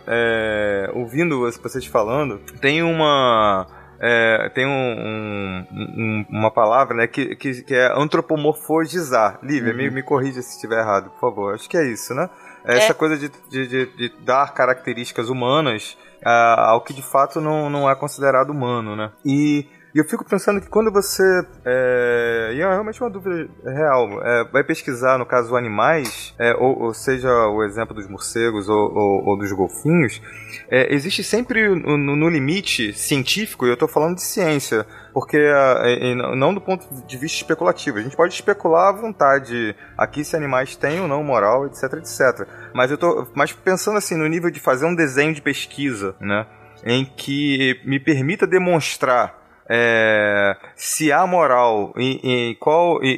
é, 0.06 0.90
ouvindo 0.94 1.38
vocês 1.40 1.86
falando, 1.86 2.38
tem 2.60 2.82
uma. 2.82 3.66
É, 4.00 4.48
tem 4.54 4.66
um, 4.66 4.70
um- 4.70 5.66
um- 5.72 6.26
uma 6.30 6.50
palavra 6.50 6.96
né, 6.96 7.06
que, 7.06 7.34
que, 7.36 7.62
que 7.62 7.74
é 7.74 7.92
antropomorfizar. 7.94 9.38
Lívia, 9.42 9.72
me, 9.74 9.90
me 9.90 10.02
corrija 10.02 10.40
se 10.42 10.54
estiver 10.54 10.78
errado, 10.80 11.10
por 11.10 11.20
favor. 11.20 11.54
Acho 11.54 11.68
que 11.68 11.76
é 11.76 11.84
isso, 11.86 12.14
né? 12.14 12.28
É 12.64 12.76
Essa 12.78 12.94
coisa 12.94 13.16
de, 13.16 13.30
de, 13.48 13.66
de- 13.66 13.86
de 13.96 14.12
dar 14.24 14.52
características 14.52 15.28
humanas 15.28 15.96
ah, 16.24 16.70
ao 16.70 16.80
que 16.82 16.92
de 16.92 17.02
fato 17.02 17.40
não, 17.40 17.70
não 17.70 17.88
é 17.90 17.94
considerado 17.94 18.50
humano, 18.50 18.94
né? 18.96 19.10
E, 19.24 19.66
e 19.98 20.00
eu 20.00 20.04
fico 20.04 20.24
pensando 20.24 20.60
que 20.60 20.68
quando 20.68 20.92
você. 20.92 21.22
É, 21.64 22.52
e 22.54 22.60
é 22.60 22.68
realmente 22.68 23.00
uma 23.02 23.10
dúvida 23.10 23.48
real. 23.64 24.22
é, 24.24 24.44
vai 24.44 24.62
pesquisar, 24.62 25.18
no 25.18 25.26
caso, 25.26 25.56
animais, 25.56 26.32
é, 26.38 26.54
ou, 26.54 26.82
ou 26.84 26.94
seja, 26.94 27.28
o 27.48 27.64
exemplo 27.64 27.94
dos 27.94 28.08
morcegos 28.08 28.68
ou, 28.68 28.76
ou- 28.94 29.24
ou 29.26 29.36
dos 29.38 29.50
golfinhos, 29.52 30.22
é, 30.70 30.94
existe 30.94 31.24
sempre 31.24 31.68
no, 31.68 31.96
no- 31.98 32.28
limite 32.28 32.92
científico, 32.92 33.66
e 33.66 33.70
eu 33.70 33.74
estou 33.74 33.88
falando 33.88 34.14
de 34.14 34.22
ciência, 34.22 34.86
porque 35.12 35.36
e- 35.36 36.12
e 36.12 36.14
não 36.14 36.54
do 36.54 36.60
ponto 36.60 36.86
de 37.06 37.16
vista 37.16 37.38
especulativo. 37.38 37.98
A 37.98 38.02
gente 38.02 38.16
pode 38.16 38.32
especular 38.34 38.90
à 38.90 38.92
vontade 38.92 39.74
aqui 39.96 40.22
se 40.24 40.36
animais 40.36 40.76
têm 40.76 41.00
ou 41.00 41.08
não 41.08 41.24
moral, 41.24 41.66
etc, 41.66 41.94
etc. 41.94 42.46
Mas 42.72 42.90
eu 42.92 42.98
tô 42.98 43.26
mas 43.34 43.52
pensando 43.52 43.98
assim 43.98 44.14
no 44.16 44.28
nível 44.28 44.48
de 44.50 44.60
fazer 44.60 44.86
um 44.86 44.94
desenho 44.94 45.34
de 45.34 45.42
pesquisa, 45.42 46.14
né, 46.20 46.46
em 46.84 47.04
que 47.04 47.80
me 47.84 47.98
permita 47.98 48.46
demonstrar 48.46 49.36
é, 49.70 50.56
se 50.74 51.12
há 51.12 51.26
moral 51.26 51.92
e, 51.96 52.50
e 52.50 52.54
qual, 52.56 53.02
e, 53.02 53.08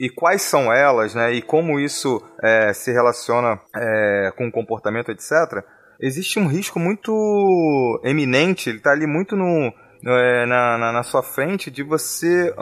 e- 0.00 0.06
e- 0.06 0.10
quais 0.10 0.42
são 0.42 0.72
elas, 0.72 1.14
né, 1.14 1.32
e 1.32 1.40
como 1.42 1.80
isso 1.80 2.22
é, 2.42 2.72
se 2.72 2.92
relaciona 2.92 3.58
é, 3.74 4.32
com 4.36 4.46
o 4.48 4.52
comportamento, 4.52 5.10
etc., 5.10 5.64
existe 6.00 6.38
um 6.38 6.46
risco 6.46 6.78
muito 6.78 8.00
eminente, 8.04 8.68
ele 8.68 8.78
está 8.78 8.90
ali 8.92 9.06
muito 9.06 9.34
no, 9.36 9.72
no- 10.02 10.12
é, 10.12 10.44
na, 10.46 10.76
na, 10.76 10.92
na 10.92 11.02
sua 11.02 11.22
frente, 11.22 11.70
de 11.70 11.82
você 11.82 12.52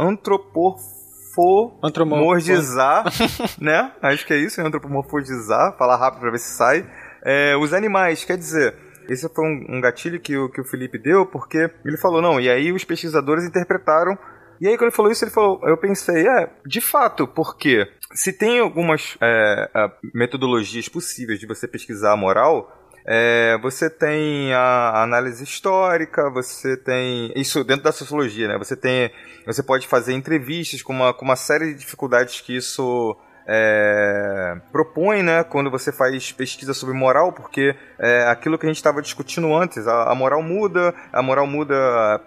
antropomorfizar, 1.82 3.04
né? 3.60 3.92
Acho 4.02 4.26
que 4.26 4.32
é 4.34 4.36
isso, 4.38 4.60
antropomorfizar, 4.60 5.76
falar 5.76 5.96
rápido 5.96 6.20
para 6.20 6.30
ver 6.30 6.38
se 6.38 6.56
sai. 6.56 6.86
É, 7.24 7.56
os 7.56 7.72
animais, 7.72 8.24
quer 8.24 8.36
dizer, 8.36 8.74
esse 9.08 9.28
foi 9.28 9.44
um, 9.44 9.76
um 9.76 9.80
gatilho 9.80 10.20
que 10.20 10.36
o, 10.36 10.48
que 10.48 10.60
o 10.60 10.64
Felipe 10.64 10.98
deu, 10.98 11.26
porque 11.26 11.70
ele 11.84 11.96
falou, 11.96 12.22
não, 12.22 12.40
e 12.40 12.48
aí 12.48 12.72
os 12.72 12.84
pesquisadores 12.84 13.44
interpretaram. 13.44 14.18
E 14.60 14.68
aí, 14.68 14.76
quando 14.76 14.88
ele 14.88 14.96
falou 14.96 15.10
isso, 15.10 15.24
ele 15.24 15.32
falou, 15.32 15.60
eu 15.64 15.76
pensei, 15.76 16.26
é, 16.28 16.50
de 16.64 16.80
fato, 16.80 17.26
porque 17.26 17.88
se 18.14 18.32
tem 18.32 18.60
algumas 18.60 19.16
é, 19.20 19.90
metodologias 20.14 20.88
possíveis 20.88 21.40
de 21.40 21.46
você 21.46 21.66
pesquisar 21.66 22.12
a 22.12 22.16
moral, 22.16 22.70
é, 23.04 23.58
você 23.60 23.90
tem 23.90 24.52
a 24.54 25.02
análise 25.02 25.42
histórica, 25.42 26.30
você 26.30 26.76
tem 26.76 27.32
isso 27.34 27.64
dentro 27.64 27.82
da 27.82 27.92
sociologia, 27.92 28.46
né? 28.46 28.58
Você 28.58 28.76
tem, 28.76 29.10
você 29.44 29.62
pode 29.62 29.88
fazer 29.88 30.12
entrevistas 30.12 30.82
com 30.82 30.92
uma, 30.92 31.12
com 31.12 31.24
uma 31.24 31.36
série 31.36 31.72
de 31.72 31.80
dificuldades 31.80 32.40
que 32.40 32.56
isso 32.56 33.16
é, 33.46 34.56
propõe, 34.70 35.22
né? 35.22 35.44
Quando 35.44 35.70
você 35.70 35.92
faz 35.92 36.32
pesquisa 36.32 36.72
sobre 36.74 36.94
moral, 36.94 37.32
porque 37.32 37.74
é 37.98 38.26
aquilo 38.28 38.58
que 38.58 38.66
a 38.66 38.68
gente 38.68 38.76
estava 38.76 39.02
discutindo 39.02 39.54
antes, 39.54 39.86
a, 39.86 40.10
a 40.10 40.14
moral 40.14 40.42
muda, 40.42 40.94
a 41.12 41.22
moral 41.22 41.46
muda 41.46 41.74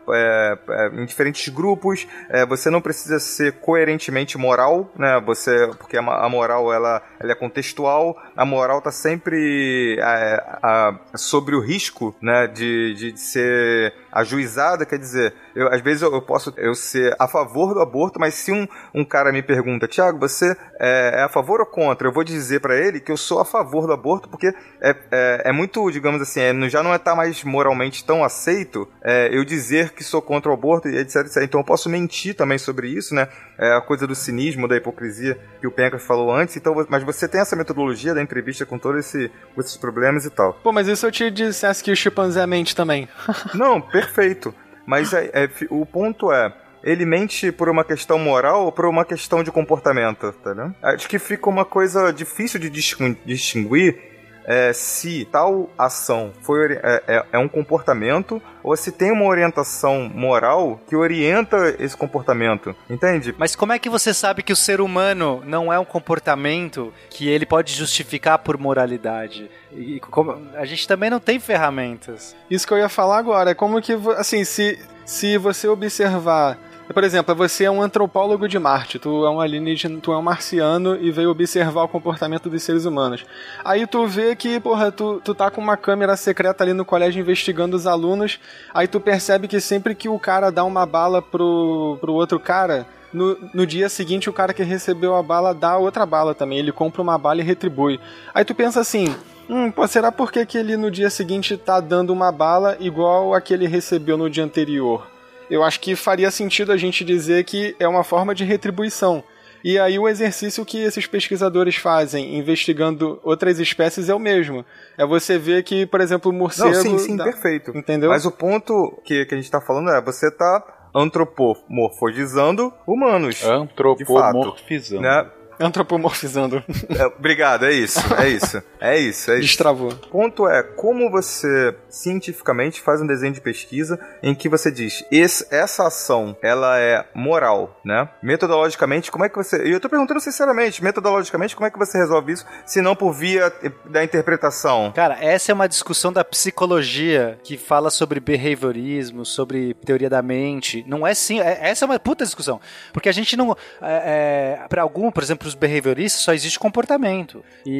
é, 0.09 0.57
é, 0.69 0.87
em 1.01 1.05
diferentes 1.05 1.47
grupos. 1.53 2.07
é, 2.29 2.45
você 2.45 2.69
não 2.69 2.81
precisa 2.81 3.19
ser 3.19 3.53
coerentemente 3.59 4.37
moral, 4.37 4.91
né? 4.97 5.21
Você, 5.25 5.69
porque 5.79 5.97
a, 5.97 6.01
a 6.01 6.29
moral 6.29 6.71
ela, 6.73 7.01
ela 7.19 7.31
é 7.31 7.35
contextual. 7.35 8.15
A 8.35 8.45
moral 8.45 8.81
tá 8.81 8.91
sempre 8.91 9.97
é, 9.99 10.43
a- 10.61 10.99
sobre 11.15 11.55
o 11.55 11.59
risco, 11.61 12.15
né? 12.21 12.47
De, 12.47 12.93
de, 12.95 13.11
de 13.11 13.19
ser 13.19 13.93
ajuizada, 14.15 14.85
quer 14.85 14.97
dizer, 14.97 15.33
eu, 15.53 15.67
às 15.67 15.81
vezes 15.81 16.01
eu, 16.01 16.13
eu 16.13 16.21
posso 16.21 16.53
eu 16.55 16.73
ser 16.73 17.13
a 17.19 17.27
favor 17.27 17.73
do 17.73 17.81
aborto, 17.81 18.17
mas 18.17 18.33
se 18.33 18.51
um, 18.51 18.65
um 18.93 19.03
cara 19.03 19.31
me 19.31 19.43
pergunta, 19.43 19.87
Tiago, 19.87 20.17
você 20.17 20.55
é, 20.79 21.19
é 21.19 21.23
a 21.23 21.29
favor 21.29 21.59
ou 21.59 21.65
contra? 21.65 22.07
Eu 22.07 22.13
vou 22.13 22.23
dizer 22.23 22.61
pra 22.61 22.77
ele 22.77 23.01
que 23.01 23.11
eu 23.11 23.17
sou 23.17 23.39
a 23.39 23.45
favor 23.45 23.85
do 23.85 23.93
aborto, 23.93 24.29
porque 24.29 24.47
é, 24.81 24.95
é, 25.11 25.41
é 25.45 25.51
muito, 25.51 25.91
digamos 25.91 26.21
assim, 26.21 26.39
é, 26.39 26.69
já 26.69 26.81
não 26.81 26.93
é 26.93 26.97
tá 26.97 27.13
mais 27.13 27.43
moralmente 27.43 28.05
tão 28.05 28.23
aceito 28.23 28.87
é, 29.03 29.29
eu 29.31 29.43
dizer 29.43 29.91
que 29.91 30.03
sou 30.03 30.21
contra 30.21 30.49
o 30.49 30.53
aborto 30.53 30.87
e 30.87 30.97
etc, 30.97 31.17
etc. 31.17 31.43
Então 31.43 31.59
eu 31.59 31.65
posso 31.65 31.89
mentir 31.89 32.35
também 32.35 32.57
sobre 32.57 32.87
isso, 32.87 33.13
né? 33.13 33.27
É 33.57 33.71
a 33.73 33.81
coisa 33.81 34.05
do 34.05 34.13
cinismo, 34.15 34.67
da 34.67 34.75
hipocrisia 34.75 35.37
que 35.61 35.67
o 35.67 35.71
Pencas 35.71 36.03
falou 36.03 36.33
antes. 36.33 36.57
Então, 36.57 36.73
mas 36.89 37.03
você 37.03 37.27
tem 37.27 37.39
essa 37.41 37.55
metodologia 37.55 38.13
da 38.13 38.21
entrevista 38.21 38.65
com 38.65 38.77
todos 38.77 38.99
esse, 39.05 39.31
esses 39.57 39.77
problemas 39.77 40.25
e 40.25 40.29
tal. 40.29 40.53
Pô, 40.55 40.71
mas 40.73 40.87
se 40.99 41.05
eu 41.05 41.11
te 41.11 41.31
dissesse 41.31 41.83
que 41.83 41.91
o 41.91 41.95
chimpanzé 41.95 42.45
mente 42.45 42.75
também? 42.75 43.07
Não, 43.55 43.79
perfeito. 43.81 44.53
Mas 44.85 45.13
é- 45.13 45.29
é 45.33 45.49
o 45.69 45.85
ponto 45.85 46.31
é, 46.31 46.53
ele 46.83 47.05
mente 47.05 47.51
por 47.51 47.69
uma 47.69 47.83
questão 47.83 48.19
moral 48.19 48.65
ou 48.65 48.71
por 48.71 48.85
uma 48.85 49.03
questão 49.05 49.41
de 49.43 49.51
comportamento, 49.51 50.31
tá 50.43 50.53
vendo? 50.53 50.75
Acho 50.83 51.07
que 51.09 51.17
fica 51.17 51.49
uma 51.49 51.65
coisa 51.65 52.11
difícil 52.11 52.59
de 52.59 52.69
distin- 52.69 53.17
distinguir 53.25 54.14
é, 54.47 54.71
se 54.73 55.25
tal 55.31 55.69
ação 55.77 56.31
foi, 56.41 56.73
é, 56.73 57.03
é- 57.07 57.25
é 57.33 57.39
um 57.39 57.47
comportamento 57.47 58.41
ou 58.63 58.75
se 58.77 58.91
tem 58.91 59.11
uma 59.11 59.25
orientação 59.25 60.09
moral 60.13 60.79
que 60.87 60.95
orienta 60.95 61.75
esse 61.79 61.95
comportamento, 61.97 62.75
entende? 62.89 63.33
Mas 63.37 63.55
como 63.55 63.73
é 63.73 63.79
que 63.79 63.89
você 63.89 64.13
sabe 64.13 64.43
que 64.43 64.53
o 64.53 64.55
ser 64.55 64.81
humano 64.81 65.41
não 65.45 65.71
é 65.73 65.79
um 65.79 65.85
comportamento 65.85 66.93
que 67.09 67.27
ele 67.29 67.45
pode 67.45 67.73
justificar 67.73 68.39
por 68.39 68.57
moralidade? 68.57 69.49
E 69.71 69.99
como- 69.99 70.41
a 70.55 70.65
gente 70.65 70.87
também 70.87 71.09
não 71.09 71.19
tem 71.19 71.39
ferramentas. 71.39 72.35
Isso 72.49 72.65
que 72.67 72.73
eu 72.73 72.77
ia 72.77 72.89
falar 72.89 73.17
agora. 73.17 73.51
É 73.51 73.53
como 73.55 73.81
que, 73.81 73.93
assim, 74.17 74.43
se, 74.43 74.79
se 75.05 75.37
você 75.37 75.67
observar. 75.67 76.57
Por 76.93 77.03
exemplo, 77.03 77.33
você 77.33 77.65
é 77.65 77.71
um 77.71 77.81
antropólogo 77.81 78.47
de 78.47 78.59
Marte, 78.59 78.99
tu 78.99 79.25
é 79.25 79.29
um 79.29 79.41
alienígena, 79.41 79.99
tu 79.99 80.13
é 80.13 80.17
um 80.17 80.21
marciano 80.21 80.95
e 80.95 81.09
veio 81.11 81.31
observar 81.31 81.83
o 81.83 81.87
comportamento 81.87 82.49
dos 82.49 82.61
seres 82.61 82.85
humanos. 82.85 83.25
Aí 83.63 83.87
tu 83.87 84.05
vê 84.05 84.35
que, 84.35 84.59
porra, 84.59 84.91
tu, 84.91 85.19
tu 85.23 85.33
tá 85.33 85.49
com 85.49 85.59
uma 85.59 85.75
câmera 85.75 86.15
secreta 86.15 86.63
ali 86.63 86.73
no 86.73 86.85
colégio 86.85 87.19
investigando 87.19 87.75
os 87.75 87.87
alunos, 87.87 88.39
aí 88.73 88.87
tu 88.87 88.99
percebe 88.99 89.47
que 89.47 89.59
sempre 89.59 89.95
que 89.95 90.07
o 90.07 90.19
cara 90.19 90.51
dá 90.51 90.63
uma 90.63 90.85
bala 90.85 91.21
pro, 91.21 91.97
pro 91.99 92.13
outro 92.13 92.39
cara, 92.39 92.85
no, 93.11 93.37
no 93.53 93.65
dia 93.65 93.89
seguinte 93.89 94.29
o 94.29 94.33
cara 94.33 94.53
que 94.53 94.63
recebeu 94.63 95.15
a 95.15 95.23
bala 95.23 95.53
dá 95.53 95.77
outra 95.77 96.05
bala 96.05 96.35
também, 96.35 96.59
ele 96.59 96.71
compra 96.71 97.01
uma 97.01 97.17
bala 97.17 97.41
e 97.41 97.43
retribui. 97.43 97.99
Aí 98.33 98.45
tu 98.45 98.53
pensa 98.53 98.79
assim, 98.79 99.13
Hum, 99.47 99.69
pô, 99.69 99.87
será 99.87 100.11
porque 100.11 100.43
que 100.43 100.57
ele 100.57 100.75
no 100.75 100.89
dia 100.89 101.07
seguinte 101.09 101.55
tá 101.55 101.79
dando 101.79 102.11
uma 102.11 102.31
bala 102.31 102.77
igual 102.79 103.31
a 103.33 103.39
que 103.39 103.53
ele 103.53 103.67
recebeu 103.67 104.17
no 104.17 104.27
dia 104.27 104.43
anterior? 104.43 105.14
Eu 105.49 105.63
acho 105.63 105.79
que 105.79 105.95
faria 105.95 106.31
sentido 106.31 106.71
a 106.71 106.77
gente 106.77 107.03
dizer 107.03 107.43
que 107.43 107.75
é 107.79 107.87
uma 107.87 108.03
forma 108.03 108.33
de 108.33 108.43
retribuição. 108.43 109.23
E 109.63 109.79
aí 109.79 109.97
o 109.97 110.07
exercício 110.07 110.63
que 110.63 110.77
esses 110.77 111.07
pesquisadores 111.07 111.75
fazem, 111.75 112.37
investigando 112.37 113.19
outras 113.23 113.59
espécies, 113.59 114.09
é 114.09 114.13
o 114.13 114.19
mesmo. 114.19 114.63
É 114.95 115.03
você 115.03 115.39
ver 115.39 115.63
que, 115.63 115.87
por 115.87 116.01
exemplo, 116.01 116.29
o 116.29 116.33
morcego... 116.33 116.69
Não, 116.69 116.81
sim, 116.81 116.97
sim, 116.99 117.15
dá- 117.15 117.23
perfeito. 117.23 117.75
Entendeu? 117.75 118.11
Mas 118.11 118.25
o 118.25 118.31
ponto 118.31 119.01
que, 119.03 119.25
que 119.25 119.33
a 119.33 119.37
gente 119.37 119.49
tá 119.49 119.59
falando 119.59 119.89
é, 119.89 119.99
você 119.99 120.29
tá 120.29 120.63
antropomorfizando 120.93 122.71
humanos. 122.85 123.43
Antropomorfizando. 123.43 125.01
Né? 125.01 125.31
Antropomorfizando. 125.59 126.63
É, 126.97 127.05
obrigado, 127.05 127.65
é 127.65 127.71
isso, 127.71 127.99
é 128.15 128.27
isso. 128.29 128.63
É 128.79 128.97
isso, 128.97 129.31
é 129.31 129.35
isso. 129.35 129.41
Destravou. 129.41 129.91
O 129.91 129.95
ponto 129.95 130.47
é 130.47 130.61
como 130.63 131.09
você 131.09 131.75
cientificamente 131.89 132.81
faz 132.81 133.01
um 133.01 133.07
desenho 133.07 133.33
de 133.33 133.41
pesquisa 133.41 133.99
em 134.21 134.35
que 134.35 134.47
você 134.49 134.71
diz 134.71 135.03
esse, 135.11 135.45
essa 135.53 135.87
ação 135.87 136.35
ela 136.41 136.79
é 136.79 137.05
moral, 137.13 137.79
né? 137.83 138.07
Metodologicamente, 138.21 139.11
como 139.11 139.25
é 139.25 139.29
que 139.29 139.35
você. 139.35 139.65
E 139.67 139.71
eu 139.71 139.79
tô 139.79 139.89
perguntando 139.89 140.19
sinceramente, 140.19 140.83
metodologicamente, 140.83 141.55
como 141.55 141.65
é 141.67 141.71
que 141.71 141.77
você 141.77 141.97
resolve 141.97 142.33
isso, 142.33 142.45
se 142.65 142.81
não 142.81 142.95
por 142.95 143.13
via 143.13 143.51
da 143.89 144.03
interpretação? 144.03 144.91
Cara, 144.95 145.17
essa 145.19 145.51
é 145.51 145.53
uma 145.53 145.67
discussão 145.67 146.11
da 146.11 146.23
psicologia 146.23 147.39
que 147.43 147.57
fala 147.57 147.89
sobre 147.89 148.19
behaviorismo, 148.19 149.25
sobre 149.25 149.73
teoria 149.85 150.09
da 150.09 150.21
mente. 150.21 150.83
Não 150.87 151.05
é 151.05 151.13
sim, 151.13 151.39
é- 151.39 151.59
essa 151.61 151.85
é 151.85 151.87
uma 151.87 151.99
puta 151.99 152.23
discussão. 152.25 152.59
Porque 152.93 153.09
a 153.09 153.11
gente 153.11 153.35
não. 153.35 153.55
É, 153.81 154.57
é, 154.63 154.67
para 154.67 154.81
algum, 154.81 155.11
por 155.11 155.23
exemplo, 155.23 155.44
os 155.47 155.55
behavioristas, 155.55 156.21
só 156.21 156.33
existe 156.33 156.57
comportamento. 156.59 157.43
E, 157.65 157.71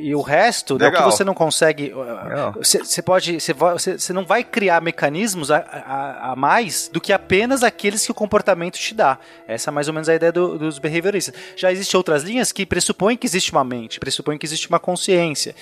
e- 0.00 0.04
e- 0.06 0.08
e 0.08 0.14
o 0.14 0.20
resto, 0.20 0.78
né, 0.78 0.88
o 0.88 0.92
que 0.92 1.02
você 1.02 1.24
não 1.24 1.34
consegue. 1.34 1.92
Legal. 1.94 2.54
Você 2.60 3.02
pode. 3.02 3.38
Você 3.40 4.12
não 4.12 4.24
vai 4.24 4.42
criar 4.44 4.80
mecanismos 4.80 5.50
a, 5.50 5.58
a- 5.58 6.32
a 6.32 6.36
mais 6.36 6.88
do 6.92 7.00
que 7.00 7.12
apenas 7.12 7.62
aqueles 7.62 8.04
que 8.04 8.10
o 8.10 8.14
comportamento 8.14 8.74
te 8.76 8.94
dá. 8.94 9.18
Essa 9.46 9.70
é 9.70 9.72
mais 9.72 9.88
ou 9.88 9.94
menos 9.94 10.08
a 10.08 10.14
ideia 10.14 10.32
do- 10.32 10.58
dos 10.58 10.78
behavioristas. 10.78 11.34
Já 11.56 11.70
existem 11.72 11.96
outras 11.98 12.22
linhas 12.22 12.52
que 12.52 12.64
pressupõem 12.66 13.16
que 13.16 13.26
existe 13.26 13.52
uma 13.52 13.64
mente, 13.64 13.98
pressupõem 14.00 14.38
que 14.38 14.46
existe 14.46 14.68
uma 14.68 14.78
consciência. 14.78 15.54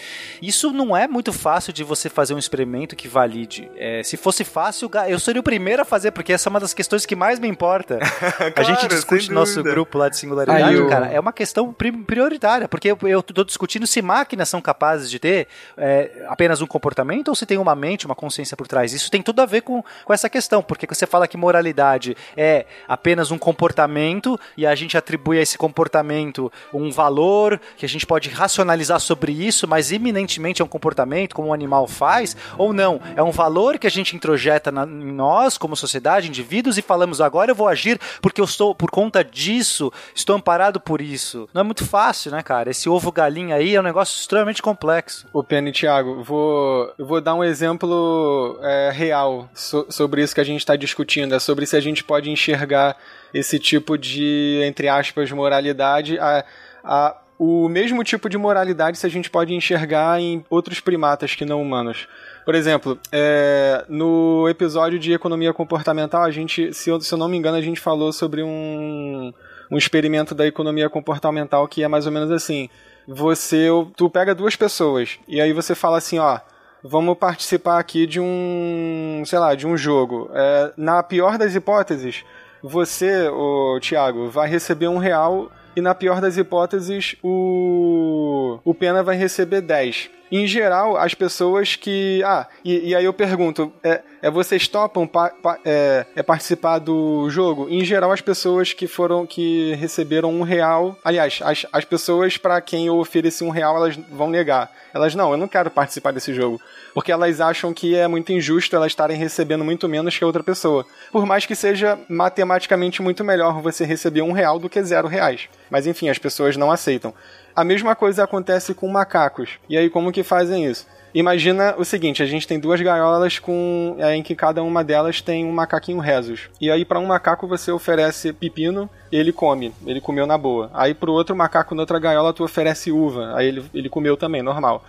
Isso 0.43 0.73
não 0.73 0.97
é 0.97 1.07
muito 1.07 1.33
fácil 1.33 1.73
de 1.73 1.85
você 1.85 2.09
fazer 2.09 2.35
um 2.35 2.39
experimento 2.39 2.97
que 2.97 3.09
valide. 3.09 3.71
É, 3.77 4.03
se 4.03 4.17
fosse 4.17 4.45
fácil, 4.45 4.91
eu 5.09 5.19
seria 5.19 5.41
o 5.41 5.45
primeiro 5.45 5.83
a 5.83 5.85
fazer, 5.85 6.11
porque 6.11 6.33
essa 6.33 6.49
é 6.49 6.51
uma 6.51 6.61
das 6.61 6.75
questões 6.75 7.05
que 7.07 7.15
mais 7.17 7.39
me 7.39 7.49
importa. 7.49 7.99
a 8.39 8.51
Claro, 8.51 8.65
gente 8.65 8.89
discute 8.89 9.29
no 9.29 9.35
nosso 9.37 9.63
grupo 9.63 9.99
lá 9.99 10.09
de 10.09 10.17
singularidade, 10.17 10.74
Cara, 10.89 11.07
é 11.07 11.19
uma 11.21 11.33
questão 11.33 11.73
pri- 11.73 11.93
prioritária, 11.93 12.69
porque 12.69 12.89
eu, 13.03 13.23
tô 13.23 13.45
discutindo 13.45 13.87
se 13.87 14.01
máquinas 14.03 14.49
são 14.49 14.61
capazes 14.61 15.11
de 15.11 15.19
ter 15.19 15.49
é, 15.77 16.25
apenas 16.29 16.61
um 16.61 16.67
comportamento 16.67 17.29
ou 17.29 17.35
se 17.35 17.47
tem 17.47 17.59
uma 17.59 17.75
mente, 17.75 18.07
uma 18.07 18.15
consciência 18.15 18.57
por 18.57 18.67
trás. 18.67 18.93
Isso 18.93 19.11
tem 19.11 19.23
tudo 19.23 19.41
a 19.41 19.47
ver 19.47 19.63
com, 19.63 19.83
com 20.05 20.13
essa 20.13 20.29
questão, 20.29 20.63
porque 20.63 20.87
você 20.87 21.07
fala 21.07 21.27
que 21.29 21.37
moralidade 21.37 22.17
é 22.37 22.67
apenas 22.89 23.31
um 23.31 23.39
comportamento 23.39 24.39
e 24.57 24.67
a 24.67 24.75
gente 24.75 24.97
atribui 24.97 25.39
a 25.39 25.43
esse 25.43 25.59
comportamento 25.59 26.51
um 26.73 26.91
valor 26.91 27.61
que 27.77 27.85
a 27.85 27.89
gente 27.89 28.07
pode 28.07 28.29
racionalizar 28.31 29.01
sobre 29.01 29.33
isso, 29.33 29.67
mas 29.69 29.93
eminentemente 29.93 30.63
é 30.63 30.65
um 30.65 30.69
comportamento, 30.69 31.35
como 31.35 31.49
um 31.49 31.53
animal 31.53 31.87
faz, 31.87 32.37
ou 32.57 32.73
não, 32.73 33.01
é 33.17 33.23
um 33.23 33.31
valor 33.31 33.79
que 33.79 33.87
a 33.87 33.91
gente 33.91 34.17
introjeta 34.17 34.71
na- 34.73 34.85
em 34.85 35.13
nós, 35.13 35.59
como 35.59 35.77
sociedade, 35.77 36.29
indivíduos, 36.29 36.79
e 36.79 36.83
falamos 36.83 37.21
agora 37.21 37.51
eu 37.51 37.55
vou 37.55 37.69
agir 37.69 37.99
porque 38.23 38.41
eu 38.41 38.45
estou, 38.45 38.75
por 38.75 38.91
conta 38.91 39.23
disso, 39.25 39.93
estou 40.15 40.37
amparado 40.37 40.64
por 40.81 41.01
isso. 41.01 41.49
Não 41.53 41.61
é 41.61 41.65
muito 41.65 41.85
fácil, 41.85 42.31
né, 42.33 42.43
cara? 42.43 42.71
Esse 42.71 42.89
ovo 42.89 43.11
galinha 43.13 43.57
aí 43.57 43.75
é 43.75 43.81
um 43.81 43.85
negócio 43.85 44.19
extremamente 44.19 44.63
complexo. 44.63 45.27
Penny 45.43 45.71
e 45.71 45.73
Thiago, 45.73 46.23
vou, 46.23 46.93
eu 46.99 47.07
vou 47.07 47.21
dar 47.21 47.35
um 47.35 47.45
exemplo 47.45 48.59
é, 48.63 48.91
real 48.93 49.49
so- 49.55 49.87
sobre 49.91 50.23
isso 50.23 50.35
que 50.35 50.41
a 50.41 50.45
gente 50.45 50.61
está 50.61 50.77
discutindo. 50.77 51.35
É 51.35 51.39
sobre 51.39 51.67
se 51.67 51.77
a 51.77 51.81
gente 51.81 52.03
pode 52.03 52.31
enxergar 52.31 52.97
esse 53.33 53.59
tipo 53.59 53.99
de, 53.99 54.61
entre 54.65 54.89
aspas, 54.89 55.31
moralidade, 55.33 56.19
a, 56.19 56.45
a, 56.85 57.17
o 57.39 57.69
mesmo 57.69 58.05
tipo 58.05 58.29
de 58.29 58.39
moralidade 58.39 58.97
se 58.97 59.07
a 59.07 59.11
gente 59.11 59.29
pode 59.29 59.53
enxergar 59.55 60.21
em 60.21 60.45
outros 60.49 60.81
primatas 60.81 61.35
que 61.35 61.45
não 61.45 61.61
humanos. 61.61 62.07
Por 62.45 62.55
exemplo, 62.55 62.99
é, 63.11 63.85
no 63.89 64.47
episódio 64.49 64.99
de 64.99 65.13
economia 65.13 65.53
comportamental, 65.53 66.23
a 66.23 66.31
gente, 66.31 66.73
se 66.75 66.91
se 67.01 67.13
eu 67.13 67.19
não 67.19 67.27
me 67.29 67.37
engano, 67.39 67.57
a 67.57 67.61
gente 67.63 67.81
falou 67.81 68.13
sobre 68.13 68.43
um, 68.43 69.33
um 69.71 69.77
experimento 69.77 70.35
da 70.35 70.47
economia 70.47 70.89
comportamental 70.89 71.67
que 71.69 71.83
é 71.83 71.89
mais 71.89 72.07
ou 72.07 72.13
menos 72.13 72.31
assim. 72.31 72.69
Você, 73.07 73.69
tu 73.97 74.09
pega 74.09 74.35
duas 74.35 74.57
pessoas 74.57 75.19
e 75.29 75.41
aí 75.41 75.53
você 75.53 75.75
fala 75.75 75.99
assim, 75.99 76.19
ó, 76.19 76.39
vamos 76.83 77.17
participar 77.17 77.79
aqui 77.79 78.07
de 78.07 78.21
um, 78.21 79.23
sei 79.27 79.39
lá, 79.39 79.55
de 79.55 79.67
um 79.67 79.77
jogo. 79.77 80.31
É, 80.33 80.73
na 80.77 81.03
pior 81.03 81.39
das 81.39 81.55
hipóteses, 81.55 82.25
você, 82.63 83.29
o 83.29 83.79
Thiago, 83.81 84.31
vai 84.31 84.49
receber 84.49 84.89
um 84.89 84.99
real 84.99 85.51
e 85.77 85.81
na 85.81 85.95
pior 85.95 86.21
das 86.21 86.37
hipóteses 86.37 87.17
o 87.23 88.59
o 88.65 88.75
Pena 88.75 89.03
vai 89.03 89.17
receber 89.17 89.61
10. 89.61 90.11
Em 90.37 90.49
geral, 90.49 90.97
as 90.97 91.15
pessoas 91.15 91.77
que. 91.77 92.21
Ah, 92.25 92.49
e, 92.65 92.89
e 92.89 92.95
aí 92.97 93.05
eu 93.05 93.13
pergunto: 93.13 93.73
é, 93.85 94.01
é 94.21 94.29
vocês 94.29 94.67
topam 94.67 95.07
pa- 95.07 95.31
pa- 95.31 95.61
é, 95.65 96.05
é 96.17 96.25
participar 96.25 96.81
do 96.81 97.31
jogo? 97.31 97.69
Em 97.71 97.85
geral, 97.85 98.11
as 98.11 98.21
pessoas 98.21 98.73
que 98.73 98.89
foram. 98.89 99.25
que 99.27 99.75
receberam 99.77 100.33
um 100.33 100.43
real. 100.43 100.99
Aliás, 101.05 101.39
as, 101.41 101.65
as 101.73 101.85
pessoas 101.85 102.37
para 102.37 102.61
quem 102.61 102.89
eu 102.89 102.97
ofereci 102.99 103.45
um 103.45 103.51
real, 103.51 103.77
elas 103.77 103.95
vão 104.11 104.29
negar. 104.29 104.73
Elas, 104.93 105.15
não, 105.15 105.31
eu 105.31 105.37
não 105.37 105.47
quero 105.47 105.71
participar 105.71 106.13
desse 106.13 106.35
jogo. 106.35 106.61
Porque 106.93 107.13
elas 107.13 107.41
acham 107.41 107.73
que 107.73 107.95
é 107.95 108.09
muito 108.09 108.33
injusto 108.33 108.75
elas 108.75 108.91
estarem 108.91 109.17
recebendo 109.17 109.63
muito 109.65 109.89
menos 109.89 110.19
que 110.19 110.25
a 110.25 110.27
outra 110.27 110.43
pessoa. 110.43 110.85
Por 111.13 111.25
mais 111.27 111.47
que 111.47 111.55
seja 111.55 111.97
matematicamente 112.09 113.01
muito 113.03 113.23
melhor 113.23 113.63
você 113.63 113.85
receber 113.85 114.23
um 114.23 114.33
real 114.33 114.59
do 114.59 114.69
que 114.69 114.83
zero 114.83 115.07
reais. 115.07 115.49
Mas 115.71 115.87
enfim, 115.87 116.09
as 116.09 116.19
pessoas 116.19 116.57
não 116.57 116.73
aceitam. 116.73 117.15
A 117.55 117.63
mesma 117.63 117.95
coisa 117.95 118.25
acontece 118.25 118.75
com 118.75 118.89
macacos. 118.89 119.59
E 119.69 119.77
aí, 119.77 119.89
como 119.89 120.11
que 120.13 120.23
fazem 120.23 120.67
isso? 120.67 120.87
Imagina 121.15 121.77
o 121.79 121.85
seguinte, 121.85 122.25
a 122.25 122.27
gente 122.27 122.45
tem 122.45 122.59
duas 122.59 122.81
gaiolas 122.81 123.39
com 123.39 123.95
é, 124.01 124.17
em 124.17 124.23
que 124.23 124.35
cada 124.35 124.65
uma 124.65 124.83
delas 124.83 125.21
tem 125.21 125.45
um 125.45 125.53
macaquinho 125.53 126.01
rezos. 126.01 126.49
E 126.61 126.69
aí 126.73 126.85
para 126.85 126.99
um 126.99 127.07
macaco 127.07 127.47
você 127.47 127.71
oferece 127.71 128.33
pepino, 128.33 128.91
ele 129.13 129.33
come, 129.33 129.73
ele 129.87 130.01
comeu 130.01 130.27
na 130.27 130.37
boa. 130.37 130.69
Aí 130.75 130.93
pro 130.93 131.13
outro 131.13 131.37
macaco 131.37 131.73
na 131.73 131.83
outra 131.83 132.01
gaiola 132.01 132.33
tu 132.33 132.43
oferece 132.43 132.91
uva, 132.91 133.33
aí 133.37 133.47
ele, 133.47 133.65
ele 133.73 133.89
comeu 133.89 134.17
também, 134.17 134.43
normal. 134.43 134.85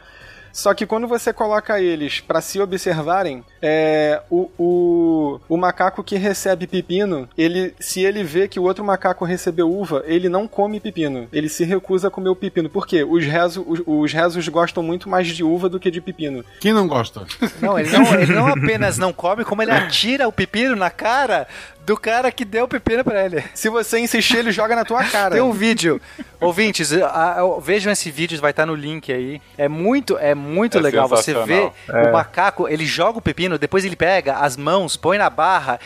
Só 0.55 0.73
que 0.73 0.85
quando 0.85 1.05
você 1.05 1.33
coloca 1.33 1.81
eles 1.81 2.21
para 2.21 2.39
se 2.39 2.61
observarem, 2.61 3.43
é, 3.61 4.21
o, 4.29 4.49
o, 4.57 5.39
o 5.49 5.57
macaco 5.57 6.01
que 6.01 6.15
recebe 6.15 6.65
pepino, 6.65 7.27
ele, 7.37 7.75
se 7.77 8.01
ele 8.01 8.23
vê 8.23 8.47
que 8.47 8.57
o 8.57 8.63
outro 8.63 8.81
macaco 8.81 9.25
recebeu 9.25 9.69
uva, 9.69 10.01
ele 10.07 10.29
não 10.29 10.47
come 10.47 10.79
pepino. 10.79 11.27
Ele 11.33 11.49
se 11.49 11.65
recusa 11.65 12.07
a 12.07 12.11
comer 12.11 12.29
o 12.29 12.35
pepino. 12.37 12.69
Por 12.69 12.87
quê? 12.87 13.03
Os 13.03 13.25
rezos, 13.25 13.65
os, 13.67 13.81
os 13.85 14.13
rezos 14.13 14.47
gostam 14.47 14.81
muito 14.81 15.09
mais 15.09 15.27
de 15.27 15.43
uva 15.43 15.67
do 15.67 15.77
que 15.77 15.91
de 15.91 15.99
pepino. 15.99 16.45
Quem 16.61 16.71
não 16.71 16.87
gosta? 16.87 17.27
Não, 17.61 17.77
ele 17.77 17.89
não, 17.91 18.13
ele 18.13 18.33
não 18.33 18.47
apenas 18.47 18.97
não 18.97 19.11
come, 19.11 19.43
como 19.43 19.61
ele 19.61 19.71
atira 19.71 20.25
o 20.25 20.31
pepino 20.31 20.75
na 20.75 20.89
cara 20.89 21.47
do 21.85 21.95
cara 21.97 22.31
que 22.31 22.43
deu 22.43 22.65
o 22.65 22.67
pepino 22.67 23.03
pra 23.03 23.23
ele. 23.25 23.43
Se 23.53 23.69
você 23.69 23.99
insistir, 23.99 24.37
ele 24.37 24.51
joga 24.51 24.75
na 24.75 24.83
tua 24.83 25.03
cara. 25.05 25.35
Tem 25.35 25.41
um 25.41 25.51
vídeo. 25.51 26.01
Ouvintes, 26.39 26.91
a- 26.93 27.39
a- 27.41 27.59
vejam 27.61 27.91
esse 27.91 28.11
vídeo, 28.11 28.39
vai 28.41 28.51
estar 28.51 28.65
no 28.65 28.75
link 28.75 29.11
aí. 29.11 29.41
É 29.57 29.67
muito, 29.67 30.17
é 30.17 30.35
muito 30.35 30.77
É 30.77 30.81
legal. 30.81 31.07
Você 31.07 31.33
vê 31.33 31.71
sensacional. 31.71 32.09
o 32.09 32.11
macaco, 32.13 32.67
ele 32.67 32.85
joga 32.85 33.19
o 33.19 33.21
pepino, 33.21 33.57
depois 33.57 33.85
ele 33.85 33.95
pega 33.95 34.33
as 34.37 34.57
mãos, 34.57 34.95
põe 34.97 35.17
na 35.17 35.29
barra 35.29 35.79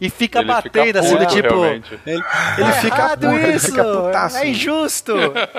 e 0.00 0.08
fica 0.10 0.40
Ele 0.40 0.52
fica 0.54 0.62
batendo 0.62 0.98
assim, 0.98 1.16
do 1.16 1.18
puto, 1.18 1.34
tipo. 1.34 1.48
realmente. 1.60 2.00
Ele, 2.06 2.22
ele 2.58 2.68
"É 2.68 2.72
fica 2.72 2.96
errado 2.96 3.20
puto, 3.28 3.34
ele 3.40 3.56
isso, 3.56 3.66
fica 3.66 3.84
putaço. 3.84 4.36
É 4.38 4.48
injusto. 4.48 5.14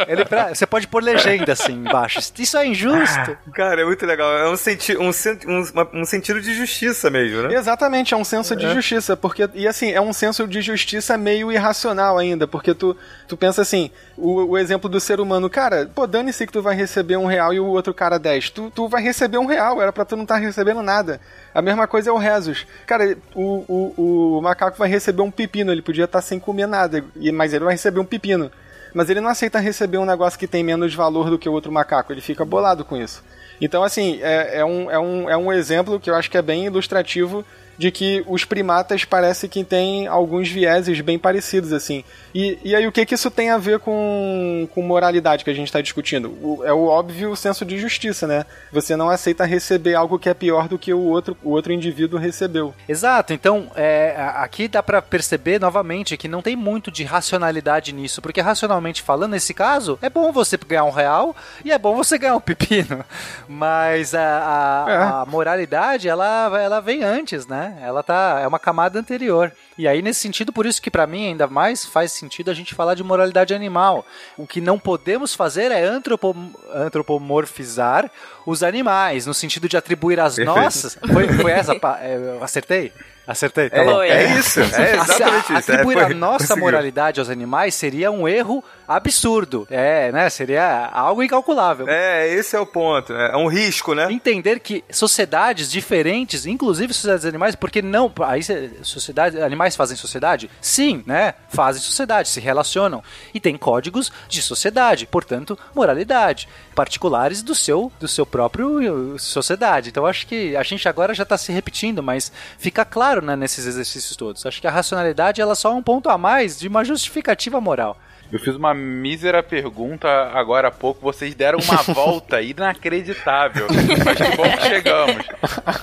Ele 0.07 0.26
pra- 0.26 0.53
você 0.55 0.65
pode 0.65 0.88
pôr 0.88 1.03
legenda 1.03 1.53
assim 1.53 1.73
embaixo. 1.73 2.19
Isso 2.38 2.57
é 2.57 2.65
injusto. 2.65 3.38
Cara, 3.53 3.81
é 3.81 3.85
muito 3.85 4.05
legal. 4.05 4.31
É 4.38 4.49
um, 4.49 4.55
senti 4.57 4.97
um, 4.97 5.11
sen- 5.11 5.39
um, 5.47 6.01
um 6.01 6.05
sentido 6.05 6.41
de 6.41 6.53
justiça 6.53 7.09
mesmo, 7.09 7.43
né? 7.43 7.55
Exatamente, 7.55 8.14
é 8.14 8.18
um 8.18 8.23
senso 8.23 8.55
de 8.55 8.72
justiça, 8.73 9.15
porque 9.18 9.47
e 9.53 9.68
assim, 9.68 9.76
é 9.85 10.01
um 10.01 10.11
senso 10.11 10.47
de 10.47 10.61
justiça 10.61 11.17
meio 11.17 11.51
irracional 11.51 12.17
ainda, 12.17 12.47
porque 12.47 12.73
tu, 12.73 12.95
tu 13.27 13.37
pensa 13.37 13.61
assim, 13.61 13.91
o, 14.17 14.51
o 14.51 14.57
exemplo 14.57 14.89
do 14.89 14.99
ser 14.99 15.19
humano, 15.19 15.49
cara, 15.49 15.89
pô, 15.93 16.05
dane-se 16.05 16.45
que 16.45 16.51
tu 16.51 16.61
vai 16.61 16.75
receber 16.75 17.17
um 17.17 17.25
real 17.25 17.53
e 17.53 17.59
o 17.59 17.65
outro 17.65 17.93
cara 17.93 18.17
10. 18.17 18.49
Tu, 18.49 18.71
tu 18.71 18.87
vai 18.87 19.01
receber 19.01 19.37
um 19.37 19.45
real, 19.45 19.81
era 19.81 19.93
pra 19.93 20.05
tu 20.05 20.15
não 20.15 20.23
estar 20.23 20.37
recebendo 20.37 20.81
nada. 20.81 21.21
A 21.53 21.61
mesma 21.61 21.87
coisa 21.87 22.09
é 22.09 22.13
o 22.13 22.17
Rezos. 22.17 22.65
Cara, 22.85 23.17
o, 23.35 23.93
o, 23.97 24.37
o 24.37 24.41
macaco 24.41 24.77
vai 24.77 24.89
receber 24.89 25.21
um 25.21 25.31
pepino, 25.31 25.71
ele 25.71 25.81
podia 25.81 26.05
estar 26.05 26.21
sem 26.21 26.39
comer 26.39 26.67
nada, 26.67 27.03
mas 27.33 27.53
ele 27.53 27.65
vai 27.65 27.73
receber 27.73 27.99
um 27.99 28.05
pepino. 28.05 28.51
Mas 28.93 29.09
ele 29.09 29.21
não 29.21 29.29
aceita 29.29 29.59
receber 29.59 29.97
um 29.97 30.05
negócio 30.05 30.39
que 30.39 30.47
tem 30.47 30.63
menos 30.63 30.93
valor 30.95 31.29
do 31.29 31.37
que 31.37 31.47
o 31.47 31.53
outro 31.53 31.71
macaco, 31.71 32.11
ele 32.11 32.21
fica 32.21 32.43
bolado 32.43 32.83
com 32.83 32.97
isso. 32.97 33.23
Então, 33.59 33.83
assim, 33.83 34.19
é, 34.21 34.59
é 34.59 34.65
um, 34.65 34.89
é, 34.89 34.99
um, 34.99 35.29
é 35.29 35.37
um 35.37 35.51
exemplo 35.51 35.99
que 35.99 36.09
eu 36.09 36.15
acho 36.15 36.29
que 36.29 36.37
é 36.37 36.41
bem 36.41 36.65
ilustrativo 36.65 37.43
de 37.77 37.91
que 37.91 38.23
os 38.27 38.43
primatas 38.43 39.05
parece 39.05 39.47
que 39.47 39.63
têm 39.63 40.07
alguns 40.07 40.49
vieses 40.49 40.99
bem 41.01 41.19
parecidos, 41.19 41.71
assim. 41.71 42.03
E, 42.33 42.57
e 42.63 42.75
aí 42.75 42.87
o 42.87 42.91
que, 42.91 43.05
que 43.05 43.15
isso 43.15 43.29
tem 43.29 43.49
a 43.49 43.57
ver 43.57 43.79
com, 43.79 44.67
com 44.73 44.81
moralidade 44.81 45.43
que 45.43 45.49
a 45.49 45.53
gente 45.53 45.67
está 45.67 45.81
discutindo? 45.81 46.29
O, 46.41 46.63
é 46.63 46.73
o 46.73 46.85
óbvio 46.85 47.35
senso 47.35 47.65
de 47.65 47.77
justiça, 47.77 48.25
né? 48.25 48.45
Você 48.71 48.95
não 48.95 49.09
aceita 49.09 49.45
receber 49.45 49.95
algo 49.95 50.19
que 50.19 50.29
é 50.29 50.33
pior 50.33 50.67
do 50.67 50.77
que 50.77 50.93
o 50.93 50.99
outro, 50.99 51.37
o 51.43 51.51
outro 51.51 51.71
indivíduo 51.71 52.19
recebeu. 52.19 52.73
Exato, 52.87 53.33
então 53.33 53.71
é, 53.75 54.15
aqui 54.35 54.67
dá 54.67 54.81
para 54.81 55.01
perceber 55.01 55.59
novamente 55.59 56.17
que 56.17 56.27
não 56.27 56.41
tem 56.41 56.55
muito 56.55 56.91
de 56.91 57.03
racionalidade 57.03 57.93
nisso, 57.93 58.21
porque 58.21 58.41
racionalmente 58.41 59.01
falando, 59.01 59.31
nesse 59.31 59.53
caso, 59.53 59.97
é 60.01 60.09
bom 60.09 60.31
você 60.31 60.57
ganhar 60.57 60.83
um 60.83 60.91
real 60.91 61.35
e 61.63 61.71
é 61.71 61.77
bom 61.77 61.95
você 61.95 62.17
ganhar 62.17 62.35
um 62.35 62.41
pepino, 62.41 63.03
mas 63.47 64.13
a, 64.15 64.85
a, 64.85 64.91
é. 64.91 64.95
a 64.95 65.25
moralidade 65.27 66.07
ela, 66.07 66.51
ela 66.59 66.79
vem 66.79 67.03
antes, 67.03 67.45
né? 67.45 67.66
Ela 67.81 68.03
tá 68.03 68.39
é 68.41 68.48
uma 68.48 68.60
camada 68.60 68.99
anterior. 68.99 69.52
E 69.77 69.88
aí 69.88 70.02
nesse 70.02 70.19
sentido, 70.19 70.53
por 70.53 70.65
isso 70.65 70.81
que 70.81 70.91
para 70.91 71.07
mim 71.07 71.27
ainda 71.27 71.48
mais 71.48 71.85
faz 71.85 72.11
sentido 72.11 72.52
a 72.52 72.53
gente 72.53 72.76
falar 72.76 72.95
de 72.95 73.03
moralidade 73.03 73.53
animal. 73.53 74.06
O 74.38 74.48
que 74.48 74.61
não 74.61 74.80
podemos 74.80 75.34
fazer 75.34 75.72
é 75.72 75.84
antropom 75.84 76.52
antropomorfizar 76.73 78.10
os 78.45 78.64
animais, 78.64 79.26
no 79.26 79.34
sentido 79.34 79.68
de 79.68 79.77
atribuir 79.77 80.19
as 80.19 80.38
nossas. 80.38 80.98
Foi, 81.14 81.27
foi 81.27 81.52
essa? 81.52 81.73
É, 82.02 82.35
eu 82.38 82.44
acertei? 82.44 82.91
Acertei, 83.27 83.69
tá 83.69 83.77
é, 83.77 83.83
bom. 83.83 84.01
É 84.01 84.39
isso, 84.39 84.61
é 84.61 84.95
exatamente 84.95 85.53
isso. 85.53 85.71
Atribuir 85.71 85.97
é, 85.97 86.03
a 86.05 86.09
nossa 86.09 86.47
conseguiu. 86.47 86.63
moralidade 86.63 87.19
aos 87.19 87.29
animais 87.29 87.75
seria 87.75 88.09
um 88.09 88.25
erro 88.25 88.63
absurdo. 88.87 89.67
É, 89.69 90.13
né? 90.13 90.29
Seria 90.29 90.89
algo 90.93 91.21
incalculável. 91.21 91.89
É, 91.89 92.33
esse 92.33 92.55
é 92.55 92.59
o 92.59 92.65
ponto. 92.65 93.11
É 93.11 93.35
um 93.35 93.47
risco, 93.47 93.93
né? 93.93 94.07
Entender 94.09 94.61
que 94.61 94.81
sociedades 94.89 95.69
diferentes, 95.69 96.45
inclusive 96.45 96.93
sociedades 96.93 97.25
animais, 97.25 97.53
porque 97.53 97.81
não. 97.81 98.09
Aí, 98.25 98.41
sociedade, 98.81 99.41
animais 99.41 99.75
fazem 99.75 99.97
sociedade? 99.97 100.49
Sim, 100.61 101.03
né? 101.05 101.33
Fazem 101.49 101.81
sociedade, 101.81 102.29
se 102.29 102.39
relacionam. 102.39 103.03
E 103.33 103.41
tem 103.41 103.57
códigos 103.57 104.09
de 104.29 104.41
sociedade, 104.41 105.05
portanto, 105.05 105.59
moralidade. 105.75 106.47
Particulares 106.73 107.41
do 107.41 107.53
seu, 107.53 107.91
do 107.99 108.07
seu 108.07 108.25
próprio 108.25 109.15
uh, 109.15 109.19
sociedade. 109.19 109.89
Então 109.89 110.05
acho 110.05 110.25
que 110.27 110.55
a 110.55 110.63
gente 110.63 110.87
agora 110.87 111.13
já 111.13 111.23
está 111.23 111.37
se 111.37 111.51
repetindo, 111.51 112.01
mas 112.01 112.31
fica 112.57 112.85
claro 112.85 113.16
né, 113.22 113.35
nesses 113.35 113.65
exercícios 113.65 114.15
todos. 114.15 114.45
Acho 114.45 114.61
que 114.61 114.68
a 114.68 114.72
racionalidade 114.72 115.41
ela 115.41 115.53
é 115.53 115.56
só 115.56 115.73
um 115.73 115.81
ponto 115.81 116.10
a 116.10 116.18
mais 116.18 116.60
de 116.60 116.68
uma 116.68 116.84
justificativa 116.84 117.60
moral. 117.60 117.98
Eu 118.31 118.39
fiz 118.39 118.56
uma 118.56 118.73
mísera 118.73 119.41
pergunta 119.41 120.07
agora 120.34 120.68
há 120.68 120.72
pouco, 120.72 120.99
vocês 121.02 121.34
deram 121.34 121.60
uma 121.60 121.81
volta 121.94 122.41
inacreditável. 122.41 123.68
Mas 124.03 124.18
que 124.18 124.35
bom 124.35 124.57
que 124.57 124.68
chegamos. 124.68 125.26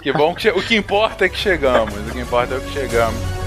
Que 0.02 0.12
bom 0.12 0.34
que 0.34 0.42
che... 0.42 0.50
O 0.50 0.62
que 0.62 0.76
importa 0.76 1.24
é 1.24 1.28
que 1.28 1.38
chegamos. 1.38 1.94
O 1.94 2.12
que 2.12 2.20
importa 2.20 2.54
é 2.54 2.60
que 2.60 2.70
chegamos. 2.70 3.43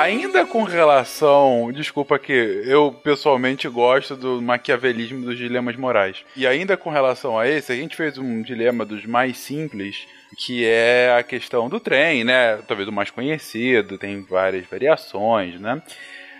Ainda 0.00 0.46
com 0.46 0.62
relação. 0.62 1.70
Desculpa 1.70 2.18
que 2.18 2.32
eu 2.32 2.90
pessoalmente 2.90 3.68
gosto 3.68 4.16
do 4.16 4.40
maquiavelismo 4.40 5.26
dos 5.26 5.36
dilemas 5.36 5.76
morais. 5.76 6.24
E 6.34 6.46
ainda 6.46 6.74
com 6.74 6.88
relação 6.88 7.38
a 7.38 7.46
esse, 7.46 7.70
a 7.70 7.76
gente 7.76 7.94
fez 7.94 8.16
um 8.16 8.40
dilema 8.40 8.86
dos 8.86 9.04
mais 9.04 9.36
simples, 9.36 10.06
que 10.38 10.64
é 10.64 11.14
a 11.18 11.22
questão 11.22 11.68
do 11.68 11.78
trem, 11.78 12.24
né? 12.24 12.56
Talvez 12.66 12.88
o 12.88 12.92
mais 12.92 13.10
conhecido, 13.10 13.98
tem 13.98 14.22
várias 14.22 14.64
variações, 14.64 15.60
né? 15.60 15.82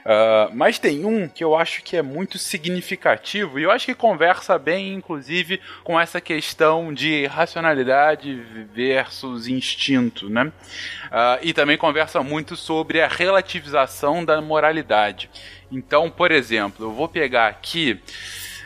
Uh, 0.00 0.54
mas 0.54 0.78
tem 0.78 1.04
um 1.04 1.28
que 1.28 1.44
eu 1.44 1.54
acho 1.54 1.82
que 1.82 1.96
é 1.96 2.02
muito 2.02 2.38
significativo 2.38 3.58
e 3.58 3.64
eu 3.64 3.70
acho 3.70 3.86
que 3.86 3.94
conversa 3.94 4.58
bem, 4.58 4.94
inclusive, 4.94 5.60
com 5.84 6.00
essa 6.00 6.20
questão 6.20 6.92
de 6.92 7.26
racionalidade 7.26 8.34
versus 8.74 9.46
instinto, 9.46 10.30
né? 10.30 10.44
Uh, 10.44 11.38
e 11.42 11.52
também 11.52 11.76
conversa 11.76 12.22
muito 12.22 12.56
sobre 12.56 13.02
a 13.02 13.08
relativização 13.08 14.24
da 14.24 14.40
moralidade. 14.40 15.28
Então, 15.70 16.10
por 16.10 16.30
exemplo, 16.32 16.86
eu 16.86 16.92
vou 16.92 17.08
pegar 17.08 17.48
aqui. 17.48 18.00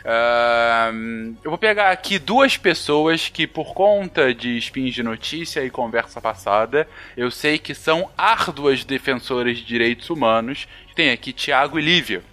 Uh, 0.05 1.35
eu 1.43 1.49
vou 1.49 1.57
pegar 1.57 1.89
aqui 1.89 2.19
duas 2.19 2.57
pessoas 2.57 3.27
que, 3.27 3.47
por 3.47 3.73
conta 3.73 4.33
de 4.33 4.55
spins 4.57 4.93
de 4.93 5.01
notícia 5.01 5.65
e 5.65 5.69
conversa 5.69 6.21
passada, 6.21 6.87
eu 7.17 7.31
sei 7.31 7.57
que 7.57 7.73
são 7.73 8.09
árduas 8.15 8.85
defensoras 8.85 9.57
de 9.57 9.65
direitos 9.65 10.09
humanos 10.09 10.67
tem 10.95 11.11
aqui 11.11 11.33
Tiago 11.33 11.77
e 11.77 11.81
Lívia, 11.81 12.23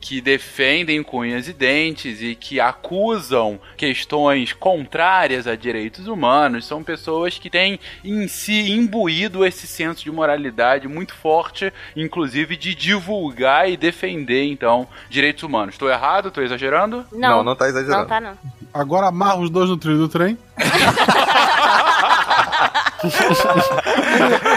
que 0.00 0.20
defendem 0.20 1.02
cunhas 1.02 1.48
e 1.48 1.52
dentes 1.52 2.22
e 2.22 2.34
que 2.34 2.60
acusam 2.60 3.60
questões 3.76 4.52
contrárias 4.52 5.46
a 5.46 5.54
direitos 5.54 6.06
humanos. 6.06 6.66
São 6.66 6.82
pessoas 6.82 7.38
que 7.38 7.50
têm 7.50 7.78
em 8.04 8.26
si 8.28 8.72
imbuído 8.72 9.44
esse 9.44 9.66
senso 9.66 10.02
de 10.04 10.10
moralidade 10.10 10.88
muito 10.88 11.14
forte, 11.14 11.72
inclusive 11.94 12.56
de 12.56 12.74
divulgar 12.74 13.68
e 13.68 13.76
defender, 13.76 14.44
então, 14.44 14.88
direitos 15.10 15.42
humanos. 15.42 15.74
Estou 15.74 15.90
errado? 15.90 16.28
Estou 16.28 16.42
exagerando? 16.42 17.04
Não, 17.12 17.38
não, 17.38 17.44
não 17.44 17.56
tá 17.56 17.68
exagerando. 17.68 18.00
Não 18.00 18.06
tá, 18.06 18.20
não. 18.20 18.38
Agora 18.72 19.08
amarra 19.08 19.38
os 19.38 19.50
dois 19.50 19.68
no 19.68 19.76
trilho 19.76 19.98
do 19.98 20.08
trem. 20.08 20.38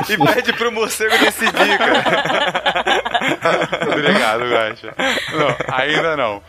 e 0.09 0.17
pede 0.17 0.53
pro 0.53 0.71
morcego 0.71 1.17
decidir, 1.19 1.77
cara. 1.77 2.83
Obrigado, 3.91 4.49
Gacha. 4.49 4.93
Não, 5.33 5.75
ainda 5.75 6.17
não. 6.17 6.41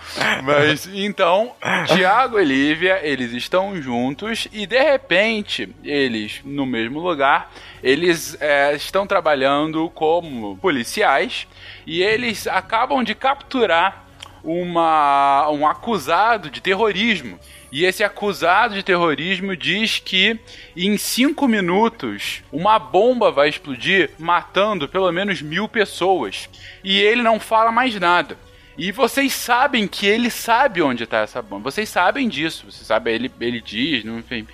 Mas 0.42 0.88
então, 0.92 1.52
Tiago 1.86 2.38
e 2.40 2.44
Lívia, 2.44 3.00
eles 3.02 3.32
estão 3.32 3.80
juntos 3.80 4.48
e 4.52 4.66
de 4.66 4.80
repente, 4.82 5.68
eles 5.84 6.40
no 6.44 6.66
mesmo 6.66 7.00
lugar, 7.00 7.50
eles 7.82 8.36
é, 8.40 8.74
estão 8.74 9.06
trabalhando 9.06 9.90
como 9.90 10.56
policiais 10.58 11.46
e 11.86 12.02
eles 12.02 12.46
acabam 12.46 13.02
de 13.02 13.14
capturar 13.14 14.04
uma, 14.44 15.48
um 15.50 15.66
acusado 15.66 16.50
de 16.50 16.60
terrorismo. 16.60 17.38
E 17.72 17.86
esse 17.86 18.04
acusado 18.04 18.74
de 18.74 18.82
terrorismo 18.82 19.56
diz 19.56 19.98
que 19.98 20.38
em 20.76 20.98
cinco 20.98 21.48
minutos 21.48 22.42
uma 22.52 22.78
bomba 22.78 23.32
vai 23.32 23.48
explodir, 23.48 24.10
matando 24.18 24.86
pelo 24.86 25.10
menos 25.10 25.40
mil 25.40 25.66
pessoas. 25.66 26.50
E 26.84 27.00
ele 27.00 27.22
não 27.22 27.40
fala 27.40 27.72
mais 27.72 27.98
nada. 27.98 28.36
E 28.76 28.92
vocês 28.92 29.32
sabem 29.32 29.88
que 29.88 30.06
ele 30.06 30.30
sabe 30.30 30.82
onde 30.82 31.04
está 31.04 31.20
essa 31.20 31.40
bomba. 31.40 31.70
Vocês 31.70 31.88
sabem 31.88 32.28
disso. 32.28 32.70
Você 32.70 32.84
sabe, 32.84 33.10
ele, 33.10 33.32
ele 33.40 33.60
diz, 33.60 34.04
enfim. 34.04 34.46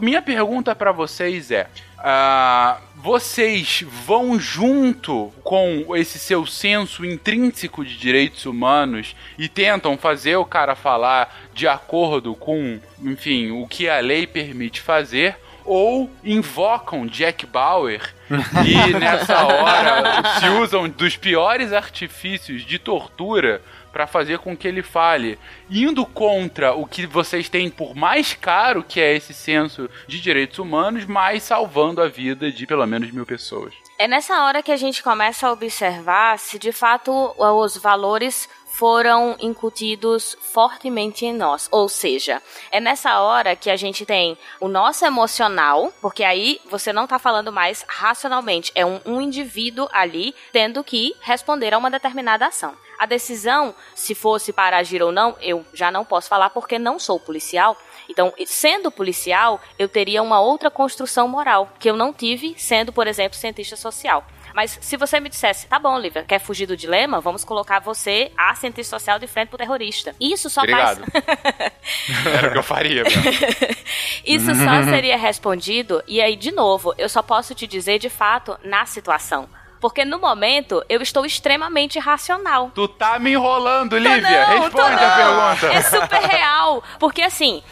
Minha 0.00 0.20
pergunta 0.20 0.74
para 0.74 0.92
vocês 0.92 1.50
é: 1.50 1.66
uh, 2.00 2.80
vocês 2.96 3.84
vão 4.04 4.38
junto 4.38 5.32
com 5.42 5.96
esse 5.96 6.18
seu 6.18 6.44
senso 6.46 7.04
intrínseco 7.04 7.84
de 7.84 7.96
direitos 7.96 8.44
humanos 8.46 9.14
e 9.38 9.48
tentam 9.48 9.96
fazer 9.96 10.36
o 10.36 10.44
cara 10.44 10.74
falar 10.74 11.34
de 11.54 11.66
acordo 11.66 12.34
com, 12.34 12.78
enfim, 13.02 13.50
o 13.50 13.66
que 13.66 13.88
a 13.88 14.00
lei 14.00 14.26
permite 14.26 14.80
fazer? 14.80 15.36
Ou 15.64 16.10
invocam 16.24 17.06
Jack 17.06 17.46
Bauer 17.46 18.14
e 18.66 18.94
nessa 18.94 19.44
hora 19.44 20.22
se 20.40 20.48
usam 20.48 20.88
dos 20.88 21.16
piores 21.16 21.72
artifícios 21.72 22.62
de 22.62 22.78
tortura 22.78 23.62
para 23.92 24.06
fazer 24.06 24.38
com 24.38 24.56
que 24.56 24.68
ele 24.68 24.82
fale, 24.82 25.38
indo 25.70 26.06
contra 26.06 26.74
o 26.74 26.86
que 26.86 27.06
vocês 27.06 27.48
têm 27.48 27.70
por 27.70 27.94
mais 27.94 28.34
caro 28.34 28.82
que 28.82 29.00
é 29.00 29.14
esse 29.14 29.34
senso 29.34 29.88
de 30.06 30.20
direitos 30.20 30.58
humanos, 30.58 31.04
mas 31.04 31.42
salvando 31.42 32.00
a 32.00 32.08
vida 32.08 32.50
de 32.50 32.66
pelo 32.66 32.86
menos 32.86 33.10
mil 33.10 33.26
pessoas. 33.26 33.74
É 33.98 34.08
nessa 34.08 34.44
hora 34.44 34.62
que 34.62 34.72
a 34.72 34.76
gente 34.76 35.02
começa 35.02 35.46
a 35.46 35.52
observar 35.52 36.38
se 36.38 36.58
de 36.58 36.72
fato 36.72 37.34
os 37.36 37.76
valores 37.76 38.48
foram 38.80 39.36
incutidos 39.38 40.38
fortemente 40.40 41.26
em 41.26 41.34
nós. 41.34 41.68
Ou 41.70 41.86
seja, 41.86 42.40
é 42.70 42.80
nessa 42.80 43.20
hora 43.20 43.54
que 43.54 43.68
a 43.68 43.76
gente 43.76 44.06
tem 44.06 44.38
o 44.58 44.68
nosso 44.68 45.04
emocional, 45.04 45.92
porque 46.00 46.24
aí 46.24 46.58
você 46.64 46.90
não 46.90 47.04
está 47.04 47.18
falando 47.18 47.52
mais 47.52 47.84
racionalmente, 47.86 48.72
é 48.74 48.86
um, 48.86 48.98
um 49.04 49.20
indivíduo 49.20 49.86
ali 49.92 50.34
tendo 50.50 50.82
que 50.82 51.14
responder 51.20 51.74
a 51.74 51.78
uma 51.78 51.90
determinada 51.90 52.46
ação. 52.46 52.74
A 52.98 53.04
decisão, 53.04 53.74
se 53.94 54.14
fosse 54.14 54.50
para 54.50 54.78
agir 54.78 55.02
ou 55.02 55.12
não, 55.12 55.36
eu 55.42 55.62
já 55.74 55.90
não 55.90 56.02
posso 56.02 56.30
falar 56.30 56.48
porque 56.48 56.78
não 56.78 56.98
sou 56.98 57.20
policial. 57.20 57.76
Então, 58.08 58.32
sendo 58.46 58.90
policial, 58.90 59.60
eu 59.78 59.90
teria 59.90 60.22
uma 60.22 60.40
outra 60.40 60.70
construção 60.70 61.28
moral 61.28 61.70
que 61.78 61.90
eu 61.90 61.96
não 61.96 62.14
tive 62.14 62.54
sendo, 62.56 62.94
por 62.94 63.06
exemplo, 63.06 63.38
cientista 63.38 63.76
social. 63.76 64.24
Mas 64.54 64.78
se 64.80 64.96
você 64.96 65.20
me 65.20 65.28
dissesse, 65.28 65.66
tá 65.66 65.78
bom, 65.78 65.98
Lívia, 65.98 66.24
quer 66.24 66.38
fugir 66.38 66.66
do 66.66 66.76
dilema? 66.76 67.20
Vamos 67.20 67.44
colocar 67.44 67.78
você, 67.80 68.30
a 68.36 68.54
cientista 68.54 68.98
social, 68.98 69.18
de 69.18 69.26
frente 69.26 69.48
pro 69.48 69.58
terrorista. 69.58 70.14
Isso 70.20 70.50
só 70.50 70.60
Obrigado. 70.62 71.04
faz. 71.10 72.26
Era 72.26 72.48
o 72.48 72.52
que 72.52 72.58
eu 72.58 72.62
faria. 72.62 73.02
Isso 74.24 74.54
só 74.54 74.82
seria 74.84 75.16
respondido, 75.16 76.02
e 76.06 76.20
aí, 76.20 76.36
de 76.36 76.52
novo, 76.52 76.94
eu 76.98 77.08
só 77.08 77.22
posso 77.22 77.54
te 77.54 77.66
dizer 77.66 77.98
de 77.98 78.10
fato 78.10 78.58
na 78.62 78.84
situação. 78.86 79.48
Porque 79.80 80.04
no 80.04 80.18
momento 80.18 80.84
eu 80.90 81.00
estou 81.00 81.24
extremamente 81.24 81.98
racional. 81.98 82.70
Tu 82.74 82.86
tá 82.86 83.18
me 83.18 83.32
enrolando, 83.32 83.96
Lívia. 83.96 84.46
não, 84.46 84.60
Responde 84.60 85.04
a 85.04 85.16
pergunta. 85.16 85.66
É 85.74 85.80
super 85.80 86.20
real. 86.20 86.84
Porque 86.98 87.22
assim, 87.22 87.62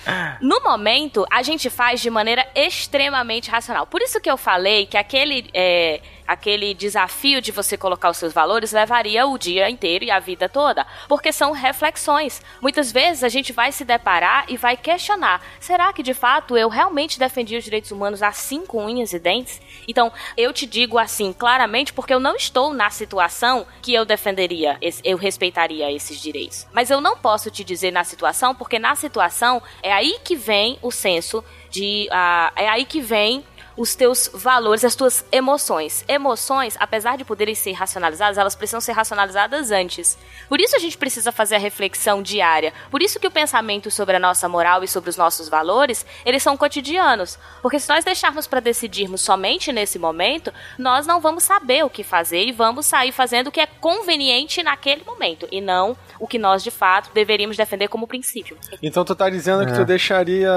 no 0.40 0.60
momento, 0.62 1.26
a 1.30 1.42
gente 1.42 1.68
faz 1.68 2.00
de 2.00 2.08
maneira 2.08 2.48
extremamente 2.54 3.50
racional. 3.50 3.86
Por 3.86 4.00
isso 4.00 4.18
que 4.20 4.30
eu 4.30 4.38
falei 4.38 4.86
que 4.86 4.96
aquele. 4.96 5.50
é, 5.52 6.00
Aquele 6.28 6.74
desafio 6.74 7.40
de 7.40 7.50
você 7.50 7.74
colocar 7.74 8.10
os 8.10 8.18
seus 8.18 8.34
valores 8.34 8.70
levaria 8.70 9.26
o 9.26 9.38
dia 9.38 9.70
inteiro 9.70 10.04
e 10.04 10.10
a 10.10 10.18
vida 10.18 10.46
toda. 10.46 10.86
Porque 11.08 11.32
são 11.32 11.52
reflexões. 11.52 12.42
Muitas 12.60 12.92
vezes 12.92 13.24
a 13.24 13.30
gente 13.30 13.50
vai 13.50 13.72
se 13.72 13.82
deparar 13.82 14.44
e 14.46 14.58
vai 14.58 14.76
questionar: 14.76 15.40
será 15.58 15.90
que 15.90 16.02
de 16.02 16.12
fato 16.12 16.54
eu 16.54 16.68
realmente 16.68 17.18
defendi 17.18 17.56
os 17.56 17.64
direitos 17.64 17.90
humanos 17.90 18.22
assim 18.22 18.66
com 18.66 18.84
unhas 18.84 19.14
e 19.14 19.18
dentes? 19.18 19.58
Então, 19.88 20.12
eu 20.36 20.52
te 20.52 20.66
digo 20.66 20.98
assim 20.98 21.32
claramente 21.32 21.94
porque 21.94 22.12
eu 22.12 22.20
não 22.20 22.36
estou 22.36 22.74
na 22.74 22.90
situação 22.90 23.66
que 23.80 23.94
eu 23.94 24.04
defenderia, 24.04 24.78
eu 25.02 25.16
respeitaria 25.16 25.90
esses 25.90 26.20
direitos. 26.20 26.66
Mas 26.74 26.90
eu 26.90 27.00
não 27.00 27.16
posso 27.16 27.50
te 27.50 27.64
dizer 27.64 27.90
na 27.90 28.04
situação, 28.04 28.54
porque 28.54 28.78
na 28.78 28.94
situação 28.94 29.62
é 29.82 29.90
aí 29.90 30.18
que 30.22 30.36
vem 30.36 30.78
o 30.82 30.90
senso 30.90 31.42
de. 31.70 32.06
ah, 32.10 32.52
é 32.54 32.68
aí 32.68 32.84
que 32.84 33.00
vem 33.00 33.44
os 33.78 33.94
teus 33.94 34.28
valores, 34.34 34.84
as 34.84 34.96
tuas 34.96 35.24
emoções. 35.30 36.04
Emoções, 36.08 36.76
apesar 36.80 37.16
de 37.16 37.24
poderem 37.24 37.54
ser 37.54 37.72
racionalizadas, 37.72 38.36
elas 38.36 38.56
precisam 38.56 38.80
ser 38.80 38.90
racionalizadas 38.90 39.70
antes. 39.70 40.18
Por 40.48 40.60
isso 40.60 40.74
a 40.74 40.80
gente 40.80 40.98
precisa 40.98 41.30
fazer 41.30 41.54
a 41.54 41.60
reflexão 41.60 42.20
diária. 42.20 42.72
Por 42.90 43.00
isso 43.00 43.20
que 43.20 43.26
o 43.26 43.30
pensamento 43.30 43.88
sobre 43.88 44.16
a 44.16 44.20
nossa 44.20 44.48
moral 44.48 44.82
e 44.82 44.88
sobre 44.88 45.08
os 45.08 45.16
nossos 45.16 45.48
valores, 45.48 46.04
eles 46.26 46.42
são 46.42 46.56
cotidianos. 46.56 47.38
Porque 47.62 47.78
se 47.78 47.88
nós 47.88 48.04
deixarmos 48.04 48.48
para 48.48 48.58
decidirmos 48.58 49.20
somente 49.20 49.72
nesse 49.72 49.96
momento, 49.96 50.52
nós 50.76 51.06
não 51.06 51.20
vamos 51.20 51.44
saber 51.44 51.84
o 51.84 51.90
que 51.90 52.02
fazer 52.02 52.44
e 52.44 52.52
vamos 52.52 52.84
sair 52.84 53.12
fazendo 53.12 53.46
o 53.46 53.52
que 53.52 53.60
é 53.60 53.66
conveniente 53.66 54.60
naquele 54.60 55.04
momento 55.04 55.46
e 55.52 55.60
não 55.60 55.96
o 56.18 56.26
que 56.26 56.38
nós 56.38 56.64
de 56.64 56.72
fato 56.72 57.10
deveríamos 57.14 57.56
defender 57.56 57.86
como 57.86 58.08
princípio. 58.08 58.58
Então 58.82 59.04
tu 59.04 59.14
tá 59.14 59.30
dizendo 59.30 59.64
que 59.64 59.72
tu 59.72 59.84
deixaria 59.84 60.50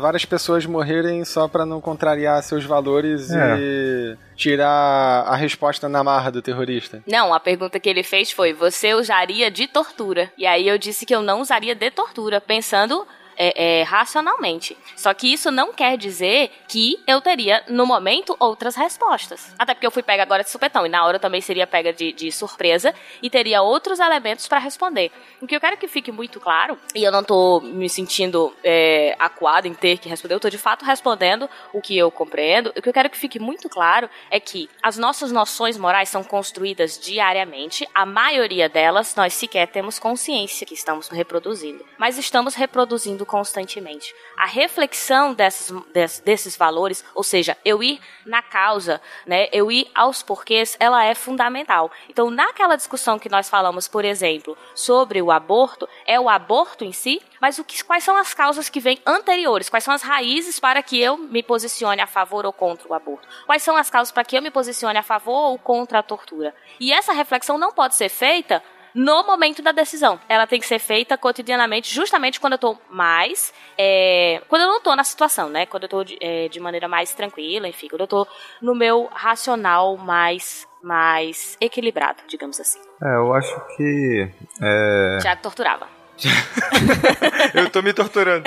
várias 0.00 0.24
pessoas 0.24 0.66
morrerem 0.66 1.24
só 1.24 1.46
pra 1.46 1.64
não 1.64 1.80
contrariar 1.80 2.42
seus 2.42 2.63
valores 2.64 3.30
É. 3.30 3.56
e 3.58 4.16
tirar 4.36 5.24
a 5.26 5.36
resposta 5.36 5.88
na 5.88 6.02
marra 6.02 6.30
do 6.30 6.42
terrorista? 6.42 7.02
Não, 7.06 7.32
a 7.32 7.40
pergunta 7.40 7.78
que 7.80 7.88
ele 7.88 8.02
fez 8.02 8.30
foi: 8.30 8.52
você 8.52 8.94
usaria 8.94 9.50
de 9.50 9.66
tortura? 9.66 10.30
E 10.36 10.46
aí 10.46 10.66
eu 10.68 10.78
disse 10.78 11.06
que 11.06 11.14
eu 11.14 11.22
não 11.22 11.40
usaria 11.40 11.74
de 11.74 11.90
tortura, 11.90 12.40
pensando 12.40 13.06
é, 13.36 13.80
é, 13.80 13.82
racionalmente. 13.82 14.76
Só 14.96 15.12
que 15.14 15.32
isso 15.32 15.50
não 15.50 15.72
quer 15.72 15.96
dizer 15.96 16.50
que 16.68 17.02
eu 17.06 17.20
teria, 17.20 17.62
no 17.68 17.86
momento, 17.86 18.36
outras 18.38 18.74
respostas. 18.76 19.54
Até 19.58 19.74
porque 19.74 19.86
eu 19.86 19.90
fui 19.90 20.02
pega 20.02 20.22
agora 20.22 20.42
de 20.42 20.50
supetão, 20.50 20.86
e 20.86 20.88
na 20.88 21.04
hora 21.04 21.16
eu 21.16 21.20
também 21.20 21.40
seria 21.40 21.66
pega 21.66 21.92
de, 21.92 22.12
de 22.12 22.30
surpresa 22.30 22.94
e 23.22 23.30
teria 23.30 23.62
outros 23.62 23.98
elementos 23.98 24.46
para 24.46 24.58
responder. 24.58 25.10
O 25.40 25.46
que 25.46 25.56
eu 25.56 25.60
quero 25.60 25.76
que 25.76 25.88
fique 25.88 26.12
muito 26.12 26.40
claro, 26.40 26.78
e 26.94 27.02
eu 27.02 27.12
não 27.12 27.24
tô 27.24 27.60
me 27.60 27.88
sentindo 27.88 28.54
é, 28.62 29.14
acuado 29.18 29.66
em 29.66 29.74
ter 29.74 29.98
que 29.98 30.08
responder, 30.08 30.34
eu 30.34 30.40
tô 30.40 30.50
de 30.50 30.58
fato 30.58 30.84
respondendo 30.84 31.48
o 31.72 31.80
que 31.80 31.96
eu 31.96 32.10
compreendo. 32.10 32.72
O 32.76 32.82
que 32.82 32.88
eu 32.88 32.92
quero 32.92 33.10
que 33.10 33.16
fique 33.16 33.38
muito 33.38 33.68
claro 33.68 34.08
é 34.30 34.38
que 34.38 34.68
as 34.82 34.96
nossas 34.96 35.32
noções 35.32 35.76
morais 35.76 36.08
são 36.08 36.22
construídas 36.22 36.98
diariamente, 36.98 37.88
a 37.94 38.06
maioria 38.06 38.68
delas 38.68 39.14
nós 39.14 39.34
sequer 39.34 39.66
temos 39.68 39.98
consciência 39.98 40.66
que 40.66 40.74
estamos 40.74 41.08
reproduzindo, 41.08 41.84
mas 41.98 42.18
estamos 42.18 42.54
reproduzindo 42.54 43.23
constantemente. 43.26 44.14
A 44.36 44.46
reflexão 44.46 45.32
desses, 45.34 45.70
des- 45.92 46.20
desses 46.20 46.56
valores, 46.56 47.04
ou 47.14 47.22
seja, 47.22 47.56
eu 47.64 47.82
ir 47.82 48.00
na 48.24 48.42
causa, 48.42 49.00
né, 49.26 49.48
eu 49.52 49.70
ir 49.70 49.90
aos 49.94 50.22
porquês, 50.22 50.76
ela 50.80 51.04
é 51.04 51.14
fundamental. 51.14 51.90
Então, 52.08 52.30
naquela 52.30 52.76
discussão 52.76 53.18
que 53.18 53.28
nós 53.28 53.48
falamos, 53.48 53.86
por 53.88 54.04
exemplo, 54.04 54.56
sobre 54.74 55.20
o 55.22 55.30
aborto, 55.30 55.88
é 56.06 56.18
o 56.18 56.28
aborto 56.28 56.84
em 56.84 56.92
si, 56.92 57.20
mas 57.40 57.58
o 57.58 57.64
que, 57.64 57.82
quais 57.84 58.02
são 58.04 58.16
as 58.16 58.32
causas 58.32 58.68
que 58.68 58.80
vêm 58.80 58.98
anteriores? 59.06 59.68
Quais 59.68 59.84
são 59.84 59.92
as 59.94 60.02
raízes 60.02 60.58
para 60.58 60.82
que 60.82 61.00
eu 61.00 61.16
me 61.18 61.42
posicione 61.42 62.00
a 62.00 62.06
favor 62.06 62.46
ou 62.46 62.52
contra 62.52 62.88
o 62.88 62.94
aborto? 62.94 63.28
Quais 63.46 63.62
são 63.62 63.76
as 63.76 63.90
causas 63.90 64.10
para 64.12 64.24
que 64.24 64.36
eu 64.36 64.42
me 64.42 64.50
posicione 64.50 64.98
a 64.98 65.02
favor 65.02 65.50
ou 65.50 65.58
contra 65.58 65.98
a 65.98 66.02
tortura? 66.02 66.54
E 66.80 66.92
essa 66.92 67.12
reflexão 67.12 67.58
não 67.58 67.72
pode 67.72 67.94
ser 67.94 68.08
feita 68.08 68.62
no 68.94 69.24
momento 69.26 69.60
da 69.60 69.72
decisão. 69.72 70.20
Ela 70.28 70.46
tem 70.46 70.60
que 70.60 70.66
ser 70.66 70.78
feita 70.78 71.18
cotidianamente, 71.18 71.92
justamente 71.92 72.38
quando 72.38 72.54
eu 72.54 72.58
tô 72.58 72.78
mais. 72.88 73.52
é, 73.76 74.40
quando 74.48 74.62
eu 74.62 74.68
não 74.68 74.80
tô 74.80 74.94
na 74.94 75.04
situação, 75.04 75.48
né? 75.48 75.66
Quando 75.66 75.84
eu 75.84 75.88
tô 75.88 76.04
de, 76.04 76.16
é, 76.20 76.48
de 76.48 76.60
maneira 76.60 76.86
mais 76.86 77.12
tranquila, 77.12 77.68
enfim, 77.68 77.88
quando 77.88 78.02
eu 78.02 78.06
tô 78.06 78.26
no 78.62 78.74
meu 78.74 79.08
racional 79.12 79.96
mais, 79.96 80.66
mais 80.82 81.56
equilibrado, 81.60 82.22
digamos 82.28 82.60
assim. 82.60 82.80
É, 83.02 83.16
eu 83.16 83.34
acho 83.34 83.60
que. 83.76 84.30
É... 84.62 85.18
Tiago 85.20 85.42
torturava. 85.42 85.88
eu 87.54 87.68
tô 87.70 87.82
me 87.82 87.92
torturando. 87.92 88.44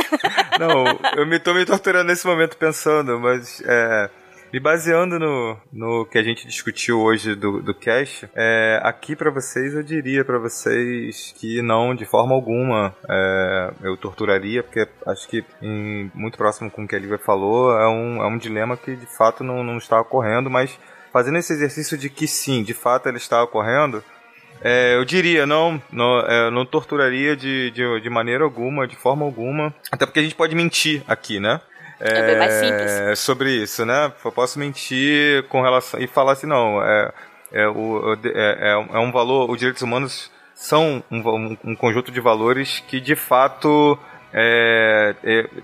Não, 0.58 0.86
eu 1.18 1.26
me 1.28 1.38
tô 1.38 1.54
me 1.54 1.66
torturando 1.66 2.06
nesse 2.06 2.26
momento 2.26 2.56
pensando, 2.58 3.20
mas 3.20 3.62
é, 3.66 4.10
me 4.52 4.60
baseando 4.60 5.20
no, 5.20 5.58
no 5.72 6.06
que 6.06 6.18
a 6.18 6.24
gente 6.24 6.48
discutiu 6.48 7.00
hoje 7.02 7.36
do, 7.36 7.62
do 7.62 7.76
é, 8.36 8.80
aqui 8.84 9.16
pra 9.16 9.30
vocês 9.32 9.74
eu 9.74 9.84
diria 9.84 10.24
pra 10.26 10.38
vocês 10.38 11.34
que 11.38 11.62
não, 11.62 11.96
de 11.96 12.06
forma 12.06 12.34
alguma, 12.34 12.96
é, 13.10 13.74
eu 13.84 13.96
torturaria, 13.98 14.64
porque 14.64 14.88
acho 15.06 15.28
que 15.28 15.44
em- 15.62 16.12
muito 16.14 16.38
próximo 16.38 16.70
com 16.70 16.84
o 16.84 16.88
que 16.88 16.96
a 16.96 17.00
Lívia 17.00 17.18
falou, 17.18 17.72
é 17.78 17.88
um, 17.88 18.22
é 18.22 18.28
um 18.28 18.38
dilema 18.38 18.76
que 18.78 18.96
de 18.96 19.06
fato 19.18 19.44
não, 19.44 19.64
não 19.64 19.78
está 19.78 20.00
ocorrendo, 20.00 20.50
mas 20.50 20.78
fazendo 21.12 21.38
esse 21.38 21.54
exercício 21.54 21.98
de 21.98 22.10
que 22.10 22.28
sim, 22.28 22.64
de 22.64 22.74
fato 22.74 23.08
ele 23.08 23.18
está 23.18 23.42
ocorrendo, 23.44 24.04
é, 24.62 24.96
eu 24.96 25.06
diria, 25.06 25.46
não, 25.46 25.82
não, 25.92 26.20
é, 26.20 26.50
não 26.50 26.66
torturaria 26.66 27.36
de, 27.36 27.72
de, 27.72 28.02
de 28.02 28.10
maneira 28.10 28.44
alguma, 28.44 28.88
de 28.88 28.96
forma 28.96 29.24
alguma. 29.24 29.74
Até 29.92 30.06
porque 30.06 30.20
a 30.20 30.24
gente 30.24 30.36
pode 30.36 30.56
mentir 30.56 31.04
aqui, 31.08 31.40
né? 31.40 31.62
É 32.00 32.26
bem 32.28 32.38
mais 32.38 32.54
simples. 32.54 33.20
Sobre 33.20 33.52
isso, 33.52 33.86
né? 33.86 34.12
Eu 34.24 34.32
posso 34.32 34.60
mentir 34.60 35.44
com 35.50 35.62
relação. 35.62 36.00
e 36.00 36.08
falar 36.08 36.34
assim, 36.34 36.48
não, 36.48 36.82
é, 36.84 37.12
é, 37.52 37.68
o, 37.68 38.14
é, 38.24 38.72
é 38.72 38.78
um- 38.78 38.96
é 38.96 39.00
um 39.00 39.12
valor. 39.12 39.50
Os 39.50 39.58
direitos 39.58 39.82
humanos 39.82 40.32
são 40.54 41.04
um, 41.12 41.18
um, 41.20 41.58
um 41.64 41.76
conjunto 41.76 42.12
de 42.12 42.20
valores 42.20 42.84
que 42.88 43.00
de 43.00 43.16
fato. 43.16 43.98
É, 44.34 45.16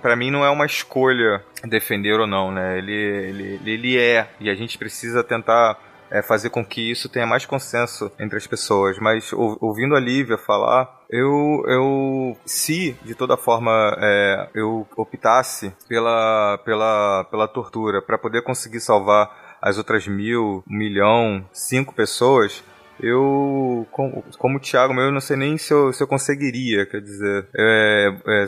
para 0.02 0.16
mim 0.16 0.32
não 0.32 0.44
é 0.46 0.50
uma 0.50 0.66
escolha 0.66 1.44
defender 1.66 2.20
ou 2.20 2.26
não, 2.26 2.52
né? 2.52 2.78
Ele, 2.78 2.94
ele, 2.94 3.60
ele 3.66 4.00
é, 4.00 4.28
e 4.40 4.50
a 4.50 4.56
gente 4.56 4.78
precisa 4.78 5.24
tentar 5.24 5.78
é, 6.14 6.22
fazer 6.22 6.52
com 6.52 6.64
que 6.64 6.92
isso 6.92 7.10
tenha 7.10 7.26
mais 7.26 7.44
consenso 7.46 8.12
entre 8.20 8.38
as 8.38 8.46
pessoas. 8.46 9.00
Mas 9.00 9.34
ou- 9.34 9.58
ouvindo 9.60 9.96
a 9.96 10.00
Lívia 10.00 10.38
falar, 10.38 11.02
eu, 11.10 11.64
eu 11.68 12.38
se 12.46 12.96
de 13.04 13.16
toda 13.16 13.36
forma 13.36 13.72
é, 14.00 14.50
eu 14.54 14.88
optasse 14.96 15.74
pela, 15.90 16.60
pela, 16.64 17.24
pela 17.32 17.48
tortura 17.48 18.02
para 18.02 18.18
poder 18.18 18.44
conseguir 18.44 18.80
salvar 18.80 19.58
as 19.60 19.78
outras 19.78 20.08
mil, 20.08 20.64
um 20.70 20.78
milhão, 20.78 21.44
cinco 21.52 21.96
pessoas, 21.96 22.64
eu, 23.00 23.88
como, 23.92 24.24
como 24.38 24.60
Thiago, 24.60 24.94
eu 24.94 25.12
não 25.12 25.20
sei 25.20 25.36
nem 25.36 25.58
se 25.58 25.74
eu, 25.74 25.92
se 25.92 26.04
eu 26.04 26.08
conseguiria, 26.08 26.86
quer 26.86 27.02
dizer, 27.02 27.48
é, 27.58 28.14
é, 28.28 28.46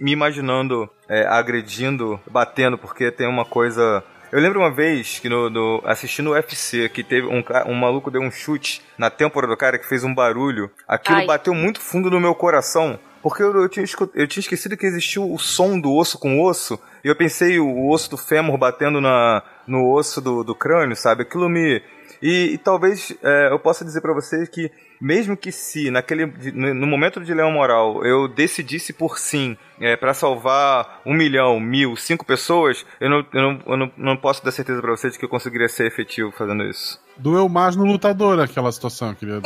me 0.00 0.12
imaginando 0.12 0.88
é, 1.08 1.26
agredindo, 1.26 2.18
batendo, 2.30 2.76
porque 2.76 3.10
tem 3.10 3.28
uma 3.28 3.44
coisa. 3.44 4.02
Eu 4.36 4.42
lembro 4.42 4.60
uma 4.60 4.70
vez 4.70 5.18
que 5.18 5.30
no, 5.30 5.48
no- 5.48 5.80
assistindo 5.86 6.26
o 6.28 6.32
UFC, 6.34 6.90
que 6.90 7.02
teve 7.02 7.26
um, 7.26 7.42
um 7.68 7.74
maluco 7.74 8.10
deu 8.10 8.20
um 8.20 8.30
chute 8.30 8.82
na 8.98 9.08
têmpora 9.08 9.46
do 9.46 9.56
cara 9.56 9.78
que 9.78 9.88
fez 9.88 10.04
um 10.04 10.14
barulho. 10.14 10.70
Aquilo 10.86 11.16
Ai. 11.20 11.26
bateu 11.26 11.54
muito 11.54 11.80
fundo 11.80 12.10
no 12.10 12.20
meu 12.20 12.34
coração. 12.34 12.98
Porque 13.22 13.42
eu, 13.42 13.50
eu 13.62 13.66
tinha, 13.66 13.86
eu 14.14 14.28
tinha 14.28 14.42
esquecido 14.42 14.76
que 14.76 14.84
existia 14.84 15.22
o 15.22 15.38
som 15.38 15.80
do 15.80 15.90
osso 15.90 16.18
com 16.18 16.38
osso. 16.42 16.78
E 17.02 17.08
eu 17.08 17.16
pensei 17.16 17.58
o 17.58 17.88
osso 17.88 18.10
do 18.10 18.18
fêmur 18.18 18.58
batendo 18.58 19.00
na, 19.00 19.42
no 19.66 19.90
osso 19.90 20.20
do, 20.20 20.44
do 20.44 20.54
crânio, 20.54 20.94
sabe? 20.94 21.22
Aquilo 21.22 21.48
me. 21.48 21.82
E, 22.20 22.50
e 22.52 22.58
talvez 22.58 23.16
é, 23.22 23.48
eu 23.50 23.58
possa 23.58 23.86
dizer 23.86 24.02
pra 24.02 24.12
vocês 24.12 24.50
que, 24.50 24.70
mesmo 25.00 25.36
que 25.36 25.52
se 25.52 25.90
naquele 25.90 26.26
no, 26.52 26.86
momento 26.86 27.20
do 27.20 27.26
dilema 27.26 27.50
moral 27.50 28.04
eu 28.04 28.28
decidisse 28.28 28.92
por 28.92 29.18
sim 29.18 29.56
é, 29.80 29.96
para 29.96 30.14
salvar 30.14 31.00
um 31.04 31.14
milhão, 31.14 31.60
mil, 31.60 31.96
cinco 31.96 32.24
pessoas, 32.24 32.84
eu 33.00 33.10
não, 33.10 33.26
eu 33.32 33.42
não, 33.42 33.62
eu 33.66 33.76
não, 33.76 33.92
não 33.96 34.16
posso 34.16 34.44
dar 34.44 34.52
certeza 34.52 34.80
pra 34.80 34.90
vocês 34.90 35.12
de 35.12 35.18
que 35.18 35.24
eu 35.24 35.28
conseguiria 35.28 35.68
ser 35.68 35.86
efetivo 35.86 36.32
fazendo 36.32 36.64
isso. 36.64 37.04
Doeu 37.18 37.48
mais 37.48 37.74
no 37.76 37.84
lutador 37.84 38.38
aquela 38.40 38.70
situação, 38.70 39.14
querido. 39.14 39.40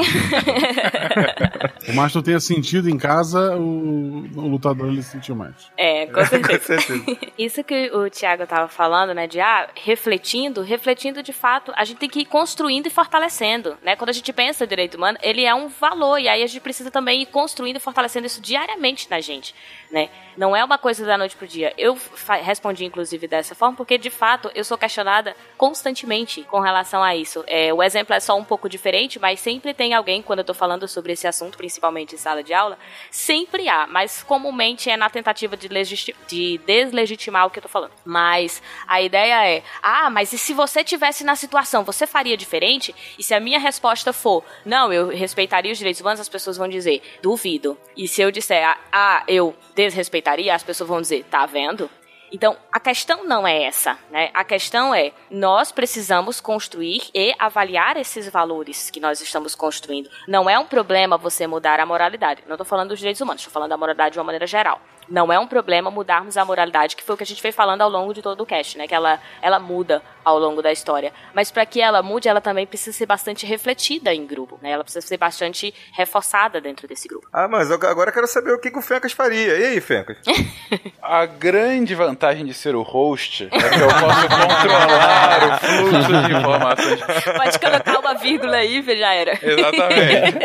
Por 1.87 1.95
mais 1.95 2.11
que 2.11 2.19
não 2.19 2.23
tenha 2.23 2.41
sentido 2.41 2.91
em 2.91 2.99
casa, 2.99 3.57
o, 3.57 4.27
o 4.35 4.49
lutador 4.49 4.89
ele 4.89 5.03
sentiu 5.03 5.37
mais. 5.37 5.71
É, 5.77 6.07
com 6.07 6.25
certeza. 6.25 6.51
Com 6.61 6.81
certeza. 6.81 7.19
Isso 7.39 7.63
que 7.63 7.91
o 7.93 8.11
Tiago 8.11 8.43
estava 8.43 8.69
falando, 8.69 9.15
né, 9.15 9.27
de 9.27 9.41
ah, 9.41 9.69
refletindo, 9.75 10.63
refletindo 10.63 11.23
de 11.23 11.33
fato, 11.33 11.73
a 11.77 11.85
gente 11.85 11.99
tem 11.99 12.09
que 12.09 12.21
ir 12.21 12.25
construindo 12.25 12.87
e 12.87 12.91
fortalecendo, 12.91 13.77
né? 13.83 13.95
Quando 13.97 14.11
a 14.11 14.13
gente 14.13 14.33
pensa 14.33 14.67
direito 14.67 14.97
humano, 14.97 15.19
ele 15.23 15.40
é 15.45 15.55
um 15.55 15.69
valor 15.69 16.19
e 16.19 16.29
aí 16.29 16.43
a 16.43 16.47
gente 16.47 16.61
precisa 16.61 16.91
também 16.91 17.23
ir 17.23 17.27
construindo 17.27 17.77
e 17.77 17.81
fortalecendo 17.81 18.27
isso 18.27 18.41
diariamente 18.41 19.09
na 19.11 19.21
gente, 19.21 19.55
né? 19.91 20.09
Não 20.37 20.55
é 20.55 20.65
uma 20.65 20.79
coisa 20.79 21.05
da 21.05 21.19
noite 21.19 21.37
pro 21.37 21.47
dia. 21.47 21.75
Eu 21.77 21.99
respondi 22.43 22.85
inclusive 22.85 23.27
dessa 23.27 23.55
forma 23.55 23.77
porque 23.77 23.99
de 23.99 24.11
fato 24.11 24.51
eu 24.55 24.65
sou 24.65 24.79
questionada 24.79 25.37
constantemente 25.57 26.43
com 26.45 26.61
relação 26.61 27.03
a 27.03 27.15
isso. 27.15 27.45
É, 27.47 27.73
o 27.73 27.83
exemplo 27.83 28.15
é 28.15 28.21
só 28.21 28.37
um 28.37 28.45
pouco 28.45 28.69
diferente, 28.69 29.19
mas 29.19 29.41
sempre 29.41 29.75
tem 29.75 29.95
alguém 29.95 30.23
quando 30.23 30.41
eu 30.41 30.45
tô 30.45 30.55
falando 30.55 30.87
sobre 30.89 31.13
esse 31.13 31.27
assunto, 31.27 31.59
principalmente 31.59 32.15
em 32.15 32.19
sala 32.19 32.43
de 32.43 32.55
aula, 32.55 32.79
sempre 33.11 33.69
há, 33.69 33.87
mas 33.87 34.23
comumente 34.23 34.89
é 34.89 34.97
na 34.97 35.11
tentativa 35.11 35.57
de, 35.57 35.69
de 35.69 36.59
deslegitimar 36.65 37.47
o 37.47 37.51
que 37.51 37.59
eu 37.59 37.63
tô 37.63 37.69
falando. 37.69 37.93
Mas 38.05 38.63
a 38.87 39.01
ideia 39.01 39.47
é: 39.47 39.63
ah, 39.83 40.09
mas 40.11 40.33
e 40.33 40.39
se 40.39 40.53
você 40.53 40.83
tivesse 40.85 41.25
na 41.25 41.37
situação, 41.37 41.85
você 41.85 42.07
faria 42.07 42.37
diferente? 42.37 42.95
E 43.19 43.23
se 43.23 43.35
a 43.35 43.41
minha 43.41 43.59
resposta 43.59 44.13
for: 44.13 44.45
não, 44.65 44.93
eu 44.93 45.09
respeitaria 45.31 45.73
os 45.73 45.79
direitos 45.79 46.01
humanos, 46.01 46.21
as 46.21 46.29
pessoas 46.29 46.57
vão 46.57 46.69
dizer: 46.69 47.03
duvido. 47.23 47.79
E 47.97 48.07
se 48.09 48.21
eu 48.21 48.31
disser: 48.31 48.77
ah, 48.93 49.23
eu 49.29 49.55
desrespeitaria, 49.75 50.55
as 50.55 50.63
pessoas 50.63 50.89
vão 50.89 51.01
dizer: 51.01 51.25
tá 51.25 51.47
vendo? 51.47 51.89
Então, 52.33 52.57
a 52.71 52.79
questão 52.79 53.25
não 53.25 53.47
é 53.47 53.65
essa, 53.65 53.99
né? 54.09 54.31
A 54.33 54.45
questão 54.45 54.95
é, 54.95 55.13
nós 55.29 55.73
precisamos 55.73 56.41
construir 56.41 57.03
e 57.13 57.35
avaliar 57.37 57.97
esses 57.97 58.29
valores 58.29 58.89
que 58.89 59.01
nós 59.01 59.21
estamos 59.21 59.57
construindo. 59.57 60.09
Não 60.29 60.49
é 60.49 60.57
um 60.57 60.65
problema 60.65 61.19
você 61.19 61.47
mudar 61.49 61.81
a 61.81 61.87
moralidade. 61.87 62.45
Não 62.47 62.55
estou 62.55 62.65
falando 62.65 62.91
dos 62.91 63.01
direitos 63.01 63.21
humanos, 63.21 63.41
estou 63.41 63.53
falando 63.53 63.71
da 63.71 63.77
moralidade 63.77 64.13
de 64.13 64.19
uma 64.21 64.25
maneira 64.25 64.47
geral. 64.47 64.81
Não 65.11 65.33
é 65.33 65.39
um 65.39 65.47
problema 65.47 65.91
mudarmos 65.91 66.37
a 66.37 66.45
moralidade, 66.45 66.95
que 66.95 67.03
foi 67.03 67.15
o 67.15 67.19
que 67.19 67.25
a 67.25 67.27
gente 67.27 67.43
foi 67.43 67.51
falando 67.51 67.83
ao 67.83 67.91
longo 67.91 68.15
de 68.15 68.23
todo 68.23 68.41
o 68.41 68.47
cast, 68.47 68.79
né? 68.79 68.87
Que 68.87 68.95
ela, 68.95 69.19
ela 69.43 69.59
muda 69.59 70.01
ao 70.25 70.39
longo 70.39 70.63
da 70.63 70.71
história. 70.71 71.13
Mas 71.35 71.51
para 71.51 71.67
que 71.67 71.81
ela 71.81 72.03
mude, 72.03 72.29
ela 72.29 72.41
também 72.41 72.67
precisa 72.67 72.97
ser 72.97 73.07
bastante 73.07 73.45
refletida 73.45 74.15
em 74.15 74.25
grupo, 74.27 74.59
né? 74.63 74.71
Ela 74.71 74.85
precisa 74.85 75.05
ser 75.05 75.17
bastante 75.17 75.75
reforçada 75.93 76.61
dentro 76.61 76.87
desse 76.87 77.09
grupo. 77.09 77.27
Ah, 77.33 77.49
mas 77.49 77.71
agora 77.71 78.11
eu 78.11 78.15
quero 78.15 78.27
saber 78.27 78.53
o 78.53 78.61
que, 78.61 78.71
que 78.71 78.79
o 78.79 78.83
Fencas 78.83 79.13
faria. 79.13 79.59
E 79.59 79.65
aí, 79.67 79.81
Fencas? 79.81 80.19
a 81.03 81.27
grande 81.27 81.95
vantagem 81.95 82.47
de 82.47 82.55
ser 82.55 82.77
o 82.77 82.83
host 82.83 83.49
é 83.51 83.59
que 83.69 83.81
eu 83.81 83.89
posso 83.89 84.29
controlar 84.29 85.45
o 85.45 85.59
fluxo 85.59 86.27
de 86.27 86.33
informações. 86.33 87.01
Pode 87.37 87.59
colocar 87.59 87.99
uma 87.99 88.15
vírgula 88.15 88.57
aí, 88.57 88.83
já 88.97 89.13
era. 89.13 89.39
Exatamente. 89.43 90.39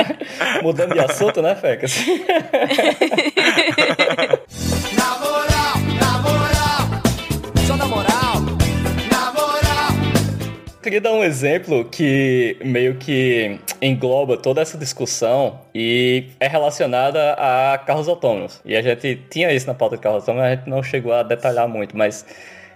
Mudando 0.63 0.93
de 0.93 0.99
assunto, 0.99 1.41
né, 1.41 1.55
Fencas? 1.55 1.95
Na 4.97 5.17
moral, 5.19 5.75
na 5.99 6.21
moral, 6.21 7.01
só 7.67 7.75
na 7.77 7.85
moral, 7.85 8.41
na 9.11 9.31
moral. 9.33 9.91
Queria 10.81 11.01
dar 11.01 11.11
um 11.11 11.23
exemplo 11.23 11.85
que 11.85 12.57
meio 12.63 12.95
que 12.95 13.59
engloba 13.81 14.37
toda 14.37 14.61
essa 14.61 14.77
discussão 14.77 15.59
e 15.73 16.29
é 16.39 16.47
relacionada 16.47 17.33
a 17.33 17.77
carros 17.77 18.07
autônomos. 18.07 18.61
E 18.63 18.75
a 18.75 18.81
gente 18.81 19.15
tinha 19.29 19.51
isso 19.51 19.67
na 19.67 19.73
pauta 19.73 19.95
de 19.97 20.01
carros 20.01 20.19
autônomos, 20.19 20.47
a 20.47 20.55
gente 20.55 20.69
não 20.69 20.81
chegou 20.81 21.13
a 21.13 21.23
detalhar 21.23 21.67
muito, 21.67 21.97
mas 21.97 22.25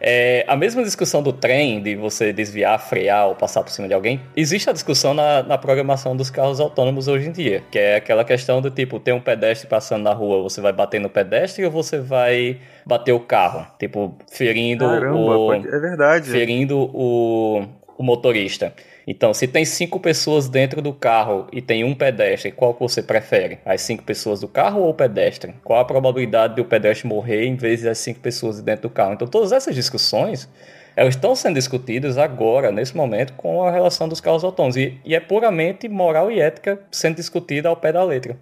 é, 0.02 0.46
a 0.48 0.56
mesma 0.56 0.84
discussão 0.84 1.22
do 1.22 1.34
trem, 1.34 1.82
de 1.82 1.96
você 1.96 2.32
desviar, 2.32 2.80
frear 2.80 3.28
ou 3.28 3.36
passar 3.36 3.64
por 3.64 3.70
cima 3.70 3.88
de 3.88 3.94
alguém, 3.94 4.22
existe 4.36 4.70
a 4.70 4.74
discussão 4.74 5.14
na, 5.14 5.44
na 5.44 5.58
programação 5.58 6.16
dos 6.16 6.30
carros 6.30 6.60
autônomos 6.60 7.08
hoje 7.08 7.28
em 7.28 7.32
dia, 7.32 7.64
que 7.70 7.78
é 7.78 7.96
aquela 7.96 8.24
questão 8.24 8.62
do 8.62 8.72
tipo, 8.72 9.00
tem 9.00 9.14
um 9.14 9.20
pedestre 9.20 9.68
passando 9.68 10.04
na 10.04 10.14
rua, 10.14 10.42
você 10.42 10.62
vai 10.62 10.72
bater 10.72 11.00
no 11.00 11.10
pedestre 11.10 11.66
ou 11.66 11.72
você 11.72 12.00
vai 12.00 12.60
bater 12.86 13.12
o 13.12 13.20
carro? 13.20 13.68
Tipo, 13.78 14.18
ferindo 14.32 14.86
Caramba, 14.86 15.38
o... 15.38 15.54
É 15.54 15.80
verdade. 15.80 16.30
Ferindo 16.30 16.78
o, 16.78 17.66
o 17.98 18.04
motorista. 18.04 18.74
Então, 19.12 19.34
se 19.34 19.48
tem 19.48 19.66
cinco 19.66 20.00
pessoas 20.00 20.48
dentro 20.48 20.84
do 20.84 20.94
carro 20.94 21.48
e 21.52 21.64
tem 21.64 21.84
um 21.84 21.96
pedestre, 21.96 22.52
qual 22.52 22.78
você 22.80 23.02
prefere? 23.02 23.58
As 23.66 23.82
cinco 23.82 24.04
pessoas 24.04 24.40
do 24.40 24.48
carro 24.48 24.82
ou 24.82 24.92
o 24.92 24.94
pedestre? 24.94 25.56
Qual 25.64 25.80
a 25.80 25.84
probabilidade 25.84 26.54
de 26.54 26.62
o 26.62 26.66
pedestre 26.66 27.08
morrer 27.08 27.44
em 27.48 27.56
vez 27.56 27.82
das 27.82 27.98
cinco 27.98 28.20
pessoas 28.20 28.62
dentro 28.62 28.84
do 28.84 28.92
carro? 28.92 29.14
Então, 29.14 29.28
todas 29.28 29.52
essas 29.52 29.74
discussões 29.74 30.48
elas 30.96 31.16
estão 31.16 31.36
sendo 31.36 31.56
discutidas 31.56 32.20
agora, 32.20 32.72
nesse 32.72 32.96
momento, 32.96 33.34
com 33.34 33.64
a 33.64 33.72
relação 33.72 34.08
dos 34.08 34.22
carros 34.22 34.44
autônomos. 34.44 34.78
E, 34.78 35.00
e 35.04 35.16
é 35.16 35.20
puramente 35.20 35.90
moral 35.90 36.32
e 36.32 36.40
ética 36.40 36.80
sendo 36.92 37.16
discutida 37.16 37.68
ao 37.68 37.76
pé 37.76 37.92
da 37.92 38.04
letra. 38.04 38.38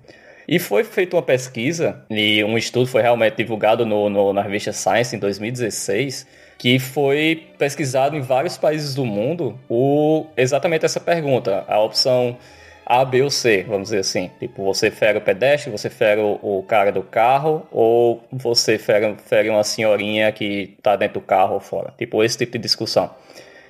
E 0.46 0.60
foi 0.60 0.84
feita 0.84 1.16
uma 1.16 1.22
pesquisa, 1.22 2.04
e 2.10 2.44
um 2.44 2.58
estudo 2.58 2.88
foi 2.88 3.02
realmente 3.02 3.38
divulgado 3.38 3.86
no, 3.86 4.10
no, 4.10 4.34
na 4.34 4.42
revista 4.42 4.74
Science 4.74 5.16
em 5.16 5.20
2016, 5.20 6.28
que 6.58 6.80
foi 6.80 7.48
pesquisado 7.58 8.16
em 8.16 8.22
vários 8.22 8.58
países 8.58 8.96
do 8.96 9.06
mundo 9.06 9.58
o, 9.70 10.26
exatamente 10.36 10.86
essa 10.86 11.00
pergunta. 11.00 11.64
A 11.68 11.80
opção 11.80 12.38
A, 12.86 13.06
B 13.06 13.22
ou 13.22 13.30
C, 13.30 13.64
vamos 13.68 13.90
dizer 13.90 14.00
assim. 14.00 14.32
Tipo, 14.40 14.64
você 14.64 14.90
fere 14.90 15.18
o 15.18 15.22
pedestre, 15.22 15.72
você 15.72 15.90
fere 15.90 16.22
o, 16.22 16.40
o 16.42 16.64
cara 16.64 16.92
do 16.92 17.04
carro, 17.04 17.68
ou 17.72 18.24
você 18.32 18.78
fere, 18.78 19.16
fere 19.26 19.50
uma 19.50 19.64
senhorinha 19.64 20.32
que 20.32 20.76
está 20.78 20.96
dentro 20.96 21.20
do 21.20 21.26
carro 21.26 21.56
ou 21.56 21.60
fora. 21.60 21.94
Tipo, 21.98 22.24
esse 22.24 22.38
tipo 22.38 22.54
de 22.54 22.60
discussão. 22.60 23.12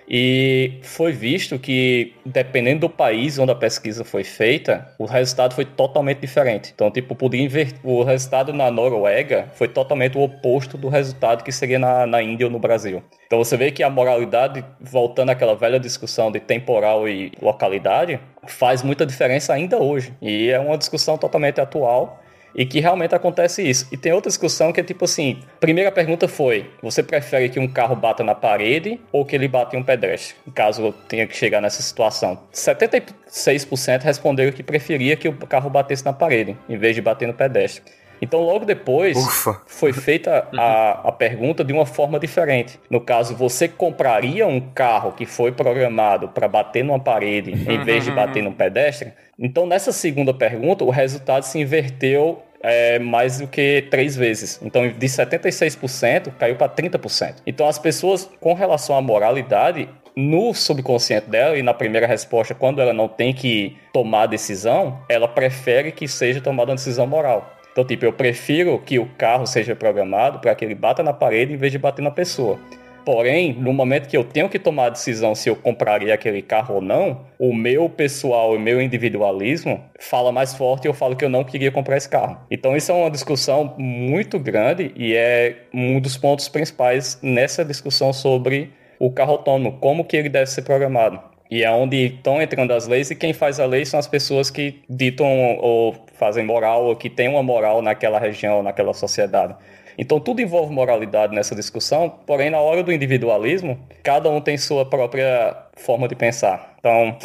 E 0.08 0.80
foi 0.84 1.12
visto 1.12 1.60
que, 1.60 2.14
dependendo 2.26 2.82
do 2.82 2.90
país 2.90 3.38
onde 3.38 3.52
a 3.52 3.56
pesquisa 3.56 4.06
foi 4.06 4.24
feita, 4.24 4.88
o 4.98 5.06
resultado 5.06 5.54
foi 5.54 5.66
totalmente 5.66 6.20
diferente. 6.20 6.72
Então, 6.74 6.90
tipo, 6.90 7.14
podia 7.14 7.42
inverter. 7.42 7.80
O 7.84 8.04
resultado 8.04 8.54
na 8.54 8.72
Noruega 8.72 9.50
foi 9.56 9.68
totalmente 9.68 10.18
o 10.18 10.22
oposto 10.22 10.78
do 10.78 10.88
resultado 10.88 11.44
que 11.44 11.52
seria 11.52 11.78
na, 11.78 12.06
na 12.06 12.22
Índia 12.22 12.46
ou 12.46 12.52
no 12.52 12.60
Brasil. 12.60 13.04
Então, 13.26 13.38
você 13.40 13.58
vê 13.58 13.70
que 13.70 13.84
a 13.84 13.90
moralidade, 13.90 14.64
voltando 14.80 15.32
àquela 15.32 15.56
velha 15.56 15.80
discussão 15.80 16.32
de 16.32 16.40
temporal 16.40 17.08
e 17.10 17.34
localidade, 17.42 18.18
faz 18.48 18.82
muita 18.82 19.06
diferença 19.06 19.54
ainda 19.54 19.78
hoje. 19.78 20.14
E 20.22 20.50
é 20.50 20.60
uma 20.60 20.78
discussão 20.78 21.18
totalmente 21.18 21.60
atual 21.60 22.24
e 22.56 22.65
que 22.65 22.80
realmente 22.80 23.14
acontece 23.14 23.61
isso. 23.61 23.88
E 23.91 23.98
tem 23.98 24.11
outra 24.11 24.30
discussão 24.30 24.72
que 24.74 24.80
é 24.80 24.84
tipo 24.84 25.06
assim: 25.06 25.40
primeira 25.60 25.91
pergunta 25.91 26.28
foi: 26.28 26.69
você 26.82 27.03
prefere 27.03 27.49
que 27.49 27.60
um 27.60 27.68
carro 27.68 27.95
bata 27.95 28.24
na 28.24 28.36
parede 28.36 28.99
ou 29.11 29.26
que 29.26 29.36
ele 29.36 29.48
bata 29.48 29.76
em 29.76 29.80
um 29.80 29.84
pedestre? 29.84 30.36
Caso 30.53 30.94
tenha 31.07 31.28
que 31.28 31.36
chegar 31.36 31.61
nessa 31.61 31.82
situação. 31.82 32.40
76% 32.53 34.02
responderam 34.02 34.52
que 34.52 34.64
preferia 34.64 35.15
que 35.15 35.28
o 35.28 35.34
carro 35.34 35.69
batesse 35.69 36.06
na 36.06 36.14
parede, 36.14 36.57
em 36.68 36.78
vez 36.78 36.95
de 36.95 37.02
bater 37.02 37.28
no 37.28 37.34
pedestre. 37.34 37.84
Então, 38.22 38.41
logo 38.41 38.65
depois, 38.65 39.18
Ufa. 39.18 39.61
foi 39.65 39.94
feita 39.94 40.48
a, 40.57 41.10
a 41.10 41.11
pergunta 41.11 41.64
de 41.64 41.73
uma 41.73 41.85
forma 41.85 42.19
diferente. 42.19 42.80
No 42.89 43.02
caso, 43.02 43.35
você 43.35 43.68
compraria 43.68 44.45
um 44.48 44.60
carro 44.60 45.11
que 45.11 45.26
foi 45.26 45.52
programado 45.52 46.27
para 46.30 46.48
bater 46.48 46.84
numa 46.84 46.99
parede 46.99 47.52
em 47.52 47.84
vez 47.84 48.03
de 48.03 48.11
bater 48.11 48.44
num 48.44 48.53
pedestre? 48.53 49.14
Então, 49.38 49.65
nessa 49.65 49.91
segunda 49.91 50.34
pergunta, 50.34 50.84
o 50.84 50.89
resultado 50.89 51.44
se 51.44 51.60
inverteu 51.60 52.41
é, 52.61 52.99
mais 52.99 53.39
do 53.39 53.48
que 53.48 53.85
três 53.89 54.15
vezes. 54.15 54.60
Então, 54.64 54.88
de 54.88 55.07
76% 55.07 56.34
caiu 56.38 56.56
para 56.56 56.69
30%. 56.69 57.35
Então, 57.45 57.68
as 57.68 57.77
pessoas, 57.77 58.30
com 58.39 58.53
relação 58.53 58.95
à 58.95 59.02
moralidade, 59.02 59.88
no 60.15 60.52
subconsciente 60.52 61.30
dela 61.30 61.56
e 61.56 61.61
na 61.61 61.76
primeira 61.76 62.07
resposta, 62.07 62.56
quando 62.56 62.81
ela 62.81 62.91
não 62.91 63.07
tem 63.07 63.31
que 63.31 63.77
tomar 63.94 64.26
decisão, 64.26 64.99
ela 65.07 65.27
prefere 65.27 65.91
que 65.91 66.07
seja 66.07 66.41
tomada 66.41 66.72
uma 66.72 66.76
decisão 66.76 67.06
moral. 67.06 67.57
Então, 67.78 67.86
tipo, 67.86 68.06
eu 68.06 68.14
prefiro 68.14 68.80
que 68.80 68.98
o 68.98 69.06
carro 69.06 69.45
seja 69.45 69.76
programado 69.76 70.40
para 70.40 70.56
que 70.56 70.66
ele 70.66 70.74
bata 70.74 71.04
na 71.04 71.14
parede 71.14 71.54
em 71.54 71.58
vez 71.58 71.72
de 71.72 71.78
bater 71.78 72.02
na 72.02 72.10
pessoa. 72.10 72.60
Porém, 73.06 73.54
no 73.54 73.72
momento 73.72 74.08
que 74.08 74.18
eu 74.18 74.24
tenho 74.24 74.49
que 74.49 74.58
tomar 74.58 74.88
a 74.88 74.90
decisão 74.90 75.36
se 75.36 75.48
eu 75.48 75.56
compraria 75.56 76.12
aquele 76.12 76.41
carro 76.41 76.74
ou 76.74 76.82
não, 76.82 77.28
o 77.38 77.54
meu 77.54 77.88
pessoal, 77.88 78.56
o 78.56 78.60
meu 78.60 78.82
individualismo 78.82 79.80
fala 79.99 80.32
mais 80.32 80.56
forte 80.56 80.86
e 80.86 80.88
eu 80.88 80.94
falo 80.95 81.16
que 81.16 81.24
eu 81.24 81.30
não 81.30 81.44
queria 81.44 81.72
comprar 81.72 81.98
esse 81.98 82.10
carro. 82.10 82.40
Então, 82.49 82.76
isso 82.76 82.91
é 82.91 82.95
uma 82.95 83.12
discussão 83.12 83.76
muito 83.78 84.40
grande 84.40 84.91
e 84.95 85.14
é 85.14 85.58
um 85.72 85.99
dos 85.99 86.18
pontos 86.18 86.49
principais 86.49 87.20
nessa 87.22 87.64
discussão 87.64 88.12
sobre 88.12 88.72
o 88.99 89.12
carro 89.12 89.34
autônomo, 89.34 89.74
como 89.74 90.04
que 90.04 90.18
ele 90.18 90.30
deve 90.30 90.48
ser 90.48 90.64
programado. 90.64 91.22
E 91.49 91.64
é 91.64 91.72
onde 91.72 92.08
estão 92.08 92.41
entrando 92.41 92.72
as 92.72 92.88
leis, 92.88 93.10
e 93.10 93.16
quem 93.16 93.32
faz 93.34 93.60
a 93.60 93.66
lei 93.66 93.86
são 93.86 93.99
as 93.99 94.08
pessoas 94.08 94.49
que 94.49 94.82
ditam 94.90 95.58
ou 95.60 95.95
fazem 96.18 96.45
moral, 96.45 96.85
ou 96.85 96.95
que 96.95 97.10
têm 97.10 97.27
uma 97.30 97.44
moral 97.44 97.81
naquela 97.81 98.19
região, 98.19 98.61
naquela 98.64 98.94
sociedade. 98.94 99.56
Então 99.98 100.19
tudo 100.19 100.41
envolve 100.41 100.72
moralidade 100.73 101.34
nessa 101.34 101.56
discussão, 101.56 102.10
porém 102.26 102.49
na 102.49 102.60
hora 102.60 102.84
do 102.84 102.91
individualismo, 102.91 103.80
cada 104.03 104.30
um 104.30 104.39
tem 104.39 104.57
sua 104.57 104.85
própria 104.85 105.56
forma 105.76 106.07
de 106.07 106.15
pensar. 106.15 106.76
Então 106.80 107.18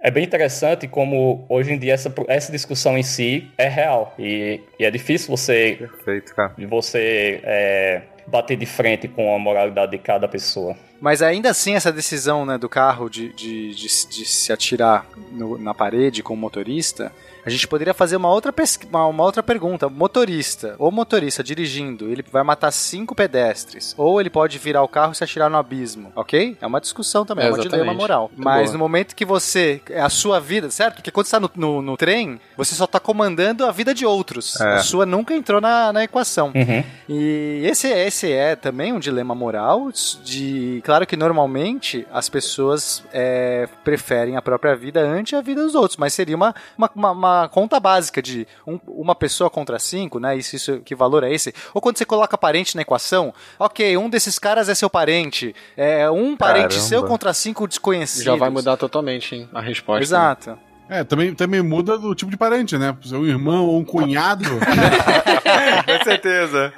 é 0.00 0.10
bem 0.10 0.24
interessante 0.24 0.86
como 0.88 1.44
hoje 1.48 1.72
em 1.72 1.78
dia 1.78 1.92
essa, 1.92 2.12
essa 2.28 2.50
discussão 2.52 2.96
em 2.96 3.02
si 3.02 3.50
é 3.58 3.68
real 3.68 4.14
e, 4.18 4.60
e 4.78 4.84
é 4.84 4.90
difícil 4.90 5.28
você 5.36 5.76
Perfeito, 5.78 6.34
cara. 6.34 6.54
você 6.68 7.40
é, 7.42 8.02
bater 8.26 8.56
de 8.56 8.64
frente 8.66 9.06
com 9.08 9.34
a 9.34 9.38
moralidade 9.38 9.90
de 9.92 9.98
cada 9.98 10.26
pessoa. 10.28 10.76
Mas 11.00 11.20
ainda 11.22 11.50
assim, 11.50 11.74
essa 11.74 11.92
decisão 11.92 12.44
né, 12.46 12.56
do 12.58 12.68
carro 12.68 13.08
de, 13.10 13.32
de, 13.34 13.74
de, 13.74 13.86
de 13.86 14.24
se 14.24 14.52
atirar 14.52 15.06
no- 15.32 15.58
na 15.58 15.72
parede 15.74 16.22
com 16.22 16.34
o 16.34 16.36
motorista, 16.36 17.12
a 17.48 17.50
gente 17.50 17.66
poderia 17.68 17.94
fazer 17.94 18.16
uma 18.16 18.30
outra, 18.30 18.54
uma, 18.90 19.06
uma 19.06 19.24
outra 19.24 19.42
pergunta. 19.42 19.88
Motorista, 19.88 20.74
ou 20.78 20.90
motorista 20.90 21.42
dirigindo, 21.42 22.08
ele 22.10 22.24
vai 22.30 22.42
matar 22.42 22.70
cinco 22.70 23.14
pedestres, 23.14 23.94
ou 23.96 24.20
ele 24.20 24.30
pode 24.30 24.58
virar 24.58 24.82
o 24.82 24.88
carro 24.88 25.12
e 25.12 25.14
se 25.16 25.24
atirar 25.24 25.50
no 25.50 25.56
abismo, 25.56 26.12
ok? 26.14 26.56
É 26.60 26.66
uma 26.66 26.80
discussão 26.80 27.24
também, 27.24 27.44
é, 27.44 27.48
É, 27.48 27.52
uma 27.52 27.58
dilema 27.62 27.94
moral. 27.94 28.30
Muito 28.32 28.44
Mas 28.44 28.64
boa. 28.66 28.72
no 28.72 28.78
momento 28.78 29.14
que 29.16 29.24
você. 29.24 29.80
É 29.90 30.00
a 30.00 30.08
sua 30.08 30.38
vida, 30.40 30.70
certo? 30.70 30.96
Porque 30.96 31.10
quando 31.10 31.26
você 31.26 31.32
tá 31.32 31.40
no, 31.40 31.50
no, 31.56 31.82
no 31.82 31.96
trem, 31.96 32.40
você 32.56 32.74
só 32.74 32.86
tá 32.86 33.00
comandando 33.00 33.64
a 33.64 33.70
vida 33.72 33.94
de 33.94 34.04
outros. 34.06 34.60
É. 34.60 34.74
A 34.76 34.78
sua 34.82 35.04
nunca 35.06 35.34
entrou 35.34 35.60
na, 35.60 35.92
na 35.92 36.04
equação. 36.04 36.52
Uhum. 36.54 36.84
E 37.08 37.62
esse, 37.64 37.88
esse 37.88 38.30
é 38.32 38.54
também 38.56 38.92
um 38.92 38.98
dilema 38.98 39.34
moral 39.34 39.90
de... 40.24 40.80
Claro 40.84 41.06
que 41.06 41.16
normalmente 41.16 42.06
as 42.12 42.28
pessoas 42.28 43.02
é, 43.12 43.68
preferem 43.84 44.36
a 44.36 44.42
própria 44.42 44.74
vida 44.76 45.00
ante 45.00 45.34
a 45.34 45.40
vida 45.40 45.62
dos 45.62 45.74
outros, 45.74 45.96
mas 45.96 46.12
seria 46.12 46.36
uma, 46.36 46.54
uma, 46.76 46.90
uma- 46.94 47.37
uma 47.40 47.48
conta 47.48 47.78
básica 47.80 48.20
de 48.22 48.46
um- 48.66 48.78
uma 48.86 49.14
pessoa 49.14 49.48
contra 49.50 49.78
cinco, 49.78 50.18
né? 50.18 50.36
Isso, 50.36 50.56
isso, 50.56 50.80
que 50.80 50.94
valor 50.94 51.22
é 51.24 51.32
esse? 51.32 51.54
Ou 51.74 51.80
quando 51.80 51.98
você 51.98 52.04
coloca 52.04 52.36
parente 52.38 52.74
na 52.76 52.82
equação, 52.82 53.32
ok, 53.58 53.96
um 53.96 54.08
desses 54.10 54.38
caras 54.38 54.68
é 54.68 54.74
seu 54.74 54.90
parente, 54.90 55.54
é 55.76 56.10
um 56.10 56.36
parente 56.36 56.68
Caramba. 56.68 56.80
seu 56.88 57.04
contra 57.06 57.32
cinco 57.32 57.66
desconhecidos. 57.66 58.24
Já 58.24 58.36
vai 58.36 58.50
mudar 58.50 58.76
totalmente 58.76 59.34
hein, 59.34 59.48
a 59.52 59.60
resposta. 59.60 60.02
Exato. 60.02 60.58
É, 60.88 61.04
também, 61.04 61.34
também 61.34 61.62
muda 61.62 61.98
do 61.98 62.14
tipo 62.14 62.30
de 62.30 62.36
parente, 62.36 62.76
né? 62.78 62.96
Se 63.02 63.14
é 63.14 63.18
um 63.18 63.26
irmão 63.26 63.66
ou 63.66 63.78
um 63.78 63.84
cunhado. 63.84 64.44
Com 65.84 66.04
certeza. 66.04 66.72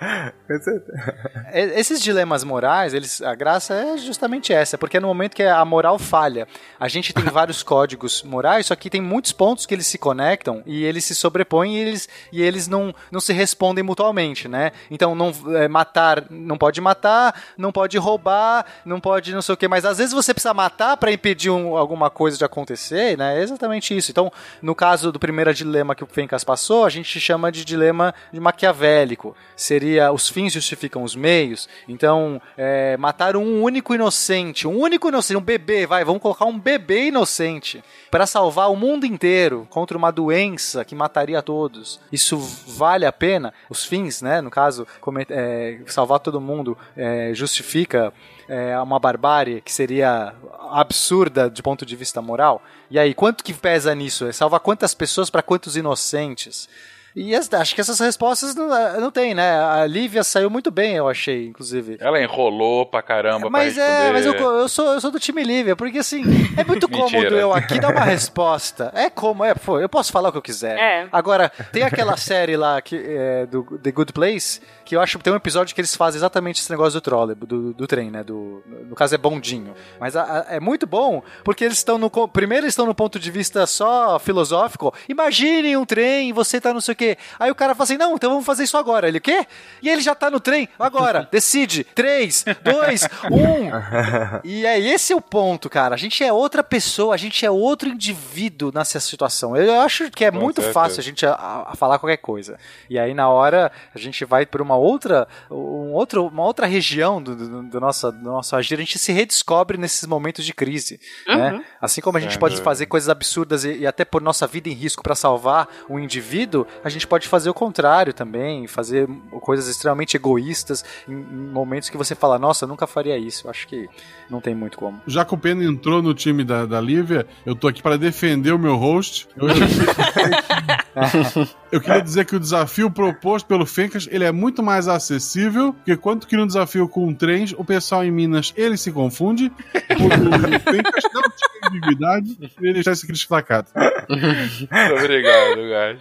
Com 0.47 0.61
certeza. 0.61 1.15
Esses 1.53 2.01
dilemas 2.03 2.43
morais, 2.45 2.95
eles, 2.95 3.21
a 3.23 3.35
graça 3.35 3.75
é 3.75 3.99
justamente 3.99 4.53
essa, 4.53 4.77
porque 4.79 4.97
é 4.97 5.01
no 5.01 5.09
momento 5.09 5.35
que 5.35 5.43
a 5.43 5.65
moral 5.65 5.99
falha. 5.99 6.47
A 6.79 6.89
gente 6.89 7.13
tem 7.13 7.25
vários 7.25 7.63
códigos 7.63 8.23
morais, 8.23 8.67
só 8.67 8.75
que 8.77 8.91
tem 8.91 9.01
muitos 9.01 9.33
pontos 9.33 9.67
que 9.67 9.75
eles 9.75 9.87
se 9.87 9.99
conectam 9.99 10.63
e 10.67 10.85
eles 10.85 11.05
se 11.05 11.15
sobrepõem 11.15 11.77
e 11.77 11.79
eles, 11.81 12.09
e 12.33 12.43
eles 12.43 12.67
não, 12.69 12.95
não 13.11 13.21
se 13.21 13.33
respondem 13.33 13.83
mutuamente, 13.85 14.49
né? 14.49 14.73
Então, 14.91 15.15
não 15.15 15.33
é, 15.57 15.69
matar, 15.69 16.25
não 16.31 16.57
pode 16.59 16.81
matar, 16.81 17.35
não 17.57 17.71
pode 17.73 17.97
roubar, 17.99 18.65
não 18.85 19.01
pode 19.01 19.33
não 19.33 19.43
sei 19.43 19.55
o 19.55 19.57
que, 19.57 19.69
mas 19.69 19.85
às 19.85 19.99
vezes 19.99 20.13
você 20.13 20.33
precisa 20.35 20.55
matar 20.55 20.97
para 20.97 21.13
impedir 21.13 21.51
um- 21.51 21.77
alguma 21.77 22.11
coisa 22.11 22.37
de 22.39 22.45
acontecer, 22.45 23.17
né? 23.17 23.39
É 23.39 23.43
exatamente 23.43 23.97
isso. 23.97 24.00
Então, 24.09 24.33
no 24.63 24.75
caso 24.75 25.13
do 25.13 25.19
primeiro 25.19 25.53
dilema 25.53 25.95
que 25.95 26.05
o 26.05 26.07
Fencas 26.07 26.43
passou, 26.43 26.85
a 26.85 26.89
gente 26.89 27.21
chama 27.21 27.53
de 27.53 27.65
dilema 27.65 28.15
de 28.33 28.41
maquiavélico. 28.41 29.37
Seria 29.55 30.13
os 30.13 30.29
fins 30.29 30.53
justificam 30.53 31.03
os 31.03 31.15
meios. 31.15 31.69
Então, 31.89 32.41
é, 32.57 32.97
matar 32.97 33.37
um 33.37 33.63
único 33.63 33.95
inocente, 33.95 34.67
um 34.67 34.79
único 34.79 35.09
inocente, 35.09 35.37
um 35.37 35.43
bebê, 35.43 35.87
vai, 35.87 36.05
vamos 36.05 36.23
colocar 36.23 36.45
um 36.45 36.59
bebê 36.59 37.09
inocente 37.09 37.83
para 38.11 38.27
salvar 38.27 38.71
o 38.71 38.77
mundo 38.77 39.05
inteiro 39.05 39.67
contra 39.71 39.97
uma 39.97 40.11
doença 40.11 40.85
que 40.85 40.95
mataria 40.95 41.43
todos. 41.43 42.01
Isso 42.13 42.39
vale 42.39 43.05
a 43.05 43.13
pena? 43.13 43.53
Os 43.69 43.85
fins, 43.85 44.23
né? 44.23 44.41
No 44.41 44.51
caso, 44.51 44.87
é, 45.29 45.79
salvar 45.87 46.21
todo 46.21 46.41
mundo 46.41 46.77
é, 46.97 47.33
justifica 47.35 48.13
é, 48.51 48.77
uma 48.81 48.99
barbárie 48.99 49.61
que 49.61 49.73
seria 49.73 50.35
absurda 50.71 51.49
de 51.49 51.63
ponto 51.63 51.87
de 51.87 51.95
vista 51.95 52.21
moral? 52.21 52.61
E 52.91 52.99
aí, 52.99 53.15
quanto 53.15 53.45
que 53.45 53.55
pesa 53.55 53.95
nisso? 53.95 54.31
Salvar 54.33 54.59
quantas 54.59 54.93
pessoas 54.93 55.31
para 55.31 55.43
quantos 55.43 55.77
inocentes? 55.77 56.69
E 57.15 57.35
as- 57.35 57.53
acho 57.53 57.75
que 57.75 57.81
essas 57.81 57.99
respostas 57.99 58.55
não, 58.55 58.69
não 59.01 59.11
tem, 59.11 59.35
né? 59.35 59.59
A 59.63 59.87
Lívia 59.87 60.23
saiu 60.23 60.49
muito 60.49 60.71
bem, 60.71 60.95
eu 60.97 61.09
achei, 61.09 61.47
inclusive. 61.49 61.97
Ela 62.01 62.23
enrolou 62.23 62.87
pra 62.87 63.03
caramba 63.03 63.51
Mas 63.51 63.75
pra 63.75 63.85
é, 63.85 64.13
mas 64.13 64.27
eu, 64.27 64.35
eu, 64.35 64.69
sou, 64.69 64.93
eu 64.95 65.01
sou 65.01 65.11
do 65.11 65.19
time 65.19 65.43
Lívia, 65.43 65.75
porque 65.75 65.99
assim, 65.99 66.23
é 66.57 66.65
muito 66.65 66.87
cômodo 66.89 67.37
eu 67.37 67.53
aqui 67.53 67.81
dar 67.81 67.91
uma 67.91 68.05
resposta. 68.05 68.93
É 68.95 69.11
como, 69.11 69.45
é, 69.45 69.55
pô, 69.55 69.81
eu 69.81 69.89
posso 69.89 70.13
falar 70.13 70.29
o 70.29 70.33
que 70.33 70.39
eu 70.39 70.43
quiser. 70.43 70.79
É. 70.79 71.09
Agora, 71.11 71.49
tem 71.73 71.83
aquela 71.83 72.17
série 72.17 72.57
lá 72.57 72.81
que, 72.81 72.97
é, 72.97 73.47
do 73.47 73.79
The 73.79 73.91
Good 73.91 74.13
Place, 74.13 74.61
que 74.85 74.95
eu 74.97 75.01
acho 75.01 75.19
que 75.19 75.25
tem 75.25 75.33
um 75.33 75.37
episódio 75.37 75.75
que 75.75 75.81
eles 75.81 75.95
fazem 75.97 76.19
exatamente 76.19 76.61
esse 76.61 76.71
negócio 76.71 76.93
do 76.95 77.01
trolley, 77.03 77.35
do, 77.35 77.73
do 77.73 77.87
trem, 77.87 78.11
né? 78.11 78.23
Do, 78.23 78.63
no 78.89 78.95
caso 78.95 79.15
é 79.15 79.19
bondinho. 79.19 79.75
Mas 79.99 80.17
a- 80.17 80.47
a- 80.49 80.55
é 80.55 80.61
muito 80.61 80.87
bom, 80.87 81.23
porque 81.45 81.65
eles 81.65 81.77
estão 81.79 81.99
no. 81.99 82.11
Primeiro 82.29 82.65
eles 82.65 82.73
estão 82.73 82.87
no 82.87 82.95
ponto 82.95 83.19
de 83.19 83.31
vista 83.31 83.67
só 83.67 84.19
filosófico. 84.19 84.93
Imaginem 85.09 85.77
um 85.77 85.85
trem, 85.85 86.33
você 86.33 86.61
tá 86.61 86.73
não 86.73 86.81
sei 86.81 86.93
o 86.93 86.97
quê. 87.01 87.17
Aí 87.39 87.51
o 87.51 87.55
cara 87.55 87.75
fala 87.75 87.85
assim: 87.85 87.97
não, 87.97 88.15
então 88.15 88.31
vamos 88.31 88.45
fazer 88.45 88.65
isso 88.65 88.77
agora. 88.77 89.09
Ele, 89.09 89.19
o 89.19 89.21
quê? 89.21 89.47
E 89.83 89.89
ele 89.89 90.03
já 90.03 90.15
tá 90.15 90.31
no 90.31 90.39
trem, 90.39 90.69
agora. 90.79 91.29
Decide. 91.33 91.85
3, 91.85 92.45
2, 92.63 93.09
1. 93.31 94.41
E 94.45 94.67
é 94.67 94.79
esse 94.79 95.13
é 95.13 95.17
o 95.17 95.21
ponto, 95.21 95.71
cara. 95.71 95.95
A 95.95 95.99
gente 95.99 96.23
é 96.23 96.33
outra 96.33 96.63
pessoa, 96.63 97.15
a 97.15 97.17
gente 97.17 97.45
é 97.45 97.51
outro 97.51 97.89
indivíduo 97.89 98.71
nessa 98.75 99.01
situação. 99.01 99.57
Eu 99.57 99.81
acho 99.81 100.11
que 100.11 100.25
é 100.25 100.31
Com 100.31 100.39
muito 100.39 100.57
certeza. 100.57 100.73
fácil 100.75 101.01
a 101.01 101.03
gente 101.03 101.27
a, 101.27 101.67
a 101.69 101.75
falar 101.77 101.99
qualquer 101.99 102.19
coisa. 102.19 102.59
E 102.89 102.99
aí, 102.99 103.15
na 103.15 103.29
hora, 103.29 103.73
a 103.95 103.99
gente 103.99 104.25
vai 104.25 104.45
para 104.45 104.63
uma 104.63 104.77
outra, 104.77 105.27
um 105.51 105.93
outro, 105.93 106.27
uma 106.27 106.45
outra 106.45 106.67
região 106.67 107.23
do, 107.23 107.35
do, 107.35 107.63
do 107.63 107.81
nosso, 107.81 108.11
do 108.13 108.25
nosso 108.25 108.55
agir, 108.57 108.75
a 108.75 108.79
gente 108.79 108.99
se 108.99 109.13
redescobre 109.13 109.79
nesses 109.79 110.07
momentos 110.07 110.45
de 110.45 110.53
crise. 110.53 111.01
Né? 111.27 111.65
Assim 111.81 112.01
como 112.01 112.19
a 112.19 112.21
gente 112.21 112.39
pode 112.39 112.61
fazer 112.61 112.87
coisas 112.87 113.09
absurdas 113.09 113.65
e, 113.65 113.79
e 113.79 113.87
até 113.87 114.05
pôr 114.05 114.21
nossa 114.21 114.47
vida 114.47 114.69
em 114.69 114.73
risco 114.73 115.03
para 115.03 115.15
salvar 115.15 115.69
um 115.89 115.99
indivíduo, 115.99 116.67
a 116.85 116.89
gente 116.91 117.07
pode 117.07 117.29
fazer 117.29 117.51
o 117.51 117.55
contrário 117.55 118.13
também, 118.13 118.67
fazer 118.67 119.09
coisas 119.41 119.69
extremamente 119.69 120.17
egoístas 120.17 120.85
em, 121.09 121.13
em 121.13 121.51
momentos 121.51 121.89
que 121.89 121.97
você 121.97 122.15
fala, 122.15 122.39
nossa, 122.39 122.65
eu 122.65 122.69
nunca 122.69 122.87
faria 122.87 123.17
isso. 123.17 123.47
Eu 123.47 123.51
acho 123.51 123.67
que 123.67 123.89
não 124.29 124.41
tem 124.41 124.55
muito 124.55 124.79
como. 124.79 125.01
Já 125.07 125.25
que 125.25 125.35
o 125.35 125.39
Pena 125.39 125.65
entrou 125.65 126.03
no 126.03 126.15
time 126.15 126.45
da, 126.45 126.67
da 126.67 126.81
Lívia, 126.81 127.27
eu 127.45 127.55
tô 127.55 127.69
aqui 127.69 127.83
para 127.83 127.99
defender 127.99 128.53
o 128.53 128.59
meu 128.59 128.77
host. 128.77 129.29
Eu, 129.37 129.49
eu 131.73 131.81
queria 131.81 132.01
dizer 132.01 132.25
que 132.25 132.37
o 132.37 132.41
desafio 132.41 132.91
proposto 132.91 133.47
pelo 133.47 133.67
Fencas, 133.67 134.09
ele 134.11 134.25
é 134.25 134.33
muito 134.33 134.63
mais 134.63 134.89
acessível, 134.89 135.73
porque 135.73 135.97
quando 135.97 136.27
cria 136.27 136.43
um 136.43 136.47
desafio 136.47 136.89
com 136.89 137.13
trens, 137.15 137.55
o 137.57 137.65
pessoal 137.65 138.05
em 138.05 138.11
Minas, 138.11 138.53
ele 138.57 138.77
se 138.77 138.93
confunde, 138.93 139.53
o 139.75 140.61
Fencas 140.61 141.05
não 141.13 141.23
tinha 141.23 141.69
ambiguidade, 141.69 142.39
e 142.61 142.67
ele 142.67 142.83
já 142.83 142.95
se 142.95 143.03
cria 143.03 143.15
destacado. 143.15 143.69
Muito 144.09 144.95
obrigado, 144.99 145.69
Gajo. 145.69 145.99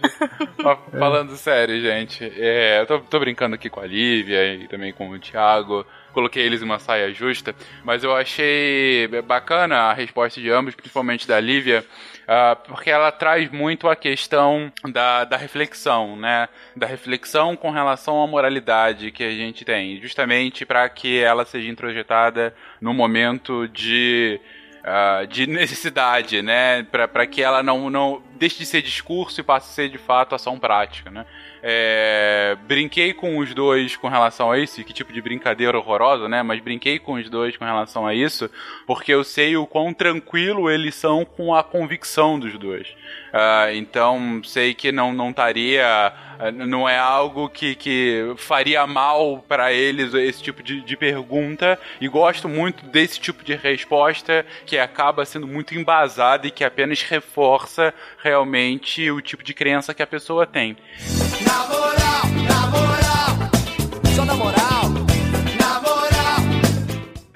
Mas 0.62 0.78
Falando 0.98 1.36
sério, 1.36 1.80
gente, 1.80 2.24
é, 2.36 2.80
eu 2.80 2.86
tô, 2.86 2.98
tô 3.00 3.20
brincando 3.20 3.54
aqui 3.54 3.70
com 3.70 3.80
a 3.80 3.86
Lívia 3.86 4.54
e 4.54 4.66
também 4.66 4.92
com 4.92 5.08
o 5.10 5.18
Thiago. 5.18 5.86
Coloquei 6.12 6.42
eles 6.42 6.60
em 6.60 6.64
uma 6.64 6.80
saia 6.80 7.12
justa, 7.12 7.54
mas 7.84 8.02
eu 8.02 8.14
achei 8.16 9.06
bacana 9.24 9.76
a 9.76 9.92
resposta 9.92 10.40
de 10.40 10.50
ambos, 10.50 10.74
principalmente 10.74 11.28
da 11.28 11.38
Lívia, 11.38 11.84
ah, 12.26 12.56
porque 12.56 12.90
ela 12.90 13.12
traz 13.12 13.50
muito 13.50 13.88
a 13.88 13.94
questão 13.94 14.72
da, 14.90 15.24
da 15.24 15.36
reflexão, 15.36 16.16
né? 16.16 16.48
Da 16.76 16.86
reflexão 16.86 17.54
com 17.54 17.70
relação 17.70 18.20
à 18.22 18.26
moralidade 18.26 19.12
que 19.12 19.22
a 19.22 19.30
gente 19.30 19.64
tem, 19.64 20.00
justamente 20.00 20.66
para 20.66 20.88
que 20.88 21.20
ela 21.20 21.44
seja 21.44 21.70
introjetada 21.70 22.54
no 22.80 22.92
momento 22.92 23.68
de 23.68 24.40
ah, 24.82 25.24
de 25.28 25.46
necessidade, 25.46 26.42
né? 26.42 26.82
Para 26.84 27.26
que 27.26 27.42
ela 27.42 27.62
não, 27.62 27.90
não 27.90 28.22
deixe 28.36 28.58
de 28.58 28.66
ser 28.66 28.80
discurso 28.82 29.40
e 29.40 29.44
passe 29.44 29.70
a 29.70 29.74
ser 29.74 29.88
de 29.90 29.98
fato 29.98 30.34
ação 30.34 30.58
prática, 30.58 31.10
né? 31.10 31.26
É, 31.62 32.56
brinquei 32.66 33.12
com 33.12 33.36
os 33.36 33.52
dois 33.52 33.94
com 33.94 34.08
relação 34.08 34.50
a 34.50 34.58
isso, 34.58 34.82
que 34.82 34.94
tipo 34.94 35.12
de 35.12 35.20
brincadeira 35.20 35.76
horrorosa, 35.76 36.26
né? 36.28 36.42
Mas 36.42 36.60
brinquei 36.60 36.98
com 36.98 37.14
os 37.14 37.28
dois 37.28 37.56
com 37.56 37.64
relação 37.64 38.06
a 38.06 38.14
isso, 38.14 38.50
porque 38.86 39.12
eu 39.12 39.22
sei 39.22 39.56
o 39.56 39.66
quão 39.66 39.92
tranquilo 39.92 40.70
eles 40.70 40.94
são 40.94 41.24
com 41.24 41.54
a 41.54 41.62
convicção 41.62 42.38
dos 42.38 42.58
dois. 42.58 42.88
Ah, 43.32 43.68
então 43.74 44.40
sei 44.42 44.72
que 44.72 44.90
não 44.90 45.12
não 45.12 45.30
estaria, 45.30 46.12
não 46.52 46.88
é 46.88 46.98
algo 46.98 47.48
que, 47.48 47.74
que 47.74 48.34
faria 48.36 48.86
mal 48.86 49.44
para 49.46 49.72
eles 49.72 50.14
esse 50.14 50.42
tipo 50.42 50.62
de, 50.62 50.80
de 50.80 50.96
pergunta 50.96 51.78
e 52.00 52.08
gosto 52.08 52.48
muito 52.48 52.86
desse 52.86 53.20
tipo 53.20 53.44
de 53.44 53.54
resposta 53.54 54.46
que 54.64 54.78
acaba 54.78 55.24
sendo 55.26 55.46
muito 55.46 55.74
embasada 55.74 56.46
e 56.46 56.50
que 56.50 56.64
apenas 56.64 57.02
reforça 57.02 57.92
realmente 58.22 59.10
o 59.10 59.20
tipo 59.20 59.42
de 59.42 59.52
crença 59.52 59.92
que 59.92 60.02
a 60.02 60.06
pessoa 60.06 60.46
tem. 60.46 60.76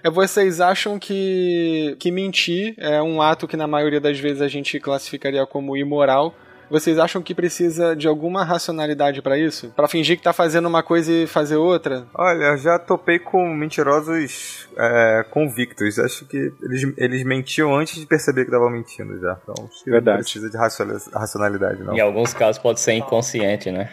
É, 0.04 0.10
vocês 0.10 0.60
acham 0.60 0.98
que, 0.98 1.96
que 1.98 2.10
mentir 2.10 2.74
é 2.76 3.00
um 3.00 3.22
ato 3.22 3.48
que 3.48 3.56
na 3.56 3.66
maioria 3.66 3.98
das 3.98 4.18
vezes 4.18 4.42
a 4.42 4.48
gente 4.48 4.78
classificaria 4.78 5.46
como 5.46 5.74
imoral? 5.74 6.34
Vocês 6.70 6.98
acham 6.98 7.22
que 7.22 7.34
precisa 7.34 7.94
de 7.94 8.08
alguma 8.08 8.44
racionalidade 8.44 9.22
pra 9.22 9.38
isso? 9.38 9.72
Pra 9.74 9.88
fingir 9.88 10.16
que 10.16 10.22
tá 10.22 10.32
fazendo 10.32 10.66
uma 10.66 10.82
coisa 10.82 11.12
e 11.12 11.26
fazer 11.26 11.56
outra? 11.56 12.06
Olha, 12.14 12.44
eu 12.44 12.58
já 12.58 12.78
topei 12.78 13.18
com 13.18 13.54
mentirosos 13.54 14.68
é, 14.76 15.24
convictos. 15.30 15.98
Acho 15.98 16.26
que 16.26 16.52
eles, 16.62 16.92
eles 16.96 17.24
mentiam 17.24 17.74
antes 17.74 18.00
de 18.00 18.06
perceber 18.06 18.42
que 18.42 18.50
estavam 18.50 18.70
mentindo 18.70 19.18
já. 19.20 19.38
Então, 19.42 19.66
acho 19.70 19.84
que 19.84 19.90
Verdade. 19.90 20.18
não 20.18 20.22
precisa 20.22 20.50
de 20.50 20.56
racionalidade, 20.56 21.82
não. 21.82 21.94
Em 21.94 22.00
alguns 22.00 22.32
casos 22.34 22.60
pode 22.60 22.80
ser 22.80 22.94
inconsciente, 22.94 23.70
né? 23.70 23.90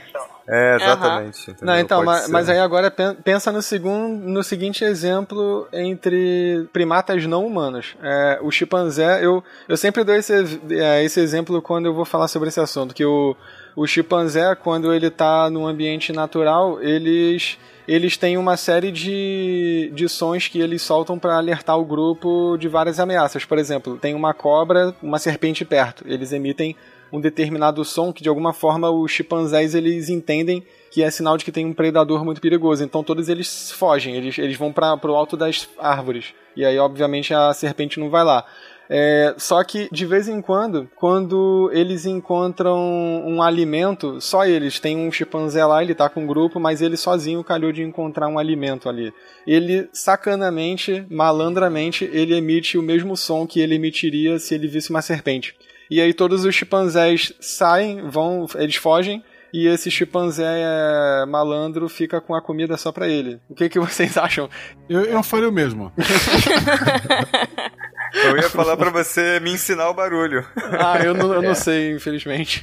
É, 0.48 0.76
exatamente. 0.76 1.56
Não, 1.62 1.78
então, 1.80 2.04
mas, 2.04 2.28
mas 2.30 2.50
aí 2.50 2.60
agora 2.60 2.90
pen- 2.90 3.16
pensa 3.24 3.52
no, 3.52 3.62
segundo, 3.62 4.24
no 4.28 4.44
seguinte 4.44 4.84
exemplo 4.84 5.68
entre 5.72 6.68
primatas 6.74 7.26
não 7.26 7.46
humanos. 7.46 7.96
É, 8.02 8.40
o 8.42 8.52
chimpanzé, 8.52 9.24
eu, 9.24 9.44
eu 9.68 9.78
sempre 9.78 10.04
dou 10.04 10.16
esse, 10.16 10.34
é, 10.72 11.04
esse 11.04 11.20
exemplo 11.20 11.62
quando 11.62 11.86
eu 11.86 11.94
vou 11.94 12.06
falar 12.06 12.28
sobre 12.28 12.50
esse 12.50 12.60
assunto, 12.60 12.94
que 12.94 13.06
o, 13.06 13.36
o 13.76 13.86
chimpanzé, 13.88 14.56
quando 14.56 14.94
ele 14.94 15.08
está 15.08 15.50
num 15.50 15.68
ambiente 15.68 16.12
natural, 16.12 16.82
eles 16.82 17.58
eles 17.88 18.16
têm 18.16 18.38
uma 18.38 18.56
série 18.56 18.92
de, 18.92 19.92
de 19.94 20.08
sons 20.08 20.48
que 20.48 20.62
eles 20.62 20.82
soltam 20.82 21.18
para 21.18 21.36
alertar 21.36 21.78
o 21.78 21.84
grupo 21.84 22.56
de 22.58 22.68
várias 22.68 23.00
ameaças. 23.00 23.44
Por 23.44 23.58
exemplo, 23.58 23.98
tem 23.98 24.14
uma 24.14 24.34
cobra, 24.34 24.96
uma 25.02 25.20
serpente 25.20 25.66
perto. 25.66 26.04
Eles 26.08 26.32
emitem 26.32 26.76
um 27.12 27.20
determinado 27.20 27.84
som 27.84 28.14
que 28.14 28.24
de 28.24 28.30
alguma 28.30 28.54
forma 28.54 28.90
os 28.90 29.12
chimpanzés 29.12 29.76
eles 29.76 30.10
entendem 30.10 30.64
que 30.90 31.02
é 31.02 31.10
sinal 31.10 31.38
de 31.38 31.46
que 31.46 31.52
tem 31.52 31.66
um 31.66 31.74
predador 31.74 32.24
muito 32.24 32.42
perigoso. 32.42 32.84
Então 32.84 33.04
todos 33.04 33.30
eles 33.30 33.72
fogem, 33.72 34.16
eles, 34.16 34.38
eles 34.38 34.58
vão 34.58 34.72
para 34.72 35.00
o 35.04 35.16
alto 35.16 35.38
das 35.38 35.70
árvores. 35.80 36.34
E 36.56 36.66
aí, 36.66 36.78
obviamente, 36.78 37.34
a 37.34 37.54
serpente 37.54 38.00
não 38.00 38.10
vai 38.10 38.24
lá. 38.24 38.46
É, 38.94 39.34
só 39.38 39.64
que 39.64 39.88
de 39.90 40.06
vez 40.06 40.28
em 40.28 40.42
quando, 40.42 40.90
quando 40.98 41.72
eles 41.74 42.06
encontram 42.06 42.78
um 43.26 43.42
alimento, 43.42 44.20
só 44.20 44.46
eles, 44.46 44.82
tem 44.82 44.98
um 44.98 45.10
chimpanzé 45.10 45.66
lá, 45.66 45.82
ele 45.82 45.96
tá 45.96 46.10
com 46.10 46.24
um 46.24 46.28
grupo, 46.28 46.60
mas 46.60 46.82
ele 46.82 46.98
sozinho 46.98 47.42
calhou 47.42 47.72
de 47.72 47.82
encontrar 47.82 48.28
um 48.28 48.38
alimento 48.38 48.90
ali. 48.90 49.14
Ele, 49.48 49.88
sacanamente, 49.94 51.06
malandramente, 51.10 52.04
ele 52.12 52.36
emite 52.36 52.78
o 52.78 52.82
mesmo 52.82 53.16
som 53.16 53.48
que 53.48 53.62
ele 53.62 53.76
emitiria 53.76 54.38
se 54.38 54.56
ele 54.56 54.68
visse 54.68 54.90
uma 54.90 55.02
serpente. 55.02 55.56
E 55.92 56.00
aí 56.00 56.14
todos 56.14 56.46
os 56.46 56.56
chimpanzés 56.56 57.34
saem, 57.42 58.10
vão, 58.10 58.48
eles 58.56 58.78
fogem, 58.78 59.22
e 59.54 59.68
esse 59.68 59.92
chimpanzé 59.92 60.46
é, 60.46 61.26
malandro 61.26 61.90
fica 61.90 62.22
com 62.22 62.34
a 62.34 62.42
comida 62.42 62.78
só 62.78 62.94
pra 62.94 63.10
ele. 63.10 63.42
O 63.50 63.54
que, 63.54 63.68
que 63.68 63.78
vocês 63.78 64.16
acham? 64.18 64.50
Eu, 64.88 65.02
eu 65.04 65.22
faria 65.22 65.50
o 65.50 65.52
mesmo. 65.52 65.92
Eu 68.14 68.36
ia 68.38 68.50
falar 68.50 68.76
pra 68.78 68.90
você 68.90 69.40
me 69.40 69.52
ensinar 69.52 69.90
o 69.90 69.94
barulho. 69.94 70.46
Ah, 70.80 71.00
eu 71.04 71.14
não, 71.14 71.34
eu 71.34 71.42
não 71.42 71.56
sei, 71.56 71.92
infelizmente. 71.92 72.62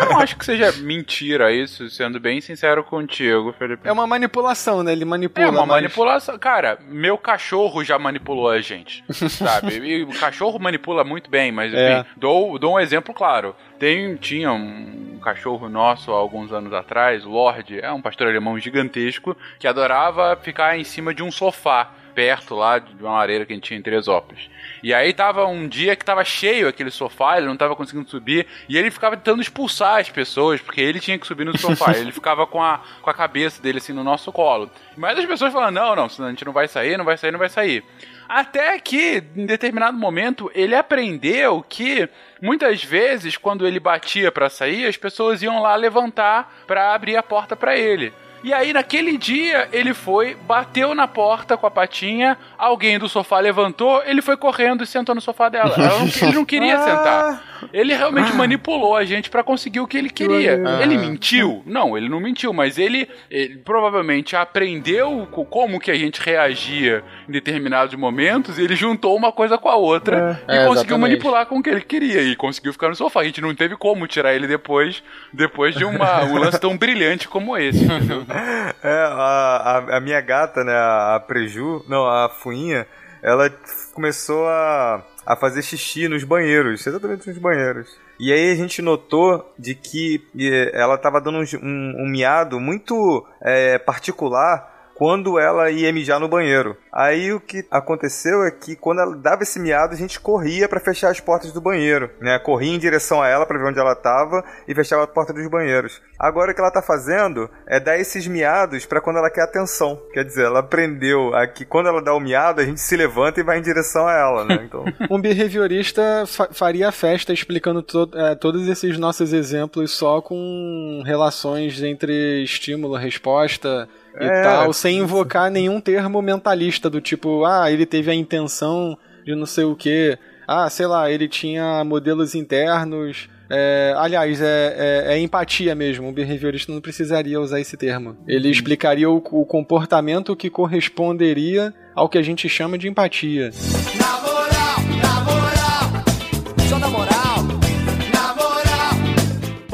Eu 0.00 0.06
não 0.06 0.18
acho 0.20 0.36
que 0.36 0.44
seja 0.44 0.70
mentira 0.72 1.52
isso, 1.52 1.88
sendo 1.90 2.18
bem 2.20 2.40
sincero 2.40 2.82
contigo, 2.84 3.54
Felipe. 3.58 3.86
É 3.88 3.92
uma 3.92 4.06
manipulação, 4.06 4.82
né? 4.82 4.92
Ele 4.92 5.04
manipula. 5.04 5.46
É 5.46 5.50
uma 5.50 5.60
mas- 5.60 5.68
manipulação. 5.82 6.38
Cara, 6.38 6.78
meu 6.88 7.16
cachorro 7.18 7.82
já 7.84 7.98
manipulou 7.98 8.48
a 8.50 8.60
gente, 8.60 9.04
sabe? 9.30 9.74
E 9.78 10.02
o 10.02 10.08
cachorro 10.18 10.58
manipula 10.58 11.04
muito 11.04 11.30
bem, 11.30 11.50
mas 11.52 11.72
É. 11.72 12.00
enfim, 12.00 12.08
dou, 12.16 12.58
dou 12.58 12.74
um 12.74 12.80
exemplo 12.80 13.14
claro. 13.14 13.54
Tem, 13.78 14.14
tinha 14.16 14.52
um 14.52 15.18
cachorro 15.22 15.68
nosso 15.68 16.12
há 16.12 16.16
alguns 16.16 16.52
anos 16.52 16.72
atrás, 16.72 17.24
o 17.24 17.30
Lorde, 17.30 17.80
é 17.80 17.90
um 17.92 18.00
pastor 18.02 18.28
alemão 18.28 18.58
gigantesco, 18.58 19.36
que 19.58 19.66
adorava 19.66 20.36
ficar 20.40 20.78
em 20.78 20.84
cima 20.84 21.12
de 21.14 21.22
um 21.22 21.30
sofá, 21.30 21.90
perto 22.14 22.54
lá 22.54 22.78
de 22.78 23.02
uma 23.02 23.14
lareira 23.18 23.44
que 23.46 23.52
a 23.52 23.56
gente 23.56 23.64
tinha 23.64 23.78
em 23.78 23.82
Teresópolis. 23.82 24.48
E 24.82 24.92
aí 24.92 25.12
tava 25.12 25.46
um 25.46 25.68
dia 25.68 25.94
que 25.94 26.04
tava 26.04 26.24
cheio 26.24 26.68
aquele 26.68 26.90
sofá, 26.90 27.36
ele 27.36 27.46
não 27.46 27.56
tava 27.56 27.76
conseguindo 27.76 28.08
subir, 28.08 28.46
e 28.68 28.76
ele 28.76 28.90
ficava 28.90 29.16
tentando 29.16 29.40
expulsar 29.40 30.00
as 30.00 30.10
pessoas, 30.10 30.60
porque 30.60 30.80
ele 30.80 30.98
tinha 30.98 31.18
que 31.18 31.26
subir 31.26 31.44
no 31.44 31.56
sofá. 31.56 31.92
ele 31.96 32.12
ficava 32.12 32.46
com 32.46 32.62
a, 32.62 32.80
com 33.00 33.10
a 33.10 33.14
cabeça 33.14 33.62
dele 33.62 33.78
assim 33.78 33.92
no 33.92 34.02
nosso 34.02 34.32
colo. 34.32 34.70
Mas 34.96 35.18
as 35.18 35.24
pessoas 35.24 35.52
falavam, 35.52 35.72
não, 35.72 35.94
não, 35.94 36.08
senão 36.08 36.28
a 36.28 36.30
gente 36.30 36.44
não 36.44 36.52
vai 36.52 36.66
sair, 36.66 36.96
não 36.96 37.04
vai 37.04 37.16
sair, 37.16 37.30
não 37.30 37.38
vai 37.38 37.48
sair. 37.48 37.84
Até 38.28 38.78
que, 38.78 39.22
em 39.36 39.44
determinado 39.44 39.96
momento, 39.96 40.50
ele 40.54 40.74
aprendeu 40.74 41.62
que 41.68 42.08
muitas 42.40 42.82
vezes, 42.82 43.36
quando 43.36 43.66
ele 43.66 43.78
batia 43.78 44.32
pra 44.32 44.48
sair, 44.48 44.86
as 44.86 44.96
pessoas 44.96 45.42
iam 45.42 45.60
lá 45.60 45.74
levantar 45.76 46.64
pra 46.66 46.94
abrir 46.94 47.16
a 47.16 47.22
porta 47.22 47.54
pra 47.54 47.76
ele. 47.76 48.12
E 48.42 48.52
aí, 48.52 48.72
naquele 48.72 49.16
dia, 49.16 49.68
ele 49.72 49.94
foi, 49.94 50.34
bateu 50.46 50.94
na 50.94 51.06
porta 51.06 51.56
com 51.56 51.66
a 51.66 51.70
patinha, 51.70 52.36
alguém 52.58 52.98
do 52.98 53.08
sofá 53.08 53.38
levantou, 53.38 54.02
ele 54.04 54.20
foi 54.20 54.36
correndo 54.36 54.82
e 54.82 54.86
sentou 54.86 55.14
no 55.14 55.20
sofá 55.20 55.48
dela. 55.48 55.74
Ela 55.76 55.98
não- 56.00 56.06
ele 56.22 56.32
não 56.34 56.44
queria 56.44 56.76
sentar. 56.78 57.52
Ele 57.72 57.94
realmente 57.94 58.32
manipulou 58.32 58.96
a 58.96 59.04
gente 59.04 59.30
pra 59.30 59.44
conseguir 59.44 59.78
o 59.78 59.86
que 59.86 59.96
ele 59.96 60.10
queria. 60.10 60.60
Ele 60.82 60.98
mentiu? 60.98 61.62
Não, 61.64 61.96
ele 61.96 62.08
não 62.08 62.18
mentiu, 62.18 62.52
mas 62.52 62.76
ele, 62.78 63.08
ele 63.30 63.58
provavelmente 63.58 64.34
aprendeu 64.34 65.28
co- 65.30 65.44
como 65.44 65.78
que 65.78 65.90
a 65.90 65.94
gente 65.94 66.20
reagia 66.20 67.04
em 67.28 67.32
determinados 67.32 67.94
momentos 67.94 68.58
e 68.58 68.62
ele 68.64 68.74
juntou 68.74 69.16
uma 69.16 69.30
coisa 69.30 69.56
com 69.56 69.68
a 69.68 69.76
outra 69.76 70.40
e 70.48 70.52
É, 70.52 70.66
conseguiu 70.66 70.72
exatamente. 70.72 71.00
manipular 71.00 71.46
com 71.46 71.58
o 71.58 71.62
que 71.62 71.70
ele 71.70 71.80
queria 71.82 72.20
e 72.22 72.34
conseguiu 72.34 72.72
ficar 72.72 72.88
no 72.88 72.96
sofá. 72.96 73.20
A 73.20 73.24
gente 73.24 73.40
não 73.40 73.54
teve 73.54 73.76
como 73.76 74.08
tirar 74.08 74.34
ele 74.34 74.48
depois, 74.48 75.00
depois 75.32 75.74
de 75.76 75.84
uma, 75.84 76.24
um 76.24 76.36
lance 76.38 76.60
tão 76.60 76.76
brilhante 76.76 77.28
como 77.28 77.56
esse, 77.56 77.84
entendeu? 77.84 78.24
É, 78.84 78.90
a, 78.90 79.14
a, 79.14 79.96
a 79.98 80.00
minha 80.00 80.20
gata, 80.20 80.64
né, 80.64 80.72
a, 80.74 81.14
a 81.14 81.20
Preju, 81.20 81.84
não, 81.88 82.04
a 82.04 82.28
Fuinha, 82.28 82.84
ela 83.22 83.48
começou 83.94 84.48
a, 84.48 85.04
a 85.24 85.36
fazer 85.36 85.62
xixi 85.62 86.08
nos 86.08 86.24
banheiros, 86.24 86.84
exatamente 86.84 87.28
nos 87.28 87.38
banheiros. 87.38 87.96
E 88.18 88.32
aí 88.32 88.50
a 88.50 88.54
gente 88.56 88.82
notou 88.82 89.52
de 89.58 89.74
que 89.74 90.26
eh, 90.38 90.70
ela 90.74 90.98
tava 90.98 91.20
dando 91.20 91.38
um, 91.38 91.44
um, 91.62 92.04
um 92.04 92.08
miado 92.08 92.58
muito 92.60 93.24
eh, 93.40 93.78
particular 93.78 94.71
quando 94.94 95.38
ela 95.38 95.70
ia 95.70 95.92
mijar 95.92 96.20
no 96.20 96.28
banheiro. 96.28 96.76
Aí 96.92 97.32
o 97.32 97.40
que 97.40 97.64
aconteceu 97.70 98.44
é 98.44 98.50
que 98.50 98.76
quando 98.76 99.00
ela 99.00 99.16
dava 99.16 99.42
esse 99.42 99.58
miado, 99.58 99.94
a 99.94 99.96
gente 99.96 100.20
corria 100.20 100.68
pra 100.68 100.78
fechar 100.80 101.10
as 101.10 101.20
portas 101.20 101.50
do 101.52 101.60
banheiro, 101.60 102.10
né? 102.20 102.38
Corria 102.38 102.74
em 102.74 102.78
direção 102.78 103.22
a 103.22 103.28
ela 103.28 103.46
pra 103.46 103.58
ver 103.58 103.64
onde 103.68 103.78
ela 103.78 103.94
tava 103.94 104.44
e 104.68 104.74
fechava 104.74 105.04
a 105.04 105.06
porta 105.06 105.32
dos 105.32 105.46
banheiros. 105.48 106.00
Agora 106.18 106.52
o 106.52 106.54
que 106.54 106.60
ela 106.60 106.70
tá 106.70 106.82
fazendo 106.82 107.48
é 107.66 107.80
dar 107.80 107.98
esses 107.98 108.26
miados 108.26 108.84
pra 108.86 109.00
quando 109.00 109.16
ela 109.18 109.30
quer 109.30 109.42
atenção. 109.42 110.00
Quer 110.12 110.24
dizer, 110.24 110.44
ela 110.44 110.60
aprendeu 110.60 111.34
a 111.34 111.46
que 111.46 111.64
quando 111.64 111.88
ela 111.88 112.02
dá 112.02 112.14
o 112.14 112.20
miado, 112.20 112.60
a 112.60 112.64
gente 112.64 112.80
se 112.80 112.96
levanta 112.96 113.40
e 113.40 113.44
vai 113.44 113.58
em 113.58 113.62
direção 113.62 114.06
a 114.06 114.12
ela, 114.14 114.44
né? 114.44 114.62
Então, 114.64 114.84
Um 115.10 115.20
behaviorista 115.20 116.24
fa- 116.26 116.48
faria 116.52 116.88
a 116.88 116.92
festa 116.92 117.32
explicando 117.32 117.82
to- 117.82 118.10
é, 118.14 118.34
todos 118.34 118.68
esses 118.68 118.98
nossos 118.98 119.32
exemplos 119.32 119.90
só 119.96 120.20
com 120.20 121.02
relações 121.04 121.82
entre 121.82 122.42
estímulo, 122.44 122.96
resposta 122.96 123.88
e 124.20 124.24
É. 124.24 124.42
tal, 124.42 124.72
sem 124.72 124.98
invocar 124.98 125.50
nenhum 125.50 125.80
termo 125.80 126.20
mentalista 126.22 126.88
do 126.90 127.00
tipo, 127.00 127.44
ah, 127.44 127.70
ele 127.70 127.86
teve 127.86 128.10
a 128.10 128.14
intenção 128.14 128.96
de 129.24 129.34
não 129.34 129.46
sei 129.46 129.64
o 129.64 129.74
que, 129.76 130.18
ah, 130.46 130.68
sei 130.68 130.86
lá, 130.86 131.10
ele 131.10 131.28
tinha 131.28 131.82
modelos 131.84 132.34
internos. 132.34 133.28
É, 133.54 133.92
aliás, 133.98 134.40
é, 134.40 135.04
é- 135.08 135.14
é 135.14 135.18
empatia 135.20 135.74
mesmo. 135.74 136.08
Um 136.08 136.12
behaviorista 136.12 136.72
não 136.72 136.80
precisaria 136.80 137.38
usar 137.38 137.60
esse 137.60 137.76
termo. 137.76 138.16
Ele 138.26 138.48
explicaria 138.48 139.10
o, 139.10 139.16
o 139.16 139.44
comportamento 139.44 140.34
que 140.34 140.48
corresponderia 140.48 141.72
ao 141.94 142.08
que 142.08 142.16
a 142.16 142.22
gente 142.22 142.48
chama 142.48 142.78
de 142.78 142.88
empatia. 142.88 143.50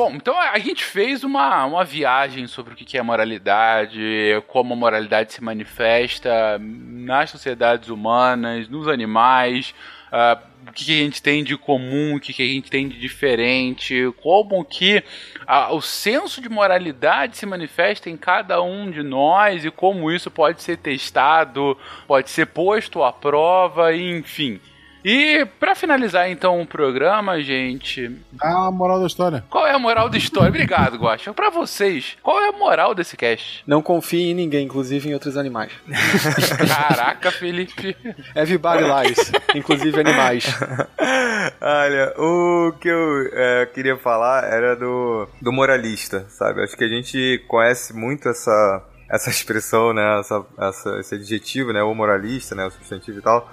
Bom, 0.09 0.15
então 0.15 0.41
a 0.41 0.59
gente 0.59 0.83
fez 0.83 1.23
uma, 1.23 1.67
uma 1.67 1.85
viagem 1.85 2.47
sobre 2.47 2.73
o 2.73 2.77
que 2.77 2.97
é 2.97 3.03
moralidade, 3.03 4.01
como 4.47 4.73
a 4.73 4.77
moralidade 4.77 5.35
se 5.35 5.45
manifesta 5.45 6.59
nas 6.59 7.29
sociedades 7.29 7.91
humanas, 7.91 8.71
nos 8.71 8.89
animais, 8.89 9.75
ah, 10.11 10.39
o 10.67 10.73
que 10.73 10.91
a 10.95 11.05
gente 11.05 11.21
tem 11.21 11.45
de 11.45 11.59
comum, 11.59 12.15
o 12.15 12.21
que 12.21 12.43
a 12.43 12.47
gente 12.47 12.71
tem 12.71 12.89
de 12.89 12.99
diferente, 12.99 14.11
como 14.23 14.65
que 14.65 15.05
ah, 15.47 15.75
o 15.75 15.83
senso 15.83 16.41
de 16.41 16.49
moralidade 16.49 17.37
se 17.37 17.45
manifesta 17.45 18.09
em 18.09 18.17
cada 18.17 18.63
um 18.63 18.91
de 18.91 19.03
nós 19.03 19.63
e 19.63 19.71
como 19.71 20.11
isso 20.11 20.31
pode 20.31 20.63
ser 20.63 20.79
testado, 20.79 21.77
pode 22.07 22.31
ser 22.31 22.47
posto 22.47 23.05
à 23.05 23.13
prova, 23.13 23.95
enfim. 23.95 24.59
E 25.11 25.47
pra 25.59 25.75
finalizar 25.75 26.29
então 26.31 26.61
o 26.61 26.67
programa, 26.67 27.41
gente, 27.41 28.11
A 28.43 28.71
moral 28.71 29.01
da 29.01 29.07
história. 29.07 29.43
qual 29.49 29.67
é 29.67 29.73
a 29.73 29.79
moral 29.79 30.11
da 30.11 30.19
história? 30.19 30.49
Obrigado, 30.51 30.99
Guaxa. 30.99 31.33
Pra 31.33 31.49
vocês, 31.49 32.17
qual 32.23 32.39
é 32.41 32.49
a 32.49 32.53
moral 32.53 32.95
desse 32.95 33.17
cast? 33.17 33.63
Não 33.67 33.81
confie 33.81 34.31
em 34.31 34.35
ninguém, 34.35 34.67
inclusive 34.67 35.09
em 35.09 35.15
outros 35.15 35.37
animais. 35.39 35.73
Caraca, 36.69 37.31
Felipe. 37.31 37.97
Everybody 38.35 38.85
lies, 38.85 39.33
inclusive 39.55 39.99
animais. 39.99 40.45
Olha, 41.61 42.13
o 42.19 42.73
que 42.81 42.89
eu 42.89 43.29
é, 43.33 43.67
queria 43.73 43.97
falar 43.97 44.45
era 44.45 44.77
do, 44.77 45.27
do 45.41 45.53
moralista, 45.53 46.27
sabe? 46.29 46.63
Acho 46.63 46.77
que 46.77 46.85
a 46.85 46.89
gente 46.89 47.43
conhece 47.49 47.95
muito 47.95 48.29
essa, 48.29 48.83
essa 49.11 49.31
expressão, 49.31 49.93
né? 49.95 50.21
Essa, 50.21 50.45
essa- 50.59 50.99
esse 51.01 51.15
adjetivo, 51.15 51.73
né? 51.73 51.83
O 51.83 51.95
moralista, 51.95 52.55
né? 52.55 52.67
O 52.67 52.71
substantivo 52.71 53.19
e 53.19 53.23
tal. 53.23 53.49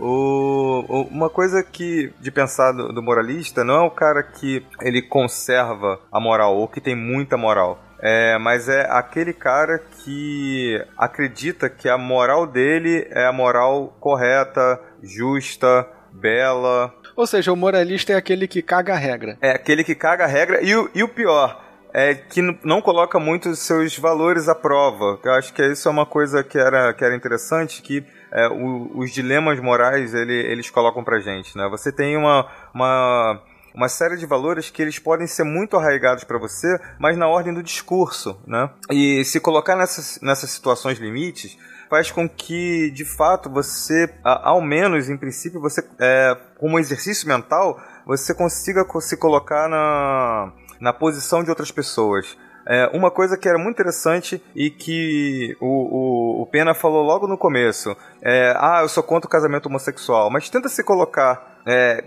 O, 0.00 0.84
o- 0.88 1.02
uma 1.10 1.28
coisa 1.28 1.62
que 1.62 2.12
de 2.20 2.30
pensar 2.30 2.72
do, 2.72 2.92
do 2.92 3.02
moralista 3.02 3.64
não 3.64 3.74
é 3.74 3.86
o 3.86 3.90
cara 3.90 4.22
que 4.22 4.64
ele 4.82 5.02
conserva 5.02 6.00
a 6.12 6.20
moral 6.20 6.56
ou 6.56 6.68
que 6.68 6.80
tem 6.80 6.94
muita 6.94 7.36
moral. 7.36 7.78
É, 8.00 8.38
mas 8.38 8.68
é 8.68 8.86
aquele 8.90 9.32
cara 9.32 9.78
que 10.04 10.80
acredita 10.96 11.68
que 11.68 11.88
a 11.88 11.98
moral 11.98 12.46
dele 12.46 13.06
é 13.10 13.26
a 13.26 13.32
moral 13.32 13.96
correta, 14.00 14.80
justa, 15.02 15.84
bela, 16.12 16.94
Ou 17.16 17.26
seja, 17.26 17.52
o 17.52 17.56
moralista 17.56 18.12
é 18.12 18.16
aquele 18.16 18.46
que 18.46 18.62
caga 18.62 18.94
a 18.94 18.96
regra. 18.96 19.36
é 19.40 19.50
aquele 19.50 19.82
que 19.82 19.94
caga 19.96 20.24
a 20.24 20.28
regra. 20.28 20.62
E 20.62 20.74
o, 20.76 20.88
e 20.94 21.02
o 21.02 21.08
pior, 21.08 21.60
é 21.92 22.14
que 22.14 22.40
não 22.64 22.80
coloca 22.80 23.18
muito 23.18 23.48
os 23.48 23.58
seus 23.60 23.98
valores 23.98 24.48
à 24.48 24.54
prova. 24.54 25.18
Eu 25.24 25.32
acho 25.32 25.52
que 25.52 25.62
isso 25.66 25.88
é 25.88 25.90
uma 25.90 26.06
coisa 26.06 26.44
que 26.44 26.56
era, 26.58 26.92
que 26.94 27.04
era 27.04 27.16
interessante, 27.16 27.82
que 27.82 28.04
é, 28.32 28.48
o, 28.48 28.98
os 28.98 29.12
dilemas 29.12 29.60
morais 29.60 30.14
ele, 30.14 30.34
eles 30.34 30.70
colocam 30.70 31.04
pra 31.04 31.20
gente, 31.20 31.56
né? 31.56 31.68
Você 31.68 31.90
tem 31.92 32.16
uma, 32.16 32.46
uma, 32.74 33.40
uma 33.74 33.88
série 33.88 34.16
de 34.16 34.26
valores 34.26 34.70
que 34.70 34.82
eles 34.82 34.98
podem 34.98 35.26
ser 35.26 35.44
muito 35.44 35.76
arraigados 35.76 36.24
para 36.24 36.38
você, 36.38 36.78
mas 36.98 37.16
na 37.16 37.28
ordem 37.28 37.54
do 37.54 37.62
discurso, 37.62 38.38
né? 38.46 38.70
E 38.90 39.24
se 39.24 39.40
colocar 39.40 39.76
nessas, 39.76 40.18
nessas 40.20 40.50
situações 40.50 40.98
limites 40.98 41.58
faz 41.88 42.10
com 42.10 42.28
que, 42.28 42.90
de 42.90 43.04
fato, 43.04 43.48
você, 43.48 44.12
ao 44.22 44.60
menos 44.60 45.08
em 45.08 45.16
princípio, 45.16 45.60
você, 45.60 45.82
é, 45.98 46.36
como 46.58 46.78
exercício 46.78 47.26
mental, 47.26 47.80
você 48.06 48.34
consiga 48.34 48.84
se 49.00 49.16
colocar 49.16 49.68
na, 49.68 50.52
na 50.80 50.92
posição 50.92 51.42
de 51.42 51.50
outras 51.50 51.70
pessoas. 51.70 52.36
É, 52.68 52.90
uma 52.92 53.10
coisa 53.10 53.38
que 53.38 53.48
era 53.48 53.56
muito 53.56 53.76
interessante 53.76 54.42
e 54.54 54.68
que 54.68 55.56
o, 55.58 55.66
o, 55.66 56.42
o 56.42 56.46
Pena 56.46 56.74
falou 56.74 57.02
logo 57.02 57.26
no 57.26 57.38
começo: 57.38 57.96
é, 58.20 58.54
ah, 58.58 58.80
eu 58.82 58.88
sou 58.88 59.02
contra 59.02 59.26
o 59.26 59.30
casamento 59.30 59.66
homossexual, 59.66 60.28
mas 60.28 60.50
tenta 60.50 60.68
se 60.68 60.84
colocar, 60.84 61.60
é, 61.64 62.04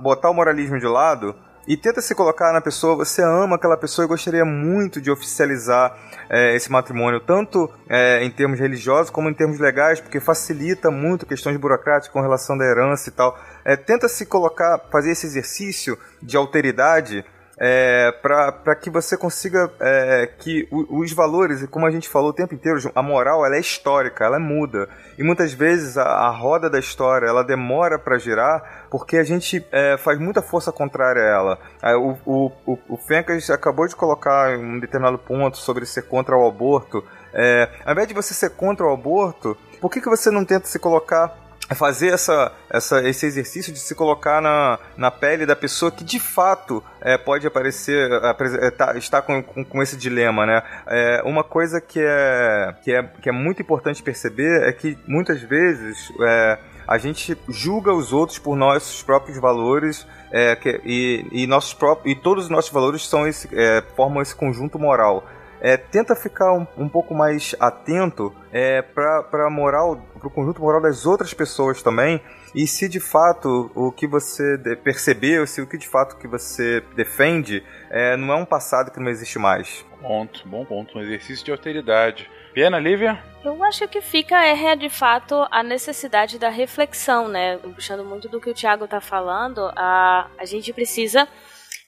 botar 0.00 0.30
o 0.30 0.34
moralismo 0.34 0.78
de 0.78 0.86
lado 0.86 1.36
e 1.68 1.76
tenta 1.76 2.00
se 2.00 2.14
colocar 2.14 2.52
na 2.52 2.60
pessoa, 2.60 2.96
você 2.96 3.22
ama 3.22 3.56
aquela 3.56 3.76
pessoa 3.76 4.06
e 4.06 4.08
gostaria 4.08 4.44
muito 4.44 5.00
de 5.00 5.10
oficializar 5.10 5.94
é, 6.30 6.56
esse 6.56 6.72
matrimônio, 6.72 7.20
tanto 7.20 7.70
é, 7.88 8.24
em 8.24 8.30
termos 8.30 8.58
religiosos 8.58 9.10
como 9.10 9.28
em 9.28 9.34
termos 9.34 9.58
legais, 9.58 10.00
porque 10.00 10.18
facilita 10.18 10.90
muito 10.90 11.26
questões 11.26 11.58
burocráticas 11.58 12.12
com 12.12 12.22
relação 12.22 12.56
da 12.56 12.64
herança 12.64 13.10
e 13.10 13.12
tal. 13.12 13.38
É, 13.64 13.76
tenta 13.76 14.08
se 14.08 14.24
colocar, 14.24 14.80
fazer 14.90 15.10
esse 15.10 15.26
exercício 15.26 15.98
de 16.22 16.36
alteridade 16.36 17.24
é, 17.62 18.10
para 18.22 18.74
que 18.74 18.88
você 18.88 19.18
consiga 19.18 19.70
é, 19.78 20.26
que 20.38 20.66
os 20.70 21.12
valores, 21.12 21.66
como 21.66 21.84
a 21.84 21.90
gente 21.90 22.08
falou 22.08 22.30
o 22.30 22.32
tempo 22.32 22.54
inteiro, 22.54 22.78
a 22.94 23.02
moral 23.02 23.44
ela 23.44 23.56
é 23.56 23.60
histórica, 23.60 24.24
ela 24.24 24.38
muda 24.38 24.88
e 25.18 25.22
muitas 25.22 25.52
vezes 25.52 25.98
a, 25.98 26.04
a 26.04 26.30
roda 26.30 26.70
da 26.70 26.78
história 26.78 27.26
ela 27.26 27.44
demora 27.44 27.98
para 27.98 28.16
girar 28.18 28.86
porque 28.90 29.18
a 29.18 29.24
gente 29.24 29.62
é, 29.70 29.98
faz 29.98 30.18
muita 30.18 30.40
força 30.40 30.72
contrária 30.72 31.22
a 31.22 31.26
ela. 31.26 31.58
O, 31.98 32.16
o, 32.24 32.52
o, 32.66 32.78
o 32.88 32.96
Fencas 32.96 33.50
acabou 33.50 33.86
de 33.86 33.94
colocar 33.94 34.56
um 34.56 34.80
determinado 34.80 35.18
ponto 35.18 35.58
sobre 35.58 35.84
ser 35.84 36.02
contra 36.02 36.34
o 36.36 36.48
aborto. 36.48 37.04
É, 37.34 37.68
ao 37.84 37.92
invés 37.92 38.08
de 38.08 38.14
você 38.14 38.32
ser 38.32 38.50
contra 38.50 38.86
o 38.86 38.92
aborto, 38.92 39.56
por 39.80 39.90
que, 39.90 40.00
que 40.00 40.08
você 40.08 40.30
não 40.30 40.44
tenta 40.44 40.66
se 40.66 40.78
colocar 40.78 41.39
fazer 41.74 42.08
essa, 42.08 42.52
essa, 42.68 43.08
esse 43.08 43.26
exercício 43.26 43.72
de 43.72 43.78
se 43.78 43.94
colocar 43.94 44.40
na, 44.40 44.78
na 44.96 45.10
pele 45.10 45.46
da 45.46 45.54
pessoa 45.54 45.90
que 45.90 46.02
de 46.02 46.18
fato 46.18 46.82
é, 47.00 47.16
pode 47.16 47.46
aparecer, 47.46 48.10
é, 48.10 48.70
tá, 48.70 48.96
está 48.96 49.22
com, 49.22 49.42
com, 49.42 49.64
com, 49.64 49.82
esse 49.82 49.96
dilema, 49.96 50.44
né? 50.44 50.62
É, 50.86 51.22
uma 51.24 51.44
coisa 51.44 51.80
que 51.80 52.00
é, 52.00 52.74
que, 52.82 52.92
é, 52.92 53.02
que 53.02 53.28
é 53.28 53.32
muito 53.32 53.62
importante 53.62 54.02
perceber 54.02 54.68
é 54.68 54.72
que 54.72 54.98
muitas 55.06 55.40
vezes 55.40 56.12
é, 56.20 56.58
a 56.86 56.98
gente 56.98 57.38
julga 57.48 57.92
os 57.92 58.12
outros 58.12 58.38
por 58.38 58.56
nossos 58.56 59.02
próprios 59.02 59.38
valores 59.38 60.06
é, 60.32 60.56
que, 60.56 60.80
e, 60.84 61.24
e, 61.30 61.46
nossos 61.46 61.72
próprios, 61.72 62.16
e 62.16 62.20
todos 62.20 62.44
os 62.44 62.50
nossos 62.50 62.72
valores 62.72 63.06
são 63.06 63.26
esse, 63.26 63.48
é, 63.52 63.82
formam 63.94 64.20
esse 64.20 64.34
conjunto 64.34 64.78
moral 64.78 65.24
é, 65.60 65.76
tenta 65.76 66.16
ficar 66.16 66.52
um, 66.52 66.66
um, 66.76 66.88
pouco 66.88 67.14
mais 67.14 67.54
atento 67.60 68.34
é, 68.52 68.82
para 68.82 69.46
a 69.46 69.50
moral, 69.50 69.96
para 70.18 70.26
o 70.26 70.30
conjunto 70.30 70.60
moral 70.60 70.80
das 70.80 71.06
outras 71.06 71.34
pessoas 71.34 71.82
também. 71.82 72.20
E 72.54 72.66
se 72.66 72.88
de 72.88 72.98
fato 72.98 73.70
o 73.74 73.92
que 73.92 74.06
você 74.06 74.58
percebeu, 74.82 75.46
se 75.46 75.60
o 75.60 75.66
que 75.66 75.78
de 75.78 75.86
fato 75.86 76.16
que 76.16 76.26
você 76.26 76.82
defende 76.96 77.62
é, 77.90 78.16
não 78.16 78.32
é 78.32 78.36
um 78.36 78.44
passado 78.44 78.90
que 78.90 78.98
não 78.98 79.08
existe 79.08 79.38
mais. 79.38 79.84
Ponto, 80.00 80.48
bom 80.48 80.64
ponto. 80.64 80.98
Um 80.98 81.02
exercício 81.02 81.44
de 81.44 81.52
alteridade. 81.52 82.28
Pena, 82.52 82.80
Lívia? 82.80 83.22
Eu 83.44 83.62
acho 83.62 83.86
que 83.86 84.00
fica 84.00 84.44
é 84.44 84.74
de 84.74 84.88
fato 84.88 85.46
a 85.50 85.62
necessidade 85.62 86.38
da 86.38 86.48
reflexão, 86.48 87.28
né? 87.28 87.58
Puxando 87.58 88.04
muito 88.04 88.28
do 88.28 88.40
que 88.40 88.50
o 88.50 88.54
Tiago 88.54 88.86
está 88.86 89.00
falando, 89.00 89.70
a, 89.76 90.26
a 90.36 90.44
gente 90.44 90.72
precisa 90.72 91.28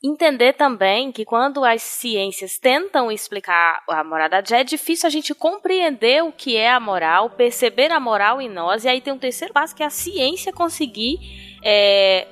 entender 0.02 0.54
também 0.54 1.12
que 1.12 1.24
quando 1.24 1.64
as 1.64 1.80
ciências 1.80 2.58
tentam 2.58 3.10
explicar 3.10 3.82
a 3.88 4.02
moralidade, 4.02 4.52
é 4.52 4.64
difícil 4.64 5.06
a 5.06 5.10
gente 5.10 5.34
compreender 5.34 6.24
o 6.24 6.32
que 6.32 6.56
é 6.56 6.70
a 6.70 6.80
moral, 6.80 7.30
perceber 7.30 7.92
a 7.92 8.00
moral 8.00 8.40
em 8.40 8.48
nós, 8.48 8.84
e 8.84 8.88
aí 8.88 9.00
tem 9.00 9.12
um 9.12 9.18
terceiro 9.18 9.54
passo 9.54 9.74
que 9.74 9.82
é 9.82 9.86
a 9.86 9.90
ciência 9.90 10.52
conseguir 10.52 11.20
é, 11.62 12.26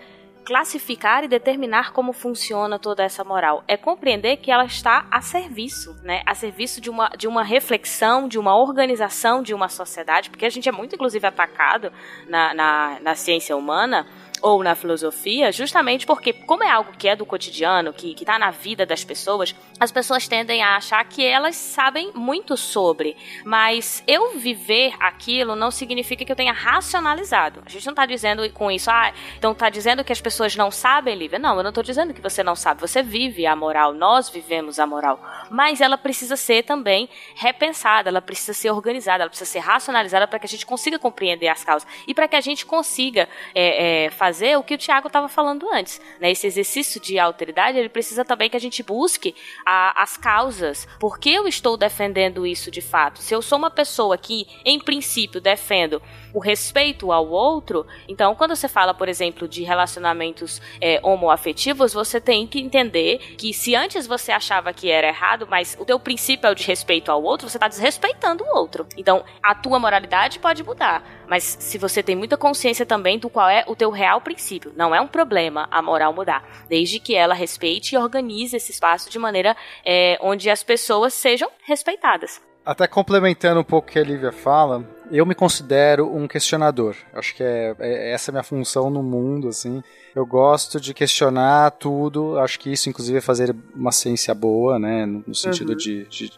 classificar 0.44 1.22
e 1.22 1.28
determinar 1.28 1.92
como 1.92 2.12
funciona 2.12 2.76
toda 2.76 3.04
essa 3.04 3.22
moral. 3.22 3.62
É 3.68 3.76
compreender 3.76 4.38
que 4.38 4.50
ela 4.50 4.64
está 4.64 5.06
a 5.08 5.20
serviço, 5.20 5.94
né? 6.02 6.22
A 6.26 6.34
serviço 6.34 6.80
de 6.80 6.90
uma, 6.90 7.08
de 7.10 7.28
uma 7.28 7.44
reflexão, 7.44 8.26
de 8.26 8.36
uma 8.36 8.56
organização 8.56 9.44
de 9.44 9.54
uma 9.54 9.68
sociedade, 9.68 10.28
porque 10.28 10.44
a 10.44 10.50
gente 10.50 10.68
é 10.68 10.72
muito, 10.72 10.96
inclusive, 10.96 11.24
atacado 11.24 11.92
na, 12.26 12.52
na, 12.52 12.98
na 13.00 13.14
ciência 13.14 13.56
humana 13.56 14.08
ou 14.42 14.62
na 14.62 14.74
filosofia, 14.74 15.52
justamente 15.52 16.06
porque, 16.06 16.32
como 16.32 16.64
é 16.64 16.70
algo 16.70 16.92
que 16.96 17.08
é 17.08 17.16
do 17.16 17.26
cotidiano, 17.26 17.92
que, 17.92 18.14
que 18.14 18.24
tá 18.24 18.38
na 18.38 18.50
vida 18.50 18.86
das 18.86 19.04
pessoas, 19.04 19.54
as 19.78 19.92
pessoas 19.92 20.26
tendem 20.26 20.62
a 20.62 20.76
achar 20.76 21.04
que 21.04 21.24
elas 21.24 21.56
sabem 21.56 22.10
muito 22.14 22.56
sobre. 22.56 23.16
Mas 23.44 24.02
eu 24.06 24.38
viver 24.38 24.94
aquilo 24.98 25.54
não 25.54 25.70
significa 25.70 26.24
que 26.24 26.32
eu 26.32 26.36
tenha 26.36 26.52
racionalizado. 26.52 27.62
A 27.64 27.70
gente 27.70 27.86
não 27.86 27.94
tá 27.94 28.06
dizendo 28.06 28.50
com 28.52 28.70
isso, 28.70 28.90
ah, 28.90 29.12
então 29.36 29.54
tá 29.54 29.68
dizendo 29.68 30.04
que 30.04 30.12
as 30.12 30.20
pessoas 30.20 30.56
não 30.56 30.70
sabem, 30.70 31.14
Lívia. 31.14 31.38
Não, 31.38 31.56
eu 31.56 31.62
não 31.62 31.72
tô 31.72 31.82
dizendo 31.82 32.14
que 32.14 32.20
você 32.20 32.42
não 32.42 32.56
sabe. 32.56 32.80
Você 32.80 33.02
vive 33.02 33.46
a 33.46 33.54
moral, 33.54 33.92
nós 33.92 34.28
vivemos 34.28 34.78
a 34.78 34.86
moral. 34.86 35.20
Mas 35.50 35.80
ela 35.80 35.98
precisa 35.98 36.36
ser 36.36 36.64
também 36.64 37.08
repensada, 37.34 38.08
ela 38.08 38.22
precisa 38.22 38.52
ser 38.52 38.70
organizada, 38.70 39.24
ela 39.24 39.30
precisa 39.30 39.50
ser 39.50 39.60
racionalizada 39.60 40.26
para 40.26 40.38
que 40.38 40.46
a 40.46 40.48
gente 40.48 40.66
consiga 40.66 40.98
compreender 40.98 41.48
as 41.48 41.64
causas 41.64 41.88
e 42.06 42.14
para 42.14 42.26
que 42.26 42.36
a 42.36 42.40
gente 42.40 42.64
consiga 42.64 43.28
é, 43.54 44.06
é, 44.06 44.10
fazer 44.10 44.29
fazer 44.30 44.56
o 44.56 44.62
que 44.62 44.74
o 44.74 44.78
Tiago 44.78 45.08
estava 45.08 45.28
falando 45.28 45.68
antes. 45.72 46.00
Né? 46.20 46.30
Esse 46.30 46.46
exercício 46.46 47.00
de 47.00 47.18
alteridade, 47.18 47.76
ele 47.76 47.88
precisa 47.88 48.24
também 48.24 48.48
que 48.48 48.56
a 48.56 48.60
gente 48.60 48.80
busque 48.80 49.34
a, 49.66 50.00
as 50.00 50.16
causas. 50.16 50.86
Por 51.00 51.18
que 51.18 51.34
eu 51.34 51.48
estou 51.48 51.76
defendendo 51.76 52.46
isso 52.46 52.70
de 52.70 52.80
fato? 52.80 53.20
Se 53.20 53.34
eu 53.34 53.42
sou 53.42 53.58
uma 53.58 53.70
pessoa 53.70 54.16
que, 54.16 54.46
em 54.64 54.78
princípio, 54.78 55.40
defendo 55.40 56.00
o 56.32 56.38
respeito 56.38 57.10
ao 57.10 57.28
outro, 57.28 57.84
então 58.08 58.36
quando 58.36 58.54
você 58.54 58.68
fala, 58.68 58.94
por 58.94 59.08
exemplo, 59.08 59.48
de 59.48 59.64
relacionamentos 59.64 60.62
é, 60.80 61.00
homoafetivos, 61.02 61.92
você 61.92 62.20
tem 62.20 62.46
que 62.46 62.60
entender 62.60 63.18
que 63.36 63.52
se 63.52 63.74
antes 63.74 64.06
você 64.06 64.30
achava 64.30 64.72
que 64.72 64.88
era 64.88 65.08
errado, 65.08 65.48
mas 65.50 65.76
o 65.80 65.84
teu 65.84 65.98
princípio 65.98 66.46
é 66.46 66.50
o 66.52 66.54
de 66.54 66.62
respeito 66.62 67.10
ao 67.10 67.20
outro, 67.20 67.48
você 67.48 67.56
está 67.56 67.66
desrespeitando 67.66 68.44
o 68.44 68.56
outro. 68.56 68.86
Então, 68.96 69.24
a 69.42 69.56
tua 69.56 69.80
moralidade 69.80 70.38
pode 70.38 70.62
mudar, 70.62 71.02
mas 71.30 71.44
se 71.60 71.78
você 71.78 72.02
tem 72.02 72.16
muita 72.16 72.36
consciência 72.36 72.84
também 72.84 73.16
do 73.16 73.30
qual 73.30 73.48
é 73.48 73.62
o 73.68 73.76
teu 73.76 73.88
real 73.88 74.20
princípio, 74.20 74.72
não 74.74 74.92
é 74.92 75.00
um 75.00 75.06
problema 75.06 75.68
a 75.70 75.80
moral 75.80 76.12
mudar, 76.12 76.42
desde 76.68 76.98
que 76.98 77.14
ela 77.14 77.34
respeite 77.34 77.94
e 77.94 77.98
organize 77.98 78.56
esse 78.56 78.72
espaço 78.72 79.08
de 79.08 79.16
maneira 79.16 79.56
é, 79.86 80.18
onde 80.20 80.50
as 80.50 80.64
pessoas 80.64 81.14
sejam 81.14 81.48
respeitadas. 81.62 82.42
Até 82.66 82.88
complementando 82.88 83.60
um 83.60 83.64
pouco 83.64 83.88
o 83.88 83.92
que 83.92 83.98
a 84.00 84.02
Lívia 84.02 84.32
fala, 84.32 84.84
eu 85.10 85.24
me 85.24 85.34
considero 85.34 86.12
um 86.12 86.26
questionador. 86.26 86.96
Acho 87.12 87.34
que 87.34 87.44
é, 87.44 87.76
é, 87.78 88.12
essa 88.12 88.30
é 88.30 88.32
a 88.32 88.34
minha 88.34 88.42
função 88.42 88.90
no 88.90 89.02
mundo, 89.02 89.48
assim. 89.48 89.82
Eu 90.14 90.26
gosto 90.26 90.80
de 90.80 90.92
questionar 90.92 91.70
tudo. 91.72 92.38
Acho 92.38 92.58
que 92.58 92.70
isso, 92.70 92.88
inclusive, 92.88 93.18
é 93.18 93.20
fazer 93.20 93.54
uma 93.74 93.92
ciência 93.92 94.34
boa, 94.34 94.78
né? 94.78 95.06
No, 95.06 95.34
sentido 95.34 95.70
uhum. 95.70 95.76
de, 95.76 96.04
de, 96.06 96.32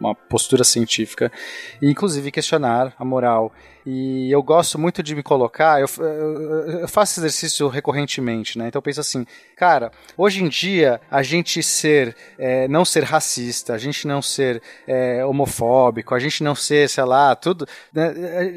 uma 0.00 0.14
postura 0.14 0.64
científica. 0.64 1.30
E, 1.80 1.90
inclusive, 1.90 2.30
questionar 2.30 2.94
a 2.98 3.04
moral. 3.04 3.52
E 3.90 4.30
eu 4.30 4.42
gosto 4.42 4.78
muito 4.78 5.02
de 5.02 5.14
me 5.14 5.22
colocar, 5.22 5.80
eu, 5.80 5.88
eu, 5.96 6.80
eu, 6.80 6.88
faço 6.88 7.12
esse 7.12 7.20
exercício 7.20 7.68
recorrentemente, 7.68 8.58
né? 8.58 8.68
Então 8.68 8.80
eu 8.80 8.82
penso 8.82 9.00
assim, 9.00 9.26
cara, 9.56 9.90
hoje 10.14 10.44
em 10.44 10.48
dia 10.50 11.00
a 11.10 11.22
gente 11.22 11.62
ser, 11.62 12.14
é, 12.38 12.68
não 12.68 12.84
ser 12.84 13.02
racista, 13.02 13.72
a 13.72 13.78
gente 13.78 14.06
não 14.06 14.20
ser 14.20 14.62
é, 14.86 15.24
homofóbico, 15.24 16.14
a 16.14 16.18
gente 16.18 16.44
não 16.44 16.54
ser, 16.54 16.86
sei 16.90 17.04
lá, 17.04 17.34
tudo, 17.34 17.66
né? 17.90 18.12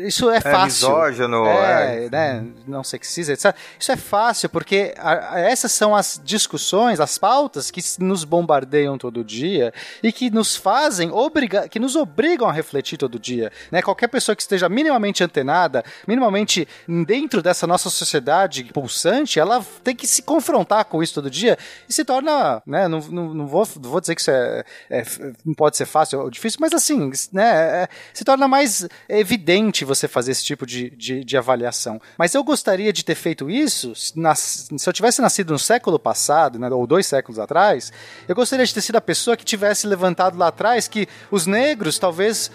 isso 0.05 0.29
é, 0.29 0.35
é 0.35 0.41
fácil. 0.41 0.89
Misógino, 0.89 1.45
é, 1.45 2.07
é, 2.07 2.09
né? 2.09 2.45
Não 2.67 2.83
sexista, 2.83 3.31
etc. 3.31 3.55
Isso 3.79 3.91
é 3.93 3.95
fácil 3.95 4.49
porque 4.61 4.93
a, 4.99 5.33
a, 5.33 5.39
essas 5.39 5.71
são 5.71 5.95
as 5.95 6.21
discussões, 6.23 6.99
as 6.99 7.17
pautas 7.17 7.71
que 7.71 7.81
nos 7.97 8.23
bombardeiam 8.23 8.95
todo 8.95 9.23
dia 9.23 9.73
e 10.03 10.11
que 10.11 10.29
nos 10.29 10.55
fazem, 10.55 11.09
obriga, 11.09 11.67
que 11.67 11.79
nos 11.79 11.95
obrigam 11.95 12.47
a 12.47 12.51
refletir 12.51 12.95
todo 12.95 13.17
dia, 13.17 13.51
né? 13.71 13.81
Qualquer 13.81 14.07
pessoa 14.07 14.35
que 14.35 14.43
esteja 14.43 14.69
minimamente 14.69 15.23
antenada, 15.23 15.83
minimamente 16.07 16.67
dentro 17.07 17.41
dessa 17.41 17.65
nossa 17.65 17.89
sociedade 17.89 18.65
pulsante, 18.65 19.39
ela 19.39 19.65
tem 19.83 19.95
que 19.95 20.05
se 20.05 20.21
confrontar 20.21 20.85
com 20.85 21.01
isso 21.01 21.15
todo 21.15 21.27
dia 21.27 21.57
e 21.89 21.93
se 21.93 22.05
torna, 22.05 22.61
né, 22.63 22.87
não, 22.87 22.99
não, 22.99 23.33
não, 23.33 23.47
vou, 23.47 23.67
não 23.81 23.89
vou 23.89 23.99
dizer 23.99 24.13
que 24.13 24.21
isso 24.21 24.29
é, 24.29 24.63
é, 24.91 25.03
não 25.43 25.55
pode 25.55 25.75
ser 25.75 25.87
fácil 25.87 26.19
ou 26.19 26.29
difícil, 26.29 26.59
mas 26.61 26.71
assim, 26.71 27.11
né, 27.33 27.83
é, 27.83 27.87
se 28.13 28.23
torna 28.23 28.47
mais 28.47 28.87
evidente 29.09 29.83
você 29.83 30.07
fazer 30.07 30.33
esse 30.33 30.43
tipo 30.43 30.67
de, 30.67 30.91
de, 30.91 31.23
de 31.23 31.35
avaliação. 31.35 31.99
Mas 32.15 32.35
eu 32.35 32.43
gostaria 32.43 32.93
de 32.93 33.03
ter 33.03 33.15
feito 33.15 33.49
isso 33.49 33.93
nas, 34.15 34.50
se 34.51 34.89
eu 34.89 34.93
tivesse 34.93 35.21
nascido 35.21 35.53
no 35.53 35.59
século 35.59 35.97
passado, 35.97 36.59
né, 36.59 36.69
ou 36.69 36.85
dois 36.85 37.07
séculos 37.07 37.39
atrás, 37.39 37.91
eu 38.27 38.35
gostaria 38.35 38.65
de 38.65 38.73
ter 38.73 38.81
sido 38.81 38.95
a 38.95 39.01
pessoa 39.01 39.37
que 39.37 39.45
tivesse 39.45 39.87
levantado 39.87 40.37
lá 40.37 40.47
atrás 40.47 40.87
que 40.87 41.07
os 41.29 41.45
negros 41.45 41.97
talvez 41.97 42.51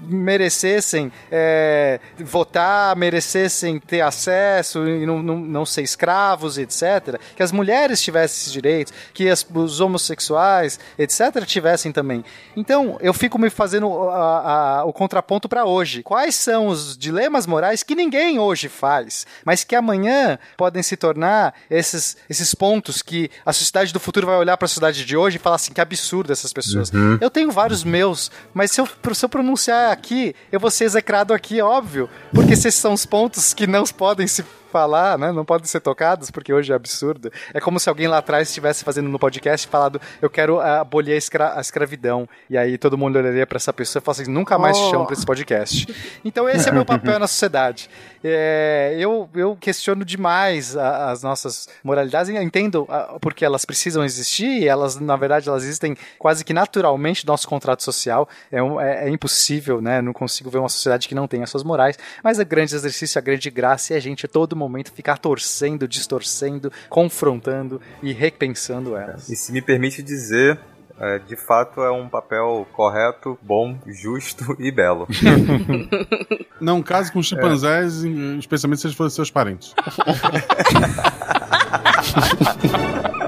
merecessem 0.00 1.12
é, 1.30 2.00
votar, 2.18 2.94
merecessem 2.96 3.78
ter 3.78 4.00
acesso 4.00 4.86
e 4.86 5.04
não, 5.04 5.22
não, 5.22 5.38
não, 5.38 5.66
ser 5.66 5.82
escravos, 5.82 6.58
etc. 6.58 7.20
Que 7.36 7.42
as 7.42 7.52
mulheres 7.52 8.00
tivessem 8.00 8.36
esses 8.36 8.52
direitos, 8.52 8.92
que 9.12 9.28
as, 9.28 9.46
os 9.52 9.80
homossexuais, 9.80 10.78
etc., 10.98 11.44
tivessem 11.44 11.92
também. 11.92 12.24
Então, 12.56 12.96
eu 13.00 13.12
fico 13.12 13.38
me 13.38 13.50
fazendo 13.50 14.08
a, 14.08 14.78
a, 14.78 14.84
o 14.84 14.92
contraponto 14.92 15.48
para 15.48 15.64
hoje. 15.64 16.02
Quais 16.02 16.34
são 16.34 16.68
os 16.68 16.96
dilemas 16.96 17.46
morais 17.46 17.82
que 17.82 17.94
ninguém 17.94 18.38
hoje 18.38 18.68
faz, 18.68 19.26
mas 19.44 19.64
que 19.64 19.74
amanhã 19.74 20.38
podem 20.56 20.82
se 20.82 20.96
tornar 21.02 21.52
esses, 21.68 22.16
esses 22.30 22.54
pontos 22.54 23.02
que 23.02 23.28
a 23.44 23.52
sociedade 23.52 23.92
do 23.92 23.98
futuro 23.98 24.26
vai 24.26 24.36
olhar 24.36 24.56
para 24.56 24.66
a 24.66 24.68
sociedade 24.68 25.04
de 25.04 25.16
hoje 25.16 25.36
e 25.36 25.40
falar 25.40 25.56
assim: 25.56 25.72
que 25.72 25.80
absurdo 25.80 26.32
essas 26.32 26.52
pessoas. 26.52 26.90
Uhum. 26.90 27.18
Eu 27.20 27.28
tenho 27.28 27.50
vários 27.50 27.82
meus, 27.82 28.30
mas 28.54 28.70
se 28.70 28.80
eu, 28.80 28.88
se 29.12 29.24
eu 29.24 29.28
pronunciar 29.28 29.92
aqui, 29.92 30.34
eu 30.52 30.60
vou 30.60 30.70
ser 30.70 30.84
execrado 30.84 31.34
aqui, 31.34 31.60
óbvio, 31.60 32.08
porque 32.32 32.52
esses 32.52 32.74
são 32.74 32.92
os 32.92 33.04
pontos 33.04 33.52
que 33.52 33.66
não 33.66 33.84
podem 33.84 34.26
se 34.26 34.44
falar, 34.72 35.18
né? 35.18 35.30
Não 35.30 35.44
podem 35.44 35.66
ser 35.66 35.80
tocados, 35.80 36.30
porque 36.30 36.52
hoje 36.52 36.72
é 36.72 36.74
absurdo. 36.74 37.30
É 37.52 37.60
como 37.60 37.78
se 37.78 37.88
alguém 37.90 38.08
lá 38.08 38.18
atrás 38.18 38.48
estivesse 38.48 38.82
fazendo 38.82 39.10
no 39.10 39.18
podcast 39.18 39.68
falado, 39.68 40.00
eu 40.20 40.30
quero 40.30 40.58
abolir 40.60 41.12
a, 41.12 41.16
escra 41.16 41.58
a 41.58 41.60
escravidão. 41.60 42.26
E 42.48 42.56
aí 42.56 42.78
todo 42.78 42.96
mundo 42.96 43.16
olharia 43.16 43.46
para 43.46 43.56
essa 43.56 43.72
pessoa 43.72 44.00
e 44.00 44.04
falasse 44.04 44.22
assim, 44.22 44.32
nunca 44.32 44.58
mais 44.58 44.78
oh. 44.78 44.90
chamo 44.90 45.04
pra 45.04 45.12
esse 45.12 45.26
podcast. 45.26 45.94
Então 46.24 46.48
esse 46.48 46.68
é 46.68 46.72
meu 46.72 46.86
papel 46.86 47.18
na 47.18 47.26
sociedade. 47.26 47.90
É, 48.24 48.96
eu, 48.98 49.28
eu 49.34 49.56
questiono 49.56 50.04
demais 50.04 50.76
a, 50.76 51.10
as 51.10 51.22
nossas 51.22 51.68
moralidades 51.82 52.30
entendo 52.30 52.86
a, 52.88 53.18
porque 53.20 53.44
elas 53.44 53.64
precisam 53.64 54.04
existir, 54.04 54.66
elas, 54.66 54.98
na 54.98 55.16
verdade, 55.16 55.48
elas 55.48 55.64
existem 55.64 55.96
quase 56.18 56.44
que 56.44 56.52
naturalmente 56.52 57.26
no 57.26 57.32
nosso 57.32 57.48
contrato 57.48 57.82
social. 57.82 58.28
É, 58.50 58.62
um, 58.62 58.80
é, 58.80 59.08
é 59.08 59.10
impossível, 59.10 59.80
né? 59.80 60.00
Não 60.00 60.12
consigo 60.12 60.50
ver 60.50 60.58
uma 60.58 60.68
sociedade 60.68 61.08
que 61.08 61.14
não 61.14 61.26
tenha 61.26 61.46
suas 61.46 61.62
morais, 61.62 61.98
mas 62.22 62.38
o 62.38 62.44
grande 62.44 62.74
exercício, 62.74 63.18
a 63.18 63.22
grande 63.22 63.50
graça 63.50 63.94
é 63.94 63.96
a 63.96 64.00
gente 64.00 64.26
todo 64.28 64.54
momento 64.54 64.92
ficar 64.92 65.18
torcendo, 65.18 65.88
distorcendo, 65.88 66.72
confrontando 66.88 67.80
e 68.02 68.12
repensando 68.12 68.96
elas. 68.96 69.28
E 69.28 69.36
se 69.36 69.52
me 69.52 69.60
permite 69.60 70.02
dizer, 70.02 70.58
é, 71.02 71.18
de 71.18 71.34
fato 71.34 71.82
é 71.82 71.90
um 71.90 72.08
papel 72.08 72.64
correto, 72.72 73.36
bom, 73.42 73.76
justo 73.86 74.56
e 74.60 74.70
belo. 74.70 75.08
Não 76.60 76.80
case 76.80 77.10
com 77.10 77.20
chimpanzés, 77.20 78.04
é. 78.04 78.08
especialmente 78.38 78.80
se 78.80 78.86
eles 78.86 78.96
forem 78.96 79.10
seus 79.10 79.30
parentes. 79.30 79.74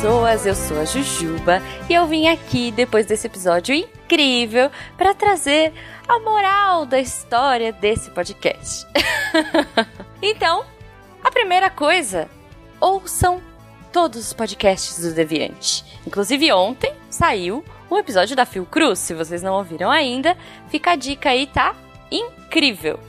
pessoas, 0.00 0.46
eu 0.46 0.54
sou 0.54 0.80
a 0.80 0.84
Jujuba 0.84 1.60
e 1.90 1.94
eu 1.94 2.06
vim 2.06 2.28
aqui 2.28 2.70
depois 2.70 3.04
desse 3.04 3.26
episódio 3.26 3.74
incrível 3.74 4.70
para 4.96 5.12
trazer 5.12 5.72
a 6.06 6.20
moral 6.20 6.86
da 6.86 7.00
história 7.00 7.72
desse 7.72 8.08
podcast. 8.12 8.86
então, 10.22 10.64
a 11.24 11.32
primeira 11.32 11.68
coisa, 11.68 12.28
ouçam 12.80 13.42
todos 13.92 14.20
os 14.24 14.32
podcasts 14.32 15.00
do 15.00 15.12
Deviante. 15.12 15.84
Inclusive 16.06 16.52
ontem 16.52 16.92
saiu 17.10 17.64
um 17.90 17.98
episódio 17.98 18.36
da 18.36 18.46
Phil 18.46 18.66
Cruz, 18.66 19.00
se 19.00 19.14
vocês 19.14 19.42
não 19.42 19.54
ouviram 19.54 19.90
ainda, 19.90 20.36
fica 20.68 20.92
a 20.92 20.96
dica 20.96 21.30
aí, 21.30 21.44
tá? 21.48 21.74
Incrível! 22.08 23.00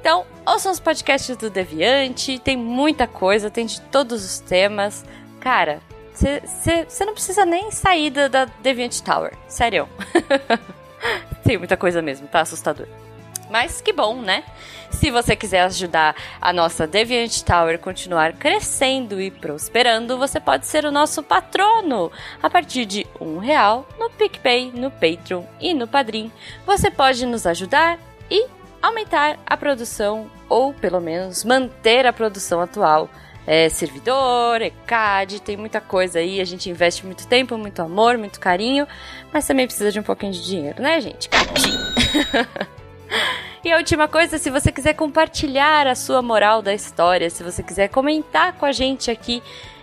Então, 0.00 0.24
ouçam 0.46 0.70
os 0.70 0.78
podcasts 0.78 1.36
do 1.36 1.50
Deviante, 1.50 2.38
tem 2.38 2.56
muita 2.56 3.08
coisa, 3.08 3.50
tem 3.50 3.66
de 3.66 3.80
todos 3.80 4.24
os 4.24 4.38
temas. 4.38 5.04
Cara, 5.40 5.80
você 6.88 7.04
não 7.04 7.14
precisa 7.14 7.44
nem 7.44 7.70
sair 7.70 8.10
da, 8.10 8.28
da 8.28 8.44
Deviant 8.44 9.00
Tower. 9.00 9.32
Sério. 9.48 9.88
Tem 11.44 11.58
muita 11.58 11.76
coisa 11.76 12.00
mesmo, 12.00 12.28
tá 12.28 12.40
assustador. 12.40 12.86
Mas 13.50 13.80
que 13.80 13.92
bom, 13.92 14.20
né? 14.22 14.44
Se 14.90 15.10
você 15.10 15.34
quiser 15.34 15.62
ajudar 15.62 16.14
a 16.40 16.52
nossa 16.52 16.86
Deviant 16.86 17.42
Tower 17.42 17.78
continuar 17.78 18.32
crescendo 18.34 19.20
e 19.20 19.30
prosperando, 19.30 20.16
você 20.16 20.38
pode 20.38 20.66
ser 20.66 20.84
o 20.84 20.92
nosso 20.92 21.22
patrono 21.22 22.10
a 22.42 22.48
partir 22.48 22.86
de 22.86 23.06
um 23.20 23.38
real 23.38 23.86
no 23.98 24.08
PicPay, 24.10 24.72
no 24.72 24.90
Patreon 24.90 25.44
e 25.60 25.74
no 25.74 25.88
Padrim. 25.88 26.30
Você 26.64 26.90
pode 26.90 27.26
nos 27.26 27.46
ajudar 27.46 27.98
e 28.30 28.46
aumentar 28.80 29.38
a 29.46 29.56
produção 29.56 30.30
ou 30.48 30.72
pelo 30.72 31.00
menos 31.00 31.44
manter 31.44 32.06
a 32.06 32.12
produção 32.12 32.60
atual 32.60 33.08
é, 33.46 33.68
servidor, 33.68 34.60
ECAD, 34.62 35.40
tem 35.42 35.56
muita 35.56 35.80
coisa 35.80 36.18
aí. 36.18 36.40
A 36.40 36.44
gente 36.44 36.70
investe 36.70 37.04
muito 37.04 37.26
tempo, 37.26 37.56
muito 37.58 37.80
amor, 37.82 38.16
muito 38.18 38.38
carinho, 38.38 38.86
mas 39.32 39.46
também 39.46 39.66
precisa 39.66 39.90
de 39.90 40.00
um 40.00 40.02
pouquinho 40.02 40.32
de 40.32 40.44
dinheiro, 40.44 40.82
né, 40.82 41.00
gente? 41.00 41.28
E 43.64 43.70
a 43.70 43.76
última 43.76 44.08
coisa, 44.08 44.38
se 44.38 44.50
você 44.50 44.72
quiser 44.72 44.94
compartilhar 44.94 45.86
a 45.86 45.94
sua 45.94 46.20
moral 46.20 46.60
da 46.60 46.74
história, 46.74 47.30
se 47.30 47.44
você 47.44 47.62
quiser 47.62 47.88
comentar 47.88 48.54
com 48.54 48.66
a 48.66 48.72
gente 48.72 49.08
aqui 49.08 49.40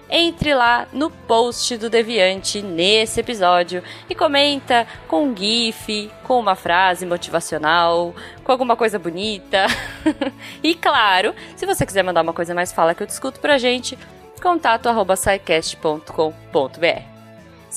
entre 0.09 0.53
lá 0.55 0.87
no 0.91 1.09
post 1.09 1.77
do 1.77 1.89
Deviante 1.89 2.61
nesse 2.61 3.19
episódio 3.19 3.83
e 4.09 4.15
comenta 4.15 4.87
com 5.07 5.25
um 5.25 5.35
GIF, 5.35 6.11
com 6.23 6.39
uma 6.39 6.55
frase 6.55 7.05
motivacional, 7.05 8.15
com 8.43 8.51
alguma 8.51 8.75
coisa 8.75 8.97
bonita. 8.97 9.67
e 10.63 10.73
claro, 10.73 11.35
se 11.55 11.65
você 11.65 11.85
quiser 11.85 12.03
mandar 12.03 12.21
uma 12.21 12.33
coisa 12.33 12.55
mais 12.55 12.71
fala 12.71 12.95
que 12.95 13.03
eu 13.03 13.07
discuto 13.07 13.39
pra 13.39 13.57
gente, 13.57 13.97
contato 14.41 14.87
arroba 14.87 15.15
Se 15.15 15.29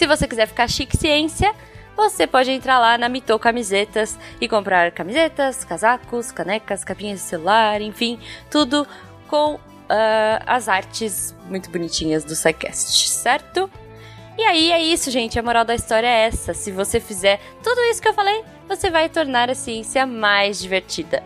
você 0.07 0.29
quiser 0.29 0.47
ficar 0.47 0.69
chique 0.69 0.97
ciência, 0.97 1.55
você 1.97 2.27
pode 2.27 2.51
entrar 2.51 2.79
lá 2.79 2.97
na 2.97 3.09
Mitou 3.09 3.39
Camisetas 3.39 4.19
e 4.41 4.49
comprar 4.49 4.91
camisetas, 4.93 5.65
casacos, 5.65 6.33
canecas, 6.33 6.85
capinhas 6.85 7.21
de 7.21 7.27
celular, 7.27 7.81
enfim, 7.83 8.19
tudo 8.51 8.87
com 9.29 9.59
uh, 9.93 10.43
as 10.47 10.69
artes 10.69 11.35
muito 11.49 11.71
bonitinhas 11.71 12.25
do 12.25 12.35
SciCast, 12.35 13.11
certo? 13.11 13.71
E 14.39 14.43
aí 14.43 14.73
é 14.73 14.83
isso, 14.83 15.11
gente. 15.11 15.39
A 15.39 15.43
moral 15.43 15.65
da 15.65 15.75
história 15.75 16.07
é 16.07 16.27
essa. 16.27 16.55
Se 16.55 16.73
você 16.73 16.99
fizer 16.99 17.39
tudo 17.63 17.79
isso 17.83 18.01
que 18.01 18.09
eu 18.09 18.15
falei, 18.15 18.43
você 18.67 18.91
vai 18.91 19.09
tornar 19.09 19.51
a 19.51 19.55
ciência 19.55 20.07
mais 20.07 20.59
divertida. 20.59 21.23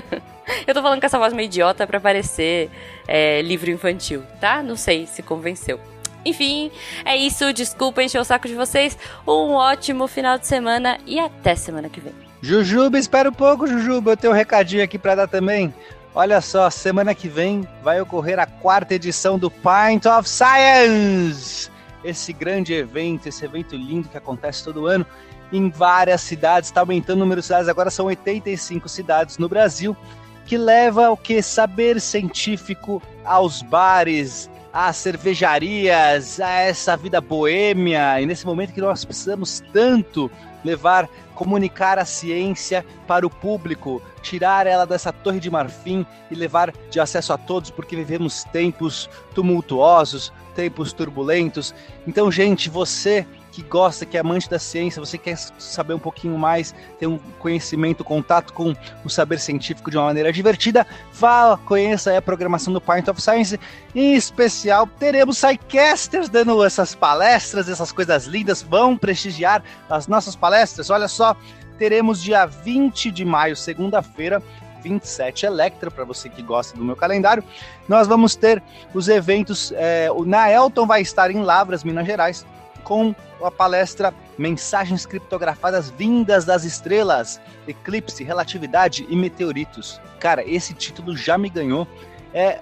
eu 0.66 0.74
tô 0.74 0.82
falando 0.82 0.98
com 0.98 1.06
essa 1.06 1.18
voz 1.18 1.34
meio 1.34 1.46
idiota 1.46 1.86
pra 1.86 2.00
parecer 2.00 2.70
é, 3.06 3.42
livro 3.42 3.70
infantil, 3.70 4.22
tá? 4.40 4.62
Não 4.62 4.76
sei 4.76 5.06
se 5.06 5.22
convenceu. 5.22 5.78
Enfim, 6.24 6.72
é 7.04 7.16
isso. 7.16 7.52
Desculpa 7.52 8.02
encher 8.02 8.18
o 8.18 8.24
saco 8.24 8.48
de 8.48 8.54
vocês. 8.54 8.96
Um 9.26 9.52
ótimo 9.52 10.08
final 10.08 10.38
de 10.38 10.46
semana 10.46 10.98
e 11.06 11.20
até 11.20 11.54
semana 11.54 11.90
que 11.90 12.00
vem. 12.00 12.14
Jujuba, 12.40 12.98
espera 12.98 13.28
um 13.28 13.32
pouco, 13.32 13.66
Jujuba. 13.66 14.12
Eu 14.12 14.16
tenho 14.16 14.32
um 14.32 14.36
recadinho 14.36 14.82
aqui 14.82 14.98
pra 14.98 15.14
dar 15.14 15.28
também. 15.28 15.72
Olha 16.18 16.40
só, 16.40 16.68
semana 16.68 17.14
que 17.14 17.28
vem 17.28 17.64
vai 17.80 18.00
ocorrer 18.00 18.40
a 18.40 18.44
quarta 18.44 18.92
edição 18.92 19.38
do 19.38 19.48
Pint 19.48 20.04
of 20.04 20.28
Science. 20.28 21.70
Esse 22.02 22.32
grande 22.32 22.74
evento, 22.74 23.28
esse 23.28 23.44
evento 23.44 23.76
lindo 23.76 24.08
que 24.08 24.18
acontece 24.18 24.64
todo 24.64 24.88
ano 24.88 25.06
em 25.52 25.70
várias 25.70 26.20
cidades, 26.22 26.70
está 26.70 26.80
aumentando 26.80 27.18
o 27.18 27.20
número 27.20 27.40
de 27.40 27.46
cidades, 27.46 27.68
agora 27.68 27.88
são 27.88 28.06
85 28.06 28.88
cidades 28.88 29.38
no 29.38 29.48
Brasil, 29.48 29.96
que 30.44 30.58
leva 30.58 31.08
o 31.08 31.16
que? 31.16 31.40
Saber 31.40 32.00
científico 32.00 33.00
aos 33.24 33.62
bares, 33.62 34.50
às 34.72 34.96
cervejarias, 34.96 36.40
a 36.40 36.50
essa 36.62 36.96
vida 36.96 37.20
boêmia, 37.20 38.20
e 38.20 38.26
nesse 38.26 38.44
momento 38.44 38.72
que 38.72 38.80
nós 38.80 39.04
precisamos 39.04 39.62
tanto 39.72 40.28
levar, 40.64 41.08
comunicar 41.36 41.96
a 41.96 42.04
ciência 42.04 42.84
para 43.06 43.24
o 43.24 43.30
público, 43.30 44.02
tirar 44.28 44.66
ela 44.66 44.84
dessa 44.84 45.10
torre 45.10 45.40
de 45.40 45.50
marfim 45.50 46.04
e 46.30 46.34
levar 46.34 46.72
de 46.90 47.00
acesso 47.00 47.32
a 47.32 47.38
todos, 47.38 47.70
porque 47.70 47.96
vivemos 47.96 48.44
tempos 48.44 49.08
tumultuosos, 49.34 50.30
tempos 50.54 50.92
turbulentos. 50.92 51.74
Então, 52.06 52.30
gente, 52.30 52.68
você 52.68 53.26
que 53.50 53.62
gosta, 53.62 54.06
que 54.06 54.16
é 54.16 54.20
amante 54.20 54.48
da 54.48 54.58
ciência, 54.58 55.04
você 55.04 55.16
quer 55.18 55.36
saber 55.58 55.94
um 55.94 55.98
pouquinho 55.98 56.38
mais, 56.38 56.74
ter 57.00 57.06
um 57.06 57.18
conhecimento, 57.40 58.04
contato 58.04 58.52
com 58.52 58.76
o 59.04 59.08
saber 59.08 59.40
científico 59.40 59.90
de 59.90 59.96
uma 59.96 60.06
maneira 60.06 60.32
divertida, 60.32 60.86
vá, 61.12 61.58
conheça 61.64 62.16
a 62.16 62.22
programação 62.22 62.72
do 62.72 62.80
Pint 62.80 63.08
of 63.08 63.20
Science. 63.20 63.58
Em 63.94 64.14
especial, 64.14 64.86
teremos 64.86 65.40
Psycasters 65.40 66.28
dando 66.28 66.62
essas 66.62 66.94
palestras, 66.94 67.68
essas 67.68 67.90
coisas 67.90 68.26
lindas, 68.26 68.62
vão 68.62 68.96
prestigiar 68.96 69.62
as 69.90 70.06
nossas 70.06 70.36
palestras. 70.36 70.88
Olha 70.90 71.08
só, 71.08 71.34
teremos 71.78 72.22
dia 72.22 72.44
20 72.44 73.10
de 73.10 73.24
maio, 73.24 73.56
segunda-feira, 73.56 74.42
27 74.82 75.46
Electra, 75.46 75.90
para 75.90 76.04
você 76.04 76.28
que 76.28 76.42
gosta 76.42 76.76
do 76.76 76.84
meu 76.84 76.96
calendário. 76.96 77.42
Nós 77.88 78.06
vamos 78.06 78.34
ter 78.36 78.62
os 78.92 79.08
eventos. 79.08 79.72
É, 79.76 80.10
o 80.10 80.24
Naelton 80.24 80.86
vai 80.86 81.00
estar 81.00 81.30
em 81.30 81.42
Lavras, 81.42 81.84
Minas 81.84 82.06
Gerais, 82.06 82.46
com 82.84 83.14
a 83.42 83.50
palestra 83.50 84.12
Mensagens 84.36 85.06
Criptografadas 85.06 85.90
Vindas 85.90 86.44
das 86.44 86.64
Estrelas, 86.64 87.40
Eclipse, 87.66 88.24
Relatividade 88.24 89.06
e 89.08 89.16
Meteoritos. 89.16 90.00
Cara, 90.18 90.42
esse 90.48 90.74
título 90.74 91.16
já 91.16 91.38
me 91.38 91.48
ganhou. 91.48 91.86
É, 92.34 92.60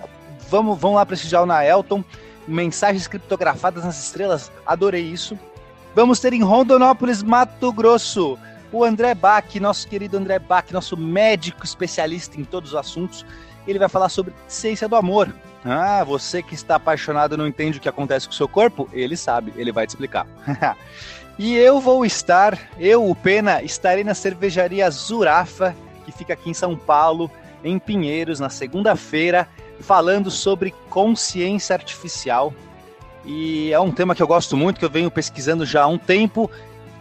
vamos, 0.51 0.79
vamos 0.79 0.97
lá 0.97 1.07
prestigiar 1.07 1.43
o 1.43 1.47
Naelton. 1.47 2.05
Mensagens 2.47 3.09
Criptografadas 3.09 3.85
nas 3.85 3.99
Estrelas, 3.99 4.53
adorei 4.65 5.03
isso. 5.03 5.39
Vamos 5.95 6.21
ter 6.21 6.33
em 6.33 6.43
Rondonópolis, 6.43 7.23
Mato 7.23 7.73
Grosso, 7.73 8.39
o 8.73 8.85
André 8.85 9.15
Bach, 9.15 9.55
nosso 9.61 9.87
querido 9.89 10.17
André 10.17 10.39
Bach, 10.39 10.65
nosso 10.73 10.97
médico 10.97 11.65
especialista 11.65 12.41
em 12.41 12.45
todos 12.45 12.71
os 12.71 12.77
assuntos. 12.77 13.25
Ele 13.67 13.79
vai 13.79 13.89
falar 13.89 14.09
sobre 14.09 14.33
ciência 14.47 14.89
do 14.89 14.97
amor. 14.97 15.33
Ah, 15.65 16.05
você 16.05 16.43
que 16.43 16.55
está 16.55 16.77
apaixonado 16.77 17.37
não 17.37 17.47
entende 17.47 17.79
o 17.79 17.81
que 17.81 17.89
acontece 17.89 18.27
com 18.27 18.33
o 18.33 18.37
seu 18.37 18.47
corpo? 18.47 18.89
Ele 18.93 19.17
sabe, 19.17 19.53
ele 19.57 19.73
vai 19.73 19.87
te 19.87 19.91
explicar. 19.91 20.27
e 21.39 21.57
eu 21.57 21.81
vou 21.81 22.05
estar, 22.05 22.57
eu, 22.79 23.09
o 23.09 23.15
Pena, 23.15 23.63
estarei 23.63 24.05
na 24.05 24.15
cervejaria 24.15 24.89
Zurafa, 24.91 25.75
que 26.05 26.13
fica 26.13 26.35
aqui 26.35 26.51
em 26.51 26.55
São 26.55 26.77
Paulo, 26.77 27.31
em 27.65 27.79
Pinheiros, 27.79 28.39
na 28.39 28.49
segunda-feira, 28.49 29.49
falando 29.81 30.31
sobre 30.31 30.73
consciência 30.89 31.75
artificial. 31.75 32.55
E 33.25 33.73
é 33.73 33.81
um 33.81 33.91
tema 33.91 34.15
que 34.15 34.23
eu 34.23 34.27
gosto 34.27 34.57
muito, 34.57 34.79
que 34.79 34.85
eu 34.85 34.91
venho 34.91 35.11
pesquisando 35.11 35.67
já 35.67 35.83
há 35.83 35.87
um 35.89 35.99
tempo. 35.99 36.49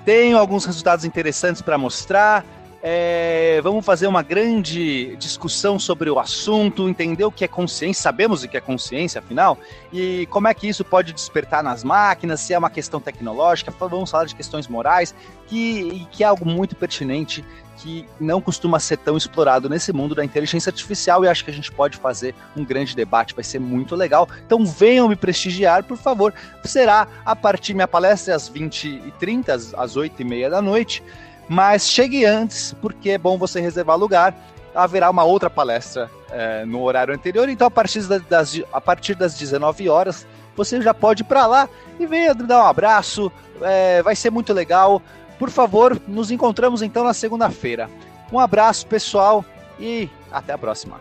Tenho 0.05 0.37
alguns 0.37 0.65
resultados 0.65 1.03
interessantes 1.03 1.63
para 1.63 1.77
mostrar. 1.77 2.45
É, 2.87 3.61
vamos 3.63 3.83
fazer 3.83 4.05
uma 4.05 4.21
grande 4.21 5.15
discussão 5.15 5.79
sobre 5.79 6.07
o 6.07 6.19
assunto, 6.19 6.87
entender 6.87 7.25
o 7.25 7.31
que 7.31 7.43
é 7.43 7.47
consciência, 7.47 8.03
sabemos 8.03 8.43
o 8.43 8.47
que 8.47 8.55
é 8.55 8.61
consciência, 8.61 9.17
afinal, 9.17 9.57
e 9.91 10.27
como 10.29 10.47
é 10.47 10.53
que 10.53 10.67
isso 10.67 10.85
pode 10.85 11.11
despertar 11.11 11.63
nas 11.63 11.83
máquinas, 11.83 12.41
se 12.41 12.53
é 12.53 12.57
uma 12.59 12.69
questão 12.69 13.01
tecnológica, 13.01 13.71
vamos 13.71 14.11
falar 14.11 14.25
de 14.25 14.35
questões 14.35 14.67
morais, 14.67 15.15
que, 15.47 16.05
que 16.11 16.23
é 16.23 16.27
algo 16.27 16.45
muito 16.45 16.75
pertinente, 16.75 17.43
que 17.77 18.05
não 18.19 18.39
costuma 18.39 18.79
ser 18.79 18.97
tão 18.97 19.17
explorado 19.17 19.67
nesse 19.67 19.91
mundo 19.91 20.13
da 20.13 20.23
inteligência 20.23 20.69
artificial, 20.69 21.25
e 21.25 21.27
acho 21.27 21.43
que 21.43 21.49
a 21.49 21.53
gente 21.55 21.71
pode 21.71 21.97
fazer 21.97 22.35
um 22.55 22.63
grande 22.63 22.95
debate, 22.95 23.33
vai 23.33 23.43
ser 23.43 23.57
muito 23.57 23.95
legal. 23.95 24.29
Então 24.45 24.63
venham 24.63 25.09
me 25.09 25.15
prestigiar, 25.15 25.83
por 25.83 25.97
favor. 25.97 26.31
Será 26.63 27.07
a 27.25 27.35
partir 27.35 27.73
minha 27.73 27.87
palestra 27.87 28.35
às 28.35 28.47
20h30, 28.47 29.73
às 29.75 29.97
8h30 29.97 30.49
da 30.51 30.61
noite. 30.61 31.01
Mas 31.47 31.87
chegue 31.87 32.25
antes, 32.25 32.73
porque 32.81 33.11
é 33.11 33.17
bom 33.17 33.37
você 33.37 33.61
reservar 33.61 33.97
lugar. 33.97 34.35
Haverá 34.73 35.09
uma 35.09 35.23
outra 35.23 35.49
palestra 35.49 36.09
é, 36.31 36.65
no 36.65 36.81
horário 36.81 37.13
anterior, 37.13 37.47
então 37.47 37.67
a 37.67 37.71
partir 37.71 38.01
das, 38.01 38.61
a 38.73 38.81
partir 38.81 39.15
das 39.15 39.35
19 39.35 39.87
horas 39.87 40.27
você 40.55 40.81
já 40.81 40.93
pode 40.93 41.21
ir 41.21 41.25
para 41.25 41.45
lá 41.45 41.69
e 41.99 42.05
venha 42.05 42.33
dar 42.33 42.63
um 42.63 42.67
abraço. 42.67 43.31
É, 43.61 44.01
vai 44.01 44.15
ser 44.15 44.31
muito 44.31 44.53
legal. 44.53 45.01
Por 45.37 45.49
favor, 45.49 45.99
nos 46.07 46.31
encontramos 46.31 46.81
então 46.81 47.03
na 47.03 47.13
segunda-feira. 47.13 47.89
Um 48.31 48.39
abraço, 48.39 48.87
pessoal, 48.87 49.43
e 49.79 50.09
até 50.31 50.53
a 50.53 50.57
próxima. 50.57 50.99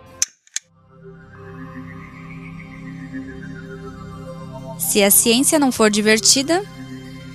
Se 4.79 5.03
a 5.03 5.11
ciência 5.11 5.59
não 5.59 5.73
for 5.73 5.89
divertida, 5.89 6.62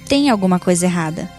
tem 0.07 0.29
alguma 0.29 0.59
coisa 0.59 0.85
errada 0.85 1.38